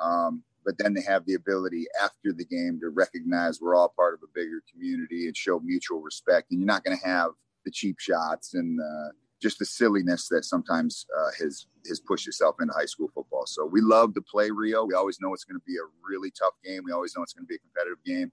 Um, 0.00 0.42
but 0.64 0.78
then 0.78 0.94
they 0.94 1.02
have 1.02 1.24
the 1.26 1.34
ability 1.34 1.86
after 2.02 2.32
the 2.32 2.44
game 2.44 2.78
to 2.80 2.90
recognize 2.90 3.60
we're 3.60 3.74
all 3.74 3.92
part 3.96 4.14
of 4.14 4.20
a 4.22 4.32
bigger 4.34 4.62
community 4.70 5.26
and 5.26 5.36
show 5.36 5.60
mutual 5.60 6.00
respect. 6.00 6.50
And 6.50 6.60
you're 6.60 6.66
not 6.66 6.84
going 6.84 6.98
to 6.98 7.06
have 7.06 7.30
the 7.64 7.70
cheap 7.70 7.96
shots 7.98 8.54
and 8.54 8.80
uh, 8.80 9.10
just 9.40 9.58
the 9.58 9.64
silliness 9.64 10.28
that 10.28 10.44
sometimes 10.44 11.06
uh, 11.18 11.30
has 11.40 11.66
has 11.88 12.00
pushed 12.00 12.28
itself 12.28 12.56
into 12.60 12.72
high 12.72 12.86
school 12.86 13.10
football. 13.12 13.44
So 13.46 13.66
we 13.66 13.80
love 13.80 14.14
to 14.14 14.22
play 14.22 14.50
Rio. 14.50 14.84
We 14.84 14.94
always 14.94 15.20
know 15.20 15.34
it's 15.34 15.44
going 15.44 15.58
to 15.58 15.64
be 15.66 15.76
a 15.76 15.88
really 16.08 16.30
tough 16.30 16.54
game. 16.64 16.82
We 16.84 16.92
always 16.92 17.14
know 17.16 17.22
it's 17.22 17.32
going 17.32 17.44
to 17.44 17.48
be 17.48 17.56
a 17.56 17.58
competitive 17.58 18.02
game. 18.04 18.30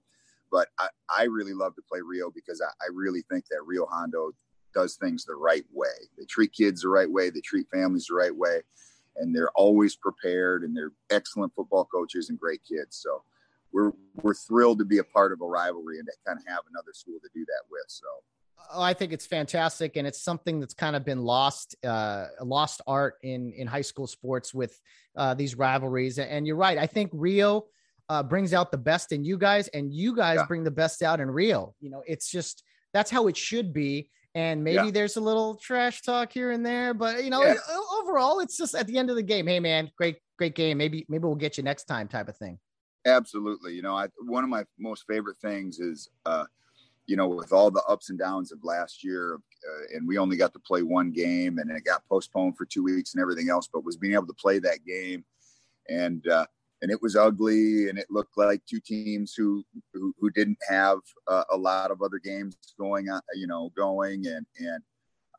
But 0.52 0.68
I, 0.78 0.88
I 1.16 1.24
really 1.24 1.52
love 1.52 1.74
to 1.76 1.82
play 1.82 2.00
Rio 2.04 2.30
because 2.30 2.60
I, 2.60 2.70
I 2.84 2.88
really 2.92 3.22
think 3.30 3.44
that 3.50 3.64
Rio 3.64 3.86
Hondo 3.86 4.32
does 4.72 4.96
things 4.96 5.24
the 5.24 5.34
right 5.34 5.64
way. 5.72 5.88
They 6.16 6.24
treat 6.24 6.52
kids 6.52 6.82
the 6.82 6.88
right 6.88 7.10
way. 7.10 7.30
They 7.30 7.40
treat 7.40 7.66
families 7.72 8.06
the 8.08 8.14
right 8.14 8.34
way, 8.34 8.60
and 9.16 9.34
they're 9.34 9.50
always 9.52 9.96
prepared. 9.96 10.62
And 10.62 10.76
they're 10.76 10.92
excellent 11.10 11.54
football 11.54 11.84
coaches 11.84 12.30
and 12.30 12.38
great 12.38 12.60
kids. 12.64 12.96
So 12.96 13.22
we're 13.72 13.92
we're 14.22 14.34
thrilled 14.34 14.78
to 14.80 14.84
be 14.84 14.98
a 14.98 15.04
part 15.04 15.32
of 15.32 15.40
a 15.40 15.46
rivalry 15.46 15.98
and 15.98 16.06
to 16.06 16.12
kind 16.26 16.38
of 16.38 16.44
have 16.46 16.64
another 16.70 16.92
school 16.92 17.18
to 17.22 17.28
do 17.34 17.44
that 17.44 17.62
with. 17.70 17.84
So 17.88 18.06
Oh, 18.72 18.82
I 18.82 18.94
think 18.94 19.12
it's 19.12 19.26
fantastic, 19.26 19.96
and 19.96 20.06
it's 20.06 20.22
something 20.22 20.60
that's 20.60 20.74
kind 20.74 20.94
of 20.94 21.04
been 21.04 21.22
lost, 21.22 21.74
uh, 21.84 22.26
lost 22.42 22.80
art 22.86 23.14
in 23.22 23.52
in 23.52 23.66
high 23.66 23.80
school 23.80 24.06
sports 24.06 24.54
with 24.54 24.78
uh, 25.16 25.34
these 25.34 25.56
rivalries. 25.56 26.18
And 26.18 26.46
you're 26.46 26.56
right. 26.56 26.78
I 26.78 26.86
think 26.86 27.10
Rio 27.12 27.66
uh, 28.08 28.22
brings 28.22 28.52
out 28.54 28.70
the 28.70 28.78
best 28.78 29.12
in 29.12 29.24
you 29.24 29.38
guys, 29.38 29.68
and 29.68 29.92
you 29.92 30.14
guys 30.14 30.36
yeah. 30.36 30.46
bring 30.46 30.64
the 30.64 30.70
best 30.70 31.02
out 31.02 31.20
in 31.20 31.30
Rio. 31.30 31.74
You 31.80 31.90
know, 31.90 32.02
it's 32.06 32.30
just 32.30 32.62
that's 32.92 33.10
how 33.10 33.26
it 33.26 33.36
should 33.36 33.72
be. 33.72 34.10
And 34.34 34.62
maybe 34.62 34.86
yeah. 34.86 34.90
there's 34.90 35.16
a 35.16 35.20
little 35.20 35.56
trash 35.56 36.02
talk 36.02 36.32
here 36.32 36.52
and 36.52 36.64
there, 36.64 36.94
but 36.94 37.24
you 37.24 37.30
know, 37.30 37.42
yeah. 37.42 37.54
overall, 38.00 38.38
it's 38.40 38.56
just 38.56 38.76
at 38.76 38.86
the 38.86 38.96
end 38.96 39.10
of 39.10 39.16
the 39.16 39.22
game. 39.22 39.46
Hey, 39.46 39.58
man, 39.58 39.90
great, 39.96 40.18
great 40.38 40.54
game. 40.54 40.78
Maybe, 40.78 41.04
maybe 41.08 41.24
we'll 41.24 41.34
get 41.34 41.56
you 41.56 41.64
next 41.64 41.84
time, 41.84 42.06
type 42.06 42.28
of 42.28 42.36
thing. 42.36 42.58
Absolutely. 43.06 43.74
You 43.74 43.82
know, 43.82 43.96
I, 43.96 44.06
one 44.20 44.44
of 44.44 44.50
my 44.50 44.64
most 44.78 45.04
favorite 45.08 45.38
things 45.40 45.80
is 45.80 46.08
uh, 46.26 46.44
you 47.10 47.16
know, 47.16 47.26
with 47.26 47.52
all 47.52 47.72
the 47.72 47.82
ups 47.88 48.10
and 48.10 48.18
downs 48.18 48.52
of 48.52 48.62
last 48.62 49.02
year, 49.02 49.34
uh, 49.34 49.96
and 49.96 50.06
we 50.06 50.16
only 50.16 50.36
got 50.36 50.52
to 50.52 50.60
play 50.60 50.82
one 50.82 51.10
game, 51.10 51.58
and 51.58 51.68
it 51.68 51.82
got 51.82 52.06
postponed 52.08 52.56
for 52.56 52.64
two 52.64 52.84
weeks 52.84 53.14
and 53.14 53.20
everything 53.20 53.50
else. 53.50 53.68
But 53.70 53.84
was 53.84 53.96
being 53.96 54.14
able 54.14 54.28
to 54.28 54.32
play 54.34 54.60
that 54.60 54.84
game, 54.86 55.24
and 55.88 56.24
uh, 56.28 56.46
and 56.82 56.90
it 56.90 57.00
was 57.02 57.16
ugly, 57.16 57.88
and 57.88 57.98
it 57.98 58.06
looked 58.10 58.36
like 58.36 58.62
two 58.66 58.80
teams 58.80 59.34
who 59.36 59.64
who, 59.92 60.14
who 60.18 60.30
didn't 60.30 60.58
have 60.68 60.98
uh, 61.28 61.44
a 61.52 61.56
lot 61.56 61.90
of 61.90 62.02
other 62.02 62.18
games 62.18 62.56
going 62.78 63.08
on, 63.10 63.20
you 63.34 63.46
know, 63.46 63.70
going, 63.76 64.26
and 64.26 64.46
and 64.58 64.82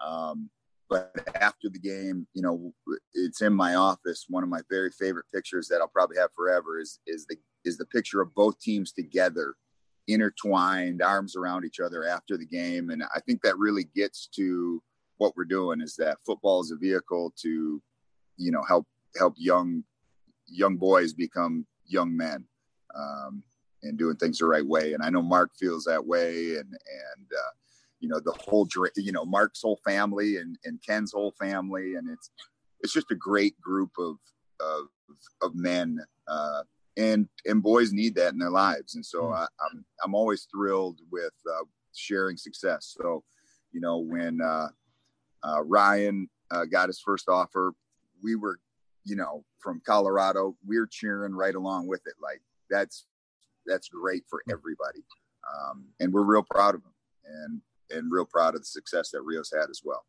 um, 0.06 0.50
but 0.90 1.12
after 1.40 1.70
the 1.70 1.80
game, 1.80 2.28
you 2.34 2.42
know, 2.42 2.74
it's 3.14 3.42
in 3.42 3.54
my 3.54 3.76
office. 3.76 4.26
One 4.30 4.44
of 4.44 4.50
my 4.50 4.62
very 4.70 4.92
favorite 4.92 5.26
pictures 5.34 5.68
that 5.70 5.80
I'll 5.80 5.88
probably 5.88 6.18
have 6.18 6.32
forever 6.36 6.80
is 6.80 7.00
is 7.08 7.26
the 7.28 7.38
is 7.64 7.78
the 7.78 7.86
picture 7.86 8.22
of 8.22 8.34
both 8.36 8.60
teams 8.60 8.92
together 8.92 9.56
intertwined, 10.08 11.02
arms 11.02 11.36
around 11.36 11.64
each 11.64 11.80
other 11.80 12.08
after 12.08 12.38
the 12.38 12.46
game. 12.46 12.90
And 12.90 13.04
I 13.16 13.20
think 13.22 13.42
that 13.44 13.58
really 13.58 13.86
gets 13.96 14.28
to 14.36 14.82
what 15.18 15.34
we're 15.38 15.46
doing 15.46 15.82
is 15.82 15.96
that 15.98 16.18
football 16.26 16.62
is 16.62 16.72
a 16.72 16.76
vehicle 16.76 17.34
to, 17.42 17.82
you 18.38 18.52
know, 18.52 18.64
help 18.68 18.88
help 19.18 19.36
young 19.38 19.84
young 20.48 20.78
boys 20.78 21.14
become 21.14 21.66
young 21.86 22.16
men 22.16 22.46
um, 22.96 23.44
and 23.84 23.98
doing 23.98 24.16
things 24.16 24.38
the 24.38 24.46
right 24.46 24.66
way. 24.66 24.94
And 24.94 25.04
I 25.04 25.10
know 25.10 25.22
Mark 25.22 25.52
feels 25.60 25.84
that 25.86 26.06
way, 26.06 26.56
and 26.56 26.70
and 26.70 27.28
uh, 27.32 27.52
you 28.00 28.10
know 28.10 28.20
the 28.20 28.34
whole 28.34 28.68
you 28.96 29.12
know 29.12 29.26
Mark's 29.26 29.62
whole 29.62 29.80
family 29.86 30.38
and 30.38 30.58
and 30.66 30.80
Ken's 30.86 31.12
whole 31.12 31.34
family, 31.40 31.96
and 31.96 32.10
it's 32.10 32.30
it's 32.82 32.94
just 32.94 33.12
a 33.12 33.16
great 33.16 33.60
group 33.62 33.92
of 33.98 34.18
of, 34.60 34.88
of 35.42 35.56
men 35.56 36.00
uh, 36.28 36.64
and 36.98 37.28
and 37.46 37.64
boys 37.64 37.94
need 37.94 38.16
that 38.16 38.34
in 38.34 38.40
their 38.40 38.50
lives 38.50 38.96
and 38.96 39.06
so 39.06 39.24
mm. 39.24 39.36
I, 39.36 39.42
am 39.44 39.48
I'm, 39.72 39.86
I'm 40.04 40.16
always 40.16 40.48
thrilled 40.52 41.00
with 41.12 41.34
uh, 41.50 41.64
sharing 41.96 42.38
success 42.38 42.96
so 43.00 43.24
you 43.72 43.82
know 43.82 44.00
when 44.00 44.42
uh, 44.42 44.68
uh, 45.44 45.64
ryan 45.64 46.30
uh, 46.52 46.66
got 46.66 46.90
his 46.90 47.00
first 47.00 47.30
offer 47.30 47.74
we 48.22 48.36
were 48.36 48.60
you 49.04 49.16
know 49.16 49.44
from 49.60 49.82
colorado 49.86 50.56
we 50.66 50.78
are 50.78 50.88
cheering 50.88 51.34
right 51.34 51.56
along 51.56 51.88
with 51.88 52.02
it 52.06 52.14
like 52.22 52.42
that's 52.70 53.06
that's 53.66 53.90
great 53.90 54.24
for 54.30 54.42
mm. 54.48 54.54
everybody 54.54 55.04
um, 55.56 55.86
and 56.00 56.14
we're 56.14 56.22
real 56.22 56.44
proud 56.44 56.76
of 56.76 56.84
them, 56.84 56.94
and 57.26 57.62
and 57.90 58.12
real 58.12 58.26
proud 58.26 58.56
of 58.56 58.62
the 58.62 58.66
success 58.66 59.10
that 59.12 59.22
rio's 59.22 59.52
had 59.52 59.70
as 59.70 59.82
well 59.84 60.06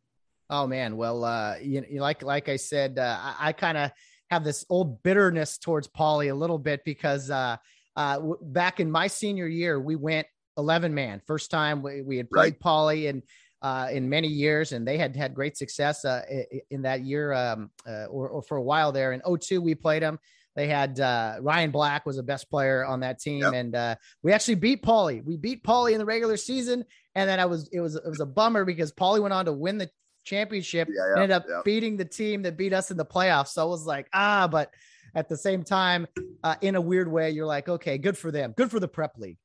oh 0.49 0.67
man 0.67 0.95
well 0.97 1.23
uh 1.23 1.55
you, 1.61 1.83
you 1.89 2.01
like 2.01 2.21
like 2.23 2.49
i 2.49 2.55
said 2.55 2.99
uh, 2.99 3.17
i, 3.21 3.49
I 3.49 3.53
kind 3.53 3.77
of 3.77 3.91
have 4.33 4.43
this 4.43 4.65
old 4.69 5.01
bitterness 5.03 5.57
towards 5.57 5.87
Poly 5.87 6.27
a 6.27 6.35
little 6.35 6.57
bit 6.57 6.83
because 6.83 7.29
uh, 7.29 7.57
uh, 7.95 8.15
w- 8.15 8.37
back 8.41 8.79
in 8.79 8.91
my 8.91 9.07
senior 9.07 9.47
year, 9.47 9.79
we 9.79 9.95
went 9.95 10.27
11 10.57 10.93
man. 10.93 11.21
First 11.25 11.51
time 11.51 11.81
we, 11.81 12.01
we 12.01 12.17
had 12.17 12.29
played 12.29 12.53
right. 12.53 12.59
Poly 12.59 13.07
and 13.07 13.21
uh, 13.63 13.87
in 13.91 14.09
many 14.09 14.27
years, 14.27 14.73
and 14.73 14.85
they 14.85 14.97
had 14.97 15.15
had 15.15 15.33
great 15.33 15.57
success 15.57 16.03
uh, 16.03 16.21
in 16.69 16.81
that 16.81 17.01
year 17.01 17.31
um, 17.31 17.71
uh, 17.87 18.05
or, 18.05 18.27
or, 18.27 18.41
for 18.41 18.57
a 18.57 18.61
while 18.61 18.91
there. 18.91 19.13
In 19.13 19.21
02, 19.21 19.61
we 19.61 19.73
played 19.73 20.03
them. 20.03 20.19
They 20.55 20.67
had 20.67 20.99
uh, 20.99 21.37
Ryan 21.39 21.71
Black 21.71 22.05
was 22.05 22.17
the 22.17 22.23
best 22.23 22.49
player 22.49 22.85
on 22.85 22.99
that 22.99 23.19
team, 23.19 23.39
yep. 23.39 23.53
and 23.53 23.73
uh, 23.73 23.95
we 24.21 24.33
actually 24.33 24.55
beat 24.55 24.83
Poly. 24.83 25.21
We 25.21 25.37
beat 25.37 25.63
Poly 25.63 25.93
in 25.93 25.99
the 25.99 26.05
regular 26.05 26.37
season, 26.37 26.83
and 27.15 27.27
then 27.27 27.39
I 27.39 27.45
was 27.45 27.69
it 27.69 27.79
was 27.79 27.95
it 27.95 28.07
was 28.07 28.19
a 28.19 28.25
bummer 28.25 28.65
because 28.65 28.91
Poly 28.91 29.21
went 29.21 29.33
on 29.33 29.45
to 29.45 29.53
win 29.53 29.77
the 29.77 29.89
championship, 30.25 30.89
yeah, 30.91 31.07
yeah, 31.07 31.23
ended 31.23 31.31
up 31.31 31.45
yeah. 31.49 31.61
beating 31.65 31.97
the 31.97 32.05
team 32.05 32.43
that 32.43 32.57
beat 32.57 32.73
us 32.73 32.91
in 32.91 32.97
the 32.97 33.05
playoffs. 33.05 33.49
So 33.49 33.63
I 33.63 33.65
was 33.65 33.85
like, 33.85 34.07
ah, 34.13 34.47
but 34.47 34.71
at 35.15 35.27
the 35.27 35.37
same 35.37 35.63
time, 35.63 36.05
uh, 36.43 36.55
in 36.61 36.75
a 36.75 36.81
weird 36.81 37.11
way, 37.11 37.31
you're 37.31 37.47
like, 37.47 37.67
okay, 37.67 37.97
good 37.97 38.17
for 38.17 38.29
them, 38.29 38.53
good 38.55 38.69
for 38.69 38.79
the 38.79 38.87
prep 38.87 39.17
league. 39.17 39.37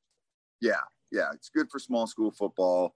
Yeah, 0.61 0.81
yeah, 1.11 1.31
it's 1.33 1.49
good 1.49 1.71
for 1.71 1.79
small 1.79 2.07
school 2.07 2.33
football 2.33 2.95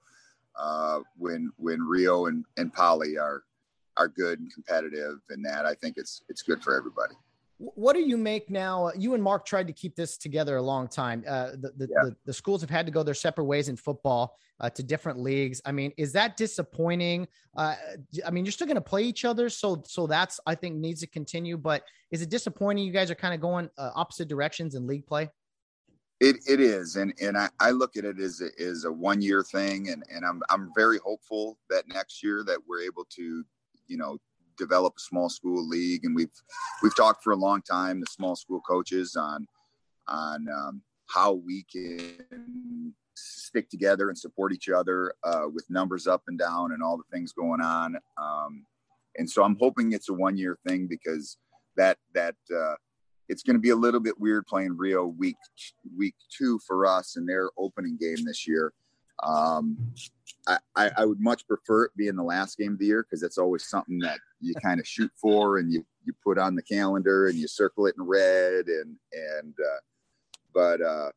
uh, 0.58 1.00
when 1.16 1.50
when 1.56 1.80
Rio 1.80 2.26
and 2.26 2.44
and 2.56 2.72
Poly 2.72 3.18
are 3.18 3.42
are 3.96 4.08
good 4.08 4.40
and 4.40 4.52
competitive, 4.52 5.18
and 5.30 5.44
that 5.44 5.66
I 5.66 5.74
think 5.74 5.96
it's 5.96 6.22
it's 6.28 6.42
good 6.42 6.62
for 6.62 6.76
everybody 6.76 7.14
what 7.62 7.94
do 7.94 8.00
you 8.00 8.16
make 8.16 8.50
now? 8.50 8.90
You 8.96 9.14
and 9.14 9.22
Mark 9.22 9.46
tried 9.46 9.68
to 9.68 9.72
keep 9.72 9.94
this 9.94 10.16
together 10.16 10.56
a 10.56 10.62
long 10.62 10.88
time. 10.88 11.24
Uh, 11.26 11.50
the, 11.52 11.72
the, 11.76 11.88
yeah. 11.90 12.04
the, 12.04 12.16
the, 12.26 12.32
schools 12.32 12.60
have 12.60 12.70
had 12.70 12.86
to 12.86 12.92
go 12.92 13.02
their 13.02 13.14
separate 13.14 13.44
ways 13.44 13.68
in 13.68 13.76
football 13.76 14.36
uh, 14.58 14.68
to 14.70 14.82
different 14.82 15.20
leagues. 15.20 15.62
I 15.64 15.70
mean, 15.70 15.92
is 15.96 16.12
that 16.12 16.36
disappointing? 16.36 17.28
Uh, 17.56 17.76
I 18.26 18.30
mean, 18.30 18.44
you're 18.44 18.52
still 18.52 18.66
going 18.66 18.74
to 18.76 18.80
play 18.80 19.02
each 19.02 19.24
other, 19.24 19.48
so 19.48 19.82
so 19.86 20.06
that's 20.06 20.40
I 20.46 20.54
think 20.54 20.76
needs 20.76 21.00
to 21.00 21.06
continue. 21.06 21.56
But 21.56 21.84
is 22.10 22.22
it 22.22 22.30
disappointing? 22.30 22.84
You 22.84 22.92
guys 22.92 23.10
are 23.10 23.16
kind 23.16 23.34
of 23.34 23.40
going 23.40 23.70
uh, 23.78 23.90
opposite 23.94 24.28
directions 24.28 24.74
in 24.74 24.86
league 24.86 25.06
play. 25.06 25.30
It, 26.22 26.36
it 26.48 26.60
is, 26.60 26.94
and 26.94 27.12
and 27.20 27.36
I, 27.36 27.48
I 27.58 27.72
look 27.72 27.96
at 27.96 28.04
it 28.04 28.20
as 28.20 28.40
a, 28.40 28.62
as 28.62 28.84
a 28.84 28.92
one 28.92 29.20
year 29.20 29.42
thing, 29.42 29.88
and 29.88 30.04
and 30.08 30.24
I'm 30.24 30.40
I'm 30.50 30.70
very 30.72 30.98
hopeful 30.98 31.58
that 31.68 31.88
next 31.88 32.22
year 32.22 32.44
that 32.46 32.58
we're 32.68 32.82
able 32.82 33.04
to, 33.16 33.44
you 33.88 33.96
know, 33.96 34.18
develop 34.56 34.94
a 34.96 35.00
small 35.00 35.28
school 35.28 35.66
league, 35.66 36.04
and 36.04 36.14
we've 36.14 36.30
we've 36.80 36.94
talked 36.94 37.24
for 37.24 37.32
a 37.32 37.36
long 37.36 37.60
time, 37.62 37.98
the 37.98 38.06
small 38.06 38.36
school 38.36 38.60
coaches, 38.60 39.16
on 39.16 39.48
on 40.06 40.46
um, 40.48 40.82
how 41.08 41.32
we 41.32 41.64
can 41.64 42.94
stick 43.16 43.68
together 43.68 44.08
and 44.08 44.16
support 44.16 44.52
each 44.52 44.68
other 44.68 45.14
uh, 45.24 45.46
with 45.52 45.68
numbers 45.70 46.06
up 46.06 46.22
and 46.28 46.38
down 46.38 46.70
and 46.70 46.84
all 46.84 46.96
the 46.96 47.02
things 47.12 47.32
going 47.32 47.60
on. 47.60 47.96
Um, 48.16 48.64
and 49.16 49.28
so 49.28 49.42
I'm 49.42 49.56
hoping 49.58 49.90
it's 49.90 50.08
a 50.08 50.14
one 50.14 50.36
year 50.36 50.56
thing 50.68 50.86
because 50.86 51.36
that 51.76 51.98
that 52.14 52.36
uh, 52.56 52.76
it's 53.28 53.42
going 53.42 53.56
to 53.56 53.60
be 53.60 53.70
a 53.70 53.76
little 53.76 54.00
bit 54.00 54.18
weird 54.20 54.46
playing 54.46 54.76
Rio 54.76 55.06
week 55.06 55.36
week 55.96 56.14
two 56.30 56.58
for 56.66 56.86
us 56.86 57.16
in 57.16 57.26
their 57.26 57.50
opening 57.56 57.96
game 58.00 58.24
this 58.24 58.46
year. 58.46 58.72
Um, 59.22 59.76
I, 60.48 60.90
I, 60.96 61.04
would 61.04 61.20
much 61.20 61.46
prefer 61.46 61.84
it 61.84 61.92
being 61.96 62.16
the 62.16 62.24
last 62.24 62.58
game 62.58 62.72
of 62.72 62.78
the 62.80 62.86
year 62.86 63.04
because 63.04 63.20
that's 63.20 63.38
always 63.38 63.64
something 63.68 64.00
that 64.00 64.18
you 64.40 64.54
kind 64.54 64.80
of 64.80 64.86
shoot 64.86 65.12
for 65.14 65.58
and 65.58 65.72
you, 65.72 65.84
you 66.04 66.12
put 66.24 66.38
on 66.38 66.56
the 66.56 66.62
calendar 66.62 67.28
and 67.28 67.38
you 67.38 67.46
circle 67.46 67.86
it 67.86 67.94
in 67.96 68.04
red 68.04 68.66
and 68.66 68.96
and 69.12 69.54
uh, 69.60 69.78
but 70.52 70.80
uh, 70.82 71.10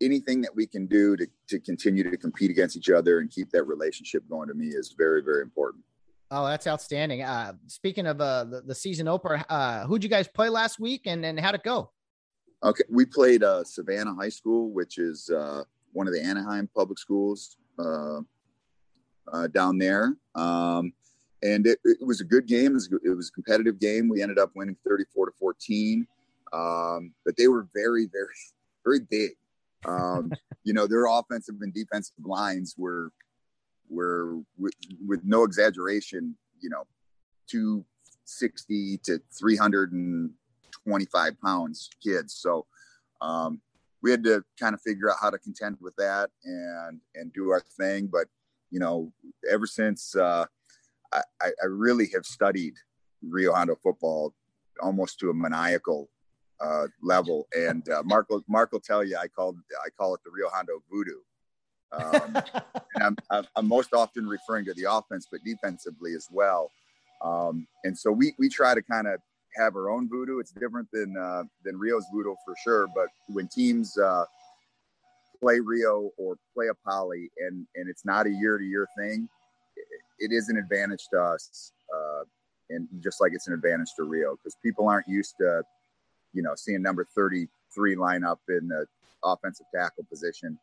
anything 0.00 0.40
that 0.42 0.54
we 0.54 0.66
can 0.66 0.86
do 0.86 1.16
to, 1.16 1.26
to 1.48 1.58
continue 1.58 2.08
to 2.08 2.16
compete 2.16 2.50
against 2.50 2.76
each 2.76 2.90
other 2.90 3.18
and 3.18 3.32
keep 3.32 3.50
that 3.50 3.64
relationship 3.64 4.22
going 4.28 4.48
to 4.48 4.54
me 4.54 4.68
is 4.68 4.94
very 4.96 5.22
very 5.22 5.42
important. 5.42 5.82
Oh, 6.30 6.46
that's 6.46 6.66
outstanding. 6.66 7.22
Uh, 7.22 7.52
speaking 7.68 8.06
of 8.06 8.20
uh, 8.20 8.44
the, 8.44 8.62
the 8.62 8.74
season 8.74 9.06
opener, 9.06 9.44
uh, 9.48 9.86
who'd 9.86 10.02
you 10.02 10.10
guys 10.10 10.26
play 10.26 10.48
last 10.48 10.80
week 10.80 11.02
and, 11.06 11.24
and 11.24 11.38
how'd 11.38 11.54
it 11.54 11.62
go? 11.62 11.90
Okay, 12.64 12.82
we 12.90 13.04
played 13.04 13.44
uh, 13.44 13.62
Savanna 13.62 14.14
High 14.14 14.30
School, 14.30 14.70
which 14.70 14.98
is 14.98 15.30
uh, 15.30 15.62
one 15.92 16.08
of 16.08 16.12
the 16.12 16.22
Anaheim 16.22 16.68
public 16.74 16.98
schools 16.98 17.56
uh, 17.78 18.20
uh, 19.32 19.46
down 19.48 19.78
there. 19.78 20.16
Um, 20.34 20.92
and 21.42 21.66
it, 21.66 21.78
it, 21.84 22.04
was 22.04 22.20
a 22.20 22.24
good 22.24 22.46
game. 22.46 22.72
It 22.72 22.74
was, 22.74 22.92
it 23.04 23.16
was, 23.16 23.28
a 23.28 23.32
competitive 23.32 23.78
game. 23.78 24.08
We 24.08 24.22
ended 24.22 24.38
up 24.38 24.50
winning 24.56 24.76
34 24.86 25.26
to 25.26 25.32
14. 25.38 26.06
um, 26.52 27.12
but 27.24 27.36
they 27.36 27.46
were 27.46 27.68
very, 27.74 28.06
very, 28.06 28.34
very 28.84 29.00
big. 29.08 29.32
Um, 29.84 30.32
you 30.64 30.72
know, 30.72 30.88
their 30.88 31.06
offensive 31.06 31.56
and 31.60 31.72
defensive 31.72 32.14
lines 32.24 32.74
were 32.76 33.12
were 33.88 34.36
with, 34.58 34.74
with 35.06 35.20
no 35.24 35.44
exaggeration, 35.44 36.36
you 36.60 36.70
know, 36.70 36.84
260 37.48 38.98
to 38.98 39.20
325 39.38 41.40
pounds 41.40 41.90
kids. 42.02 42.34
So 42.34 42.66
um, 43.20 43.60
we 44.02 44.10
had 44.10 44.24
to 44.24 44.42
kind 44.58 44.74
of 44.74 44.80
figure 44.80 45.10
out 45.10 45.18
how 45.20 45.30
to 45.30 45.38
contend 45.38 45.76
with 45.80 45.94
that 45.96 46.30
and 46.44 47.00
and 47.14 47.32
do 47.32 47.50
our 47.50 47.62
thing. 47.78 48.08
But 48.12 48.26
you 48.70 48.80
know, 48.80 49.12
ever 49.50 49.66
since 49.66 50.14
uh, 50.14 50.44
I, 51.12 51.22
I 51.62 51.66
really 51.66 52.08
have 52.14 52.26
studied 52.26 52.74
Rio 53.22 53.52
Hondo 53.52 53.76
football 53.76 54.34
almost 54.82 55.18
to 55.20 55.30
a 55.30 55.34
maniacal 55.34 56.10
uh, 56.60 56.86
level. 57.02 57.46
And 57.54 57.88
uh, 57.88 58.02
Mark, 58.04 58.28
will, 58.28 58.44
Mark 58.48 58.72
will 58.72 58.80
tell 58.80 59.04
you, 59.04 59.16
I 59.16 59.28
call 59.28 59.56
I 59.84 59.90
call 59.90 60.14
it 60.14 60.20
the 60.24 60.30
Rio 60.30 60.48
Hondo 60.52 60.82
voodoo. 60.90 61.20
Um, 61.92 62.36
and 62.94 63.18
I'm, 63.30 63.46
I'm, 63.56 63.68
most 63.68 63.94
often 63.94 64.26
referring 64.26 64.64
to 64.66 64.74
the 64.74 64.90
offense, 64.90 65.26
but 65.30 65.40
defensively 65.44 66.14
as 66.14 66.28
well. 66.30 66.70
Um, 67.24 67.66
and 67.84 67.96
so 67.96 68.10
we 68.10 68.34
we 68.38 68.48
try 68.48 68.74
to 68.74 68.82
kind 68.82 69.06
of 69.06 69.20
have 69.56 69.76
our 69.76 69.90
own 69.90 70.08
voodoo. 70.08 70.38
It's 70.38 70.52
different 70.52 70.88
than 70.92 71.16
uh, 71.16 71.44
than 71.64 71.78
Rio's 71.78 72.04
voodoo 72.12 72.34
for 72.44 72.54
sure. 72.62 72.88
But 72.94 73.08
when 73.28 73.48
teams 73.48 73.96
uh, 73.96 74.24
play 75.40 75.60
Rio 75.60 76.10
or 76.18 76.36
play 76.54 76.66
a 76.68 76.74
poly, 76.74 77.30
and 77.38 77.66
and 77.76 77.88
it's 77.88 78.04
not 78.04 78.26
a 78.26 78.30
year 78.30 78.58
to 78.58 78.64
year 78.64 78.86
thing, 78.98 79.28
it, 79.76 80.30
it 80.30 80.34
is 80.34 80.48
an 80.48 80.58
advantage 80.58 81.06
to 81.12 81.20
us. 81.20 81.72
Uh, 81.94 82.24
and 82.68 82.88
just 83.00 83.20
like 83.20 83.30
it's 83.32 83.46
an 83.46 83.54
advantage 83.54 83.90
to 83.96 84.02
Rio 84.02 84.34
because 84.36 84.56
people 84.62 84.88
aren't 84.88 85.06
used 85.06 85.36
to 85.38 85.62
you 86.36 86.42
know, 86.42 86.52
seeing 86.54 86.82
number 86.82 87.04
33 87.16 87.96
line 87.96 88.22
up 88.22 88.40
in 88.48 88.68
the 88.68 88.86
offensive 89.24 89.66
tackle 89.74 90.04
position. 90.08 90.58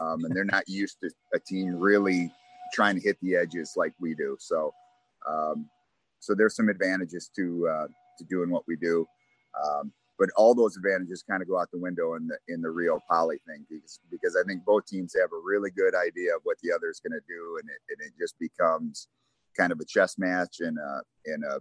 Um, 0.00 0.24
and 0.24 0.34
they're 0.34 0.44
not 0.44 0.68
used 0.68 1.00
to 1.02 1.10
a 1.32 1.38
team 1.38 1.76
really 1.76 2.30
trying 2.72 2.96
to 2.96 3.02
hit 3.02 3.18
the 3.20 3.36
edges 3.36 3.74
like 3.76 3.92
we 4.00 4.14
do. 4.14 4.36
So, 4.40 4.72
um, 5.28 5.68
so 6.20 6.34
there's 6.34 6.56
some 6.56 6.68
advantages 6.68 7.30
to, 7.36 7.68
uh, 7.68 7.86
to 8.18 8.24
doing 8.24 8.50
what 8.50 8.64
we 8.66 8.76
do. 8.76 9.06
Um, 9.62 9.92
but 10.18 10.30
all 10.36 10.54
those 10.54 10.76
advantages 10.76 11.24
kind 11.28 11.42
of 11.42 11.48
go 11.48 11.58
out 11.58 11.70
the 11.72 11.78
window 11.78 12.14
in 12.14 12.28
the 12.28 12.38
in 12.48 12.62
the 12.62 12.70
Rio 12.70 13.00
Poly 13.10 13.38
thing 13.46 13.66
because 13.68 13.98
because 14.10 14.36
I 14.36 14.46
think 14.46 14.64
both 14.64 14.86
teams 14.86 15.14
have 15.20 15.30
a 15.32 15.42
really 15.44 15.70
good 15.70 15.94
idea 15.94 16.36
of 16.36 16.42
what 16.44 16.56
the 16.62 16.72
other 16.72 16.88
is 16.88 17.00
going 17.00 17.18
to 17.18 17.26
do, 17.28 17.58
and 17.60 17.68
it, 17.68 17.78
and 17.90 18.06
it 18.06 18.12
just 18.18 18.38
becomes 18.38 19.08
kind 19.56 19.72
of 19.72 19.80
a 19.80 19.84
chess 19.84 20.16
match 20.18 20.60
and 20.60 20.78
a 20.78 21.02
and 21.26 21.44
a 21.44 21.60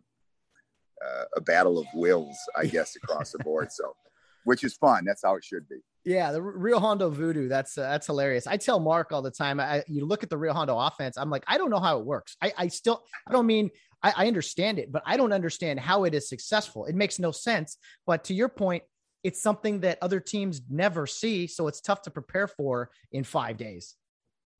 uh, 1.04 1.26
a 1.36 1.42
battle 1.42 1.80
of 1.80 1.88
wills, 1.94 2.38
I 2.56 2.66
guess, 2.66 2.96
across 2.96 3.32
the 3.32 3.40
board. 3.40 3.72
So, 3.72 3.96
which 4.44 4.64
is 4.64 4.76
fun. 4.76 5.04
That's 5.06 5.24
how 5.24 5.36
it 5.36 5.44
should 5.44 5.68
be. 5.68 5.80
Yeah, 6.06 6.34
the 6.34 6.42
Rio 6.42 6.80
Hondo 6.80 7.10
voodoo. 7.10 7.48
That's 7.48 7.78
uh, 7.78 7.84
that's 7.84 8.08
hilarious. 8.08 8.46
I 8.46 8.58
tell 8.58 8.80
Mark 8.80 9.14
all 9.14 9.22
the 9.22 9.32
time. 9.32 9.60
I, 9.60 9.84
you 9.88 10.06
look 10.06 10.22
at 10.22 10.30
the 10.30 10.38
Rio 10.38 10.54
Hondo 10.54 10.78
offense. 10.78 11.18
I'm 11.18 11.30
like, 11.30 11.44
I 11.48 11.58
don't 11.58 11.70
know 11.70 11.80
how 11.80 12.00
it 12.00 12.06
works. 12.06 12.36
I, 12.42 12.52
I 12.58 12.68
still, 12.68 13.04
I 13.28 13.32
don't 13.32 13.48
mean 13.48 13.70
I, 14.04 14.14
I 14.18 14.28
understand 14.28 14.80
it, 14.80 14.92
but 14.92 15.02
I 15.06 15.16
don't 15.16 15.32
understand 15.32 15.80
how 15.80 16.04
it 16.04 16.14
is 16.14 16.28
successful. 16.28 16.86
It 16.86 16.96
makes 16.96 17.20
no 17.20 17.32
sense. 17.32 17.78
But 18.06 18.26
to 18.26 18.34
your 18.34 18.50
point, 18.50 18.84
it's 19.24 19.42
something 19.42 19.80
that 19.80 19.98
other 20.02 20.20
teams 20.20 20.62
never 20.70 21.08
see, 21.08 21.48
so 21.48 21.68
it's 21.68 21.80
tough 21.80 22.02
to 22.04 22.12
prepare 22.12 22.48
for 22.48 22.92
in 23.14 23.24
five 23.24 23.56
days. 23.56 23.96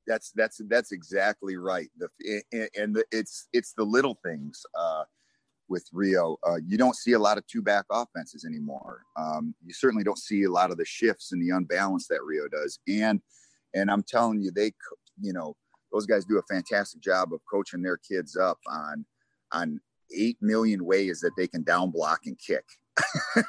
That's 0.06 0.30
that's 0.32 0.60
that's 0.68 0.92
exactly 0.92 1.56
right. 1.56 1.88
The 1.98 2.08
and 2.76 2.94
the, 2.94 3.04
it's 3.10 3.48
it's 3.52 3.72
the 3.74 3.84
little 3.84 4.18
things. 4.24 4.62
Uh, 4.78 5.04
with 5.74 5.88
Rio. 5.92 6.36
Uh, 6.46 6.58
you 6.64 6.78
don't 6.78 6.94
see 6.94 7.12
a 7.14 7.18
lot 7.18 7.36
of 7.36 7.44
two 7.48 7.60
back 7.60 7.84
offenses 7.90 8.44
anymore. 8.44 9.02
Um, 9.16 9.56
you 9.66 9.74
certainly 9.74 10.04
don't 10.04 10.18
see 10.18 10.44
a 10.44 10.50
lot 10.50 10.70
of 10.70 10.76
the 10.76 10.84
shifts 10.84 11.32
and 11.32 11.42
the 11.42 11.54
unbalance 11.54 12.06
that 12.06 12.22
Rio 12.22 12.46
does. 12.46 12.78
And 12.86 13.20
and 13.74 13.90
I'm 13.90 14.04
telling 14.04 14.40
you, 14.40 14.52
they 14.52 14.70
you 15.20 15.32
know 15.32 15.56
those 15.92 16.06
guys 16.06 16.24
do 16.24 16.38
a 16.38 16.54
fantastic 16.54 17.00
job 17.00 17.32
of 17.32 17.40
coaching 17.50 17.82
their 17.82 17.96
kids 17.96 18.36
up 18.36 18.58
on 18.70 19.04
on 19.50 19.80
eight 20.16 20.38
million 20.40 20.84
ways 20.84 21.18
that 21.20 21.32
they 21.36 21.48
can 21.48 21.64
down 21.64 21.90
block 21.90 22.20
and 22.26 22.38
kick. 22.38 22.64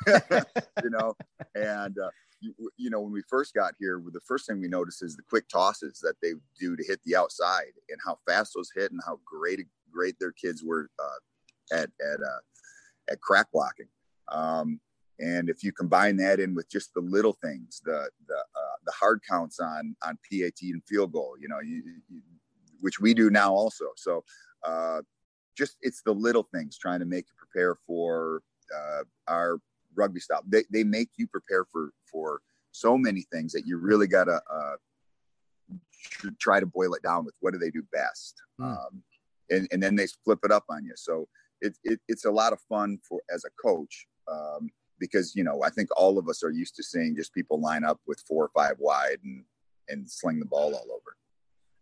you 0.83 0.89
know, 0.89 1.15
and 1.53 1.95
uh, 1.99 2.09
you, 2.41 2.55
you, 2.75 2.89
know 2.89 3.01
when 3.01 3.11
we 3.11 3.21
first 3.29 3.53
got 3.53 3.75
here, 3.77 4.01
the 4.11 4.19
first 4.27 4.47
thing 4.47 4.59
we 4.59 4.67
noticed 4.67 5.03
is 5.03 5.15
the 5.15 5.21
quick 5.29 5.47
tosses 5.47 5.99
that 5.99 6.15
they 6.23 6.33
do 6.59 6.75
to 6.75 6.83
hit 6.83 6.99
the 7.05 7.15
outside 7.15 7.73
and 7.89 7.99
how 8.03 8.17
fast 8.27 8.53
those 8.55 8.71
hit 8.75 8.91
and 8.91 9.01
how 9.05 9.19
great 9.23 9.59
great 9.93 10.15
their 10.19 10.31
kids 10.31 10.63
were 10.63 10.89
uh, 10.99 11.19
at 11.71 11.89
at 12.01 12.21
uh, 12.21 12.41
at 13.11 13.21
crack 13.21 13.47
blocking. 13.51 13.87
Um, 14.31 14.79
and 15.19 15.49
if 15.49 15.63
you 15.63 15.71
combine 15.71 16.17
that 16.17 16.39
in 16.39 16.53
with 16.53 16.69
just 16.69 16.93
the 16.93 17.01
little 17.01 17.33
things, 17.33 17.81
the 17.85 18.09
the 18.27 18.35
uh, 18.35 18.77
the 18.85 18.91
hard 18.91 19.21
counts 19.29 19.59
on 19.59 19.95
on 20.05 20.17
PAT 20.29 20.61
and 20.61 20.83
field 20.83 21.11
goal, 21.13 21.35
you 21.39 21.47
know, 21.47 21.59
you, 21.61 21.83
you, 22.09 22.21
which 22.81 22.99
we 22.99 23.13
do 23.13 23.29
now 23.29 23.53
also. 23.53 23.85
So 23.95 24.23
uh, 24.63 25.01
just 25.55 25.77
it's 25.81 26.01
the 26.01 26.11
little 26.11 26.47
things 26.53 26.77
trying 26.77 26.99
to 26.99 27.05
make 27.05 27.25
you 27.27 27.33
prepare 27.37 27.75
for 27.87 28.41
uh, 28.75 29.03
our 29.27 29.59
rugby 29.95 30.19
style. 30.19 30.43
They 30.47 30.63
they 30.71 30.83
make 30.83 31.09
you 31.17 31.27
prepare 31.27 31.65
for 31.71 31.91
for 32.11 32.41
so 32.71 32.97
many 32.97 33.25
things 33.31 33.53
that 33.53 33.65
you 33.65 33.77
really 33.77 34.07
gotta 34.07 34.41
uh, 34.51 34.75
try 36.39 36.59
to 36.59 36.65
boil 36.65 36.93
it 36.93 37.03
down 37.03 37.23
with 37.23 37.35
what 37.39 37.53
do 37.53 37.59
they 37.59 37.71
do 37.71 37.83
best, 37.93 38.41
mm. 38.59 38.65
um, 38.65 39.01
and 39.49 39.67
and 39.71 39.81
then 39.81 39.95
they 39.95 40.07
flip 40.25 40.39
it 40.43 40.51
up 40.51 40.65
on 40.69 40.83
you. 40.83 40.93
So 40.95 41.27
it, 41.61 41.77
it, 41.83 41.99
it's 42.07 42.25
a 42.25 42.31
lot 42.31 42.53
of 42.53 42.59
fun 42.69 42.99
for 43.07 43.21
as 43.33 43.43
a 43.45 43.49
coach 43.61 44.07
um, 44.31 44.69
because 44.99 45.35
you 45.35 45.43
know 45.43 45.63
I 45.63 45.69
think 45.69 45.89
all 45.97 46.17
of 46.17 46.27
us 46.29 46.43
are 46.43 46.51
used 46.51 46.75
to 46.75 46.83
seeing 46.83 47.15
just 47.15 47.33
people 47.33 47.59
line 47.59 47.83
up 47.83 47.99
with 48.07 48.23
four 48.27 48.45
or 48.45 48.49
five 48.55 48.75
wide 48.79 49.17
and 49.23 49.43
and 49.89 50.09
sling 50.09 50.39
the 50.39 50.45
ball 50.45 50.73
all 50.73 50.91
over. 50.91 51.15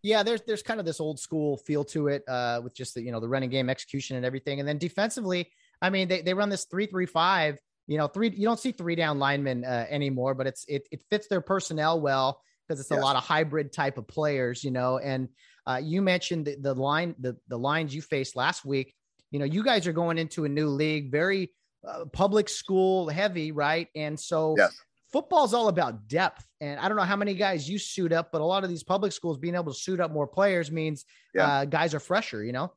Yeah, 0.02 0.24
there's 0.24 0.42
there's 0.42 0.62
kind 0.62 0.80
of 0.80 0.86
this 0.86 1.00
old 1.00 1.20
school 1.20 1.58
feel 1.58 1.84
to 1.86 2.08
it 2.10 2.24
uh, 2.28 2.62
with 2.64 2.76
just 2.76 2.96
the 2.96 3.02
you 3.02 3.12
know 3.12 3.20
the 3.20 3.30
running 3.30 3.50
game 3.50 3.70
execution 3.70 4.18
and 4.18 4.26
everything, 4.26 4.60
and 4.60 4.68
then 4.68 4.78
defensively, 4.78 5.50
I 5.82 5.90
mean 5.90 6.08
they 6.08 6.22
they 6.22 6.34
run 6.34 6.50
this 6.50 6.66
three 6.66 6.86
three 6.86 7.06
five. 7.06 7.60
You 7.88 7.98
know, 7.98 8.08
three 8.08 8.30
you 8.30 8.46
don't 8.46 8.60
see 8.60 8.72
three 8.72 8.96
down 8.96 9.20
linemen 9.20 9.66
uh, 9.66 9.86
anymore, 9.90 10.36
but 10.36 10.48
it's 10.48 10.66
it 10.68 10.88
it 10.92 11.04
fits 11.10 11.28
their 11.28 11.42
personnel 11.42 12.00
well 12.00 12.42
because 12.68 12.80
it's 12.80 12.92
a 12.92 12.96
lot 12.96 13.18
of 13.18 13.24
hybrid 13.24 13.74
type 13.74 13.98
of 13.98 14.08
players. 14.08 14.64
You 14.64 14.72
know, 14.72 14.98
and 14.98 15.28
uh, 15.68 15.82
you 15.84 16.02
mentioned 16.02 16.46
the, 16.46 16.56
the 16.60 16.74
line 16.74 17.16
the 17.20 17.38
the 17.48 17.58
lines 17.58 17.94
you 17.94 18.02
faced 18.02 18.36
last 18.36 18.66
week 18.66 18.94
you 19.34 19.40
know, 19.40 19.46
you 19.46 19.64
guys 19.64 19.88
are 19.88 19.94
going 19.94 20.20
into 20.20 20.46
a 20.46 20.50
new 20.50 20.70
league, 20.70 21.12
very 21.12 21.52
uh, 21.86 22.06
public 22.06 22.48
school 22.48 23.10
heavy, 23.10 23.52
right? 23.52 23.88
And 23.96 24.18
so 24.18 24.54
yes. 24.56 24.80
football's 25.12 25.56
all 25.56 25.70
about 25.70 26.08
depth. 26.08 26.46
And 26.62 26.80
I 26.80 26.88
don't 26.88 26.98
know 26.98 27.04
how 27.04 27.16
many 27.16 27.34
guys 27.34 27.68
you 27.68 27.80
suit 27.80 28.14
up, 28.14 28.32
but 28.32 28.42
a 28.42 28.46
lot 28.46 28.64
of 28.64 28.70
these 28.70 28.84
public 28.84 29.12
schools 29.12 29.40
being 29.40 29.56
able 29.56 29.74
to 29.74 29.78
suit 29.78 30.00
up 30.00 30.12
more 30.12 30.28
players 30.28 30.72
means 30.72 31.06
yeah. 31.34 31.48
uh, 31.48 31.66
guys 31.66 31.96
are 31.96 32.00
fresher, 32.00 32.44
you 32.44 32.52
know? 32.52 32.72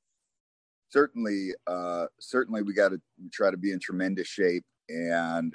Certainly, 0.88 1.50
uh, 1.66 2.06
certainly 2.18 2.62
we 2.62 2.72
got 2.72 2.88
to 2.88 3.00
try 3.30 3.50
to 3.50 3.58
be 3.58 3.72
in 3.72 3.78
tremendous 3.78 4.26
shape 4.26 4.64
and, 4.88 5.52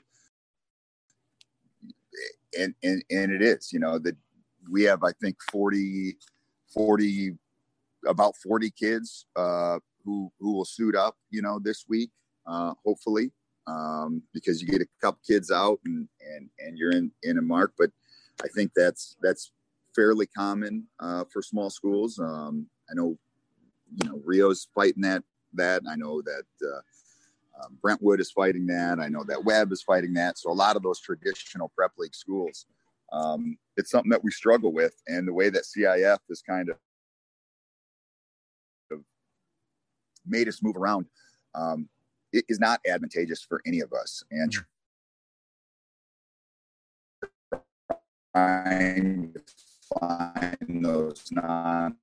and, 2.55 2.75
and, 2.83 3.03
and 3.09 3.31
it 3.31 3.41
is, 3.41 3.73
you 3.73 3.79
know, 3.79 3.97
that 3.97 4.15
we 4.69 4.83
have, 4.83 5.03
I 5.03 5.13
think 5.19 5.37
40, 5.51 6.15
40, 6.71 7.31
about 8.05 8.35
40 8.37 8.69
kids, 8.69 9.25
uh, 9.35 9.79
who 10.03 10.31
who 10.39 10.53
will 10.53 10.65
suit 10.65 10.95
up, 10.95 11.15
you 11.29 11.41
know, 11.41 11.59
this 11.59 11.85
week, 11.87 12.11
uh, 12.45 12.73
hopefully, 12.85 13.31
um, 13.67 14.21
because 14.33 14.61
you 14.61 14.67
get 14.67 14.81
a 14.81 14.87
couple 15.01 15.19
kids 15.25 15.51
out 15.51 15.79
and 15.85 16.07
and 16.35 16.49
and 16.59 16.77
you're 16.77 16.91
in 16.91 17.11
in 17.23 17.37
a 17.37 17.41
mark. 17.41 17.73
But 17.77 17.91
I 18.43 18.47
think 18.47 18.71
that's 18.75 19.15
that's 19.21 19.51
fairly 19.95 20.27
common 20.27 20.87
uh, 20.99 21.25
for 21.31 21.41
small 21.41 21.69
schools. 21.69 22.19
Um, 22.19 22.67
I 22.89 22.93
know, 22.93 23.17
you 24.01 24.09
know, 24.09 24.21
Rio's 24.23 24.67
fighting 24.73 25.03
that 25.03 25.23
that. 25.53 25.81
I 25.89 25.95
know 25.95 26.21
that. 26.21 26.43
Uh, 26.61 26.81
um, 27.63 27.77
Brentwood 27.81 28.19
is 28.19 28.31
fighting 28.31 28.65
that. 28.67 28.99
I 28.99 29.07
know 29.07 29.23
that 29.25 29.43
Webb 29.43 29.71
is 29.71 29.83
fighting 29.83 30.13
that. 30.13 30.37
So 30.37 30.51
a 30.51 30.53
lot 30.53 30.75
of 30.75 30.83
those 30.83 30.99
traditional 30.99 31.71
prep 31.75 31.91
league 31.97 32.15
schools, 32.15 32.65
um, 33.11 33.57
it's 33.77 33.91
something 33.91 34.09
that 34.09 34.23
we 34.23 34.31
struggle 34.31 34.71
with. 34.71 34.95
And 35.07 35.27
the 35.27 35.33
way 35.33 35.49
that 35.49 35.63
CIF 35.63 36.17
is 36.29 36.41
kind 36.41 36.69
of 36.69 36.77
made 40.25 40.47
us 40.47 40.61
move 40.61 40.75
around 40.75 41.05
um, 41.55 41.89
it 42.33 42.45
is 42.47 42.59
not 42.59 42.79
advantageous 42.87 43.43
for 43.43 43.61
any 43.65 43.81
of 43.81 43.91
us. 43.93 44.23
And 44.31 44.55
trying 48.33 49.33
to 49.33 49.41
find 49.99 50.85
those 50.85 51.27
non 51.31 51.95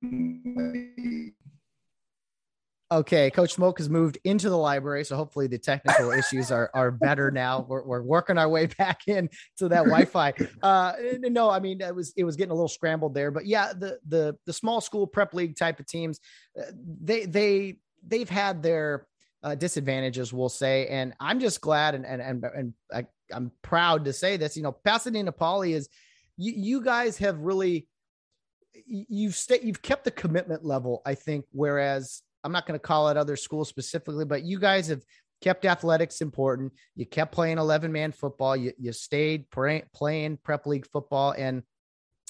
Okay, 2.91 3.29
Coach 3.29 3.53
Smoke 3.53 3.77
has 3.77 3.87
moved 3.87 4.17
into 4.23 4.49
the 4.49 4.57
library, 4.57 5.05
so 5.05 5.15
hopefully 5.15 5.45
the 5.45 5.59
technical 5.59 6.11
issues 6.17 6.51
are 6.51 6.71
are 6.73 6.89
better 6.89 7.29
now. 7.29 7.63
We're, 7.67 7.83
we're 7.83 8.01
working 8.01 8.39
our 8.39 8.49
way 8.49 8.65
back 8.65 9.01
in 9.07 9.29
to 9.57 9.69
that 9.69 9.85
Wi-Fi. 9.85 10.33
Uh, 10.63 10.93
no, 11.19 11.49
I 11.49 11.59
mean 11.59 11.81
it 11.81 11.95
was 11.95 12.13
it 12.17 12.23
was 12.23 12.35
getting 12.35 12.51
a 12.51 12.55
little 12.55 12.67
scrambled 12.67 13.13
there, 13.13 13.29
but 13.31 13.45
yeah, 13.45 13.73
the 13.73 13.99
the 14.07 14.35
the 14.45 14.53
small 14.53 14.81
school 14.81 15.05
prep 15.05 15.33
league 15.35 15.55
type 15.55 15.79
of 15.79 15.85
teams, 15.85 16.19
uh, 16.59 16.71
they 16.75 17.25
they 17.25 17.77
they've 18.05 18.29
had 18.29 18.63
their 18.63 19.07
uh, 19.43 19.55
disadvantages, 19.55 20.33
we'll 20.33 20.49
say. 20.49 20.87
And 20.87 21.13
I'm 21.19 21.39
just 21.39 21.61
glad, 21.61 21.95
and 21.95 22.05
and 22.05 22.21
and, 22.21 22.43
and 22.43 22.73
I, 22.93 23.05
I'm 23.31 23.51
proud 23.61 24.05
to 24.05 24.13
say 24.13 24.37
this. 24.37 24.57
You 24.57 24.63
know, 24.63 24.71
Pasadena 24.71 25.31
Poly 25.31 25.73
is 25.73 25.89
you, 26.37 26.53
you 26.55 26.81
guys 26.83 27.17
have 27.17 27.39
really 27.39 27.87
you've 28.85 29.35
stayed 29.35 29.63
you've 29.63 29.81
kept 29.81 30.03
the 30.03 30.11
commitment 30.11 30.65
level. 30.65 31.01
I 31.05 31.15
think, 31.15 31.45
whereas 31.51 32.21
I'm 32.43 32.51
not 32.51 32.65
going 32.65 32.79
to 32.79 32.85
call 32.85 33.07
out 33.07 33.17
other 33.17 33.35
schools 33.35 33.69
specifically, 33.69 34.25
but 34.25 34.43
you 34.43 34.59
guys 34.59 34.87
have 34.87 35.03
kept 35.41 35.65
athletics 35.65 36.21
important. 36.21 36.73
You 36.95 37.05
kept 37.05 37.31
playing 37.31 37.57
11 37.57 37.91
man 37.91 38.11
football. 38.11 38.55
You, 38.55 38.73
you 38.77 38.91
stayed 38.91 39.49
pray, 39.49 39.83
playing 39.93 40.37
prep 40.43 40.65
league 40.65 40.87
football. 40.87 41.31
And 41.31 41.63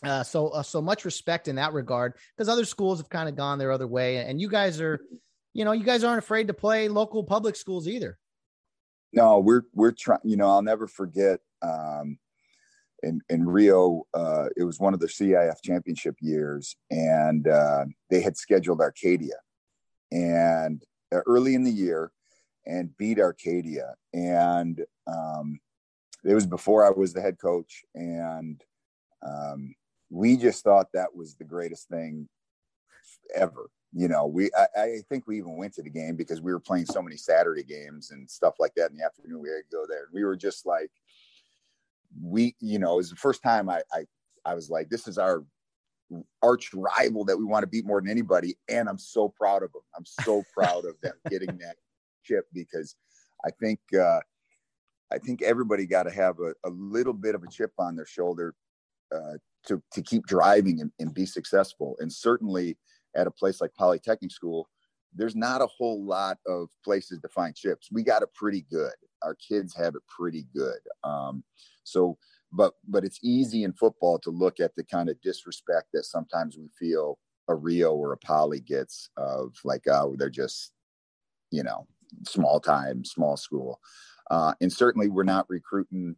uh, 0.04 0.24
so, 0.24 0.50
uh, 0.50 0.64
so 0.64 0.82
much 0.82 1.06
respect 1.06 1.48
in 1.48 1.56
that 1.56 1.74
regard 1.74 2.14
because 2.36 2.50
other 2.50 2.66
schools 2.66 3.00
have 3.00 3.10
kind 3.10 3.28
of 3.28 3.36
gone 3.36 3.60
their 3.60 3.72
other 3.72 3.88
way. 3.88 4.18
And 4.18 4.40
you 4.40 4.50
guys 4.50 4.80
are, 4.80 5.00
you 5.54 5.66
know, 5.66 5.72
you 5.72 5.84
guys 5.84 6.04
aren't 6.04 6.20
afraid 6.20 6.48
to 6.48 6.54
play 6.54 6.88
local 6.88 7.24
public 7.24 7.56
schools 7.56 7.88
either. 7.88 8.18
No, 9.14 9.40
we're, 9.40 9.64
we're 9.74 9.92
trying, 9.92 10.20
you 10.24 10.38
know, 10.38 10.48
I'll 10.48 10.62
never 10.62 10.88
forget, 10.88 11.40
um, 11.62 12.20
in, 13.02 13.22
in 13.30 13.48
Rio, 13.48 14.04
uh, 14.14 14.48
it 14.58 14.64
was 14.64 14.80
one 14.80 14.94
of 14.94 15.00
the 15.00 15.08
CIF 15.08 15.62
championship 15.64 16.16
years, 16.20 16.76
and 16.92 17.48
uh, 17.48 17.86
they 18.10 18.22
had 18.22 18.36
scheduled 18.38 18.82
Arcadia. 18.82 19.36
And 20.12 20.84
uh, 21.14 21.22
early 21.26 21.56
in 21.56 21.64
the 21.64 21.72
year, 21.72 22.12
and 22.70 22.96
beat 22.98 23.20
Arcadia. 23.20 23.96
And 24.14 24.86
um, 25.08 25.60
it 26.24 26.34
was 26.34 26.46
before 26.46 26.86
I 26.86 26.92
was 26.92 27.14
the 27.14 27.22
head 27.22 27.38
coach. 27.42 27.84
And 27.96 28.64
um, 29.26 29.76
we 30.10 30.38
just 30.38 30.64
thought 30.64 30.88
that 30.94 31.16
was 31.16 31.36
the 31.36 31.46
greatest 31.46 31.90
thing 31.90 32.30
ever. 33.36 33.70
You 33.94 34.08
know, 34.08 34.28
we 34.28 34.52
I, 34.56 34.68
I, 34.80 34.98
think 35.10 35.26
we 35.26 35.38
even 35.40 35.58
went 35.58 35.74
to 35.74 35.82
the 35.82 35.90
game 35.90 36.16
because 36.16 36.42
we 36.42 36.52
were 36.52 36.60
playing 36.60 36.86
so 36.86 37.02
many 37.02 37.18
Saturday 37.18 37.64
games 37.64 38.12
and 38.12 38.30
stuff 38.30 38.56
like 38.60 38.74
that 38.76 38.92
in 38.92 38.98
the 38.98 39.04
afternoon. 39.04 39.42
We 39.42 39.50
had 39.50 39.56
to 39.70 39.76
go 39.76 39.86
there. 39.88 40.10
We 40.14 40.24
were 40.24 40.36
just 40.36 40.68
like, 40.68 40.92
we, 42.22 42.56
you 42.60 42.78
know, 42.78 42.94
it 42.94 42.98
was 42.98 43.10
the 43.10 43.16
first 43.16 43.42
time 43.42 43.68
I, 43.68 43.82
I, 43.92 44.06
I 44.46 44.54
was 44.54 44.70
like, 44.70 44.90
this 44.90 45.08
is 45.08 45.18
our 45.18 45.44
arch 46.42 46.72
rival 46.74 47.26
that 47.26 47.38
we 47.38 47.46
want 47.46 47.64
to 47.64 47.68
beat 47.68 47.86
more 47.86 48.02
than 48.02 48.10
anybody. 48.10 48.58
And 48.68 48.88
I'm 48.88 48.98
so 48.98 49.30
proud 49.30 49.64
of 49.64 49.72
them. 49.72 49.82
I'm 49.96 50.06
so 50.06 50.44
proud 50.54 50.86
of 50.86 51.00
them 51.02 51.14
getting 51.30 51.58
that 51.58 51.76
chip 52.24 52.46
because 52.54 52.96
I 53.46 53.50
think 53.52 53.80
uh, 54.00 54.20
I 55.12 55.18
think 55.18 55.42
everybody 55.42 55.86
got 55.86 56.04
to 56.04 56.12
have 56.12 56.38
a, 56.40 56.54
a, 56.68 56.70
little 56.70 57.14
bit 57.14 57.36
of 57.36 57.44
a 57.44 57.48
chip 57.48 57.72
on 57.80 57.96
their 57.96 58.06
shoulder 58.06 58.54
uh, 59.14 59.38
to 59.66 59.82
to 59.94 60.02
keep 60.02 60.26
driving 60.26 60.82
and, 60.82 60.92
and, 61.00 61.14
be 61.14 61.26
successful. 61.26 61.96
And 62.00 62.12
certainly 62.12 62.78
at 63.16 63.28
a 63.28 63.32
place 63.32 63.62
like 63.62 63.74
Polytechnic 63.76 64.32
School, 64.32 64.70
there's 65.14 65.36
not 65.36 65.62
a 65.62 65.68
whole 65.68 66.04
lot 66.06 66.38
of 66.48 66.70
places 66.84 67.20
to 67.20 67.30
find 67.30 67.56
chips. 67.56 67.90
We 67.92 68.04
got 68.04 68.22
it 68.22 68.34
pretty 68.34 68.66
good. 68.72 68.94
Our 69.24 69.36
kids 69.36 69.76
have 69.76 69.96
it 69.96 70.02
pretty 70.08 70.46
good. 70.56 70.80
Um, 71.04 71.44
so, 71.84 72.18
but 72.52 72.74
but 72.88 73.04
it's 73.04 73.20
easy 73.24 73.64
in 73.64 73.74
football 73.74 74.20
to 74.20 74.30
look 74.30 74.60
at 74.60 74.76
the 74.76 74.84
kind 74.84 75.10
of 75.10 75.22
disrespect 75.22 75.88
that 75.94 76.06
sometimes 76.06 76.58
we 76.58 76.70
feel 76.80 77.20
a 77.48 77.56
Rio 77.56 77.94
or 77.94 78.14
a 78.14 78.18
Poly 78.18 78.60
gets 78.60 79.10
of 79.18 79.56
like, 79.64 79.88
oh, 79.88 80.16
they're 80.18 80.30
just, 80.30 80.72
you 81.52 81.64
know, 81.64 81.88
small 82.28 82.60
time, 82.60 83.04
small 83.04 83.38
school. 83.38 83.80
Uh, 84.30 84.54
and 84.62 84.72
certainly 84.72 85.10
we're 85.10 85.24
not 85.24 85.50
recruiting 85.50 86.16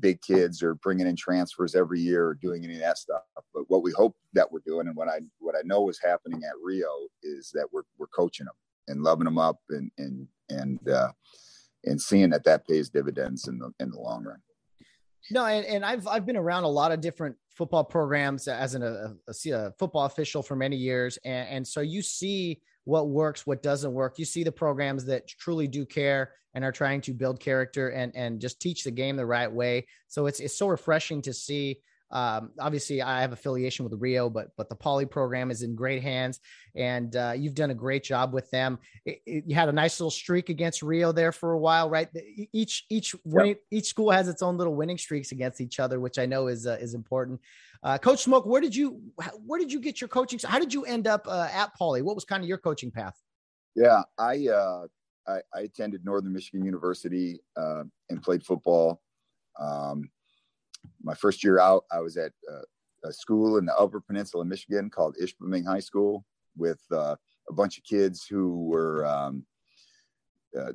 big 0.00 0.20
kids 0.22 0.62
or 0.62 0.74
bringing 0.76 1.06
in 1.06 1.16
transfers 1.16 1.74
every 1.74 2.00
year 2.00 2.26
or 2.26 2.34
doing 2.34 2.64
any 2.64 2.74
of 2.74 2.80
that 2.80 2.98
stuff. 2.98 3.22
But 3.54 3.64
what 3.68 3.82
we 3.82 3.92
hope 3.92 4.16
that 4.32 4.50
we're 4.50 4.62
doing 4.66 4.86
and 4.86 4.96
what 4.96 5.08
I 5.08 5.20
what 5.38 5.54
I 5.56 5.62
know 5.64 5.88
is 5.88 6.00
happening 6.02 6.42
at 6.44 6.54
Rio 6.62 6.88
is 7.22 7.50
that 7.54 7.66
we're 7.72 7.82
we're 7.98 8.06
coaching 8.08 8.46
them 8.46 8.54
and 8.88 9.02
loving 9.02 9.24
them 9.24 9.38
up 9.38 9.58
and 9.70 9.90
and 9.98 10.26
and 10.48 10.88
uh, 10.88 11.12
and 11.84 12.00
seeing 12.00 12.30
that 12.30 12.44
that 12.44 12.66
pays 12.66 12.90
dividends 12.90 13.48
in 13.48 13.58
the 13.58 13.72
in 13.80 13.90
the 13.90 13.98
long 13.98 14.24
run. 14.24 14.38
No, 15.30 15.44
and, 15.44 15.64
and 15.66 15.84
I've 15.84 16.06
I've 16.06 16.26
been 16.26 16.36
around 16.36 16.64
a 16.64 16.68
lot 16.68 16.92
of 16.92 17.00
different 17.00 17.36
football 17.50 17.84
programs 17.84 18.48
as 18.48 18.74
an, 18.74 18.82
a, 18.82 19.14
a, 19.28 19.72
football 19.78 20.06
official 20.06 20.42
for 20.42 20.56
many 20.56 20.76
years, 20.76 21.18
and, 21.24 21.48
and 21.48 21.66
so 21.66 21.80
you 21.80 22.02
see 22.02 22.60
what 22.84 23.08
works, 23.08 23.46
what 23.46 23.62
doesn't 23.62 23.92
work. 23.92 24.18
You 24.18 24.24
see 24.24 24.44
the 24.44 24.52
programs 24.52 25.04
that 25.06 25.28
truly 25.28 25.68
do 25.68 25.86
care 25.86 26.32
and 26.54 26.64
are 26.64 26.72
trying 26.72 27.00
to 27.02 27.12
build 27.12 27.40
character 27.40 27.88
and 27.90 28.14
and 28.14 28.40
just 28.40 28.60
teach 28.60 28.84
the 28.84 28.90
game 28.90 29.16
the 29.16 29.26
right 29.26 29.50
way. 29.50 29.86
So 30.08 30.26
it's 30.26 30.40
it's 30.40 30.56
so 30.56 30.68
refreshing 30.68 31.22
to 31.22 31.32
see. 31.32 31.80
Um, 32.10 32.50
obviously, 32.58 33.00
I 33.00 33.22
have 33.22 33.32
affiliation 33.32 33.88
with 33.88 33.98
Rio, 33.98 34.28
but 34.28 34.48
but 34.58 34.68
the 34.68 34.74
Poly 34.74 35.06
program 35.06 35.50
is 35.50 35.62
in 35.62 35.74
great 35.74 36.02
hands, 36.02 36.40
and 36.76 37.16
uh, 37.16 37.32
you've 37.34 37.54
done 37.54 37.70
a 37.70 37.74
great 37.74 38.04
job 38.04 38.34
with 38.34 38.50
them. 38.50 38.78
It, 39.06 39.22
it, 39.24 39.44
you 39.46 39.54
had 39.54 39.70
a 39.70 39.72
nice 39.72 39.98
little 39.98 40.10
streak 40.10 40.50
against 40.50 40.82
Rio 40.82 41.12
there 41.12 41.32
for 41.32 41.52
a 41.52 41.58
while, 41.58 41.88
right? 41.88 42.08
Each 42.52 42.84
each 42.90 43.14
winning, 43.24 43.56
each 43.70 43.86
school 43.86 44.10
has 44.10 44.28
its 44.28 44.42
own 44.42 44.58
little 44.58 44.74
winning 44.74 44.98
streaks 44.98 45.32
against 45.32 45.62
each 45.62 45.80
other, 45.80 46.00
which 46.00 46.18
I 46.18 46.26
know 46.26 46.48
is 46.48 46.66
uh, 46.66 46.76
is 46.78 46.92
important. 46.92 47.40
Uh, 47.82 47.98
Coach 47.98 48.22
Smoke, 48.22 48.46
where 48.46 48.60
did 48.60 48.76
you 48.76 49.00
where 49.44 49.58
did 49.58 49.72
you 49.72 49.80
get 49.80 50.00
your 50.00 50.08
coaching? 50.08 50.38
How 50.44 50.58
did 50.58 50.72
you 50.72 50.84
end 50.84 51.06
up 51.06 51.26
uh, 51.26 51.48
at 51.52 51.74
Poly? 51.74 52.02
What 52.02 52.14
was 52.14 52.24
kind 52.24 52.42
of 52.42 52.48
your 52.48 52.58
coaching 52.58 52.90
path? 52.90 53.14
Yeah, 53.74 54.02
I 54.18 54.46
uh, 54.48 54.86
I, 55.26 55.40
I, 55.54 55.60
attended 55.62 56.04
Northern 56.04 56.32
Michigan 56.32 56.64
University 56.64 57.40
uh, 57.56 57.84
and 58.10 58.22
played 58.22 58.44
football. 58.44 59.00
Um, 59.58 60.10
my 61.02 61.14
first 61.14 61.42
year 61.42 61.58
out, 61.58 61.84
I 61.90 62.00
was 62.00 62.16
at 62.16 62.32
uh, 62.50 62.62
a 63.08 63.12
school 63.12 63.58
in 63.58 63.66
the 63.66 63.76
Upper 63.76 64.00
Peninsula, 64.00 64.44
Michigan, 64.44 64.90
called 64.90 65.16
Ishpeming 65.20 65.66
High 65.66 65.80
School, 65.80 66.24
with 66.56 66.80
uh, 66.92 67.16
a 67.48 67.52
bunch 67.52 67.78
of 67.78 67.84
kids 67.84 68.26
who 68.28 68.66
were 68.66 69.06
um, 69.06 69.44
uh, 70.58 70.72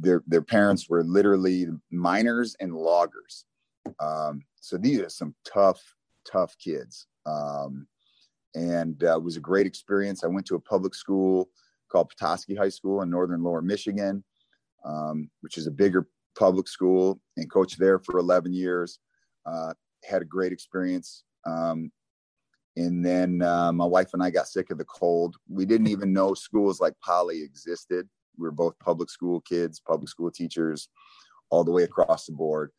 their 0.00 0.22
their 0.26 0.42
parents 0.42 0.88
were 0.88 1.04
literally 1.04 1.68
miners 1.90 2.56
and 2.60 2.74
loggers. 2.74 3.44
Um, 3.98 4.42
so 4.60 4.76
these 4.76 5.00
are 5.00 5.08
some 5.08 5.34
tough, 5.44 5.82
tough 6.30 6.56
kids, 6.58 7.06
um, 7.26 7.86
and 8.54 9.02
uh, 9.04 9.16
it 9.16 9.22
was 9.22 9.36
a 9.36 9.40
great 9.40 9.66
experience. 9.66 10.24
I 10.24 10.28
went 10.28 10.46
to 10.46 10.56
a 10.56 10.60
public 10.60 10.94
school 10.94 11.48
called 11.90 12.10
Petoskey 12.10 12.54
High 12.54 12.68
School 12.68 13.02
in 13.02 13.10
northern 13.10 13.42
Lower 13.42 13.62
Michigan, 13.62 14.24
um, 14.84 15.30
which 15.40 15.58
is 15.58 15.66
a 15.66 15.72
bigger 15.72 16.08
public 16.38 16.68
school, 16.68 17.20
and 17.36 17.50
coached 17.50 17.78
there 17.78 17.98
for 17.98 18.18
11 18.18 18.52
years. 18.52 18.98
Uh, 19.46 19.74
had 20.04 20.22
a 20.22 20.26
great 20.26 20.52
experience. 20.52 21.24
Um, 21.46 21.90
and 22.76 23.04
then 23.04 23.42
uh, 23.42 23.72
my 23.72 23.84
wife 23.84 24.10
and 24.14 24.22
I 24.22 24.30
got 24.30 24.48
sick 24.48 24.70
of 24.70 24.78
the 24.78 24.84
cold. 24.84 25.36
We 25.48 25.66
didn't 25.66 25.88
even 25.88 26.12
know 26.12 26.34
schools 26.34 26.80
like 26.80 26.94
Poly 27.04 27.42
existed. 27.42 28.08
We 28.38 28.44
were 28.44 28.52
both 28.52 28.78
public 28.78 29.10
school 29.10 29.40
kids, 29.40 29.82
public 29.86 30.08
school 30.08 30.30
teachers, 30.30 30.88
all 31.50 31.64
the 31.64 31.72
way 31.72 31.82
across 31.82 32.26
the 32.26 32.32
board. 32.32 32.70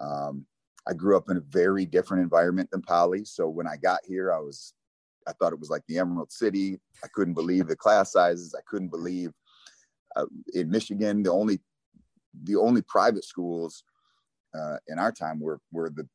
Um, 0.00 0.46
I 0.88 0.94
grew 0.94 1.16
up 1.16 1.30
in 1.30 1.36
a 1.36 1.42
very 1.48 1.86
different 1.86 2.22
environment 2.22 2.70
than 2.70 2.82
Poly. 2.82 3.24
So 3.24 3.48
when 3.48 3.66
I 3.66 3.76
got 3.76 4.00
here, 4.06 4.32
I 4.32 4.38
was 4.38 4.74
I 5.26 5.32
thought 5.32 5.52
it 5.52 5.60
was 5.60 5.70
like 5.70 5.82
the 5.86 5.98
Emerald 5.98 6.32
City. 6.32 6.80
I 7.04 7.08
couldn't 7.14 7.34
believe 7.34 7.68
the 7.68 7.76
class 7.76 8.12
sizes. 8.12 8.54
I 8.56 8.62
couldn't 8.66 8.88
believe 8.88 9.32
uh, 10.16 10.26
in 10.54 10.70
Michigan 10.70 11.22
the 11.22 11.32
only 11.32 11.60
the 12.44 12.56
only 12.56 12.82
private 12.82 13.24
schools 13.24 13.84
uh, 14.54 14.76
in 14.88 14.98
our 14.98 15.12
time 15.12 15.40
were 15.40 15.60
were 15.70 15.90
the 15.90 16.08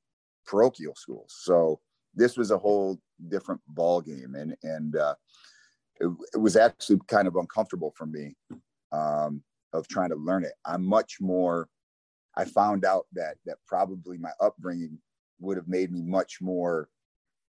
parochial 0.45 0.95
schools. 0.95 1.35
So 1.39 1.79
this 2.13 2.37
was 2.37 2.51
a 2.51 2.57
whole 2.57 2.99
different 3.29 3.61
ball 3.67 4.01
game, 4.01 4.35
and 4.35 4.55
and 4.63 4.95
uh, 4.95 5.15
it, 5.99 6.09
it, 6.33 6.37
was 6.37 6.55
actually 6.55 6.99
kind 7.07 7.27
of 7.27 7.35
uncomfortable 7.35 7.93
for 7.95 8.05
me 8.05 8.35
um, 8.91 9.41
of 9.73 9.87
trying 9.87 10.09
to 10.09 10.15
learn 10.15 10.43
it. 10.43 10.53
I'm 10.65 10.85
much 10.85 11.17
more. 11.21 11.69
I 12.37 12.45
found 12.45 12.85
out 12.85 13.07
that 13.13 13.37
that 13.45 13.57
probably 13.65 14.17
my 14.17 14.31
upbringing 14.39 14.99
would 15.39 15.57
have 15.57 15.67
made 15.67 15.91
me 15.91 16.01
much 16.03 16.39
more 16.39 16.89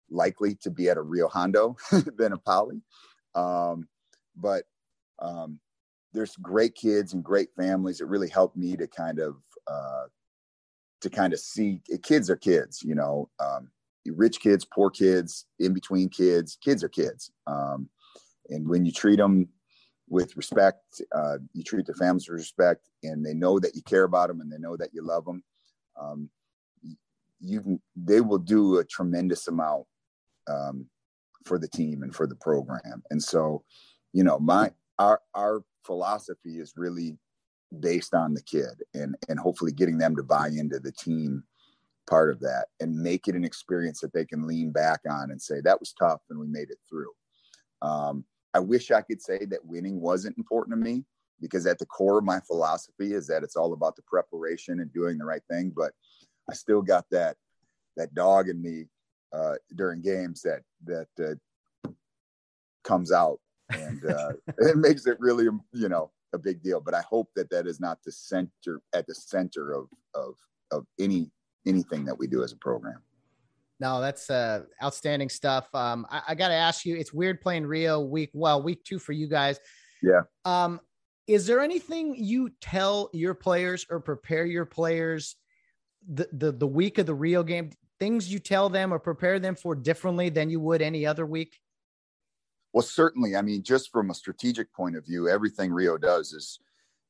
likely 0.08 0.54
to 0.62 0.70
be 0.70 0.88
at 0.88 0.96
a 0.96 1.02
Rio 1.02 1.28
Hondo 1.28 1.76
than 2.16 2.32
a 2.32 2.38
Poly. 2.38 2.80
Um, 3.34 3.88
but 4.36 4.64
um, 5.18 5.58
there's 6.12 6.36
great 6.36 6.74
kids 6.76 7.12
and 7.12 7.24
great 7.24 7.48
families. 7.56 8.00
It 8.00 8.06
really 8.06 8.28
helped 8.28 8.56
me 8.56 8.76
to 8.76 8.86
kind 8.86 9.18
of 9.18 9.36
uh, 9.66 10.04
to 11.00 11.10
kind 11.10 11.32
of 11.32 11.40
see 11.40 11.82
kids 12.02 12.30
are 12.30 12.36
kids, 12.36 12.82
you 12.82 12.94
know, 12.94 13.28
um, 13.40 13.68
rich 14.14 14.40
kids, 14.40 14.64
poor 14.64 14.88
kids, 14.88 15.46
in 15.58 15.74
between 15.74 16.08
kids. 16.08 16.56
Kids 16.62 16.84
are 16.84 16.88
kids, 16.88 17.32
um, 17.46 17.88
and 18.48 18.68
when 18.68 18.84
you 18.84 18.92
treat 18.92 19.16
them 19.16 19.48
with 20.08 20.36
respect, 20.36 21.02
uh, 21.14 21.38
you 21.52 21.62
treat 21.62 21.86
the 21.86 21.94
families 21.94 22.28
with 22.28 22.38
respect, 22.38 22.88
and 23.02 23.24
they 23.24 23.34
know 23.34 23.58
that 23.58 23.74
you 23.74 23.82
care 23.82 24.04
about 24.04 24.28
them 24.28 24.40
and 24.40 24.50
they 24.50 24.58
know 24.58 24.76
that 24.76 24.90
you 24.92 25.02
love 25.02 25.24
them. 25.24 25.42
Um, 26.00 26.30
you 27.40 27.60
can, 27.60 27.80
they 27.96 28.20
will 28.20 28.38
do 28.38 28.78
a 28.78 28.84
tremendous 28.84 29.48
amount 29.48 29.86
um, 30.48 30.86
for 31.44 31.58
the 31.58 31.68
team 31.68 32.02
and 32.02 32.14
for 32.14 32.26
the 32.26 32.36
program. 32.36 33.02
And 33.10 33.22
so, 33.22 33.64
you 34.12 34.24
know, 34.24 34.38
my 34.38 34.72
our 34.98 35.20
our 35.34 35.62
philosophy 35.84 36.58
is 36.58 36.74
really 36.76 37.18
based 37.80 38.14
on 38.14 38.32
the 38.32 38.42
kid 38.42 38.82
and 38.94 39.16
and 39.28 39.38
hopefully 39.38 39.72
getting 39.72 39.98
them 39.98 40.16
to 40.16 40.22
buy 40.22 40.48
into 40.48 40.78
the 40.78 40.92
team 40.92 41.42
part 42.08 42.30
of 42.30 42.40
that 42.40 42.66
and 42.80 42.94
make 42.94 43.26
it 43.26 43.34
an 43.34 43.44
experience 43.44 44.00
that 44.00 44.12
they 44.12 44.24
can 44.24 44.46
lean 44.46 44.70
back 44.70 45.00
on 45.10 45.30
and 45.30 45.42
say 45.42 45.60
that 45.60 45.80
was 45.80 45.92
tough 45.92 46.20
and 46.30 46.38
we 46.38 46.46
made 46.46 46.70
it 46.70 46.78
through. 46.88 47.10
Um, 47.82 48.24
I 48.56 48.58
wish 48.58 48.90
I 48.90 49.02
could 49.02 49.20
say 49.20 49.44
that 49.44 49.66
winning 49.66 50.00
wasn't 50.00 50.38
important 50.38 50.74
to 50.78 50.82
me, 50.82 51.04
because 51.42 51.66
at 51.66 51.78
the 51.78 51.84
core 51.84 52.18
of 52.18 52.24
my 52.24 52.40
philosophy 52.40 53.12
is 53.12 53.26
that 53.26 53.42
it's 53.42 53.54
all 53.54 53.74
about 53.74 53.96
the 53.96 54.02
preparation 54.06 54.80
and 54.80 54.90
doing 54.94 55.18
the 55.18 55.26
right 55.26 55.42
thing. 55.50 55.74
But 55.76 55.92
I 56.50 56.54
still 56.54 56.80
got 56.80 57.04
that 57.10 57.36
that 57.98 58.14
dog 58.14 58.48
in 58.48 58.62
me 58.62 58.86
uh, 59.34 59.56
during 59.74 60.00
games 60.00 60.40
that 60.40 60.62
that 60.86 61.08
uh, 61.84 61.90
comes 62.82 63.12
out 63.12 63.40
and 63.74 64.02
uh, 64.06 64.32
it 64.58 64.78
makes 64.78 65.06
it 65.06 65.20
really 65.20 65.48
you 65.74 65.88
know 65.90 66.10
a 66.32 66.38
big 66.38 66.62
deal. 66.62 66.80
But 66.80 66.94
I 66.94 67.02
hope 67.02 67.28
that 67.36 67.50
that 67.50 67.66
is 67.66 67.78
not 67.78 67.98
the 68.06 68.12
center 68.12 68.80
at 68.94 69.06
the 69.06 69.14
center 69.14 69.72
of 69.72 69.88
of 70.14 70.36
of 70.70 70.86
any 70.98 71.30
anything 71.66 72.06
that 72.06 72.18
we 72.18 72.26
do 72.26 72.42
as 72.42 72.52
a 72.52 72.56
program. 72.56 73.02
No, 73.78 74.00
that's 74.00 74.30
uh, 74.30 74.62
outstanding 74.82 75.28
stuff. 75.28 75.68
Um, 75.74 76.06
I, 76.10 76.22
I 76.28 76.34
got 76.34 76.48
to 76.48 76.54
ask 76.54 76.84
you, 76.86 76.96
it's 76.96 77.12
weird 77.12 77.40
playing 77.40 77.66
Rio 77.66 78.00
week, 78.00 78.30
well, 78.32 78.62
week 78.62 78.82
two 78.84 78.98
for 78.98 79.12
you 79.12 79.28
guys. 79.28 79.60
Yeah. 80.02 80.22
Um, 80.44 80.80
is 81.26 81.46
there 81.46 81.60
anything 81.60 82.14
you 82.16 82.50
tell 82.60 83.10
your 83.12 83.34
players 83.34 83.84
or 83.90 84.00
prepare 84.00 84.46
your 84.46 84.64
players 84.64 85.36
the, 86.08 86.28
the, 86.32 86.52
the 86.52 86.66
week 86.66 86.98
of 86.98 87.06
the 87.06 87.14
Rio 87.14 87.42
game, 87.42 87.70
things 87.98 88.32
you 88.32 88.38
tell 88.38 88.68
them 88.68 88.94
or 88.94 88.98
prepare 88.98 89.38
them 89.38 89.56
for 89.56 89.74
differently 89.74 90.28
than 90.28 90.48
you 90.48 90.60
would 90.60 90.80
any 90.80 91.04
other 91.04 91.26
week? 91.26 91.58
Well, 92.72 92.82
certainly. 92.82 93.36
I 93.36 93.42
mean, 93.42 93.62
just 93.62 93.90
from 93.90 94.10
a 94.10 94.14
strategic 94.14 94.72
point 94.72 94.96
of 94.96 95.04
view, 95.04 95.28
everything 95.28 95.72
Rio 95.72 95.98
does 95.98 96.32
is, 96.32 96.60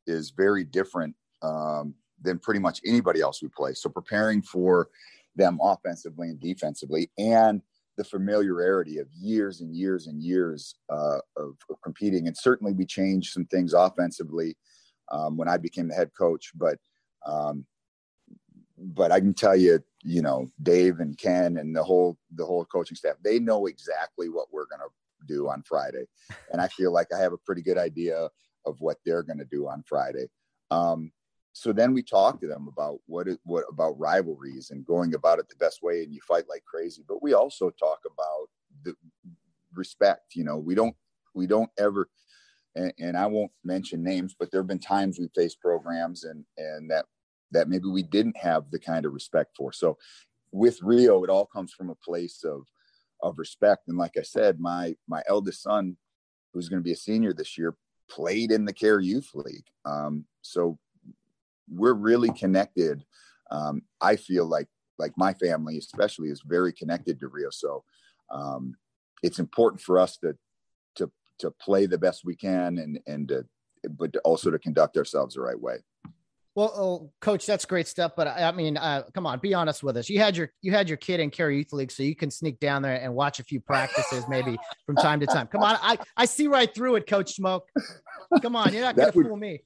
is 0.07 0.31
very 0.31 0.65
different 0.65 1.15
um, 1.43 1.95
than 2.23 2.39
pretty 2.39 2.61
much 2.61 2.81
anybody 2.85 3.21
else 3.21 3.43
we 3.43 3.49
play. 3.49 3.75
So 3.75 3.89
preparing 3.89 4.43
for, 4.43 4.89
them 5.37 5.59
offensively 5.63 6.29
and 6.29 6.41
defensively, 6.41 7.11
and 7.19 7.63
the 7.97 8.05
familiarity 8.05 8.99
of 8.99 9.09
years 9.13 9.61
and 9.61 9.75
years 9.75 10.07
and 10.07 10.23
years 10.23 10.75
uh, 10.91 11.19
of, 11.37 11.57
of, 11.71 11.81
competing. 11.83 12.27
And 12.27 12.37
certainly, 12.37 12.73
we 12.73 12.85
changed 12.85 13.33
some 13.33 13.47
things 13.47 13.73
offensively 13.73 14.57
um, 15.11 15.37
when 15.37 15.49
I 15.49 15.57
became 15.57 15.89
the 15.89 15.95
head 15.95 16.11
coach. 16.17 16.53
But 16.55 16.79
um, 17.25 17.67
but 18.79 19.11
I 19.11 19.21
can 19.21 19.35
tell 19.35 19.57
you, 19.57 19.83
you 20.03 20.23
know, 20.23 20.49
Dave 20.63 21.01
and 21.01 21.17
Ken 21.17 21.57
and 21.57 21.75
the 21.75 21.83
whole 21.83 22.19
the 22.35 22.45
whole 22.45 22.65
coaching 22.65 22.97
staff, 22.97 23.17
they 23.23 23.39
know 23.39 23.67
exactly 23.67 24.29
what 24.29 24.53
we're 24.53 24.67
going 24.67 24.81
to 24.81 25.27
do 25.27 25.49
on 25.49 25.63
Friday, 25.63 26.05
and 26.53 26.61
I 26.61 26.69
feel 26.69 26.93
like 26.93 27.09
I 27.13 27.19
have 27.19 27.33
a 27.33 27.39
pretty 27.39 27.63
good 27.63 27.79
idea 27.79 28.29
of 28.67 28.81
what 28.81 28.99
they're 29.05 29.23
going 29.23 29.39
to 29.39 29.45
do 29.45 29.69
on 29.69 29.83
Friday. 29.87 30.27
Um, 30.71 31.13
so 31.59 31.73
then 31.73 31.95
we 31.95 32.03
talk 32.03 32.39
to 32.39 32.47
them 32.47 32.69
about 32.69 32.99
what 33.07 33.27
is 33.27 33.39
what 33.45 33.65
about 33.71 33.99
rivalries 33.99 34.71
and 34.71 34.85
going 34.85 35.15
about 35.15 35.39
it 35.39 35.49
the 35.49 35.57
best 35.57 35.83
way 35.83 36.03
and 36.03 36.13
you 36.13 36.21
fight 36.21 36.45
like 36.51 36.63
crazy. 36.67 37.03
But 37.09 37.23
we 37.23 37.33
also 37.33 37.71
talk 37.71 38.01
about 38.05 38.51
the 38.85 38.95
respect 39.75 40.35
you 40.35 40.45
know 40.45 40.59
we 40.59 40.75
don't 40.75 40.95
we 41.35 41.47
don't 41.47 41.71
ever 41.79 42.09
and, 42.77 42.93
and 42.99 43.17
i 43.17 43.27
won't 43.27 43.51
mention 43.63 44.03
names 44.03 44.35
but 44.39 44.51
there 44.51 44.61
have 44.61 44.67
been 44.67 44.79
times 44.79 45.19
we 45.19 45.29
faced 45.35 45.61
programs 45.61 46.25
and 46.25 46.45
and 46.57 46.91
that 46.91 47.05
that 47.51 47.69
maybe 47.69 47.89
we 47.89 48.03
didn't 48.03 48.37
have 48.37 48.71
the 48.71 48.79
kind 48.79 49.07
of 49.07 49.13
respect 49.13 49.57
for. 49.57 49.73
So 49.73 49.97
with 50.53 50.83
rio 50.83 51.25
it 51.25 51.31
all 51.31 51.47
comes 51.47 51.73
from 51.73 51.89
a 51.89 51.95
place 51.95 52.45
of 52.45 52.67
of 53.23 53.39
respect. 53.39 53.89
And 53.89 53.97
like 53.97 54.19
i 54.19 54.23
said 54.23 54.61
my 54.61 54.95
my 55.09 55.23
eldest 55.27 55.63
son 55.63 55.97
who's 56.53 56.69
going 56.69 56.81
to 56.81 56.85
be 56.85 56.93
a 56.93 56.97
senior 56.97 57.33
this 57.33 57.57
year 57.57 57.75
played 58.11 58.53
in 58.53 58.67
the 58.67 58.73
Kare 58.73 59.01
Youth 59.01 59.31
League. 59.35 59.67
Um, 59.85 60.27
so 60.43 60.79
we're 61.69 61.95
really 61.95 62.31
connected. 62.31 63.05
Um, 63.51 63.83
I 64.01 64.17
feel 64.17 64.47
like 64.47 64.69
like 64.99 65.13
my 65.17 65.35
family 65.35 65.79
especially 65.79 66.29
is 66.29 66.43
very 66.45 66.73
connected 66.73 67.21
to 67.21 67.29
Rio. 67.29 67.51
So 67.51 67.85
um, 68.31 68.75
it's 69.23 69.39
important 69.39 69.81
for 69.81 69.99
us 69.99 70.17
to 70.19 70.37
to 70.97 71.11
to 71.41 71.51
play 71.51 71.87
the 71.87 71.99
best 71.99 72.23
we 72.25 72.37
can 72.37 72.79
and 72.79 72.99
and 73.07 73.29
to, 73.29 73.47
but 73.91 74.13
to 74.15 74.21
also 74.21 74.51
to 74.51 74.59
conduct 74.59 74.97
ourselves 74.97 75.35
the 75.35 75.41
right 75.41 75.61
way. 75.61 75.77
Well, 76.55 76.73
oh, 76.75 77.13
coach, 77.21 77.45
that's 77.45 77.67
great 77.67 77.87
stuff. 77.87 78.13
But 78.17 78.29
I 78.29 78.51
mean, 78.51 78.79
uh, 78.79 79.03
come 79.13 79.27
on, 79.27 79.41
be 79.41 79.53
honest 79.53 79.83
with 79.83 79.99
us. 79.99 80.09
You 80.09 80.21
had 80.21 80.39
your 80.39 80.51
you 80.63 80.73
had 80.73 80.89
your 80.89 80.97
kid 80.97 81.21
in 81.21 81.31
Kare 81.31 81.51
Youth 81.51 81.73
League, 81.75 81.93
so 81.93 82.03
you 82.03 82.17
can 82.17 82.31
sneak 82.31 82.59
down 82.61 82.81
there 82.81 82.99
and 82.99 83.15
watch 83.15 83.41
a 83.41 83.45
few 83.45 83.61
practices 83.61 84.25
maybe 84.27 84.57
from 84.87 84.97
time 84.97 85.21
to 85.21 85.27
time. 85.27 85.49
Come 85.49 85.63
on, 85.63 85.77
I 85.83 85.99
I 86.17 86.25
see 86.25 86.49
right 86.49 86.75
through 86.75 86.97
it, 86.97 87.07
Coach 87.07 87.35
Smoke. 87.35 87.69
Come 88.41 88.57
on, 88.57 88.73
you're 88.73 88.83
not 88.83 88.97
going 88.97 89.13
to 89.13 89.23
fool 89.23 89.37
me 89.37 89.61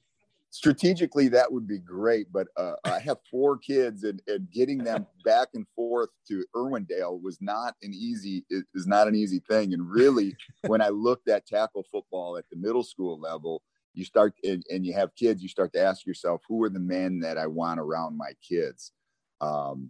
strategically 0.51 1.29
that 1.29 1.51
would 1.51 1.65
be 1.65 1.79
great 1.79 2.27
but 2.31 2.47
uh, 2.57 2.73
i 2.85 2.99
have 2.99 3.17
four 3.29 3.57
kids 3.57 4.03
and, 4.03 4.21
and 4.27 4.51
getting 4.51 4.77
them 4.77 5.07
back 5.25 5.47
and 5.53 5.65
forth 5.75 6.09
to 6.27 6.45
irwindale 6.55 7.21
was 7.21 7.37
not 7.41 7.73
an 7.81 7.93
easy 7.93 8.45
is 8.49 8.85
not 8.85 9.07
an 9.07 9.15
easy 9.15 9.41
thing 9.49 9.73
and 9.73 9.89
really 9.89 10.35
when 10.67 10.81
i 10.81 10.89
looked 10.89 11.29
at 11.29 11.47
tackle 11.47 11.85
football 11.89 12.37
at 12.37 12.45
the 12.51 12.57
middle 12.57 12.83
school 12.83 13.19
level 13.19 13.63
you 13.93 14.05
start 14.05 14.33
and, 14.43 14.63
and 14.69 14.85
you 14.85 14.93
have 14.93 15.15
kids 15.15 15.41
you 15.41 15.49
start 15.49 15.73
to 15.73 15.81
ask 15.81 16.05
yourself 16.05 16.41
who 16.47 16.63
are 16.63 16.69
the 16.69 16.79
men 16.79 17.19
that 17.19 17.37
i 17.37 17.47
want 17.47 17.79
around 17.79 18.17
my 18.17 18.33
kids? 18.47 18.91
Um, 19.39 19.89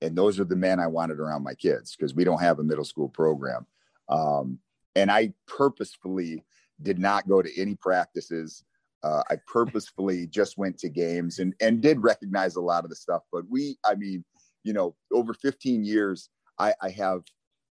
and 0.00 0.16
those 0.16 0.40
are 0.40 0.44
the 0.44 0.56
men 0.56 0.80
i 0.80 0.86
wanted 0.86 1.18
around 1.18 1.42
my 1.42 1.54
kids 1.54 1.94
because 1.94 2.14
we 2.14 2.24
don't 2.24 2.40
have 2.40 2.58
a 2.58 2.64
middle 2.64 2.84
school 2.84 3.08
program. 3.08 3.66
Um, 4.08 4.58
and 4.96 5.10
i 5.10 5.32
purposefully 5.46 6.44
did 6.82 6.98
not 6.98 7.28
go 7.28 7.42
to 7.42 7.60
any 7.60 7.74
practices 7.74 8.64
uh, 9.02 9.22
I 9.30 9.36
purposefully 9.46 10.26
just 10.26 10.58
went 10.58 10.78
to 10.78 10.88
games 10.88 11.38
and 11.38 11.54
and 11.60 11.80
did 11.80 12.02
recognize 12.02 12.56
a 12.56 12.60
lot 12.60 12.84
of 12.84 12.90
the 12.90 12.96
stuff. 12.96 13.22
But 13.32 13.44
we, 13.48 13.78
I 13.84 13.94
mean, 13.94 14.24
you 14.62 14.72
know, 14.72 14.94
over 15.12 15.32
15 15.32 15.84
years, 15.84 16.28
I, 16.58 16.74
I 16.82 16.90
have 16.90 17.22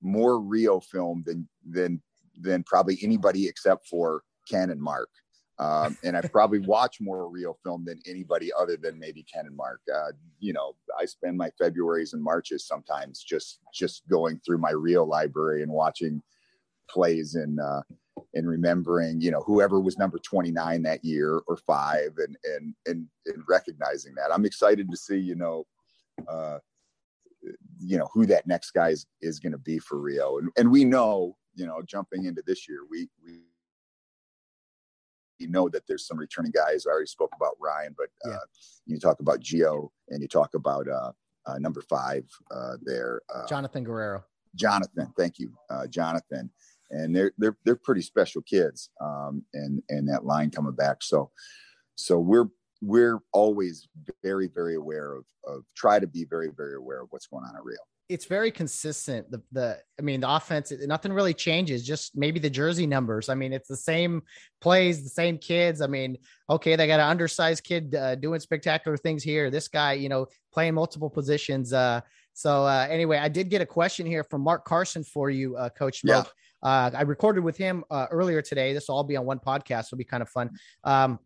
more 0.02 0.40
Rio 0.40 0.80
film 0.80 1.24
than 1.26 1.48
than 1.66 2.02
than 2.40 2.64
probably 2.64 2.98
anybody 3.02 3.48
except 3.48 3.88
for 3.88 4.24
Ken 4.50 4.70
and 4.70 4.82
Mark. 4.82 5.10
Um, 5.60 5.98
and 6.04 6.18
I 6.18 6.22
probably 6.32 6.60
watch 6.60 6.98
more 7.00 7.30
Rio 7.30 7.56
film 7.64 7.86
than 7.86 8.00
anybody 8.06 8.52
other 8.60 8.76
than 8.76 9.00
maybe 9.00 9.24
Ken 9.24 9.46
and 9.46 9.56
Mark. 9.56 9.80
Uh, 9.94 10.12
you 10.40 10.52
know, 10.52 10.76
I 11.00 11.06
spend 11.06 11.38
my 11.38 11.52
Februarys 11.62 12.14
and 12.14 12.24
Marches 12.24 12.68
sometimes 12.68 13.24
just 13.24 13.60
just 13.74 14.08
going 14.10 14.42
through 14.46 14.58
my 14.58 14.72
Rio 14.72 15.06
library 15.06 15.64
and 15.64 15.72
watching 15.72 16.22
plays 16.90 17.36
and 17.36 17.60
uh, 17.62 17.82
and 18.34 18.48
remembering, 18.48 19.22
you 19.22 19.32
know, 19.32 19.42
whoever 19.42 19.80
was 19.80 19.98
number 19.98 20.18
29 20.20 20.82
that 20.84 21.04
year 21.04 21.42
or 21.48 21.58
five 21.58 22.14
and, 22.18 22.38
and, 22.44 22.76
and, 22.86 23.08
and 23.26 23.44
recognizing 23.48 24.14
that. 24.16 24.34
I'm 24.34 24.46
excited 24.46 24.90
to 24.90 24.98
see, 24.98 25.18
you 25.18 25.36
know, 25.36 25.66
uh, 26.28 26.60
you 27.80 27.98
know, 27.98 28.08
who 28.14 28.26
that 28.28 28.48
next 28.48 28.72
guy 28.72 28.90
is, 28.90 29.06
is 29.22 29.40
going 29.40 29.52
to 29.52 29.58
be 29.58 29.80
for 29.80 30.00
Rio. 30.00 30.38
And, 30.38 30.50
and 30.58 30.72
we 30.72 30.86
know, 30.86 31.36
you 31.56 31.66
know, 31.66 31.82
jumping 31.86 32.26
into 32.26 32.42
this 32.46 32.68
year, 32.68 32.80
we, 32.90 33.10
we, 33.24 33.42
you 35.40 35.50
know 35.50 35.68
that 35.70 35.84
there's 35.88 36.08
some 36.08 36.18
returning 36.18 36.52
guys. 36.52 36.86
I 36.86 36.92
already 36.92 37.08
spoke 37.08 37.34
about 37.36 37.58
Ryan, 37.60 37.96
but 37.98 38.08
uh, 38.26 38.34
yeah. 38.34 38.38
you 38.86 39.00
talk 39.00 39.20
about 39.20 39.42
Geo 39.42 39.92
and 40.10 40.22
you 40.22 40.28
talk 40.28 40.54
about 40.54 40.88
uh, 40.88 41.12
uh, 41.46 41.58
number 41.58 41.82
five 41.82 42.24
uh, 42.52 42.78
there, 42.82 43.22
uh, 43.34 43.46
Jonathan 43.48 43.84
Guerrero. 43.84 44.24
Jonathan, 44.56 45.12
thank 45.18 45.40
you, 45.40 45.52
uh, 45.70 45.88
Jonathan 45.88 46.50
and 46.94 47.16
they're 47.16 47.32
they're 47.38 47.58
they're 47.66 47.76
pretty 47.76 48.02
special 48.02 48.42
kids 48.42 48.90
um, 49.02 49.44
and 49.54 49.82
and 49.90 50.08
that 50.08 50.26
line 50.26 50.50
coming 50.50 50.74
back 50.74 50.98
so 51.02 51.32
so 51.96 52.20
we're 52.20 52.48
we're 52.82 53.20
always 53.32 53.88
very 54.22 54.48
very 54.48 54.76
aware 54.76 55.14
of 55.14 55.26
of 55.46 55.64
try 55.76 56.00
to 56.00 56.08
be 56.08 56.26
very 56.26 56.50
very 56.56 56.76
aware 56.76 57.02
of 57.02 57.08
what's 57.12 57.28
going 57.28 57.44
on 57.44 57.56
at 57.56 57.64
Rio. 57.64 57.78
It's 58.10 58.26
very 58.26 58.52
consistent. 58.52 59.32
The 59.32 59.42
the 59.54 59.80
I 59.98 60.02
mean 60.02 60.20
the 60.20 60.36
offense 60.36 60.74
nothing 60.82 61.14
really 61.14 61.34
changes. 61.34 61.86
Just 61.86 62.18
maybe 62.18 62.40
the 62.40 62.50
jersey 62.50 62.86
numbers. 62.86 63.30
I 63.30 63.36
mean 63.36 63.54
it's 63.54 63.70
the 63.70 63.78
same 63.78 64.22
plays, 64.60 65.02
the 65.02 65.10
same 65.10 65.38
kids. 65.38 65.82
I 65.82 65.88
mean 65.88 66.18
okay 66.50 66.76
they 66.76 66.88
got 66.88 67.00
an 67.00 67.10
undersized 67.10 67.64
kid 67.64 67.96
uh, 67.96 68.16
doing 68.16 68.42
spectacular 68.42 68.98
things 68.98 69.24
here. 69.24 69.50
This 69.50 69.70
guy 69.70 69.94
you 69.94 70.10
know 70.10 70.28
playing 70.52 70.74
multiple 70.74 71.10
positions. 71.10 71.72
Uh, 71.72 72.02
so 72.34 72.66
uh, 72.66 72.88
anyway, 72.90 73.18
I 73.18 73.30
did 73.30 73.50
get 73.50 73.62
a 73.62 73.66
question 73.66 74.06
here 74.06 74.24
from 74.24 74.42
Mark 74.42 74.66
Carson 74.66 75.04
for 75.04 75.30
you, 75.30 75.56
uh, 75.56 75.70
Coach 75.70 76.02
Smoke. 76.02 76.26
Yeah. 76.26 76.32
Uh, 76.64 76.90
I 76.94 77.02
recorded 77.02 77.44
with 77.44 77.58
him 77.58 77.84
uh, 77.92 78.08
earlier 78.10 78.42
today. 78.42 78.74
This 78.74 78.88
will 78.88 78.96
all 78.96 79.04
be 79.04 79.18
on 79.18 79.26
one 79.26 79.40
podcast. 79.40 79.88
It'll 79.88 79.98
be 79.98 80.04
kind 80.04 80.24
of 80.24 80.30
fun. 80.30 80.52
Um, 80.84 81.20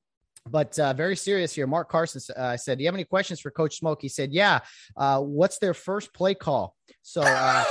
but 0.50 0.78
uh, 0.80 0.94
very 0.94 1.16
serious 1.16 1.54
here. 1.54 1.68
Mark 1.68 1.90
Carson 1.90 2.22
uh, 2.36 2.58
said, 2.58 2.78
"Do 2.78 2.84
you 2.84 2.88
have 2.88 2.96
any 2.96 3.04
questions 3.04 3.40
for 3.40 3.52
Coach 3.52 3.78
Smoke?" 3.78 4.02
He 4.02 4.10
said, 4.10 4.32
"Yeah. 4.32 4.60
Uh, 4.96 5.20
what's 5.20 5.60
their 5.60 5.74
first 5.74 6.14
play 6.14 6.34
call?" 6.34 6.76
So 7.02 7.22
uh, 7.22 7.64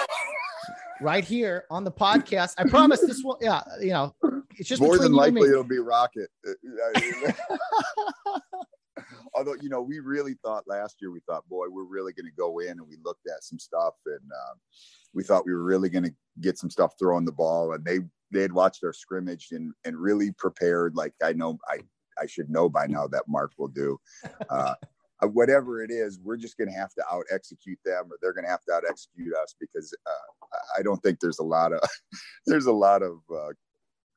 right 1.01 1.25
here 1.25 1.65
on 1.71 1.85
the 1.85 1.93
podcast, 1.93 2.55
I 2.59 2.65
promise 2.65 3.01
this 3.01 3.23
will. 3.25 3.39
Yeah, 3.41 3.63
you 3.81 3.91
know, 3.91 4.15
it's 4.57 4.69
just 4.69 4.83
more 4.83 4.99
than 4.99 5.13
likely 5.13 5.49
it'll 5.49 5.65
be 5.65 5.79
Rocket. 5.79 6.29
although 9.35 9.55
you 9.61 9.69
know 9.69 9.81
we 9.81 9.99
really 10.01 10.35
thought 10.43 10.65
last 10.67 10.97
year 11.01 11.11
we 11.11 11.21
thought 11.21 11.49
boy 11.49 11.67
we're 11.69 11.85
really 11.85 12.13
going 12.13 12.27
to 12.27 12.37
go 12.37 12.59
in 12.61 12.71
and 12.71 12.89
we 12.89 12.97
looked 13.05 13.27
at 13.27 13.43
some 13.43 13.59
stuff 13.59 13.95
and 14.07 14.31
uh, 14.33 14.55
we 15.15 15.23
thought 15.23 15.47
we 15.47 15.53
were 15.53 15.65
really 15.65 15.89
going 15.89 16.05
to 16.05 16.15
get 16.41 16.59
some 16.59 16.71
stuff 16.71 16.95
throwing 16.99 17.25
the 17.25 17.33
ball 17.33 17.73
and 17.73 17.85
they 17.85 18.01
they 18.33 18.43
had 18.43 18.53
watched 18.53 18.85
our 18.85 18.93
scrimmage 18.93 19.49
and 19.53 19.73
and 19.85 19.97
really 19.97 20.33
prepared 20.33 20.95
like 20.95 21.13
i 21.23 21.33
know 21.33 21.59
i 21.69 21.79
i 22.21 22.27
should 22.27 22.51
know 22.51 22.69
by 22.69 22.87
now 22.87 23.07
that 23.07 23.25
mark 23.29 23.53
will 23.59 23.69
do. 23.69 23.99
Uh, 24.51 24.75
uh 25.23 25.27
whatever 25.29 25.83
it 25.83 25.91
is 25.91 26.19
we're 26.23 26.37
just 26.37 26.59
going 26.59 26.69
to 26.69 26.75
have 26.75 26.93
to 26.93 27.03
out 27.11 27.25
execute 27.33 27.79
them 27.87 28.05
or 28.11 28.19
they're 28.21 28.35
going 28.35 28.45
to 28.45 28.51
have 28.51 28.63
to 28.63 28.73
out 28.73 28.83
execute 28.87 29.35
us 29.35 29.55
because 29.59 29.95
uh, 30.07 30.57
i 30.79 30.83
don't 30.83 31.03
think 31.03 31.19
there's 31.21 31.39
a 31.39 31.45
lot 31.45 31.73
of 31.73 31.81
there's 32.47 32.67
a 32.67 32.73
lot 32.73 33.03
of 33.03 33.19
uh, 33.35 33.49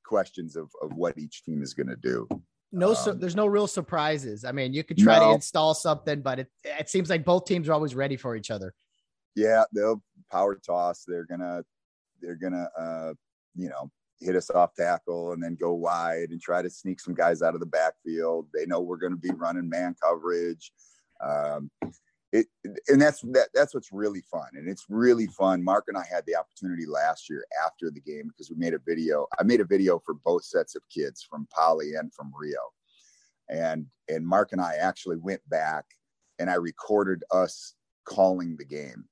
questions 0.03 0.57
of, 0.57 0.69
of 0.81 0.91
what 0.97 1.17
each 1.17 1.43
team 1.43 1.61
is 1.63 1.73
going 1.73 1.87
to 1.87 1.95
do 1.95 2.27
no, 2.71 2.93
um, 2.93 3.19
there's 3.19 3.35
no 3.35 3.47
real 3.47 3.67
surprises. 3.67 4.45
I 4.45 4.51
mean, 4.51 4.73
you 4.73 4.83
could 4.83 4.97
try 4.97 5.17
no. 5.17 5.29
to 5.29 5.35
install 5.35 5.73
something, 5.73 6.21
but 6.21 6.39
it 6.39 6.47
it 6.63 6.89
seems 6.89 7.09
like 7.09 7.25
both 7.25 7.45
teams 7.45 7.67
are 7.67 7.73
always 7.73 7.95
ready 7.95 8.15
for 8.15 8.35
each 8.35 8.51
other. 8.51 8.73
Yeah, 9.35 9.63
they'll 9.73 10.01
power 10.31 10.55
toss. 10.55 11.03
They're 11.07 11.25
gonna 11.25 11.63
they're 12.21 12.35
gonna 12.35 12.69
uh, 12.77 13.13
you 13.55 13.69
know 13.69 13.89
hit 14.21 14.35
us 14.35 14.49
off 14.49 14.75
tackle 14.75 15.31
and 15.31 15.41
then 15.41 15.55
go 15.55 15.73
wide 15.73 16.29
and 16.31 16.41
try 16.41 16.61
to 16.61 16.69
sneak 16.69 16.99
some 16.99 17.13
guys 17.13 17.41
out 17.41 17.53
of 17.53 17.59
the 17.59 17.65
backfield. 17.65 18.47
They 18.53 18.65
know 18.65 18.81
we're 18.81 18.97
going 18.97 19.13
to 19.13 19.17
be 19.17 19.31
running 19.31 19.69
man 19.69 19.95
coverage. 20.01 20.71
Um, 21.25 21.71
it, 22.31 22.47
and 22.87 23.01
that's 23.01 23.21
that, 23.21 23.49
that's 23.53 23.73
what's 23.73 23.91
really 23.91 24.21
fun 24.21 24.47
and 24.53 24.69
it's 24.69 24.85
really 24.89 25.27
fun. 25.27 25.63
Mark 25.63 25.85
and 25.87 25.97
i 25.97 26.03
had 26.09 26.23
the 26.27 26.35
opportunity 26.35 26.85
last 26.85 27.29
year 27.29 27.43
after 27.65 27.89
the 27.89 28.01
game 28.01 28.27
because 28.27 28.49
we 28.49 28.55
made 28.55 28.73
a 28.73 28.79
video 28.79 29.25
i 29.39 29.43
made 29.43 29.61
a 29.61 29.65
video 29.65 29.99
for 29.99 30.13
both 30.13 30.43
sets 30.43 30.75
of 30.75 30.83
kids 30.93 31.25
from 31.27 31.47
Poly 31.53 31.95
and 31.95 32.13
from 32.13 32.31
rio. 32.39 32.59
And 33.49 33.87
and 34.07 34.25
mark 34.25 34.51
and 34.51 34.61
i 34.61 34.75
actually 34.75 35.17
went 35.17 35.41
back 35.49 35.85
and 36.37 36.49
i 36.49 36.55
recorded 36.55 37.23
us 37.31 37.73
calling 38.05 38.57
the 38.57 38.65
game. 38.65 39.05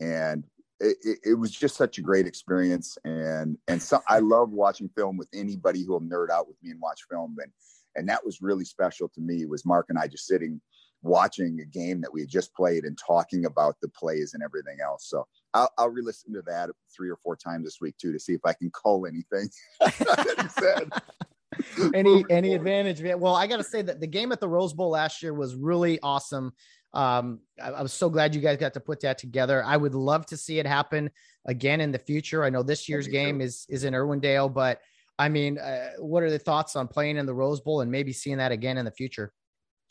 And 0.00 0.44
it, 0.78 0.96
it, 1.02 1.18
it 1.24 1.34
was 1.34 1.50
just 1.50 1.76
such 1.76 1.96
a 1.98 2.02
great 2.02 2.26
experience. 2.26 2.96
And 3.04 3.58
and 3.68 3.82
so 3.82 4.00
i 4.08 4.18
love 4.18 4.50
watching 4.50 4.88
film 4.96 5.18
with 5.18 5.28
anybody 5.34 5.84
who 5.84 5.92
will 5.92 6.00
nerd 6.00 6.30
out 6.30 6.48
with 6.48 6.56
me 6.62 6.70
and 6.70 6.80
watch 6.80 7.02
film. 7.10 7.36
And 7.42 7.52
and 7.96 8.08
that 8.08 8.24
was 8.24 8.40
really 8.40 8.64
special 8.64 9.08
to 9.08 9.20
me 9.20 9.44
was 9.46 9.64
mark 9.64 9.86
and 9.88 9.98
i 9.98 10.06
just 10.06 10.26
sitting 10.26 10.60
watching 11.06 11.60
a 11.60 11.64
game 11.64 12.00
that 12.00 12.12
we 12.12 12.20
had 12.20 12.28
just 12.28 12.54
played 12.54 12.84
and 12.84 12.98
talking 12.98 13.46
about 13.46 13.76
the 13.80 13.88
plays 13.88 14.34
and 14.34 14.42
everything 14.42 14.78
else. 14.84 15.08
So 15.08 15.26
I'll, 15.54 15.70
I'll 15.78 15.88
re-listen 15.88 16.32
to 16.34 16.42
that 16.42 16.70
three 16.94 17.08
or 17.08 17.16
four 17.16 17.36
times 17.36 17.64
this 17.64 17.78
week 17.80 17.96
too 17.98 18.12
to 18.12 18.18
see 18.18 18.34
if 18.34 18.40
I 18.44 18.52
can 18.52 18.70
cull 18.70 19.06
anything 19.06 19.48
that 19.80 20.34
he 20.42 20.48
said. 20.60 21.92
any 21.94 22.24
any 22.30 22.54
advantage? 22.54 23.02
Well, 23.18 23.34
I 23.34 23.46
got 23.46 23.58
to 23.58 23.64
say 23.64 23.82
that 23.82 24.00
the 24.00 24.06
game 24.06 24.32
at 24.32 24.40
the 24.40 24.48
Rose 24.48 24.72
Bowl 24.72 24.90
last 24.90 25.22
year 25.22 25.32
was 25.32 25.54
really 25.54 25.98
awesome. 26.02 26.52
Um, 26.92 27.40
I, 27.62 27.70
I 27.70 27.82
was 27.82 27.92
so 27.92 28.08
glad 28.08 28.34
you 28.34 28.40
guys 28.40 28.56
got 28.56 28.74
to 28.74 28.80
put 28.80 29.00
that 29.00 29.18
together. 29.18 29.62
I 29.64 29.76
would 29.76 29.94
love 29.94 30.26
to 30.26 30.36
see 30.36 30.58
it 30.58 30.66
happen 30.66 31.10
again 31.46 31.80
in 31.80 31.92
the 31.92 31.98
future. 31.98 32.44
I 32.44 32.50
know 32.50 32.62
this 32.62 32.88
year's 32.88 33.08
game 33.08 33.40
is 33.40 33.66
is 33.68 33.84
in 33.84 33.94
Irwindale, 33.94 34.52
but 34.52 34.80
I 35.18 35.28
mean, 35.28 35.58
uh, 35.58 35.90
what 35.98 36.22
are 36.22 36.30
the 36.30 36.38
thoughts 36.38 36.76
on 36.76 36.88
playing 36.88 37.16
in 37.16 37.26
the 37.26 37.34
Rose 37.34 37.60
Bowl 37.60 37.80
and 37.80 37.90
maybe 37.90 38.12
seeing 38.12 38.36
that 38.38 38.52
again 38.52 38.76
in 38.76 38.84
the 38.84 38.90
future? 38.90 39.32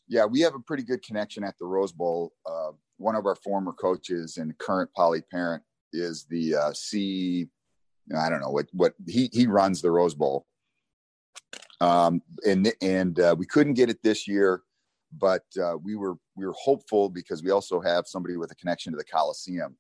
Yeah, 0.07 0.25
we 0.25 0.41
have 0.41 0.55
a 0.55 0.59
pretty 0.59 0.83
good 0.83 1.03
connection 1.03 1.43
at 1.43 1.57
the 1.57 1.65
Rose 1.65 1.91
Bowl. 1.91 2.33
Uh, 2.45 2.71
one 2.97 3.15
of 3.15 3.25
our 3.25 3.35
former 3.35 3.73
coaches 3.73 4.37
and 4.37 4.57
current 4.57 4.89
poly 4.95 5.21
parent 5.21 5.63
is 5.93 6.25
the 6.29 6.55
uh, 6.55 6.73
C. 6.73 7.47
I 8.15 8.29
don't 8.29 8.41
know 8.41 8.49
what 8.49 8.67
what 8.71 8.93
he 9.07 9.29
he 9.33 9.47
runs 9.47 9.81
the 9.81 9.91
Rose 9.91 10.13
Bowl. 10.13 10.45
Um, 11.81 12.21
and 12.45 12.71
and 12.81 13.19
uh, 13.19 13.35
we 13.37 13.45
couldn't 13.45 13.73
get 13.73 13.89
it 13.89 14.01
this 14.03 14.27
year, 14.27 14.61
but 15.17 15.43
uh, 15.61 15.77
we 15.81 15.95
were 15.95 16.15
we 16.35 16.45
were 16.45 16.55
hopeful 16.57 17.09
because 17.09 17.43
we 17.43 17.51
also 17.51 17.81
have 17.81 18.07
somebody 18.07 18.37
with 18.37 18.51
a 18.51 18.55
connection 18.55 18.93
to 18.93 18.97
the 18.97 19.03
Coliseum. 19.03 19.75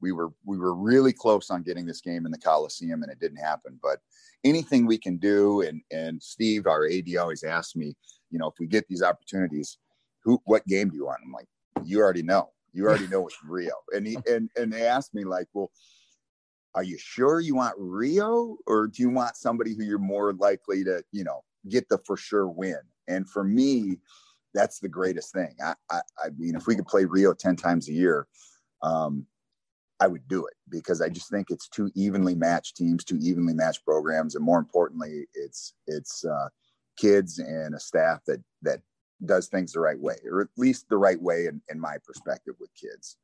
We 0.00 0.12
were 0.12 0.30
we 0.44 0.58
were 0.58 0.74
really 0.74 1.12
close 1.12 1.50
on 1.50 1.62
getting 1.62 1.86
this 1.86 2.00
game 2.00 2.24
in 2.24 2.32
the 2.32 2.38
Coliseum, 2.38 3.02
and 3.02 3.10
it 3.10 3.18
didn't 3.18 3.44
happen. 3.44 3.78
But 3.82 3.98
anything 4.44 4.86
we 4.86 4.98
can 4.98 5.16
do, 5.16 5.62
and 5.62 5.82
and 5.90 6.22
Steve, 6.22 6.66
our 6.66 6.86
AD, 6.86 7.16
always 7.18 7.42
asks 7.42 7.74
me, 7.74 7.96
you 8.30 8.38
know, 8.38 8.48
if 8.48 8.54
we 8.58 8.66
get 8.66 8.86
these 8.88 9.02
opportunities, 9.02 9.78
who, 10.24 10.40
what 10.44 10.66
game 10.66 10.90
do 10.90 10.96
you 10.96 11.06
want? 11.06 11.20
I'm 11.24 11.32
like, 11.32 11.48
you 11.84 12.00
already 12.00 12.22
know. 12.22 12.50
You 12.72 12.86
already 12.86 13.06
know 13.06 13.26
it's 13.26 13.38
Rio. 13.44 13.72
And 13.92 14.06
he, 14.06 14.18
and 14.30 14.50
and 14.56 14.72
they 14.72 14.86
asked 14.86 15.14
me 15.14 15.24
like, 15.24 15.46
well, 15.54 15.70
are 16.74 16.82
you 16.82 16.98
sure 16.98 17.40
you 17.40 17.54
want 17.54 17.74
Rio, 17.78 18.58
or 18.66 18.86
do 18.88 19.02
you 19.02 19.08
want 19.08 19.36
somebody 19.36 19.74
who 19.74 19.82
you're 19.82 19.98
more 19.98 20.34
likely 20.34 20.84
to, 20.84 21.02
you 21.10 21.24
know, 21.24 21.42
get 21.68 21.88
the 21.88 21.98
for 22.06 22.16
sure 22.16 22.48
win? 22.48 22.80
And 23.08 23.28
for 23.28 23.44
me, 23.44 23.98
that's 24.52 24.78
the 24.80 24.88
greatest 24.88 25.32
thing. 25.32 25.54
I, 25.64 25.74
I, 25.90 26.00
I 26.22 26.28
mean, 26.36 26.54
if 26.54 26.66
we 26.66 26.76
could 26.76 26.86
play 26.86 27.04
Rio 27.06 27.32
ten 27.32 27.56
times 27.56 27.88
a 27.88 27.92
year, 27.92 28.26
um, 28.82 29.26
I 30.00 30.06
would 30.06 30.28
do 30.28 30.46
it 30.46 30.54
because 30.68 31.00
I 31.00 31.08
just 31.08 31.30
think 31.30 31.50
it's 31.50 31.68
two 31.68 31.90
evenly 31.94 32.34
matched 32.34 32.76
teams, 32.76 33.04
two 33.04 33.18
evenly 33.22 33.54
matched 33.54 33.84
programs, 33.84 34.34
and 34.34 34.44
more 34.44 34.58
importantly, 34.58 35.26
it's 35.34 35.72
it's 35.86 36.24
uh, 36.24 36.48
kids 36.96 37.38
and 37.38 37.74
a 37.74 37.80
staff 37.80 38.20
that 38.26 38.42
that 38.62 38.80
does 39.24 39.48
things 39.48 39.72
the 39.72 39.80
right 39.80 39.98
way, 39.98 40.16
or 40.30 40.42
at 40.42 40.48
least 40.56 40.88
the 40.88 40.96
right 40.96 41.20
way 41.20 41.46
in, 41.46 41.60
in 41.70 41.80
my 41.80 41.96
perspective 42.04 42.54
with 42.60 42.70
kids. 42.74 43.16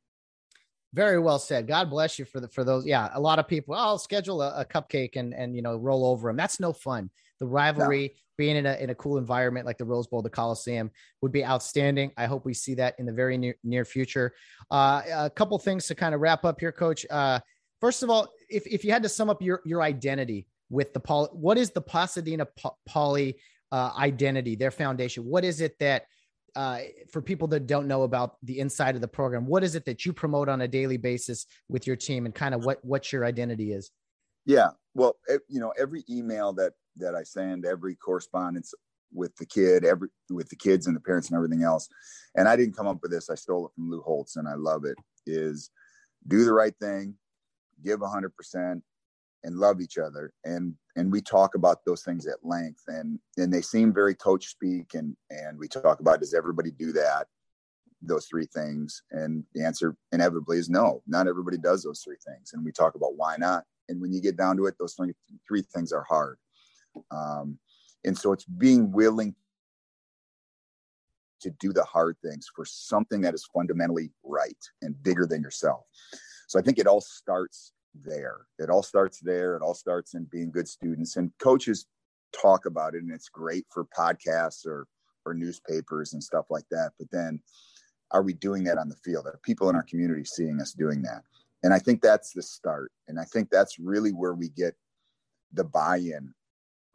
Very 0.93 1.19
well 1.19 1.39
said. 1.39 1.67
God 1.67 1.89
bless 1.89 2.19
you 2.19 2.25
for 2.25 2.39
the 2.39 2.47
for 2.47 2.63
those. 2.63 2.85
Yeah, 2.85 3.09
a 3.13 3.19
lot 3.19 3.39
of 3.39 3.47
people. 3.47 3.73
Oh, 3.73 3.79
I'll 3.79 3.97
schedule 3.97 4.41
a, 4.41 4.61
a, 4.61 4.65
cupcake 4.65 5.15
and 5.15 5.33
and 5.33 5.55
you 5.55 5.63
know 5.63 5.75
roll 5.75 6.05
over 6.05 6.29
them. 6.29 6.37
That's 6.37 6.59
no 6.59 6.71
fun. 6.71 7.09
The 7.39 7.47
rivalry, 7.47 8.09
no. 8.13 8.19
being 8.37 8.57
in 8.57 8.67
a 8.67 8.75
in 8.75 8.91
a 8.91 8.95
cool 8.95 9.17
environment 9.17 9.65
like 9.65 9.79
the 9.79 9.85
Rose 9.85 10.05
Bowl, 10.05 10.21
the 10.21 10.29
Coliseum, 10.29 10.91
would 11.21 11.31
be 11.31 11.43
outstanding. 11.43 12.11
I 12.15 12.27
hope 12.27 12.45
we 12.45 12.53
see 12.53 12.75
that 12.75 12.93
in 12.99 13.07
the 13.07 13.11
very 13.11 13.39
near 13.39 13.55
near 13.63 13.85
future. 13.85 14.33
Uh, 14.69 15.01
a 15.11 15.29
couple 15.31 15.57
things 15.57 15.87
to 15.87 15.95
kind 15.95 16.13
of 16.13 16.21
wrap 16.21 16.45
up 16.45 16.59
here, 16.59 16.71
Coach. 16.71 17.07
Uh, 17.09 17.39
first 17.81 18.03
of 18.03 18.11
all, 18.11 18.27
if 18.47 18.67
if 18.67 18.85
you 18.85 18.91
had 18.91 19.01
to 19.01 19.09
sum 19.09 19.31
up 19.31 19.41
your 19.41 19.61
your 19.65 19.81
identity 19.81 20.45
with 20.69 20.93
the 20.93 20.99
Paul, 20.99 21.27
what 21.33 21.57
is 21.57 21.71
the 21.71 21.81
Pasadena 21.81 22.47
Poly 22.87 23.39
uh, 23.73 23.91
identity, 23.97 24.55
their 24.55 24.71
foundation? 24.71 25.25
What 25.25 25.43
is 25.43 25.59
it 25.59 25.79
that, 25.79 26.05
uh, 26.55 26.81
for 27.11 27.23
people 27.23 27.47
that 27.47 27.65
don't 27.65 27.87
know 27.87 28.03
about 28.03 28.35
the 28.43 28.59
inside 28.59 28.93
of 28.93 29.01
the 29.01 29.07
program, 29.07 29.47
what 29.47 29.63
is 29.63 29.73
it 29.73 29.83
that 29.85 30.05
you 30.05 30.13
promote 30.13 30.47
on 30.47 30.61
a 30.61 30.67
daily 30.67 30.97
basis 30.97 31.47
with 31.67 31.87
your 31.87 31.95
team, 31.95 32.27
and 32.27 32.35
kind 32.35 32.53
of 32.53 32.63
what 32.63 32.77
what 32.85 33.11
your 33.11 33.25
identity 33.25 33.73
is? 33.73 33.89
Yeah, 34.45 34.69
well, 34.93 35.17
you 35.49 35.59
know, 35.59 35.73
every 35.77 36.03
email 36.07 36.53
that 36.53 36.73
that 36.97 37.15
I 37.15 37.23
send, 37.23 37.65
every 37.65 37.95
correspondence 37.95 38.75
with 39.11 39.35
the 39.37 39.47
kid, 39.47 39.83
every 39.83 40.09
with 40.29 40.49
the 40.49 40.55
kids 40.55 40.85
and 40.85 40.95
the 40.95 40.99
parents 40.99 41.29
and 41.29 41.35
everything 41.35 41.63
else, 41.63 41.89
and 42.35 42.47
I 42.47 42.55
didn't 42.55 42.77
come 42.77 42.87
up 42.87 42.99
with 43.01 43.11
this. 43.11 43.31
I 43.31 43.35
stole 43.35 43.65
it 43.65 43.71
from 43.73 43.89
Lou 43.89 44.01
Holtz, 44.01 44.35
and 44.35 44.47
I 44.47 44.53
love 44.53 44.85
it. 44.85 44.97
Is 45.25 45.71
do 46.27 46.45
the 46.45 46.53
right 46.53 46.75
thing, 46.79 47.15
give 47.83 48.01
hundred 48.01 48.35
percent, 48.35 48.83
and 49.43 49.55
love 49.57 49.81
each 49.81 49.97
other 49.97 50.31
and 50.45 50.75
and 50.95 51.11
we 51.11 51.21
talk 51.21 51.55
about 51.55 51.83
those 51.85 52.03
things 52.03 52.27
at 52.27 52.43
length 52.43 52.83
and 52.87 53.19
and 53.37 53.51
they 53.51 53.61
seem 53.61 53.93
very 53.93 54.13
coach 54.13 54.47
speak 54.47 54.93
and 54.93 55.15
and 55.29 55.57
we 55.57 55.67
talk 55.67 55.99
about 55.99 56.19
does 56.19 56.33
everybody 56.33 56.71
do 56.71 56.91
that 56.91 57.27
those 58.05 58.25
three 58.25 58.45
things? 58.45 59.01
And 59.11 59.45
the 59.53 59.63
answer 59.63 59.95
inevitably 60.11 60.57
is 60.57 60.69
no 60.69 61.01
not 61.07 61.27
everybody 61.27 61.57
does 61.57 61.83
those 61.83 62.01
three 62.03 62.17
things 62.25 62.51
and 62.53 62.63
we 62.63 62.71
talk 62.71 62.95
about 62.95 63.15
why 63.15 63.35
not 63.37 63.63
and 63.89 63.99
when 64.01 64.13
you 64.13 64.21
get 64.21 64.37
down 64.37 64.57
to 64.57 64.65
it 64.65 64.75
those 64.79 64.93
three 64.93 65.13
three 65.47 65.61
things 65.61 65.91
are 65.91 66.03
hard. 66.03 66.37
Um, 67.11 67.57
and 68.05 68.17
so 68.17 68.33
it's 68.33 68.45
being 68.45 68.91
willing 68.91 69.35
to 71.41 71.49
do 71.59 71.73
the 71.73 71.83
hard 71.83 72.15
things 72.23 72.49
for 72.55 72.65
something 72.65 73.21
that 73.21 73.33
is 73.33 73.45
fundamentally 73.53 74.11
right 74.23 74.57
and 74.81 75.01
bigger 75.03 75.25
than 75.25 75.41
yourself. 75.41 75.85
So 76.47 76.59
i 76.59 76.61
think 76.61 76.77
it 76.77 76.87
all 76.87 77.01
starts 77.01 77.71
there. 77.93 78.47
It 78.59 78.69
all 78.69 78.83
starts 78.83 79.19
there. 79.19 79.55
It 79.55 79.61
all 79.61 79.73
starts 79.73 80.13
in 80.13 80.25
being 80.25 80.51
good 80.51 80.67
students. 80.67 81.15
And 81.17 81.31
coaches 81.39 81.87
talk 82.39 82.65
about 82.65 82.95
it, 82.95 83.03
and 83.03 83.11
it's 83.11 83.29
great 83.29 83.65
for 83.71 83.85
podcasts 83.97 84.65
or 84.65 84.87
or 85.25 85.33
newspapers 85.33 86.13
and 86.13 86.21
stuff 86.21 86.45
like 86.49 86.65
that. 86.69 86.91
But 86.99 87.09
then, 87.11 87.39
are 88.11 88.21
we 88.21 88.33
doing 88.33 88.63
that 88.65 88.77
on 88.77 88.89
the 88.89 88.95
field? 88.97 89.25
Are 89.25 89.39
people 89.43 89.69
in 89.69 89.75
our 89.75 89.83
community 89.83 90.25
seeing 90.25 90.59
us 90.59 90.73
doing 90.73 91.01
that? 91.03 91.23
And 91.63 91.73
I 91.73 91.79
think 91.79 92.01
that's 92.01 92.33
the 92.33 92.41
start. 92.41 92.91
And 93.07 93.19
I 93.19 93.23
think 93.23 93.49
that's 93.49 93.79
really 93.79 94.11
where 94.11 94.33
we 94.33 94.49
get 94.49 94.75
the 95.53 95.63
buy-in 95.63 96.33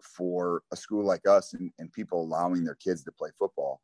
for 0.03 0.62
a 0.73 0.77
school 0.77 1.05
like 1.05 1.27
us 1.27 1.55
and, 1.55 1.73
and 1.79 1.93
people 1.93 2.23
allowing 2.23 2.65
their 2.65 2.75
kids 2.75 3.03
to 3.05 3.12
play 3.12 3.31
football 3.39 3.81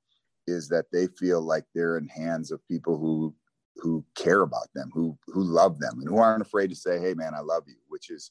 is 0.46 0.68
that 0.68 0.86
they 0.92 1.06
feel 1.06 1.40
like 1.40 1.64
they're 1.74 1.96
in 1.96 2.06
hands 2.08 2.50
of 2.50 2.66
people 2.68 2.98
who 2.98 3.34
who 3.76 4.04
care 4.14 4.42
about 4.42 4.68
them, 4.74 4.90
who 4.92 5.16
who 5.26 5.42
love 5.42 5.78
them, 5.78 5.98
and 6.00 6.08
who 6.08 6.18
aren't 6.18 6.42
afraid 6.42 6.70
to 6.70 6.76
say, 6.76 6.98
"Hey, 7.00 7.14
man, 7.14 7.34
I 7.34 7.40
love 7.40 7.64
you," 7.66 7.76
which 7.88 8.10
is 8.10 8.30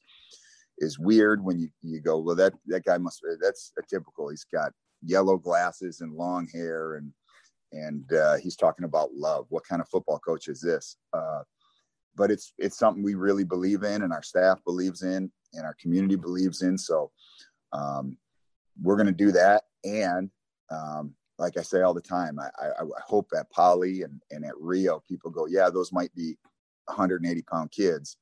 is 0.79 0.99
weird 0.99 1.43
when 1.43 1.59
you 1.59 1.69
you 1.81 1.99
go, 2.01 2.19
"Well, 2.19 2.35
that 2.35 2.53
that 2.67 2.85
guy 2.85 2.97
must 2.97 3.21
that's 3.41 3.71
a 3.77 3.81
typical. 3.83 4.29
He's 4.29 4.45
got 4.45 4.71
yellow 5.03 5.37
glasses 5.37 6.01
and 6.01 6.13
long 6.13 6.47
hair, 6.47 6.95
and 6.95 7.11
and 7.71 8.11
uh, 8.13 8.35
he's 8.37 8.55
talking 8.55 8.85
about 8.85 9.13
love. 9.13 9.45
What 9.49 9.67
kind 9.67 9.81
of 9.81 9.89
football 9.89 10.19
coach 10.19 10.47
is 10.47 10.61
this?" 10.61 10.97
Uh, 11.11 11.43
but 12.15 12.31
it's 12.31 12.53
it's 12.57 12.77
something 12.77 13.03
we 13.03 13.15
really 13.15 13.43
believe 13.43 13.83
in, 13.83 14.03
and 14.03 14.13
our 14.13 14.23
staff 14.23 14.63
believes 14.63 15.03
in, 15.03 15.31
and 15.53 15.65
our 15.65 15.75
community 15.79 16.15
believes 16.15 16.61
in. 16.61 16.77
So 16.77 17.11
um, 17.71 18.17
we're 18.81 18.95
going 18.95 19.07
to 19.07 19.11
do 19.11 19.31
that, 19.31 19.63
and 19.83 20.29
um, 20.71 21.13
like 21.39 21.57
I 21.57 21.61
say 21.61 21.81
all 21.81 21.93
the 21.93 22.01
time, 22.01 22.39
I, 22.39 22.49
I, 22.59 22.83
I 22.83 23.01
hope 23.05 23.31
at 23.37 23.51
Poly 23.51 24.03
and, 24.03 24.21
and 24.31 24.45
at 24.45 24.57
Rio, 24.59 25.01
people 25.07 25.31
go, 25.31 25.47
yeah, 25.47 25.69
those 25.69 25.91
might 25.91 26.13
be 26.15 26.37
180 26.85 27.41
pound 27.43 27.71
kids 27.71 28.17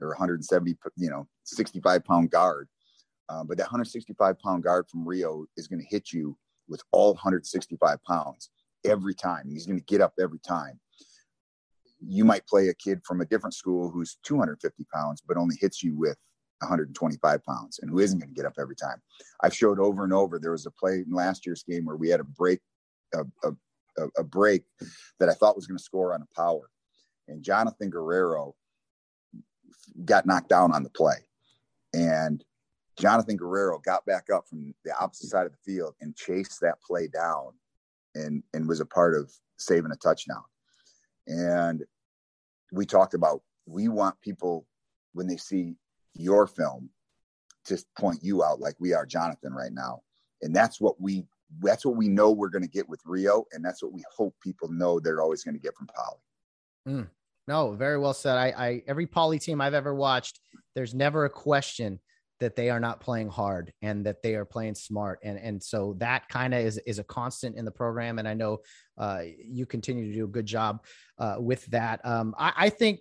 or 0.00 0.08
170, 0.08 0.76
you 0.96 1.10
know, 1.10 1.26
65 1.44 2.04
pound 2.04 2.30
guard. 2.30 2.68
Uh, 3.28 3.42
but 3.44 3.56
that 3.56 3.64
165 3.64 4.38
pound 4.38 4.62
guard 4.62 4.86
from 4.90 5.06
Rio 5.06 5.46
is 5.56 5.66
going 5.68 5.80
to 5.80 5.88
hit 5.88 6.12
you 6.12 6.36
with 6.68 6.82
all 6.92 7.12
165 7.14 8.02
pounds 8.04 8.50
every 8.84 9.14
time. 9.14 9.48
He's 9.48 9.66
going 9.66 9.78
to 9.78 9.84
get 9.84 10.00
up 10.00 10.14
every 10.20 10.40
time. 10.40 10.78
You 12.00 12.24
might 12.24 12.46
play 12.46 12.68
a 12.68 12.74
kid 12.74 13.00
from 13.04 13.20
a 13.20 13.24
different 13.24 13.54
school 13.54 13.90
who's 13.90 14.18
250 14.24 14.84
pounds, 14.92 15.22
but 15.26 15.36
only 15.36 15.56
hits 15.58 15.82
you 15.82 15.96
with 15.96 16.18
125 16.60 17.44
pounds 17.44 17.78
and 17.80 17.90
who 17.90 17.98
isn't 17.98 18.18
going 18.18 18.28
to 18.28 18.34
get 18.34 18.46
up 18.46 18.54
every 18.58 18.76
time. 18.76 19.00
I've 19.42 19.54
showed 19.54 19.78
over 19.78 20.04
and 20.04 20.12
over. 20.12 20.38
There 20.38 20.52
was 20.52 20.66
a 20.66 20.70
play 20.70 21.04
in 21.06 21.12
last 21.12 21.46
year's 21.46 21.62
game 21.62 21.84
where 21.84 21.96
we 21.96 22.08
had 22.08 22.20
a 22.20 22.24
break, 22.24 22.60
a, 23.12 23.24
a, 23.44 24.06
a 24.18 24.24
break 24.24 24.64
that 25.20 25.28
I 25.28 25.34
thought 25.34 25.56
was 25.56 25.66
going 25.66 25.78
to 25.78 25.84
score 25.84 26.14
on 26.14 26.22
a 26.22 26.34
power, 26.34 26.70
and 27.28 27.42
Jonathan 27.42 27.90
Guerrero 27.90 28.54
got 30.04 30.26
knocked 30.26 30.48
down 30.48 30.72
on 30.72 30.82
the 30.82 30.90
play, 30.90 31.16
and 31.92 32.44
Jonathan 32.98 33.36
Guerrero 33.36 33.80
got 33.84 34.04
back 34.06 34.28
up 34.32 34.48
from 34.48 34.74
the 34.84 34.96
opposite 34.98 35.30
side 35.30 35.46
of 35.46 35.52
the 35.52 35.72
field 35.72 35.94
and 36.00 36.16
chased 36.16 36.60
that 36.60 36.82
play 36.82 37.08
down, 37.08 37.52
and 38.14 38.42
and 38.52 38.68
was 38.68 38.80
a 38.80 38.86
part 38.86 39.14
of 39.14 39.32
saving 39.58 39.92
a 39.92 39.96
touchdown. 39.96 40.42
And 41.26 41.84
we 42.72 42.86
talked 42.86 43.14
about 43.14 43.42
we 43.66 43.88
want 43.88 44.20
people 44.20 44.66
when 45.12 45.26
they 45.26 45.36
see 45.36 45.76
your 46.14 46.46
film 46.46 46.90
to 47.66 47.82
point 47.98 48.22
you 48.22 48.44
out 48.44 48.60
like 48.60 48.74
we 48.78 48.92
are 48.92 49.06
Jonathan 49.06 49.52
right 49.52 49.72
now. 49.72 50.02
And 50.42 50.54
that's 50.54 50.80
what 50.80 51.00
we 51.00 51.26
that's 51.60 51.84
what 51.84 51.96
we 51.96 52.08
know 52.08 52.32
we're 52.32 52.48
going 52.48 52.64
to 52.64 52.68
get 52.68 52.88
with 52.88 53.00
Rio, 53.04 53.44
and 53.52 53.64
that's 53.64 53.82
what 53.82 53.92
we 53.92 54.02
hope 54.14 54.34
people 54.42 54.68
know 54.68 54.98
they're 54.98 55.22
always 55.22 55.44
going 55.44 55.54
to 55.54 55.60
get 55.60 55.76
from 55.76 55.86
Poly. 55.86 56.18
Mm, 56.88 57.08
no, 57.46 57.72
very 57.72 57.98
well 57.98 58.14
said. 58.14 58.36
I, 58.36 58.46
I 58.56 58.82
every 58.88 59.06
Poly 59.06 59.38
team 59.38 59.60
I've 59.60 59.74
ever 59.74 59.94
watched, 59.94 60.40
there's 60.74 60.94
never 60.94 61.24
a 61.24 61.30
question 61.30 62.00
that 62.40 62.56
they 62.56 62.68
are 62.68 62.80
not 62.80 63.00
playing 63.00 63.28
hard 63.28 63.72
and 63.82 64.04
that 64.04 64.22
they 64.22 64.34
are 64.34 64.44
playing 64.44 64.74
smart 64.74 65.20
and 65.22 65.38
and 65.38 65.62
so 65.62 65.94
that 65.98 66.28
kind 66.28 66.52
of 66.52 66.60
is 66.60 66.78
is 66.86 66.98
a 66.98 67.04
constant 67.04 67.56
in 67.56 67.64
the 67.64 67.70
program 67.70 68.18
and 68.18 68.26
i 68.26 68.34
know 68.34 68.58
uh, 68.98 69.22
you 69.38 69.66
continue 69.66 70.06
to 70.08 70.12
do 70.12 70.24
a 70.24 70.28
good 70.28 70.46
job 70.46 70.84
uh, 71.18 71.36
with 71.38 71.64
that 71.66 72.04
um, 72.04 72.34
I, 72.38 72.52
I, 72.56 72.70
think 72.70 73.00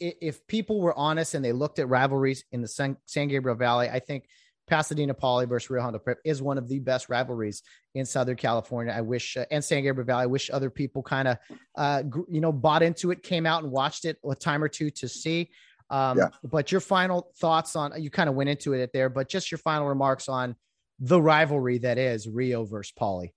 if 0.00 0.46
people 0.46 0.80
were 0.80 0.96
honest 0.98 1.34
and 1.34 1.44
they 1.44 1.52
looked 1.52 1.78
at 1.78 1.88
rivalries 1.88 2.44
in 2.52 2.62
the 2.62 2.68
san, 2.68 2.96
san 3.06 3.28
gabriel 3.28 3.56
valley 3.56 3.88
i 3.88 3.98
think 3.98 4.26
pasadena 4.66 5.12
poly 5.12 5.46
versus 5.46 5.68
rio 5.68 5.82
hondo 5.82 5.98
prep 5.98 6.18
is 6.24 6.40
one 6.40 6.56
of 6.56 6.68
the 6.68 6.78
best 6.78 7.08
rivalries 7.08 7.62
in 7.94 8.06
southern 8.06 8.36
california 8.36 8.92
i 8.92 9.00
wish 9.00 9.36
uh, 9.36 9.44
and 9.50 9.64
san 9.64 9.82
gabriel 9.82 10.06
valley 10.06 10.22
i 10.22 10.26
wish 10.26 10.50
other 10.52 10.70
people 10.70 11.02
kind 11.02 11.28
of 11.28 11.36
uh, 11.76 12.02
you 12.28 12.40
know 12.40 12.52
bought 12.52 12.82
into 12.82 13.10
it 13.10 13.22
came 13.22 13.46
out 13.46 13.62
and 13.62 13.72
watched 13.72 14.04
it 14.04 14.16
a 14.28 14.34
time 14.34 14.62
or 14.62 14.68
two 14.68 14.90
to 14.90 15.08
see 15.08 15.50
um, 15.90 16.18
yeah. 16.18 16.28
But 16.44 16.70
your 16.70 16.80
final 16.80 17.32
thoughts 17.38 17.74
on 17.76 18.00
you 18.00 18.10
kind 18.10 18.28
of 18.28 18.36
went 18.36 18.48
into 18.48 18.72
it 18.72 18.90
there, 18.92 19.08
but 19.08 19.28
just 19.28 19.50
your 19.50 19.58
final 19.58 19.88
remarks 19.88 20.28
on 20.28 20.54
the 21.00 21.20
rivalry 21.20 21.78
that 21.78 21.98
is 21.98 22.28
Rio 22.28 22.64
versus 22.64 22.92
Poly. 22.92 23.34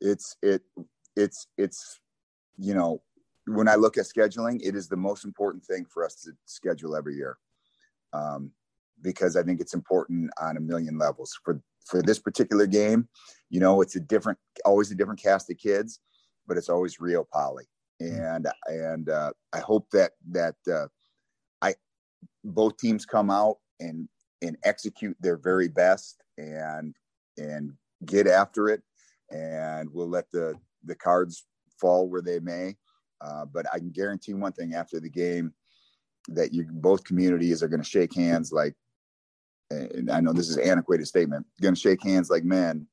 It's 0.00 0.36
it 0.42 0.62
it's 1.16 1.48
it's 1.58 1.98
you 2.56 2.74
know 2.74 3.02
when 3.46 3.68
I 3.68 3.76
look 3.76 3.96
at 3.98 4.06
scheduling, 4.06 4.60
it 4.62 4.74
is 4.74 4.88
the 4.88 4.96
most 4.96 5.24
important 5.24 5.64
thing 5.64 5.86
for 5.88 6.04
us 6.04 6.16
to 6.22 6.32
schedule 6.46 6.96
every 6.96 7.14
year, 7.14 7.38
um, 8.12 8.50
because 9.02 9.36
I 9.36 9.42
think 9.42 9.60
it's 9.60 9.74
important 9.74 10.30
on 10.40 10.56
a 10.56 10.60
million 10.60 10.98
levels. 10.98 11.38
For 11.44 11.60
for 11.86 12.02
this 12.02 12.18
particular 12.18 12.66
game, 12.66 13.08
you 13.48 13.60
know, 13.60 13.80
it's 13.80 13.94
a 13.94 14.00
different, 14.00 14.38
always 14.64 14.90
a 14.90 14.96
different 14.96 15.22
cast 15.22 15.50
of 15.50 15.58
kids, 15.58 16.00
but 16.48 16.56
it's 16.56 16.68
always 16.68 17.00
Rio 17.00 17.24
Poly, 17.32 17.64
mm. 18.02 18.36
and 18.36 18.48
and 18.66 19.08
uh, 19.08 19.32
I 19.52 19.60
hope 19.60 19.88
that 19.90 20.12
that 20.30 20.56
uh, 20.70 20.86
both 22.46 22.76
teams 22.78 23.04
come 23.04 23.30
out 23.30 23.58
and 23.80 24.08
and 24.42 24.56
execute 24.64 25.16
their 25.20 25.36
very 25.36 25.68
best 25.68 26.22
and 26.38 26.94
and 27.38 27.72
get 28.04 28.26
after 28.26 28.68
it 28.68 28.82
and 29.30 29.88
we'll 29.92 30.08
let 30.08 30.30
the 30.30 30.54
the 30.84 30.94
cards 30.94 31.44
fall 31.80 32.08
where 32.08 32.22
they 32.22 32.38
may 32.38 32.76
uh, 33.20 33.44
but 33.44 33.66
i 33.72 33.78
can 33.78 33.90
guarantee 33.90 34.34
one 34.34 34.52
thing 34.52 34.74
after 34.74 35.00
the 35.00 35.08
game 35.08 35.52
that 36.28 36.52
you 36.52 36.66
both 36.70 37.04
communities 37.04 37.62
are 37.62 37.68
going 37.68 37.82
to 37.82 37.88
shake 37.88 38.14
hands 38.14 38.52
like 38.52 38.74
and 39.70 40.10
i 40.10 40.20
know 40.20 40.32
this 40.32 40.48
is 40.48 40.56
an 40.56 40.68
antiquated 40.68 41.06
statement 41.06 41.44
going 41.60 41.74
to 41.74 41.80
shake 41.80 42.02
hands 42.02 42.30
like 42.30 42.44
men 42.44 42.86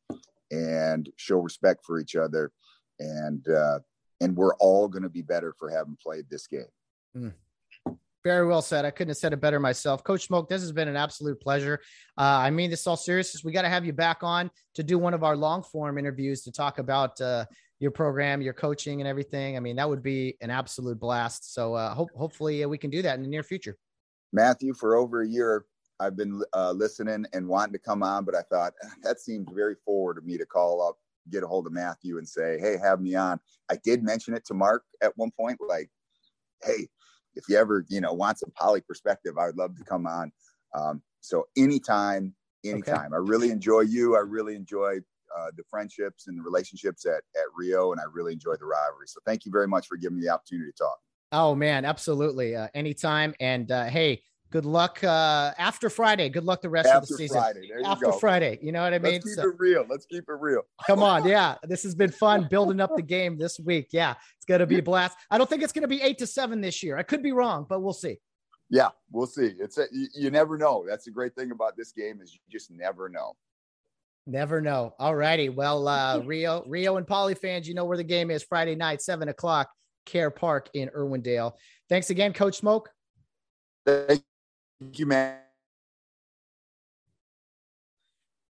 and 0.52 1.10
show 1.18 1.40
respect 1.40 1.86
for 1.86 2.00
each 2.00 2.16
other 2.16 2.52
and 3.00 3.48
uh, 3.50 3.80
and 4.22 4.36
we're 4.36 4.56
all 4.56 4.88
going 4.88 5.04
to 5.04 5.10
be 5.10 5.22
better 5.22 5.54
for 5.58 5.70
having 5.70 5.98
played 6.02 6.26
this 6.30 6.48
game 6.48 6.66
mm. 7.18 7.34
Very 8.24 8.48
well 8.48 8.62
said. 8.62 8.86
I 8.86 8.92
couldn't 8.92 9.10
have 9.10 9.18
said 9.18 9.34
it 9.34 9.42
better 9.42 9.60
myself. 9.60 10.02
Coach 10.04 10.28
Smoke, 10.28 10.48
this 10.48 10.62
has 10.62 10.72
been 10.72 10.88
an 10.88 10.96
absolute 10.96 11.42
pleasure. 11.42 11.82
Uh, 12.18 12.22
I 12.22 12.52
mean 12.52 12.70
this 12.70 12.88
all 12.88 12.96
serious. 12.96 13.44
We 13.44 13.52
got 13.52 13.64
to 13.64 13.70
have 13.70 13.86
you 13.86 13.92
back 13.92 14.24
on 14.24 14.50
to 14.76 14.84
do 14.84 14.98
one 14.98 15.14
of 15.14 15.26
our 15.26 15.36
long 15.36 15.62
form 15.62 15.98
interviews 15.98 16.42
to 16.44 16.52
talk 16.52 16.80
about 16.80 17.20
uh, 17.20 17.46
your 17.84 17.92
program, 17.92 18.42
your 18.42 18.54
coaching, 18.54 19.02
and 19.02 19.08
everything. 19.08 19.58
I 19.58 19.60
mean, 19.60 19.76
that 19.76 19.88
would 19.88 20.02
be 20.02 20.38
an 20.42 20.50
absolute 20.50 21.00
blast. 21.00 21.54
So 21.54 21.74
uh, 21.74 21.94
hope, 21.94 22.10
hopefully 22.16 22.66
we 22.66 22.78
can 22.78 22.90
do 22.90 23.02
that 23.02 23.16
in 23.16 23.22
the 23.22 23.28
near 23.28 23.44
future. 23.44 23.78
Matthew, 24.32 24.74
for 24.74 24.96
over 24.96 25.22
a 25.22 25.28
year, 25.28 25.66
I've 26.00 26.16
been 26.16 26.42
uh, 26.54 26.72
listening 26.72 27.26
and 27.34 27.48
wanting 27.48 27.74
to 27.74 27.80
come 27.80 28.02
on, 28.02 28.24
but 28.24 28.36
I 28.36 28.42
thought 28.44 28.74
ah, 28.84 28.90
that 29.04 29.20
seemed 29.20 29.50
very 29.54 29.76
forward 29.86 30.18
of 30.18 30.26
me 30.26 30.38
to 30.38 30.46
call 30.46 30.82
up, 30.82 30.98
get 31.30 31.44
a 31.44 31.48
hold 31.48 31.68
of 31.68 31.74
Matthew 31.74 32.18
and 32.18 32.28
say, 32.28 32.58
hey, 32.58 32.78
have 32.82 33.02
me 33.02 33.16
on. 33.16 33.40
I 33.70 33.78
did 33.84 34.02
mention 34.02 34.34
it 34.34 34.46
to 34.46 34.54
Mark 34.54 34.84
at 35.02 35.16
one 35.18 35.32
point, 35.38 35.60
like, 35.68 35.90
hey, 36.64 36.88
if 37.36 37.44
you 37.50 37.58
ever 37.58 37.86
you 37.90 38.00
know 38.00 38.14
want 38.14 38.40
some 38.40 38.52
poly 38.58 38.82
perspective, 38.82 39.38
I 39.38 39.48
would 39.48 39.58
love 39.58 39.76
to 39.78 39.84
come 39.84 40.08
on. 40.08 40.32
Um, 40.74 41.02
so 41.20 41.48
anytime, 41.58 42.34
anytime. 42.64 43.14
Okay. 43.14 43.16
I 43.16 43.18
really 43.18 43.52
enjoy 43.52 43.82
you. 43.82 44.16
I 44.16 44.20
really 44.20 44.56
enjoy 44.56 45.00
uh, 45.38 45.48
the 45.56 45.64
friendships 45.70 46.28
and 46.28 46.38
the 46.38 46.44
relationships 46.44 47.06
at 47.06 47.24
at 47.36 47.46
Rio, 47.56 47.92
and 47.92 48.00
I 48.00 48.06
really 48.12 48.34
enjoy 48.34 48.56
the 48.60 48.66
rivalry. 48.66 49.08
So 49.08 49.20
thank 49.26 49.46
you 49.46 49.52
very 49.52 49.68
much 49.68 49.88
for 49.88 49.98
giving 49.98 50.18
me 50.18 50.26
the 50.26 50.30
opportunity 50.30 50.72
to 50.72 50.78
talk. 50.78 50.98
Oh 51.32 51.56
man, 51.56 51.84
absolutely. 51.84 52.56
Uh, 52.56 52.68
anytime. 52.76 53.34
And 53.40 53.72
uh, 53.72 53.86
hey, 53.86 54.22
good 54.52 54.66
luck 54.66 55.04
uh, 55.04 55.52
after 55.58 55.90
Friday. 55.90 56.30
Good 56.30 56.44
luck 56.44 56.62
the 56.62 56.70
rest 56.70 56.88
after 56.88 57.00
of 57.00 57.08
the 57.08 57.16
season. 57.16 57.42
Friday. 57.42 57.70
after 57.84 58.06
go. 58.06 58.12
Friday. 58.12 58.60
You 58.62 58.72
know 58.72 58.84
what 58.84 58.94
I 58.94 59.00
mean? 59.00 59.14
Let's 59.14 59.26
keep 59.26 59.34
so, 59.34 59.50
it 59.50 59.56
real. 59.58 59.86
Let's 59.90 60.06
keep 60.06 60.26
it 60.30 60.38
real. 60.40 60.62
come 60.86 61.02
on. 61.02 61.28
Yeah. 61.34 61.56
This 61.64 61.82
has 61.84 61.96
been 61.96 62.12
fun 62.12 62.48
building 62.52 62.80
up 62.80 62.92
the 62.96 63.02
game 63.02 63.40
this 63.40 63.60
week. 63.60 63.88
Yeah. 63.92 64.14
It's 64.38 64.46
going 64.46 64.60
to 64.60 64.68
be 64.68 64.78
a 64.78 64.84
blast. 64.84 65.18
I 65.32 65.40
don't 65.40 65.50
think 65.50 65.64
it's 65.64 65.74
going 65.74 65.82
to 65.82 65.88
be 65.88 66.02
eight 66.04 66.20
to 66.20 66.28
seven 66.28 66.62
this 66.62 66.84
year. 66.84 66.98
I 66.98 67.04
could 67.04 67.24
be 67.24 67.32
wrong, 67.32 67.66
but 67.68 67.82
we'll 67.82 67.94
see. 67.94 68.20
Yeah, 68.70 68.90
we'll 69.12 69.28
see. 69.28 69.54
It's 69.60 69.78
a, 69.80 69.86
you, 69.92 70.08
you 70.16 70.32
never 70.32 70.58
know. 70.58 70.86
That's 70.88 71.06
the 71.06 71.12
great 71.12 71.36
thing 71.36 71.52
about 71.52 71.76
this 71.76 71.92
game 71.92 72.22
is 72.22 72.34
you 72.34 72.40
just 72.52 72.70
never 72.70 73.10
know. 73.10 73.34
Never 74.26 74.62
know. 74.62 74.94
All 75.00 75.16
righty. 75.16 75.50
Well, 75.50 75.88
uh, 75.88 76.20
Rio, 76.26 76.64
Rio 76.68 76.98
and 76.98 77.08
Poly 77.08 77.36
fans, 77.36 77.68
you 77.68 77.74
know 77.74 77.86
where 77.86 77.98
the 77.98 78.04
game 78.04 78.32
is 78.32 78.44
Friday 78.44 78.76
night, 78.76 79.02
seven 79.02 79.30
o'clock, 79.30 79.70
Kare 80.06 80.32
Park 80.32 80.70
in 80.74 80.90
Irwindale. 80.90 81.54
Thanks 81.90 82.10
again, 82.10 82.34
Coach 82.34 82.56
Smoke. 82.56 82.90
Thank 83.86 84.24
Thank 84.84 85.00
you, 85.00 85.06
man. 85.06 85.38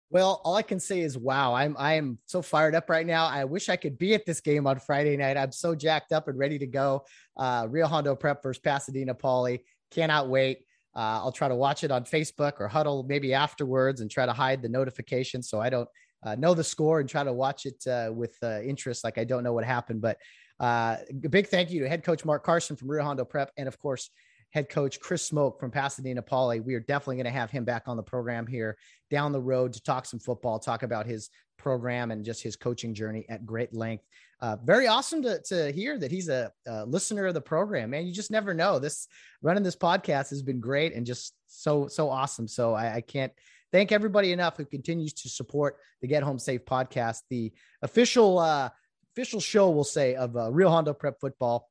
Well, 0.10 0.42
all 0.44 0.56
I 0.56 0.62
can 0.62 0.80
say 0.80 1.00
is 1.00 1.18
wow. 1.18 1.54
I'm 1.54 1.76
I 1.80 1.94
am 1.94 2.18
so 2.26 2.42
fired 2.42 2.76
up 2.76 2.90
right 2.90 3.06
now. 3.06 3.28
I 3.28 3.46
wish 3.46 3.70
I 3.70 3.78
could 3.78 3.98
be 3.98 4.14
at 4.14 4.26
this 4.26 4.42
game 4.42 4.68
on 4.68 4.80
Friday 4.80 5.16
night. 5.16 5.38
I'm 5.38 5.52
so 5.54 5.74
jacked 5.74 6.12
up 6.12 6.28
and 6.28 6.38
ready 6.38 6.60
to 6.60 6.68
go. 6.68 7.06
Uh, 7.38 7.68
Rio 7.70 7.88
Hondo 7.88 8.16
Prep 8.16 8.44
versus 8.44 8.60
Pasadena 8.62 9.14
Poly. 9.14 9.64
Cannot 9.92 10.30
wait. 10.30 10.60
Uh, 10.98 11.22
I'll 11.22 11.32
try 11.32 11.48
to 11.48 11.56
watch 11.56 11.84
it 11.84 11.92
on 11.92 12.04
Facebook 12.06 12.54
or 12.60 12.68
Hudl 12.68 13.08
maybe 13.08 13.32
afterwards 13.32 14.02
and 14.02 14.10
try 14.10 14.26
to 14.26 14.34
hide 14.34 14.64
the 14.64 14.70
notification 14.70 15.44
so 15.44 15.62
I 15.62 15.70
don't 15.70 15.88
uh, 16.26 16.34
know 16.36 16.56
the 16.56 16.64
score 16.64 17.00
and 17.00 17.08
try 17.08 17.24
to 17.24 17.32
watch 17.32 17.68
it 17.68 17.86
uh, 17.86 18.12
with 18.12 18.36
uh, 18.42 18.62
interest 18.62 19.04
like 19.04 19.20
I 19.20 19.24
don't 19.24 19.44
know 19.44 19.54
what 19.54 19.64
happened. 19.64 20.02
But 20.02 20.18
uh, 20.60 20.98
a 21.24 21.30
big 21.30 21.48
thank 21.48 21.70
you 21.70 21.82
to 21.82 21.90
head 21.90 22.04
coach 22.04 22.26
Mark 22.26 22.44
Carson 22.44 22.76
from 22.76 22.90
Rio 22.90 23.04
Hondo 23.04 23.26
Prep 23.26 23.52
and 23.58 23.68
of 23.68 23.78
course 23.78 24.10
head 24.52 24.70
coach 24.70 25.00
Chris 25.00 25.26
Smoke 25.26 25.60
from 25.60 25.72
Pasadena 25.72 26.22
Poly. 26.22 26.60
We 26.60 26.76
are 26.76 26.80
definitely 26.80 27.18
going 27.18 27.26
to 27.26 27.32
have 27.32 27.52
him 27.52 27.66
back 27.66 27.84
on 27.88 27.98
the 27.98 28.04
program 28.04 28.48
here 28.48 28.78
down 29.10 29.32
the 29.32 29.42
road 29.42 29.74
to 29.74 29.84
talk 29.84 30.06
some 30.06 30.20
football, 30.20 30.60
talk 30.60 30.84
about 30.84 31.06
his 31.06 31.30
program 31.58 32.12
and 32.12 32.24
just 32.24 32.42
his 32.42 32.56
coaching 32.56 32.94
journey 32.94 33.26
at 33.30 33.46
great 33.46 33.74
length. 33.74 34.06
Uh, 34.40 34.56
very 34.64 34.88
awesome 34.88 35.22
to, 35.24 35.42
to 35.42 35.72
hear 35.72 35.98
that 35.98 36.12
he's 36.12 36.30
a, 36.30 36.52
a, 36.68 36.86
listener 36.86 37.26
of 37.26 37.34
the 37.34 37.42
program, 37.42 37.90
man. 37.90 38.06
You 38.06 38.14
just 38.14 38.32
never 38.32 38.54
know. 38.54 38.80
This 38.80 39.08
running 39.42 39.64
this 39.64 39.76
podcast 39.76 40.30
has 40.30 40.44
been 40.44 40.60
great 40.60 40.94
and 40.94 41.06
just 41.06 41.34
so 41.48 41.88
so 41.88 42.10
awesome. 42.10 42.48
So 42.48 42.74
I, 42.74 42.96
I 42.96 43.02
can't 43.02 43.34
thank 43.72 43.92
everybody 43.92 44.32
enough 44.32 44.58
who 44.58 44.66
continues 44.66 45.14
to 45.14 45.30
support 45.30 45.78
the 46.02 46.08
Get 46.08 46.24
Home 46.24 46.38
Safe 46.38 46.64
podcast, 46.66 47.22
the 47.30 47.52
official 47.82 48.38
uh, 48.38 48.70
official 49.14 49.40
show, 49.40 49.72
we'll 49.72 49.84
say, 49.84 50.14
of 50.14 50.38
uh, 50.38 50.52
Rio 50.52 50.70
Hondo 50.70 50.94
Prep 50.94 51.20
Football 51.20 51.68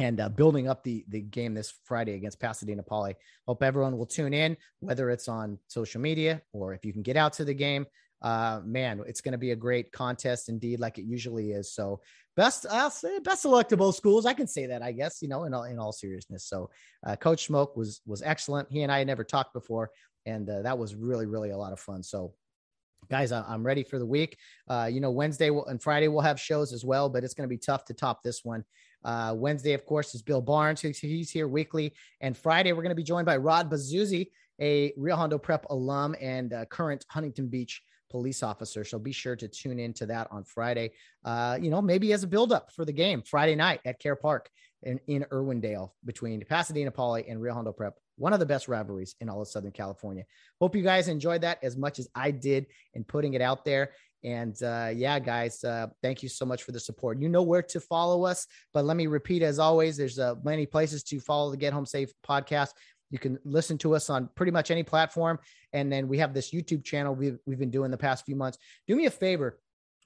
and 0.00 0.18
uh, 0.18 0.30
building 0.30 0.66
up 0.66 0.82
the 0.82 1.04
the 1.08 1.20
game 1.20 1.54
this 1.54 1.74
Friday 1.84 2.14
against 2.14 2.40
Pasadena 2.40 2.82
Poly. 2.82 3.14
Hope 3.46 3.62
everyone 3.62 3.98
will 3.98 4.06
tune 4.06 4.32
in, 4.32 4.56
whether 4.80 5.10
it's 5.10 5.28
on 5.28 5.58
social 5.68 6.00
media 6.00 6.40
or 6.52 6.72
if 6.72 6.84
you 6.84 6.92
can 6.92 7.02
get 7.02 7.16
out 7.16 7.34
to 7.34 7.44
the 7.44 7.54
game. 7.54 7.86
Uh, 8.22 8.60
man, 8.64 9.02
it's 9.06 9.20
going 9.20 9.32
to 9.32 9.38
be 9.38 9.52
a 9.52 9.56
great 9.56 9.92
contest 9.92 10.48
indeed, 10.48 10.80
like 10.80 10.98
it 10.98 11.04
usually 11.04 11.52
is. 11.52 11.72
So, 11.72 12.00
best 12.34 12.66
I'll 12.70 12.90
say 12.90 13.18
best 13.18 13.44
of 13.44 13.50
luck 13.50 13.68
to 13.68 13.76
both 13.76 13.94
schools. 13.94 14.26
I 14.26 14.32
can 14.32 14.46
say 14.46 14.66
that, 14.66 14.82
I 14.82 14.92
guess, 14.92 15.20
you 15.20 15.28
know, 15.28 15.44
in 15.44 15.54
all 15.54 15.64
in 15.64 15.78
all 15.78 15.92
seriousness. 15.92 16.46
So, 16.46 16.70
uh, 17.06 17.16
Coach 17.16 17.46
Smoke 17.46 17.76
was 17.76 18.00
was 18.06 18.22
excellent. 18.22 18.70
He 18.70 18.82
and 18.82 18.92
I 18.92 18.98
had 18.98 19.06
never 19.06 19.24
talked 19.24 19.52
before, 19.52 19.90
and 20.24 20.48
uh, 20.48 20.62
that 20.62 20.78
was 20.78 20.94
really 20.94 21.26
really 21.26 21.50
a 21.50 21.58
lot 21.58 21.72
of 21.72 21.80
fun. 21.80 22.02
So, 22.02 22.34
guys 23.10 23.32
i'm 23.32 23.64
ready 23.64 23.82
for 23.82 23.98
the 23.98 24.06
week 24.06 24.36
uh, 24.68 24.88
you 24.90 25.00
know 25.00 25.10
wednesday 25.10 25.50
and 25.68 25.82
friday 25.82 26.06
we'll 26.06 26.20
have 26.20 26.38
shows 26.38 26.72
as 26.72 26.84
well 26.84 27.08
but 27.08 27.24
it's 27.24 27.32
going 27.32 27.48
to 27.48 27.52
be 27.52 27.58
tough 27.58 27.84
to 27.84 27.94
top 27.94 28.22
this 28.22 28.44
one 28.44 28.62
uh, 29.04 29.34
Wednesday, 29.36 29.72
of 29.72 29.84
course, 29.86 30.14
is 30.14 30.22
Bill 30.22 30.40
Barnes. 30.40 30.80
He's 30.80 31.30
here 31.30 31.48
weekly. 31.48 31.94
And 32.20 32.36
Friday, 32.36 32.72
we're 32.72 32.82
going 32.82 32.90
to 32.90 32.94
be 32.94 33.02
joined 33.02 33.26
by 33.26 33.36
Rod 33.36 33.70
Bazuzzi 33.70 34.28
a 34.60 34.92
Rio 34.96 35.16
Hondo 35.16 35.38
Prep 35.38 35.66
alum 35.70 36.14
and 36.20 36.52
uh, 36.52 36.64
current 36.66 37.04
Huntington 37.08 37.48
Beach 37.48 37.82
police 38.10 38.42
officer. 38.42 38.84
So 38.84 38.98
be 38.98 39.12
sure 39.12 39.36
to 39.36 39.48
tune 39.48 39.78
into 39.78 40.06
that 40.06 40.28
on 40.30 40.44
Friday. 40.44 40.92
Uh, 41.24 41.58
you 41.60 41.70
know, 41.70 41.80
maybe 41.80 42.12
as 42.12 42.22
a 42.22 42.26
buildup 42.26 42.72
for 42.72 42.84
the 42.84 42.92
game 42.92 43.22
Friday 43.22 43.54
night 43.54 43.80
at 43.84 44.00
Kare 44.00 44.16
Park 44.16 44.50
in, 44.82 45.00
in 45.06 45.24
Irwindale 45.30 45.90
between 46.04 46.44
Pasadena 46.44 46.90
Poly 46.90 47.28
and 47.28 47.40
Rio 47.40 47.54
Hondo 47.54 47.72
Prep. 47.72 47.96
One 48.16 48.32
of 48.32 48.40
the 48.40 48.46
best 48.46 48.68
rivalries 48.68 49.14
in 49.20 49.30
all 49.30 49.40
of 49.40 49.48
Southern 49.48 49.72
California. 49.72 50.24
Hope 50.60 50.76
you 50.76 50.82
guys 50.82 51.08
enjoyed 51.08 51.40
that 51.40 51.62
as 51.62 51.76
much 51.76 51.98
as 51.98 52.08
I 52.14 52.32
did 52.32 52.66
in 52.92 53.04
putting 53.04 53.34
it 53.34 53.40
out 53.40 53.64
there. 53.64 53.92
And 54.22 54.60
uh, 54.62 54.90
yeah, 54.94 55.18
guys, 55.18 55.64
uh, 55.64 55.88
thank 56.02 56.22
you 56.22 56.28
so 56.28 56.44
much 56.44 56.62
for 56.62 56.72
the 56.72 56.80
support. 56.80 57.20
You 57.20 57.28
know 57.28 57.42
where 57.42 57.62
to 57.62 57.80
follow 57.80 58.24
us, 58.24 58.46
but 58.74 58.84
let 58.84 58.96
me 58.96 59.06
repeat 59.06 59.42
as 59.42 59.58
always, 59.58 59.96
there's 59.96 60.18
uh, 60.18 60.34
many 60.44 60.66
places 60.66 61.02
to 61.04 61.20
follow 61.20 61.50
the 61.50 61.56
Get 61.56 61.72
Home 61.72 61.86
Safe 61.86 62.10
podcast. 62.26 62.70
You 63.10 63.18
can 63.18 63.38
listen 63.44 63.78
to 63.78 63.94
us 63.94 64.10
on 64.10 64.28
pretty 64.34 64.52
much 64.52 64.70
any 64.70 64.82
platform. 64.82 65.38
And 65.72 65.90
then 65.90 66.06
we 66.06 66.18
have 66.18 66.34
this 66.34 66.52
YouTube 66.52 66.84
channel 66.84 67.14
we've, 67.14 67.38
we've 67.46 67.58
been 67.58 67.70
doing 67.70 67.90
the 67.90 67.96
past 67.96 68.24
few 68.24 68.36
months. 68.36 68.58
Do 68.86 68.94
me 68.94 69.06
a 69.06 69.10
favor. 69.10 69.58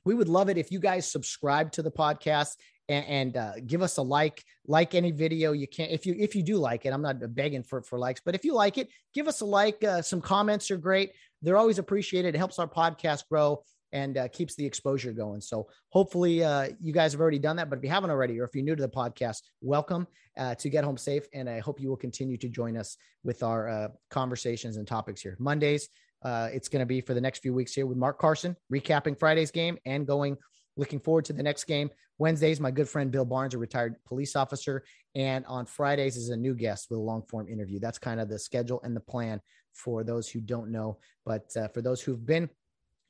We 0.05 0.15
would 0.15 0.29
love 0.29 0.49
it 0.49 0.59
if 0.59 0.71
you 0.71 0.81
guys 0.81 1.11
subscribe 1.11 1.73
to 1.73 1.83
the 1.83 1.91
podcast 1.91 2.57
and, 2.89 3.07
and 3.07 3.37
uh, 3.37 3.53
give 3.67 3.83
us 3.83 3.97
a 3.97 4.03
like 4.03 4.45
like 4.67 4.95
any 4.95 5.11
video 5.11 5.53
you 5.53 5.67
can 5.67 5.89
if 5.91 6.05
you 6.07 6.15
if 6.19 6.35
you 6.35 6.43
do 6.43 6.57
like 6.57 6.85
it 6.85 6.93
i'm 6.93 7.03
not 7.03 7.17
begging 7.35 7.63
for 7.63 7.83
for 7.83 7.99
likes 7.99 8.21
but 8.25 8.35
if 8.35 8.45
you 8.45 8.55
like 8.55 8.79
it 8.79 8.89
give 9.15 9.29
us 9.29 9.41
a 9.41 9.45
like 9.45 9.83
uh, 9.85 10.03
some 10.03 10.21
comments 10.21 10.71
are 10.71 10.77
great 10.77 11.13
they're 11.43 11.57
always 11.57 11.79
appreciated 11.79 12.35
it 12.35 12.39
helps 12.39 12.59
our 12.59 12.69
podcast 12.69 13.25
grow 13.31 13.63
and 13.95 14.19
uh, 14.19 14.29
keeps 14.29 14.57
the 14.57 14.67
exposure 14.67 15.13
going. 15.13 15.41
So 15.41 15.69
hopefully 15.91 16.43
uh, 16.43 16.71
you 16.81 16.93
guys 16.93 17.13
have 17.13 17.21
already 17.21 17.39
done 17.39 17.57
that. 17.57 17.71
But 17.71 17.79
if 17.79 17.85
you 17.85 17.91
haven't 17.91 18.11
already, 18.11 18.39
or 18.41 18.45
if 18.45 18.51
you're 18.55 18.65
new 18.65 18.75
to 18.75 18.83
the 18.83 18.89
podcast, 18.89 19.39
welcome 19.63 20.07
uh, 20.37 20.57
to 20.57 20.69
Get 20.69 20.85
Home 20.85 20.99
Safe. 20.99 21.27
And 21.33 21.49
I 21.49 21.61
hope 21.61 21.81
you 21.81 21.89
will 21.89 21.97
continue 21.97 22.37
to 22.39 22.49
join 22.49 22.77
us 22.77 22.97
with 23.23 23.43
our 23.45 23.69
uh, 23.69 23.89
conversations 24.11 24.77
and 24.77 24.87
topics 24.87 25.23
here. 25.23 25.37
Mondays, 25.39 25.89
uh, 26.25 26.49
it's 26.53 26.69
going 26.69 26.81
to 26.81 26.87
be 26.87 27.01
for 27.01 27.15
the 27.15 27.21
next 27.21 27.39
few 27.39 27.55
weeks 27.55 27.73
here 27.73 27.87
with 27.87 27.97
Mark 27.97 28.19
Carson, 28.19 28.57
recapping 28.73 29.17
Friday's 29.17 29.53
game 29.53 29.79
and 29.87 30.07
going, 30.07 30.37
looking 30.77 30.99
forward 30.99 31.25
to 31.27 31.33
the 31.33 31.43
next 31.43 31.65
game. 31.65 31.89
Wednesdays, 32.19 32.59
my 32.59 32.73
good 32.73 32.89
friend 32.89 33.13
Bill 33.13 33.25
Barnes, 33.25 33.55
a 33.55 33.59
retired 33.59 33.95
police 34.07 34.35
officer. 34.35 34.85
And 35.15 35.47
on 35.47 35.67
Fridays 35.67 36.17
is 36.17 36.31
a 36.31 36.37
new 36.37 36.55
guest 36.55 36.89
with 36.91 36.99
a 36.99 37.03
long 37.03 37.23
form 37.23 37.47
interview. 37.49 37.79
That's 37.79 37.99
kind 37.99 38.19
of 38.19 38.29
the 38.29 38.41
schedule 38.41 38.81
and 38.83 38.97
the 38.97 39.01
plan 39.01 39.41
for 39.73 40.03
those 40.03 40.29
who 40.29 40.41
don't 40.41 40.73
know. 40.73 40.99
But 41.25 41.57
uh, 41.57 41.69
for 41.69 41.81
those 41.83 42.01
who've 42.01 42.25
been 42.25 42.49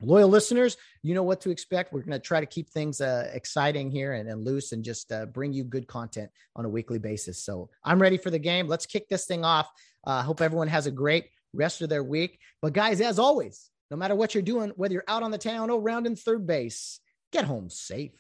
loyal 0.05 0.29
listeners, 0.29 0.77
you 1.03 1.15
know 1.15 1.23
what 1.23 1.41
to 1.43 1.51
expect. 1.51 1.93
We're 1.93 2.01
going 2.01 2.13
to 2.13 2.19
try 2.19 2.41
to 2.41 2.47
keep 2.47 2.71
things 2.71 3.01
uh, 3.01 3.31
exciting 3.33 3.91
here 3.91 4.13
and, 4.13 4.29
and, 4.29 4.45
loose 4.45 4.73
and 4.73 4.85
just 4.85 5.13
uh, 5.13 5.27
bring 5.27 5.53
you 5.53 5.65
good 5.65 5.87
content 5.87 6.31
on 6.55 6.65
a 6.65 6.69
weekly 6.69 6.99
basis. 6.99 7.43
So 7.45 7.71
I'm 7.83 8.01
ready 8.01 8.19
for 8.19 8.31
the 8.31 8.39
game. 8.39 8.69
Let's 8.69 8.87
kick 8.87 9.09
this 9.09 9.27
thing 9.27 9.45
off. 9.45 9.69
I 10.07 10.21
uh, 10.21 10.23
hope 10.23 10.41
everyone 10.41 10.69
has 10.69 10.87
a 10.87 10.91
great 10.91 11.27
rest 11.53 11.83
of 11.83 11.89
their 11.89 12.05
week. 12.05 12.39
But 12.61 12.73
guys, 12.73 13.01
as 13.01 13.19
always, 13.19 13.71
no 13.91 13.97
matter 13.97 14.15
what 14.15 14.35
you're 14.35 14.43
doing, 14.43 14.73
whether 14.77 14.95
you're 14.95 15.05
out 15.09 15.23
on 15.23 15.31
the 15.31 15.39
town 15.39 15.71
or 15.71 15.81
round 15.81 16.07
in 16.07 16.17
third 16.17 16.47
base, 16.47 17.01
get 17.33 17.45
home 17.45 17.71
safe. 17.71 18.13